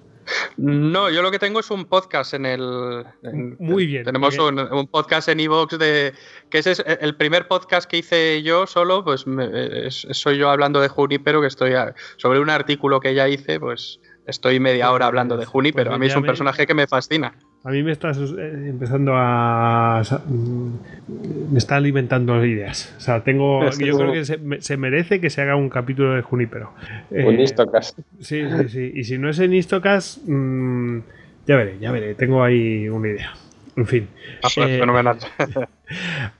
No, 0.57 1.09
yo 1.09 1.21
lo 1.21 1.31
que 1.31 1.39
tengo 1.39 1.59
es 1.59 1.71
un 1.71 1.85
podcast 1.85 2.33
en 2.33 2.45
el. 2.45 3.05
en- 3.23 3.55
Muy 3.59 3.85
bien, 3.85 4.03
Tenemos 4.03 4.37
muy 4.37 4.47
un, 4.47 4.59
un 4.59 4.87
podcast 4.87 5.27
en 5.29 5.39
Evox 5.39 5.77
de. 5.77 6.13
que 6.49 6.59
ese 6.59 6.71
es 6.71 6.83
el 6.85 7.15
primer 7.15 7.47
podcast 7.47 7.89
que 7.89 7.97
hice 7.97 8.41
yo 8.43 8.67
solo, 8.67 9.03
pues 9.03 9.25
me- 9.27 9.87
es- 9.87 10.07
soy 10.11 10.37
yo 10.37 10.49
hablando 10.49 10.79
de 10.81 10.87
Junipero, 10.87 11.41
que 11.41 11.47
estoy 11.47 11.73
a- 11.73 11.93
sobre 12.17 12.39
un 12.39 12.49
artículo 12.49 12.99
que 12.99 13.13
ya 13.13 13.27
hice, 13.27 13.59
pues 13.59 13.99
estoy 14.27 14.59
media 14.59 14.91
hora 14.91 15.07
hablando 15.07 15.37
de 15.37 15.45
Junipero. 15.45 15.89
Pues 15.91 15.95
a 15.95 15.99
mí 15.99 16.05
es 16.07 16.15
un 16.15 16.21
personaje 16.27 16.67
que 16.67 16.73
me 16.73 16.87
fascina. 16.87 17.33
A 17.63 17.69
mí 17.69 17.83
me 17.83 17.91
estás 17.91 18.17
eh, 18.17 18.69
empezando 18.69 19.13
a. 19.15 20.01
mm, 20.27 21.51
Me 21.51 21.57
está 21.59 21.75
alimentando 21.75 22.43
ideas. 22.43 22.93
O 22.97 23.01
sea, 23.01 23.23
tengo. 23.23 23.63
Es 23.67 23.77
que 23.77 23.85
Yo 23.85 23.97
creo 23.97 24.11
que 24.13 24.25
se, 24.25 24.37
me- 24.37 24.61
se 24.61 24.77
merece 24.77 25.21
que 25.21 25.29
se 25.29 25.41
haga 25.41 25.55
un 25.55 25.69
capítulo 25.69 26.13
de 26.15 26.21
Junipero. 26.23 26.73
Eh, 27.11 27.23
Un 27.25 27.39
Istocast. 27.39 27.99
Sí, 28.19 28.41
sí, 28.49 28.69
sí. 28.69 28.91
Y 28.95 29.03
si 29.03 29.17
no 29.19 29.29
es 29.29 29.37
en 29.39 29.53
Istocast, 29.53 30.19
mm, 30.25 30.99
ya 31.45 31.55
veré, 31.55 31.77
ya 31.79 31.91
veré. 31.91 32.15
Tengo 32.15 32.43
ahí 32.43 32.89
una 32.89 33.09
idea. 33.09 33.33
En 33.75 33.85
fin. 33.85 34.07
Ah, 34.43 34.47
pues, 34.55 34.69
Eh, 34.69 34.79
fenomenal. 34.79 35.17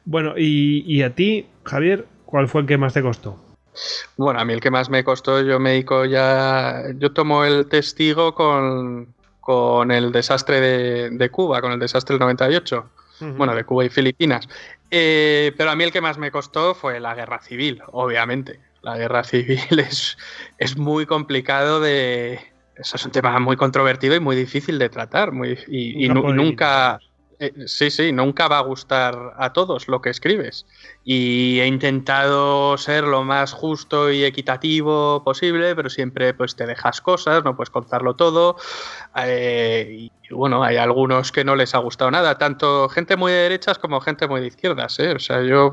Bueno, 0.05 0.33
y, 0.37 0.83
y 0.87 1.03
a 1.03 1.13
ti, 1.13 1.45
Javier, 1.65 2.05
¿cuál 2.25 2.47
fue 2.47 2.61
el 2.61 2.67
que 2.67 2.77
más 2.77 2.93
te 2.93 3.01
costó? 3.01 3.37
Bueno, 4.17 4.39
a 4.39 4.45
mí 4.45 4.53
el 4.53 4.59
que 4.61 4.71
más 4.71 4.89
me 4.89 5.03
costó, 5.03 5.41
yo 5.41 5.59
me 5.59 5.71
dedico 5.71 6.05
ya. 6.05 6.83
Yo 6.97 7.11
tomo 7.11 7.45
el 7.45 7.67
testigo 7.67 8.33
con, 8.35 9.07
con 9.41 9.91
el 9.91 10.11
desastre 10.11 10.61
de, 10.61 11.09
de 11.09 11.29
Cuba, 11.29 11.59
con 11.59 11.71
el 11.73 11.79
desastre 11.79 12.13
del 12.13 12.21
98. 12.21 12.89
bueno, 13.35 13.53
de 13.53 13.63
Cuba 13.65 13.83
y 13.83 13.89
Filipinas. 13.89 14.47
Eh, 14.89 15.53
pero 15.57 15.71
a 15.71 15.75
mí 15.75 15.83
el 15.83 15.91
que 15.91 16.01
más 16.01 16.17
me 16.17 16.31
costó 16.31 16.73
fue 16.73 16.99
la 16.99 17.13
guerra 17.15 17.41
civil, 17.41 17.81
obviamente. 17.87 18.59
La 18.81 18.97
guerra 18.97 19.23
civil 19.25 19.79
es, 19.79 20.17
es 20.57 20.77
muy 20.77 21.05
complicado 21.05 21.81
de... 21.81 22.39
Eso 22.75 22.95
es 22.95 23.05
un 23.05 23.11
tema 23.11 23.37
muy 23.39 23.57
controvertido 23.57 24.15
y 24.15 24.19
muy 24.19 24.35
difícil 24.35 24.79
de 24.79 24.89
tratar. 24.89 25.33
Muy, 25.33 25.59
y, 25.67 26.05
y 26.05 26.09
nunca... 26.09 26.99
eh, 27.41 27.67
sí, 27.67 27.89
sí, 27.91 28.11
nunca 28.11 28.47
va 28.47 28.59
a 28.59 28.61
gustar 28.61 29.33
a 29.37 29.51
todos 29.51 29.87
lo 29.87 30.01
que 30.01 30.09
escribes. 30.11 30.65
Y 31.03 31.59
he 31.59 31.65
intentado 31.67 32.77
ser 32.77 33.03
lo 33.03 33.23
más 33.23 33.51
justo 33.53 34.11
y 34.11 34.23
equitativo 34.23 35.23
posible, 35.23 35.75
pero 35.75 35.89
siempre 35.89 36.33
pues 36.33 36.55
te 36.55 36.65
dejas 36.67 37.01
cosas, 37.01 37.43
no 37.43 37.55
puedes 37.55 37.69
contarlo 37.71 38.15
todo. 38.15 38.55
Eh, 39.15 40.09
y 40.29 40.33
bueno, 40.33 40.63
hay 40.63 40.77
algunos 40.77 41.31
que 41.31 41.43
no 41.43 41.55
les 41.55 41.75
ha 41.75 41.79
gustado 41.79 42.11
nada, 42.11 42.37
tanto 42.37 42.87
gente 42.89 43.17
muy 43.17 43.31
de 43.31 43.39
derechas 43.39 43.77
como 43.79 43.99
gente 44.01 44.27
muy 44.27 44.39
de 44.41 44.47
izquierdas. 44.47 44.97
¿eh? 44.99 45.13
O 45.15 45.19
sea, 45.19 45.41
yo 45.43 45.71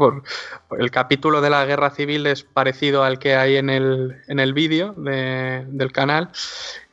el 0.78 0.90
capítulo 0.90 1.40
de 1.40 1.50
la 1.50 1.64
guerra 1.66 1.90
civil 1.90 2.26
es 2.26 2.42
parecido 2.44 3.04
al 3.04 3.18
que 3.18 3.36
hay 3.36 3.56
en 3.56 3.70
el, 3.70 4.16
en 4.28 4.40
el 4.40 4.52
vídeo 4.54 4.94
de- 4.96 5.64
del 5.68 5.92
canal. 5.92 6.30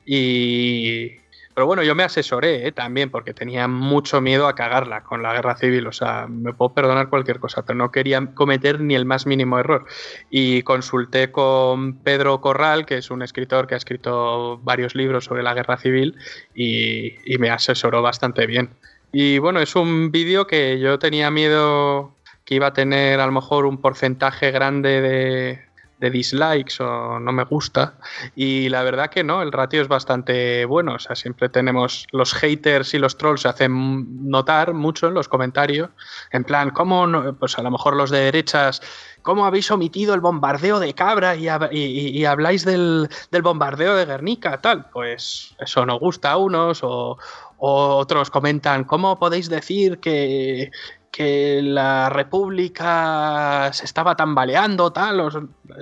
Y, 0.05 1.17
pero 1.55 1.67
bueno, 1.67 1.83
yo 1.83 1.95
me 1.95 2.03
asesoré 2.03 2.67
¿eh? 2.67 2.73
también 2.73 3.09
porque 3.09 3.33
tenía 3.33 3.69
mucho 3.69 4.19
miedo 4.19 4.47
a 4.47 4.55
cagarla 4.55 5.03
con 5.03 5.23
la 5.23 5.33
guerra 5.33 5.55
civil. 5.55 5.87
O 5.87 5.93
sea, 5.93 6.27
me 6.27 6.53
puedo 6.53 6.73
perdonar 6.73 7.09
cualquier 7.09 7.39
cosa, 7.39 7.63
pero 7.65 7.77
no 7.77 7.91
quería 7.91 8.33
cometer 8.33 8.81
ni 8.81 8.93
el 8.93 9.05
más 9.05 9.25
mínimo 9.25 9.57
error. 9.57 9.85
Y 10.29 10.63
consulté 10.63 11.31
con 11.31 11.93
Pedro 11.99 12.41
Corral, 12.41 12.85
que 12.85 12.97
es 12.97 13.09
un 13.09 13.21
escritor 13.21 13.67
que 13.67 13.75
ha 13.75 13.77
escrito 13.77 14.59
varios 14.63 14.95
libros 14.95 15.23
sobre 15.23 15.43
la 15.43 15.53
guerra 15.53 15.77
civil 15.77 16.17
y, 16.53 17.15
y 17.25 17.37
me 17.37 17.49
asesoró 17.49 18.01
bastante 18.01 18.45
bien. 18.47 18.71
Y 19.13 19.37
bueno, 19.37 19.61
es 19.61 19.77
un 19.77 20.11
vídeo 20.11 20.47
que 20.47 20.77
yo 20.77 20.99
tenía 20.99 21.31
miedo 21.31 22.13
que 22.43 22.55
iba 22.55 22.67
a 22.67 22.73
tener 22.73 23.21
a 23.21 23.25
lo 23.25 23.31
mejor 23.31 23.65
un 23.65 23.79
porcentaje 23.79 24.51
grande 24.51 24.99
de, 24.99 25.64
de 25.99 26.09
dislikes 26.09 26.83
o 26.83 27.19
no 27.19 27.31
me 27.31 27.43
gusta. 27.45 27.93
Y 28.35 28.69
la 28.69 28.83
verdad 28.83 29.09
que 29.09 29.23
no, 29.23 29.41
el 29.41 29.51
ratio 29.51 29.81
es 29.81 29.87
bastante 29.87 30.65
bueno. 30.65 30.95
O 30.95 30.99
sea, 30.99 31.15
siempre 31.15 31.49
tenemos 31.49 32.05
los 32.11 32.33
haters 32.33 32.93
y 32.93 32.99
los 32.99 33.17
trolls 33.17 33.41
se 33.41 33.47
hacen 33.47 34.29
notar 34.29 34.73
mucho 34.73 35.07
en 35.07 35.13
los 35.13 35.27
comentarios. 35.29 35.89
En 36.31 36.43
plan, 36.43 36.71
¿cómo 36.71 37.07
no? 37.07 37.35
Pues 37.35 37.57
a 37.57 37.61
lo 37.61 37.71
mejor 37.71 37.95
los 37.95 38.09
de 38.09 38.19
derechas, 38.19 38.81
¿cómo 39.21 39.45
habéis 39.45 39.71
omitido 39.71 40.13
el 40.13 40.19
bombardeo 40.21 40.79
de 40.79 40.93
Cabra 40.93 41.35
y, 41.35 41.45
hab- 41.45 41.69
y- 41.71 41.79
y- 41.79 42.09
y 42.17 42.25
habláis 42.25 42.65
del, 42.65 43.09
del 43.31 43.41
bombardeo 43.41 43.95
de 43.95 44.05
Guernica? 44.05 44.59
Tal, 44.61 44.89
pues 44.91 45.55
eso 45.59 45.85
no 45.85 45.97
gusta 45.97 46.31
a 46.31 46.37
unos 46.37 46.81
o 46.83 47.17
otros 47.57 48.29
comentan, 48.29 48.83
¿cómo 48.83 49.17
podéis 49.17 49.49
decir 49.49 49.99
que, 49.99 50.71
que 51.15 51.61
la 51.63 52.09
República 52.09 53.69
se 53.71 53.85
estaba 53.85 54.17
tambaleando, 54.17 54.91
tal, 54.91 55.21
o 55.21 55.29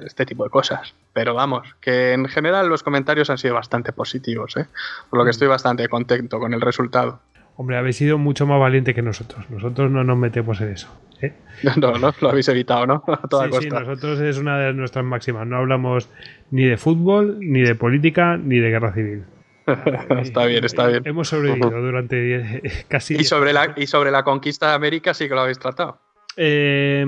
este 0.05 0.27
tipo 0.27 0.43
de 0.43 0.51
cosas. 0.51 0.93
Pero 1.11 1.34
vamos, 1.34 1.76
que 1.81 2.14
en 2.14 2.26
general 2.27 2.69
los 2.69 2.84
comentarios 2.84 3.31
han 3.31 3.39
sido 3.39 3.55
bastante 3.55 3.93
positivos, 3.93 4.55
¿eh? 4.57 4.68
por 5.10 5.18
lo 5.18 5.26
que 5.26 5.31
estoy 5.31 5.47
bastante 5.47 5.88
contento 5.89 6.38
con 6.39 6.53
el 6.53 6.61
resultado. 6.61 7.19
Hombre, 7.57 7.77
habéis 7.77 7.97
sido 7.97 8.19
mucho 8.19 8.45
más 8.45 8.60
valiente 8.60 8.93
que 8.93 9.01
nosotros. 9.01 9.49
Nosotros 9.49 9.89
no 9.89 10.03
nos 10.03 10.18
metemos 10.19 10.61
en 10.61 10.69
eso. 10.73 10.88
¿eh? 11.19 11.34
No, 11.77 11.97
no, 11.97 12.14
lo 12.22 12.30
habéis 12.30 12.47
evitado, 12.49 12.85
¿no? 12.85 13.03
A 13.07 13.27
toda 13.27 13.45
Sí, 13.45 13.53
sí, 13.53 13.69
costa. 13.69 13.80
nosotros 13.80 14.19
es 14.19 14.38
una 14.38 14.60
de 14.60 14.73
nuestras 14.73 15.03
máximas. 15.03 15.47
No 15.47 15.57
hablamos 15.57 16.10
ni 16.51 16.65
de 16.65 16.77
fútbol, 16.77 17.38
ni 17.39 17.61
de 17.61 17.73
política, 17.73 18.38
ni 18.38 18.60
de 18.60 18.69
guerra 18.69 18.93
civil. 18.93 19.23
está 20.22 20.45
bien, 20.45 20.64
está 20.64 20.88
bien. 20.88 21.03
Hemos 21.06 21.30
sobrevivido 21.30 21.81
durante 21.81 22.61
casi. 22.88 23.15
Y 23.15 23.23
sobre, 23.23 23.53
la, 23.53 23.73
y 23.76 23.88
sobre 23.88 24.11
la 24.11 24.23
conquista 24.23 24.69
de 24.69 24.73
América 24.73 25.14
sí 25.14 25.27
que 25.27 25.35
lo 25.35 25.41
habéis 25.41 25.60
tratado. 25.60 25.99
Eh, 26.35 27.06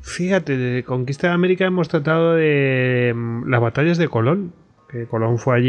fíjate, 0.00 0.56
de 0.56 0.84
Conquista 0.84 1.28
de 1.28 1.34
América 1.34 1.66
hemos 1.66 1.88
tratado 1.88 2.34
de 2.34 3.12
mm, 3.14 3.48
las 3.48 3.60
batallas 3.60 3.98
de 3.98 4.08
Colón. 4.08 4.52
Que 4.90 5.06
Colón 5.06 5.38
fue 5.38 5.56
allí 5.56 5.68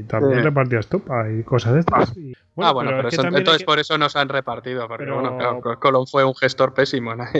y 0.00 0.02
también 0.04 0.38
Sí. 0.38 0.44
repartió 0.44 0.78
estopa 0.78 1.28
y 1.30 1.42
cosas 1.42 1.74
de 1.74 1.80
estas. 1.80 2.16
Y, 2.16 2.32
ah, 2.58 2.72
bueno, 2.72 2.90
pero, 2.94 3.08
es 3.08 3.14
eso- 3.14 3.26
entonces 3.26 3.58
que- 3.58 3.64
por 3.64 3.78
eso 3.80 3.98
nos 3.98 4.14
han 4.14 4.28
repartido, 4.28 4.86
porque 4.86 5.04
Pero- 5.04 5.20
bueno, 5.20 5.36
claro, 5.38 5.80
Colón 5.80 6.06
fue 6.06 6.24
un 6.24 6.34
gestor 6.34 6.72
pésimo. 6.74 7.14
¿no? 7.16 7.24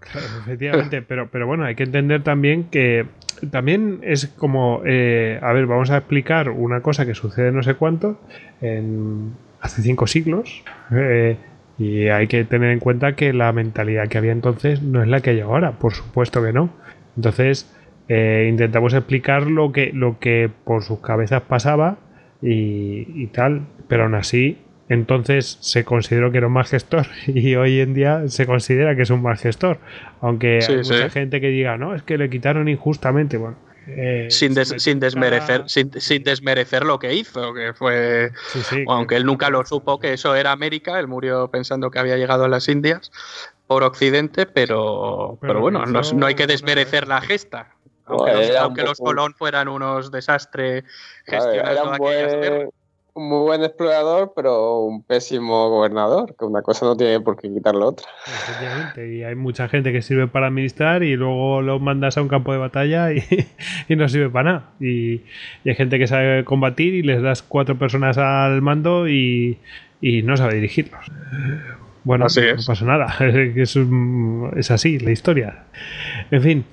Claro, 0.00 0.26
efectivamente, 0.42 1.02
pero, 1.02 1.28
pero 1.30 1.46
bueno, 1.46 1.64
hay 1.64 1.74
que 1.76 1.82
entender 1.84 2.22
también 2.22 2.64
que 2.64 3.06
también 3.50 4.00
es 4.02 4.26
como, 4.28 4.80
eh, 4.86 5.38
a 5.42 5.52
ver, 5.52 5.66
vamos 5.66 5.90
a 5.90 5.98
explicar 5.98 6.48
una 6.50 6.80
cosa 6.80 7.04
que 7.06 7.14
sucede 7.14 7.52
no 7.52 7.62
sé 7.62 7.74
cuánto, 7.74 8.18
en, 8.60 9.34
hace 9.60 9.82
cinco 9.82 10.06
siglos, 10.06 10.64
eh, 10.92 11.36
Y 11.78 12.08
hay 12.08 12.26
que 12.26 12.42
tener 12.44 12.70
en 12.70 12.78
cuenta 12.80 13.14
que 13.16 13.34
la 13.34 13.52
mentalidad 13.52 14.08
que 14.08 14.16
había 14.16 14.32
entonces 14.32 14.80
no 14.80 15.02
es 15.02 15.08
la 15.08 15.20
que 15.20 15.28
hay 15.30 15.40
ahora, 15.40 15.72
por 15.72 15.92
supuesto 15.92 16.42
que 16.42 16.50
no. 16.54 16.70
Entonces, 17.16 17.70
eh, 18.08 18.46
intentamos 18.48 18.94
explicar 18.94 19.46
lo 19.46 19.72
que, 19.72 19.90
lo 19.92 20.18
que 20.18 20.50
por 20.64 20.82
sus 20.82 21.00
cabezas 21.00 21.42
pasaba 21.42 21.98
y, 22.42 23.26
tal, 23.28 23.66
pero 23.88 24.04
aún 24.04 24.14
así, 24.14 24.58
entonces 24.88 25.58
se 25.60 25.84
consideró 25.84 26.30
que 26.30 26.38
era 26.38 26.46
un 26.46 26.52
mal 26.52 26.66
gestor 26.66 27.06
y 27.26 27.56
hoy 27.56 27.80
en 27.80 27.94
día 27.94 28.28
se 28.28 28.46
considera 28.46 28.94
que 28.94 29.02
es 29.02 29.10
un 29.10 29.22
mal 29.22 29.36
gestor. 29.36 29.78
Aunque 30.20 30.60
hay 30.66 30.76
mucha 30.76 31.10
gente 31.10 31.40
que 31.40 31.48
diga, 31.48 31.76
no, 31.76 31.94
es 31.94 32.02
que 32.02 32.18
le 32.18 32.30
quitaron 32.30 32.68
injustamente. 32.68 33.36
Bueno, 33.36 33.56
eh, 33.88 34.26
sin, 34.30 34.54
sin, 34.64 34.98
desmerecer, 34.98 35.64
sin, 35.68 35.90
desmerecer 36.24 36.84
lo 36.84 36.98
que 36.98 37.14
hizo, 37.14 37.54
que 37.54 37.72
fue, 37.72 38.32
aunque 38.88 39.14
él 39.16 39.24
nunca 39.24 39.48
lo 39.48 39.64
supo 39.64 40.00
que 40.00 40.12
eso 40.12 40.34
era 40.34 40.50
América, 40.50 40.98
él 40.98 41.06
murió 41.06 41.48
pensando 41.48 41.90
que 41.90 42.00
había 42.00 42.16
llegado 42.16 42.44
a 42.44 42.48
las 42.48 42.68
Indias 42.68 43.12
por 43.68 43.84
Occidente, 43.84 44.46
pero, 44.46 45.38
pero, 45.40 45.60
bueno, 45.60 45.84
no, 45.86 46.26
hay 46.26 46.34
que 46.34 46.48
desmerecer 46.48 47.06
la 47.06 47.20
gesta. 47.20 47.75
Aunque, 48.06 48.82
los, 48.82 48.98
Colón 48.98 49.34
fueran 49.34 49.68
unos 49.68 50.10
desastres 50.10 50.84
gestionados 51.24 51.98
un 53.16 53.30
muy 53.30 53.40
buen 53.46 53.64
explorador, 53.64 54.34
pero 54.36 54.80
un 54.80 55.02
pésimo 55.02 55.70
gobernador, 55.70 56.36
que 56.38 56.44
una 56.44 56.60
cosa 56.60 56.84
no 56.84 56.98
tiene 56.98 57.18
por 57.18 57.40
qué 57.40 57.48
quitar 57.48 57.74
la 57.74 57.86
otra. 57.86 58.06
y 58.96 59.22
hay 59.22 59.34
mucha 59.34 59.68
gente 59.68 59.90
que 59.90 60.02
sirve 60.02 60.28
para 60.28 60.48
administrar 60.48 61.02
y 61.02 61.16
luego 61.16 61.62
los 61.62 61.80
mandas 61.80 62.18
a 62.18 62.22
un 62.22 62.28
campo 62.28 62.52
de 62.52 62.58
batalla 62.58 63.12
y, 63.12 63.24
no 63.96 64.06
sirve 64.10 64.28
para 64.28 64.52
nada. 64.52 64.70
Y, 64.80 65.22
hay 65.64 65.74
gente 65.74 65.98
que 65.98 66.06
sabe 66.06 66.44
combatir 66.44 66.94
y 66.94 67.02
les 67.02 67.22
das 67.22 67.42
cuatro 67.42 67.78
personas 67.78 68.18
al 68.18 68.60
mando 68.60 69.08
y, 69.08 69.58
y 70.02 70.20
no 70.20 70.36
sabe 70.36 70.56
dirigirlos. 70.56 71.06
Bueno, 72.06 72.26
no 72.28 72.64
pasa 72.64 72.84
nada, 72.84 73.16
es, 73.56 73.76
es, 73.76 74.70
así 74.70 75.00
la 75.00 75.10
historia. 75.10 75.64
En 76.30 76.40
fin, 76.40 76.64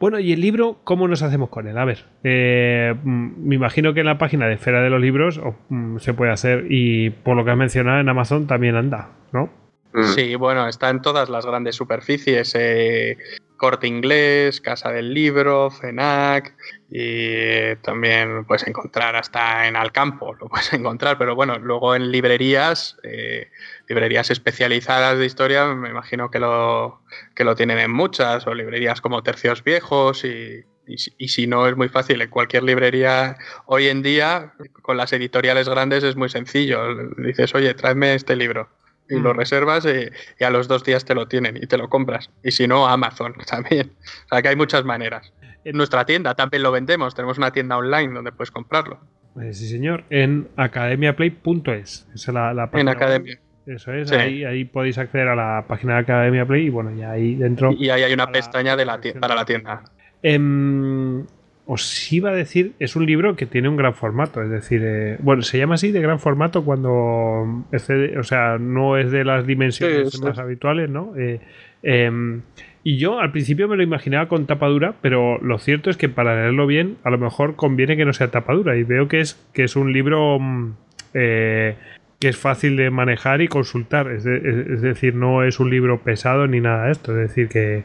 bueno, 0.00 0.18
y 0.18 0.32
el 0.32 0.40
libro, 0.40 0.80
¿cómo 0.82 1.06
nos 1.06 1.22
hacemos 1.22 1.48
con 1.48 1.68
él? 1.68 1.78
A 1.78 1.84
ver, 1.84 2.06
eh, 2.24 2.96
mm, 3.00 3.46
me 3.46 3.54
imagino 3.54 3.94
que 3.94 4.00
en 4.00 4.06
la 4.06 4.18
página 4.18 4.48
de 4.48 4.54
Esfera 4.54 4.82
de 4.82 4.90
los 4.90 5.00
Libros 5.00 5.40
mm, 5.68 5.98
se 5.98 6.12
puede 6.12 6.32
hacer 6.32 6.66
y 6.70 7.10
por 7.10 7.36
lo 7.36 7.44
que 7.44 7.52
has 7.52 7.56
mencionado 7.56 8.00
en 8.00 8.08
Amazon 8.08 8.48
también 8.48 8.74
anda, 8.74 9.10
¿no? 9.30 9.48
Mm. 9.92 10.02
Sí, 10.02 10.34
bueno, 10.34 10.66
está 10.66 10.90
en 10.90 11.02
todas 11.02 11.28
las 11.28 11.46
grandes 11.46 11.76
superficies. 11.76 12.56
Eh, 12.58 13.16
Corte 13.60 13.86
Inglés, 13.86 14.58
Casa 14.62 14.90
del 14.90 15.12
Libro, 15.12 15.70
FENAC 15.70 16.56
y 16.88 17.76
también 17.82 18.46
puedes 18.46 18.66
encontrar 18.66 19.16
hasta 19.16 19.68
en 19.68 19.76
Alcampo, 19.76 20.32
lo 20.32 20.48
puedes 20.48 20.72
encontrar, 20.72 21.18
pero 21.18 21.34
bueno, 21.34 21.58
luego 21.58 21.94
en 21.94 22.10
librerías, 22.10 22.96
eh, 23.02 23.50
librerías 23.90 24.30
especializadas 24.30 25.18
de 25.18 25.26
historia, 25.26 25.66
me 25.74 25.90
imagino 25.90 26.30
que 26.30 26.38
lo, 26.38 27.02
que 27.34 27.42
lo 27.44 27.56
tienen 27.56 27.78
en 27.78 27.90
muchas, 27.90 28.46
o 28.46 28.54
librerías 28.54 29.00
como 29.00 29.22
Tercios 29.24 29.64
Viejos 29.64 30.24
y, 30.24 30.64
y, 30.86 31.28
si 31.28 31.46
no 31.48 31.66
es 31.66 31.76
muy 31.76 31.88
fácil, 31.88 32.22
en 32.22 32.30
cualquier 32.30 32.62
librería 32.62 33.36
hoy 33.66 33.88
en 33.88 34.02
día, 34.02 34.54
con 34.82 34.96
las 34.96 35.12
editoriales 35.12 35.68
grandes 35.68 36.04
es 36.04 36.14
muy 36.14 36.28
sencillo. 36.28 37.10
Dices, 37.16 37.52
oye, 37.54 37.74
tráeme 37.74 38.14
este 38.14 38.36
libro 38.36 38.68
y 39.08 39.18
lo 39.18 39.34
mm. 39.34 39.36
reservas 39.36 39.86
y, 39.86 40.44
a 40.44 40.50
los 40.50 40.68
dos 40.68 40.84
días 40.84 41.04
te 41.04 41.14
lo 41.14 41.26
tienen 41.26 41.56
y 41.56 41.66
te 41.66 41.76
lo 41.76 41.88
compras. 41.88 42.30
Y 42.44 42.52
si 42.52 42.68
no, 42.68 42.86
Amazon 42.86 43.34
también. 43.46 43.92
O 44.26 44.28
sea 44.28 44.40
que 44.40 44.48
hay 44.48 44.56
muchas 44.56 44.84
maneras. 44.84 45.32
En 45.64 45.76
nuestra 45.76 46.06
tienda 46.06 46.34
también 46.34 46.62
lo 46.62 46.70
vendemos. 46.70 47.14
Tenemos 47.14 47.36
una 47.38 47.50
tienda 47.50 47.76
online 47.76 48.14
donde 48.14 48.32
puedes 48.32 48.52
comprarlo. 48.52 49.00
Eh, 49.40 49.52
sí, 49.52 49.68
señor. 49.68 50.04
En 50.10 50.48
academiaplay.es. 50.56 52.08
Esa 52.14 52.30
es 52.30 52.34
la, 52.34 52.70
página. 52.70 52.92
En 52.92 52.96
Academia. 52.96 53.40
Eso 53.66 53.92
es, 53.92 54.10
ahí, 54.12 54.64
podéis 54.64 54.98
acceder 54.98 55.28
a 55.28 55.36
la 55.36 55.64
página 55.68 55.94
de 55.94 56.00
Academia 56.00 56.46
Play 56.46 56.66
y 56.66 56.70
bueno, 56.70 56.94
ya 56.96 57.12
ahí 57.12 57.34
dentro. 57.34 57.72
Y 57.72 57.90
ahí 57.90 58.02
hay 58.02 58.12
una 58.12 58.32
pestaña 58.32 58.76
de 58.76 58.84
la 58.84 59.00
para 59.20 59.34
la 59.34 59.44
tienda. 59.44 59.82
Em, 60.22 61.24
os 61.66 62.12
iba 62.12 62.30
a 62.30 62.34
decir, 62.34 62.72
es 62.78 62.96
un 62.96 63.06
libro 63.06 63.36
que 63.36 63.46
tiene 63.46 63.68
un 63.68 63.76
gran 63.76 63.94
formato, 63.94 64.42
es 64.42 64.50
decir, 64.50 64.82
eh, 64.84 65.16
bueno, 65.20 65.42
se 65.42 65.58
llama 65.58 65.76
así 65.76 65.92
de 65.92 66.00
gran 66.00 66.18
formato 66.18 66.64
cuando 66.64 67.64
excede, 67.70 68.18
o 68.18 68.24
sea, 68.24 68.58
no 68.58 68.96
es 68.96 69.10
de 69.12 69.24
las 69.24 69.46
dimensiones 69.46 70.20
más 70.20 70.38
habituales, 70.38 70.90
¿no? 70.90 71.14
Eh, 71.16 71.40
em, 71.82 72.42
y 72.82 72.96
yo 72.96 73.20
al 73.20 73.30
principio 73.30 73.68
me 73.68 73.76
lo 73.76 73.82
imaginaba 73.82 74.26
con 74.28 74.46
tapadura, 74.46 74.94
pero 75.02 75.38
lo 75.38 75.58
cierto 75.58 75.90
es 75.90 75.96
que 75.96 76.08
para 76.08 76.34
leerlo 76.34 76.66
bien, 76.66 76.96
a 77.04 77.10
lo 77.10 77.18
mejor 77.18 77.54
conviene 77.54 77.96
que 77.96 78.06
no 78.06 78.12
sea 78.14 78.30
tapadura. 78.30 78.76
Y 78.76 78.84
veo 78.84 79.06
que 79.06 79.20
es, 79.20 79.34
que 79.52 79.64
es 79.64 79.76
un 79.76 79.92
libro 79.92 80.38
mm, 80.38 80.72
eh, 81.14 81.76
que 82.20 82.28
es 82.28 82.36
fácil 82.36 82.76
de 82.76 82.90
manejar 82.90 83.40
y 83.40 83.48
consultar. 83.48 84.10
Es, 84.10 84.24
decir, 84.24 85.14
no 85.14 85.42
es 85.42 85.58
un 85.58 85.70
libro 85.70 86.02
pesado 86.02 86.46
ni 86.46 86.60
nada 86.60 86.86
de 86.86 86.92
esto. 86.92 87.18
Es 87.18 87.28
decir, 87.28 87.48
que 87.48 87.84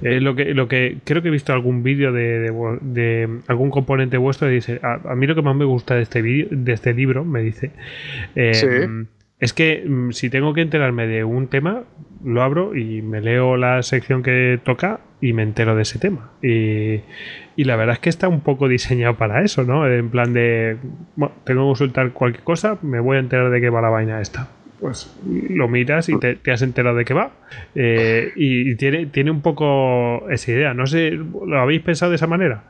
lo 0.00 0.36
que 0.36 0.54
lo 0.54 0.68
que 0.68 0.98
creo 1.04 1.20
que 1.20 1.28
he 1.28 1.32
visto 1.32 1.52
algún 1.52 1.82
vídeo 1.82 2.12
de, 2.12 3.40
algún 3.48 3.70
componente 3.70 4.16
vuestro 4.18 4.50
y 4.50 4.54
dice, 4.54 4.80
a, 4.82 5.14
mí 5.16 5.26
lo 5.26 5.34
que 5.34 5.42
más 5.42 5.56
me 5.56 5.64
gusta 5.64 5.96
de 5.96 6.02
este 6.02 6.22
vídeo, 6.22 6.46
de 6.50 6.72
este 6.72 6.94
libro, 6.94 7.24
me 7.24 7.42
dice, 7.42 7.72
eh, 8.36 9.04
es 9.40 9.52
que 9.52 9.84
mm, 9.84 10.12
si 10.12 10.30
tengo 10.30 10.54
que 10.54 10.60
enterarme 10.60 11.08
de 11.08 11.24
un 11.24 11.48
tema, 11.48 11.82
lo 12.24 12.42
abro 12.42 12.76
y 12.76 13.02
me 13.02 13.20
leo 13.20 13.56
la 13.56 13.82
sección 13.82 14.22
que 14.22 14.60
toca 14.62 15.00
y 15.20 15.32
me 15.32 15.42
entero 15.42 15.76
de 15.76 15.82
ese 15.82 15.98
tema. 15.98 16.30
Y, 16.42 17.00
y 17.56 17.64
la 17.64 17.76
verdad 17.76 17.94
es 17.94 18.00
que 18.00 18.08
está 18.08 18.28
un 18.28 18.40
poco 18.40 18.68
diseñado 18.68 19.16
para 19.16 19.42
eso, 19.42 19.64
¿no? 19.64 19.86
En 19.86 20.10
plan 20.10 20.32
de, 20.32 20.76
bueno, 21.16 21.34
tengo 21.44 21.62
que 21.62 21.66
consultar 21.68 22.12
cualquier 22.12 22.44
cosa, 22.44 22.78
me 22.82 23.00
voy 23.00 23.16
a 23.16 23.20
enterar 23.20 23.50
de 23.50 23.60
qué 23.60 23.70
va 23.70 23.80
la 23.80 23.90
vaina 23.90 24.20
esta. 24.20 24.48
Pues 24.80 25.16
lo 25.22 25.68
miras 25.68 26.08
y 26.08 26.18
te, 26.18 26.38
has 26.50 26.62
enterado 26.62 26.96
de 26.96 27.04
qué 27.04 27.14
va. 27.14 27.30
Eh, 27.76 28.32
y, 28.34 28.74
tiene, 28.74 29.06
tiene 29.06 29.30
un 29.30 29.40
poco 29.40 30.28
esa 30.28 30.50
idea. 30.50 30.74
No 30.74 30.86
sé, 30.88 31.12
¿lo 31.12 31.60
habéis 31.60 31.82
pensado 31.82 32.10
de 32.10 32.16
esa 32.16 32.26
manera? 32.26 32.64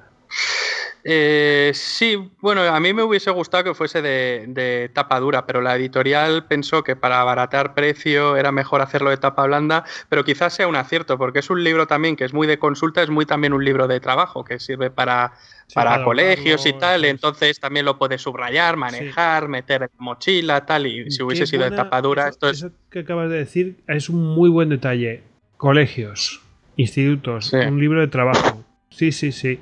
Eh, 1.04 1.72
sí, 1.74 2.16
bueno, 2.40 2.62
a 2.62 2.78
mí 2.78 2.92
me 2.92 3.02
hubiese 3.02 3.30
gustado 3.30 3.64
que 3.64 3.74
fuese 3.74 4.02
de, 4.02 4.90
tapa 4.92 5.18
dura, 5.18 5.46
pero 5.46 5.60
la 5.60 5.74
editorial 5.74 6.46
pensó 6.46 6.84
que 6.84 6.94
para 6.94 7.20
abaratar 7.20 7.74
precio 7.74 8.36
era 8.36 8.52
mejor 8.52 8.80
hacerlo 8.82 9.10
de 9.10 9.16
tapa 9.16 9.46
blanda, 9.46 9.84
pero 10.08 10.24
quizás 10.24 10.54
sea 10.54 10.68
un 10.68 10.76
acierto, 10.76 11.18
porque 11.18 11.40
es 11.40 11.50
un 11.50 11.64
libro 11.64 11.86
también 11.86 12.14
que 12.14 12.24
es 12.24 12.32
muy 12.32 12.46
de 12.46 12.58
consulta, 12.58 13.02
es 13.02 13.10
muy 13.10 13.26
también 13.26 13.52
un 13.52 13.64
libro 13.64 13.88
de 13.88 13.98
trabajo, 13.98 14.44
que 14.44 14.60
sirve 14.60 14.90
para, 14.90 15.32
para, 15.74 16.04
colegios 16.04 16.64
y 16.66 16.72
tal, 16.74 17.04
entonces 17.04 17.58
también 17.58 17.84
lo 17.84 17.98
puedes 17.98 18.22
subrayar, 18.22 18.76
manejar, 18.76 19.48
meter 19.48 19.82
en 19.82 19.90
mochila, 19.98 20.64
tal, 20.64 20.86
y 20.86 21.10
si 21.10 21.22
hubiese 21.22 21.46
sido 21.46 21.64
de 21.64 21.72
tapa 21.72 22.00
dura, 22.00 22.28
esto 22.28 22.48
es... 22.48 22.58
Eso 22.58 22.70
que 22.90 23.00
acabas 23.00 23.28
de 23.28 23.38
decir 23.38 23.76
es 23.88 24.08
un 24.08 24.22
muy 24.22 24.50
buen 24.50 24.68
detalle. 24.68 25.22
Colegios, 25.56 26.42
institutos, 26.76 27.52
un 27.52 27.80
libro 27.80 28.00
de 28.00 28.08
trabajo. 28.08 28.64
Sí, 28.90 29.10
sí, 29.10 29.32
sí 29.32 29.58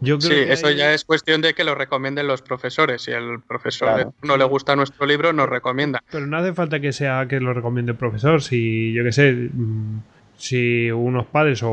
sí, 0.00 0.32
eso 0.48 0.70
ya 0.70 0.92
es 0.94 1.04
cuestión 1.04 1.40
de 1.40 1.54
que 1.54 1.64
lo 1.64 1.74
recomienden 1.74 2.26
los 2.26 2.42
profesores. 2.42 3.02
Si 3.02 3.10
el 3.10 3.40
profesor 3.46 4.12
no 4.22 4.36
le 4.36 4.44
gusta 4.44 4.76
nuestro 4.76 5.06
libro, 5.06 5.32
nos 5.32 5.48
recomienda. 5.48 6.02
Pero 6.10 6.26
no 6.26 6.36
hace 6.36 6.52
falta 6.54 6.80
que 6.80 6.92
sea 6.92 7.26
que 7.28 7.40
lo 7.40 7.52
recomiende 7.52 7.92
el 7.92 7.98
profesor. 7.98 8.42
Si, 8.42 8.92
yo 8.92 9.04
qué 9.04 9.12
sé, 9.12 9.32
mm, 9.32 10.00
si 10.36 10.90
unos 10.90 11.26
padres 11.26 11.62
o, 11.62 11.68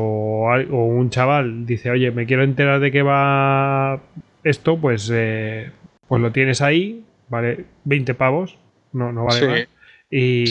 un 0.70 1.10
chaval 1.10 1.66
dice, 1.66 1.90
oye, 1.90 2.10
me 2.10 2.26
quiero 2.26 2.42
enterar 2.42 2.80
de 2.80 2.90
qué 2.90 3.02
va 3.02 4.00
esto, 4.44 4.78
pues, 4.78 5.10
eh, 5.12 5.70
pues 6.08 6.20
lo 6.20 6.32
tienes 6.32 6.60
ahí, 6.62 7.04
vale 7.28 7.64
20 7.84 8.14
pavos, 8.14 8.58
no, 8.92 9.12
no 9.12 9.24
vale 9.24 9.46
más. 9.46 9.68
Y, 10.08 10.44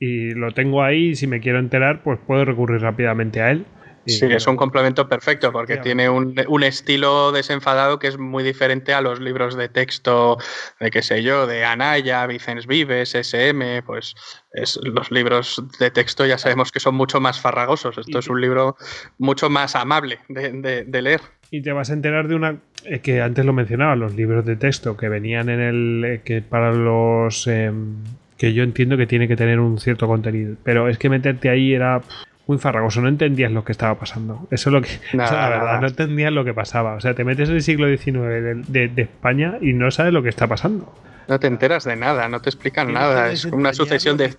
y, 0.00 0.30
lo 0.30 0.52
tengo 0.52 0.82
ahí, 0.82 1.14
si 1.14 1.26
me 1.26 1.40
quiero 1.40 1.58
enterar, 1.58 2.02
pues 2.02 2.18
puedo 2.26 2.44
recurrir 2.44 2.80
rápidamente 2.80 3.42
a 3.42 3.50
él. 3.50 3.66
Sí, 4.06 4.26
es 4.26 4.46
un 4.46 4.56
complemento 4.56 5.08
perfecto 5.08 5.50
porque 5.52 5.78
tiene 5.78 6.08
un, 6.08 6.34
estilo 6.62 7.32
desenfadado 7.32 7.98
que 7.98 8.08
es 8.08 8.18
muy 8.18 8.42
diferente 8.42 8.92
a 8.92 9.00
los 9.00 9.20
libros 9.20 9.56
de 9.56 9.68
texto 9.68 10.38
de 10.80 10.90
qué 10.90 11.02
sé 11.02 11.22
yo, 11.22 11.46
de 11.46 11.64
Anaya, 11.64 12.26
Vicens 12.26 12.66
Vives, 12.66 13.14
SM, 13.14 13.82
pues 13.82 14.14
es, 14.52 14.78
los 14.82 15.10
libros 15.10 15.62
de 15.78 15.90
texto 15.90 16.26
ya 16.26 16.38
sabemos 16.38 16.72
que 16.72 16.80
son 16.80 16.94
mucho 16.94 17.20
más 17.20 17.40
farragosos. 17.40 17.98
Esto 17.98 18.18
es 18.18 18.28
un 18.28 18.40
libro 18.40 18.76
mucho 19.18 19.50
más 19.50 19.74
amable 19.76 20.18
de, 20.28 21.02
leer. 21.02 21.20
Y 21.50 21.62
te 21.62 21.72
vas 21.72 21.90
a 21.90 21.94
enterar 21.94 22.28
de 22.28 22.34
una 22.34 22.58
eh, 22.84 23.00
que 23.00 23.20
antes 23.20 23.44
lo 23.44 23.52
mencionaba, 23.52 23.96
los 23.96 24.14
libros 24.14 24.44
de 24.44 24.56
texto 24.56 24.96
que 24.96 25.08
venían 25.08 25.48
en 25.48 25.60
el 25.60 26.04
eh, 26.04 26.20
que 26.24 26.42
para 26.42 26.72
los 26.72 27.46
em, 27.46 27.96
que 28.38 28.52
yo 28.52 28.62
entiendo 28.62 28.96
que 28.96 29.06
tiene 29.06 29.28
que 29.28 29.36
tener 29.36 29.60
un 29.60 29.78
cierto 29.78 30.06
contenido, 30.06 30.56
pero 30.64 30.88
es 30.88 30.98
que 30.98 31.08
meterte 31.08 31.48
ahí 31.48 31.74
era 31.74 32.02
muy 32.46 32.58
farragoso, 32.58 33.00
no 33.00 33.08
entendías 33.08 33.50
lo 33.50 33.64
que 33.64 33.72
estaba 33.72 33.98
pasando. 33.98 34.46
Eso 34.50 34.70
es 34.70 34.72
lo 34.72 34.82
que. 34.82 34.90
la 35.16 35.48
verdad, 35.48 35.80
no 35.80 35.86
entendías 35.86 36.32
lo 36.32 36.44
que 36.44 36.54
pasaba. 36.54 36.94
O 36.94 37.00
sea, 37.00 37.14
te 37.14 37.24
metes 37.24 37.48
en 37.48 37.56
el 37.56 37.62
siglo 37.62 37.88
XIX 37.88 38.66
de, 38.68 38.92
España 38.96 39.58
y 39.60 39.72
no 39.72 39.90
sabes 39.90 40.12
lo 40.12 40.22
que 40.22 40.28
está 40.28 40.46
pasando. 40.46 40.92
No 41.26 41.40
te 41.40 41.46
enteras 41.46 41.84
de 41.84 41.96
nada, 41.96 42.28
no 42.28 42.40
te 42.40 42.50
explican 42.50 42.92
nada. 42.92 43.32
Es 43.32 43.46
una 43.46 43.72
sucesión 43.72 44.18
de, 44.18 44.34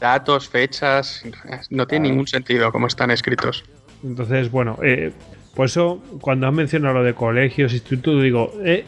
datos, 0.00 0.48
fechas. 0.48 1.24
No 1.68 1.86
tiene 1.86 2.08
ningún 2.08 2.28
sentido 2.28 2.70
como 2.70 2.86
están 2.86 3.10
escritos. 3.10 3.64
Entonces, 4.04 4.50
bueno, 4.50 4.78
eh, 4.82 5.12
por 5.54 5.66
eso 5.66 6.00
cuando 6.20 6.46
has 6.46 6.54
mencionado 6.54 6.94
lo 6.94 7.04
de 7.04 7.14
colegios, 7.14 7.72
institutos, 7.72 8.22
digo, 8.22 8.52
eh, 8.64 8.84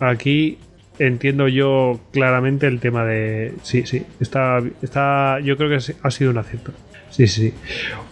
aquí 0.00 0.58
entiendo 0.98 1.46
yo 1.46 2.00
claramente 2.12 2.66
el 2.66 2.80
tema 2.80 3.04
de. 3.04 3.54
Sí, 3.62 3.86
sí, 3.86 4.04
está, 4.18 4.60
está 4.82 5.38
yo 5.40 5.56
creo 5.56 5.70
que 5.70 5.94
ha 6.02 6.10
sido 6.10 6.30
un 6.32 6.38
acierto. 6.38 6.72
Sí, 7.14 7.28
sí. 7.28 7.54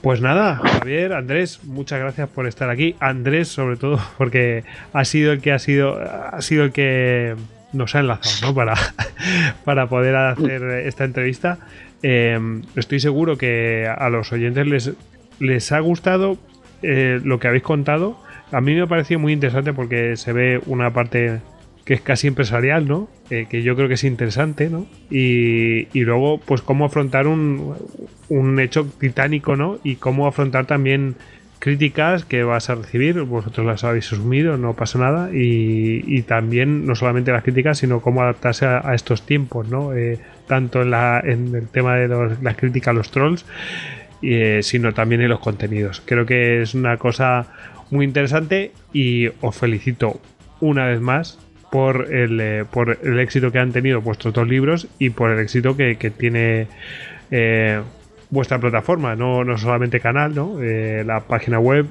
Pues 0.00 0.20
nada, 0.20 0.60
Javier, 0.62 1.12
Andrés, 1.12 1.64
muchas 1.64 1.98
gracias 1.98 2.28
por 2.28 2.46
estar 2.46 2.70
aquí. 2.70 2.94
Andrés, 3.00 3.48
sobre 3.48 3.76
todo, 3.76 3.98
porque 4.16 4.62
ha 4.92 5.04
sido 5.04 5.32
el 5.32 5.40
que 5.40 5.50
ha 5.50 5.58
sido, 5.58 5.98
ha 6.00 6.40
sido 6.40 6.62
el 6.62 6.70
que 6.70 7.34
nos 7.72 7.96
ha 7.96 8.00
enlazado, 8.00 8.46
¿no? 8.46 8.54
Para, 8.54 8.74
para 9.64 9.88
poder 9.88 10.14
hacer 10.14 10.62
esta 10.86 11.02
entrevista. 11.02 11.58
Eh, 12.04 12.38
estoy 12.76 13.00
seguro 13.00 13.36
que 13.36 13.88
a 13.88 14.08
los 14.08 14.30
oyentes 14.30 14.68
les, 14.68 14.92
les 15.40 15.72
ha 15.72 15.80
gustado 15.80 16.38
eh, 16.82 17.20
lo 17.24 17.40
que 17.40 17.48
habéis 17.48 17.64
contado. 17.64 18.16
A 18.52 18.60
mí 18.60 18.72
me 18.72 18.82
ha 18.82 18.86
parecido 18.86 19.18
muy 19.18 19.32
interesante 19.32 19.72
porque 19.72 20.16
se 20.16 20.32
ve 20.32 20.60
una 20.66 20.92
parte 20.92 21.40
que 21.84 21.94
es 21.94 22.00
casi 22.00 22.28
empresarial, 22.28 22.86
¿no? 22.86 23.08
Eh, 23.30 23.46
que 23.48 23.62
yo 23.62 23.74
creo 23.74 23.88
que 23.88 23.94
es 23.94 24.04
interesante, 24.04 24.70
¿no? 24.70 24.86
Y, 25.10 25.88
y 25.92 26.00
luego, 26.00 26.38
pues, 26.38 26.62
cómo 26.62 26.84
afrontar 26.84 27.26
un, 27.26 27.74
un, 28.28 28.60
hecho 28.60 28.86
titánico, 28.98 29.56
¿no? 29.56 29.78
Y 29.82 29.96
cómo 29.96 30.26
afrontar 30.26 30.66
también 30.66 31.16
críticas 31.58 32.24
que 32.24 32.42
vas 32.42 32.70
a 32.70 32.74
recibir, 32.74 33.20
vosotros 33.22 33.64
las 33.66 33.84
habéis 33.84 34.12
asumido, 34.12 34.56
no 34.56 34.74
pasa 34.74 34.98
nada, 34.98 35.30
y, 35.32 36.02
y 36.06 36.22
también 36.22 36.86
no 36.86 36.94
solamente 36.94 37.30
las 37.32 37.44
críticas, 37.44 37.78
sino 37.78 38.00
cómo 38.00 38.22
adaptarse 38.22 38.66
a, 38.66 38.94
estos 38.94 39.24
tiempos, 39.26 39.68
¿no? 39.68 39.94
Eh, 39.94 40.18
tanto 40.46 40.82
en, 40.82 40.90
la, 40.90 41.20
en, 41.24 41.54
el 41.54 41.68
tema 41.68 41.96
de 41.96 42.36
las 42.42 42.56
críticas 42.56 42.88
a 42.88 42.94
los 42.94 43.10
trolls, 43.10 43.44
eh, 44.22 44.60
sino 44.62 44.92
también 44.92 45.20
en 45.20 45.28
los 45.28 45.40
contenidos. 45.40 46.02
Creo 46.04 46.26
que 46.26 46.62
es 46.62 46.74
una 46.74 46.96
cosa 46.96 47.46
muy 47.90 48.04
interesante 48.06 48.72
y 48.92 49.28
os 49.40 49.56
felicito 49.56 50.20
una 50.60 50.86
vez 50.86 51.00
más 51.00 51.38
por 51.72 52.12
el, 52.12 52.38
eh, 52.38 52.66
por 52.70 52.98
el 53.02 53.18
éxito 53.18 53.50
que 53.50 53.58
han 53.58 53.72
tenido 53.72 54.02
vuestros 54.02 54.34
dos 54.34 54.46
libros 54.46 54.88
y 54.98 55.08
por 55.08 55.30
el 55.30 55.38
éxito 55.38 55.74
que, 55.74 55.96
que 55.96 56.10
tiene 56.10 56.66
eh, 57.30 57.80
vuestra 58.28 58.58
plataforma, 58.58 59.16
no, 59.16 59.42
no, 59.42 59.56
solamente 59.56 59.98
canal, 59.98 60.34
¿no? 60.34 60.62
Eh, 60.62 61.02
la 61.06 61.20
página 61.20 61.58
web. 61.58 61.86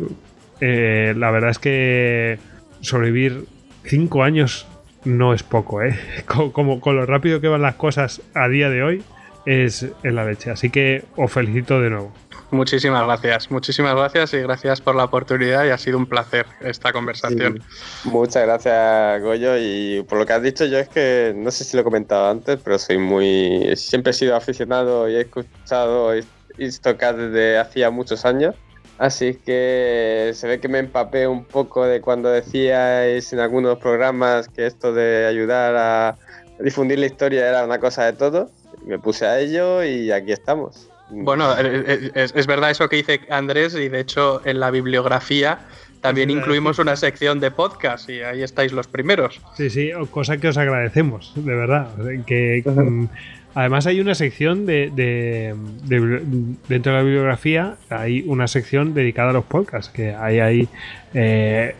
La 0.59 1.31
verdad 1.31 1.49
es 1.49 1.57
que 1.57 2.37
sobrevivir 2.81 3.45
cinco 3.83 4.21
años 4.21 4.67
no 5.03 5.33
es 5.33 5.41
poco, 5.41 5.81
¿eh? 5.81 5.97
Como, 6.27 6.53
como, 6.53 6.79
con 6.79 6.95
lo 6.95 7.07
rápido 7.07 7.41
que 7.41 7.47
van 7.47 7.63
las 7.63 7.73
cosas 7.73 8.21
a 8.35 8.47
día 8.49 8.69
de 8.69 8.83
hoy, 8.83 9.03
es 9.47 9.87
en 10.03 10.13
la 10.13 10.25
leche. 10.25 10.51
Así 10.51 10.69
que 10.69 11.05
os 11.15 11.31
felicito 11.31 11.81
de 11.81 11.89
nuevo. 11.89 12.13
Muchísimas 12.51 13.05
gracias, 13.05 13.49
muchísimas 13.49 13.95
gracias 13.95 14.33
y 14.33 14.41
gracias 14.41 14.81
por 14.81 14.93
la 14.93 15.05
oportunidad 15.05 15.63
y 15.63 15.69
ha 15.69 15.77
sido 15.77 15.97
un 15.97 16.05
placer 16.05 16.45
esta 16.59 16.91
conversación. 16.91 17.63
Muchas 18.03 18.43
gracias, 18.43 19.21
Goyo, 19.21 19.57
y 19.57 20.03
por 20.03 20.19
lo 20.19 20.25
que 20.25 20.33
has 20.33 20.43
dicho 20.43 20.65
yo 20.65 20.77
es 20.77 20.89
que, 20.89 21.33
no 21.33 21.49
sé 21.49 21.63
si 21.63 21.77
lo 21.77 21.81
he 21.81 21.83
comentado 21.85 22.29
antes, 22.29 22.59
pero 22.61 22.77
soy 22.77 22.97
muy... 22.97 23.73
Siempre 23.77 24.11
he 24.11 24.13
sido 24.13 24.35
aficionado 24.35 25.07
y 25.07 25.15
he 25.15 25.21
escuchado 25.21 26.11
Istocast 26.57 27.17
desde 27.17 27.57
hacía 27.57 27.89
muchos 27.89 28.25
años, 28.25 28.53
así 28.97 29.35
que 29.35 30.31
se 30.33 30.45
ve 30.45 30.59
que 30.59 30.67
me 30.67 30.79
empapé 30.79 31.27
un 31.27 31.45
poco 31.45 31.85
de 31.85 32.01
cuando 32.01 32.29
decíais 32.29 33.31
en 33.31 33.39
algunos 33.39 33.77
programas 33.77 34.49
que 34.49 34.65
esto 34.65 34.93
de 34.93 35.25
ayudar 35.25 35.75
a 35.77 36.17
difundir 36.59 36.99
la 36.99 37.05
historia 37.05 37.47
era 37.47 37.63
una 37.63 37.79
cosa 37.79 38.03
de 38.03 38.11
todo. 38.13 38.51
Me 38.85 38.99
puse 38.99 39.25
a 39.25 39.39
ello 39.39 39.85
y 39.85 40.11
aquí 40.11 40.33
estamos. 40.33 40.90
Bueno, 41.11 41.55
es, 41.57 42.33
es, 42.35 42.47
verdad 42.47 42.71
eso 42.71 42.87
que 42.89 42.97
dice 42.97 43.21
Andrés 43.29 43.75
y 43.75 43.89
de 43.89 43.99
hecho 43.99 44.41
en 44.45 44.59
la 44.59 44.71
bibliografía 44.71 45.59
también 46.01 46.29
incluimos 46.29 46.79
una 46.79 46.95
sección 46.95 47.39
de 47.39 47.51
podcast 47.51 48.09
y 48.09 48.21
ahí 48.21 48.41
estáis 48.41 48.71
los 48.71 48.87
primeros. 48.87 49.39
Sí, 49.55 49.69
sí, 49.69 49.91
cosa 50.09 50.37
que 50.37 50.47
os 50.47 50.57
agradecemos, 50.57 51.33
de 51.35 51.55
verdad. 51.55 51.89
Que, 52.25 52.63
-huh. 52.65 53.07
Además 53.53 53.85
hay 53.85 53.99
una 53.99 54.15
sección 54.15 54.65
de, 54.65 54.91
de, 54.95 55.53
de, 55.83 56.55
dentro 56.69 56.93
de 56.93 56.97
la 56.97 57.03
bibliografía, 57.03 57.75
hay 57.89 58.23
una 58.25 58.47
sección 58.47 58.93
dedicada 58.93 59.31
a 59.31 59.33
los 59.33 59.45
podcasts, 59.45 59.91
que 59.91 60.15
hay 60.15 60.39
ahí 60.39 60.69
eh, 61.13 61.75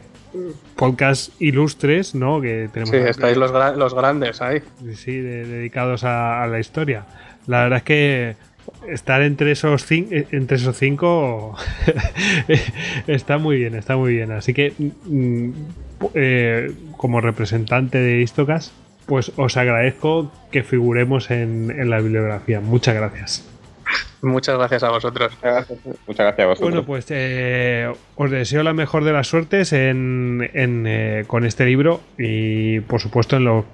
podcasts 0.76 1.32
ilustres, 1.40 2.14
¿no? 2.14 2.42
Que 2.42 2.70
tenemos 2.74 2.90
sí, 2.90 2.98
estáis 2.98 3.38
los, 3.38 3.52
los, 3.78 3.94
grandes 3.96 4.42
ahí. 4.42 4.62
Sí, 4.96 5.18
dedicados 5.20 6.04
a, 6.04 6.44
a 6.44 6.48
la 6.48 6.60
historia. 6.60 7.06
La 7.48 7.64
verdad 7.64 7.78
es 7.78 7.84
que 7.84 8.36
estar 8.88 9.22
entre 9.22 9.52
esos 9.52 9.86
cinco, 9.86 10.10
entre 10.32 10.58
esos 10.58 10.78
cinco 10.78 11.56
está 13.08 13.38
muy 13.38 13.58
bien, 13.58 13.76
está 13.76 13.96
muy 13.98 14.14
bien. 14.14 14.32
Así 14.32 14.54
que 14.54 14.74
eh, 16.14 16.72
como 16.98 17.22
representante 17.22 17.98
de 17.98 18.22
Istocas, 18.22 18.74
pues 19.06 19.32
os 19.36 19.58
agradezco 19.58 20.32
que 20.52 20.64
figuremos 20.64 21.32
en, 21.32 21.72
en, 21.72 21.90
la 21.90 22.00
bibliografía. 22.00 22.60
Muchas 22.62 22.96
gracias. 22.96 23.48
Muchas 24.22 24.58
gracias 24.58 24.84
a 24.84 24.90
vosotros. 24.90 25.38
Gracias. 25.42 25.80
Muchas 26.08 26.26
gracias 26.26 26.46
a 26.46 26.48
vosotros. 26.48 26.72
Bueno, 26.72 26.86
pues 26.86 27.06
eh, 27.10 27.92
os 28.16 28.32
deseo 28.32 28.64
la 28.64 28.74
mejor 28.74 29.04
de 29.04 29.14
las 29.14 29.28
suertes 29.28 29.74
en, 29.74 30.50
en, 30.54 30.86
eh, 30.88 31.24
con 31.28 31.46
este 31.46 31.66
libro 31.66 32.02
y 32.18 32.82
por 32.82 33.02
supuesto 33.02 33.38
en 33.38 33.46
los 33.46 33.66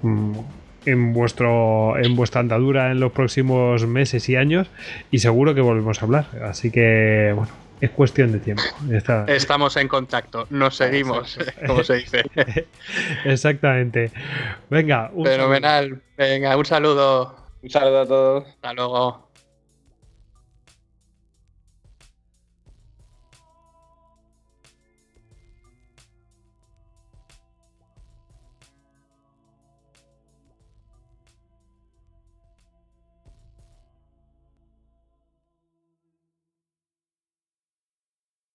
en 0.90 1.12
vuestro 1.12 1.98
en 1.98 2.16
vuestra 2.16 2.40
andadura 2.40 2.90
en 2.90 3.00
los 3.00 3.12
próximos 3.12 3.86
meses 3.86 4.28
y 4.28 4.36
años 4.36 4.68
y 5.10 5.18
seguro 5.18 5.54
que 5.54 5.60
volvemos 5.60 6.02
a 6.02 6.04
hablar. 6.04 6.26
Así 6.42 6.70
que 6.70 7.32
bueno 7.34 7.52
es 7.80 7.90
cuestión 7.90 8.32
de 8.32 8.40
tiempo. 8.40 8.62
Está... 8.90 9.24
estamos 9.28 9.76
en 9.76 9.88
contacto 9.88 10.46
nos 10.50 10.76
seguimos 10.76 11.38
como 11.66 11.84
se 11.84 11.96
dice. 11.96 12.24
Exactamente. 13.24 14.10
Venga 14.68 15.10
un 15.12 15.26
fenomenal. 15.26 15.84
Saludo. 15.84 16.02
venga 16.16 16.56
un 16.56 16.64
saludo. 16.64 17.36
Un 17.62 17.70
saludo 17.70 18.00
a 18.00 18.06
todos. 18.06 18.46
Hasta 18.48 18.72
luego 18.72 19.27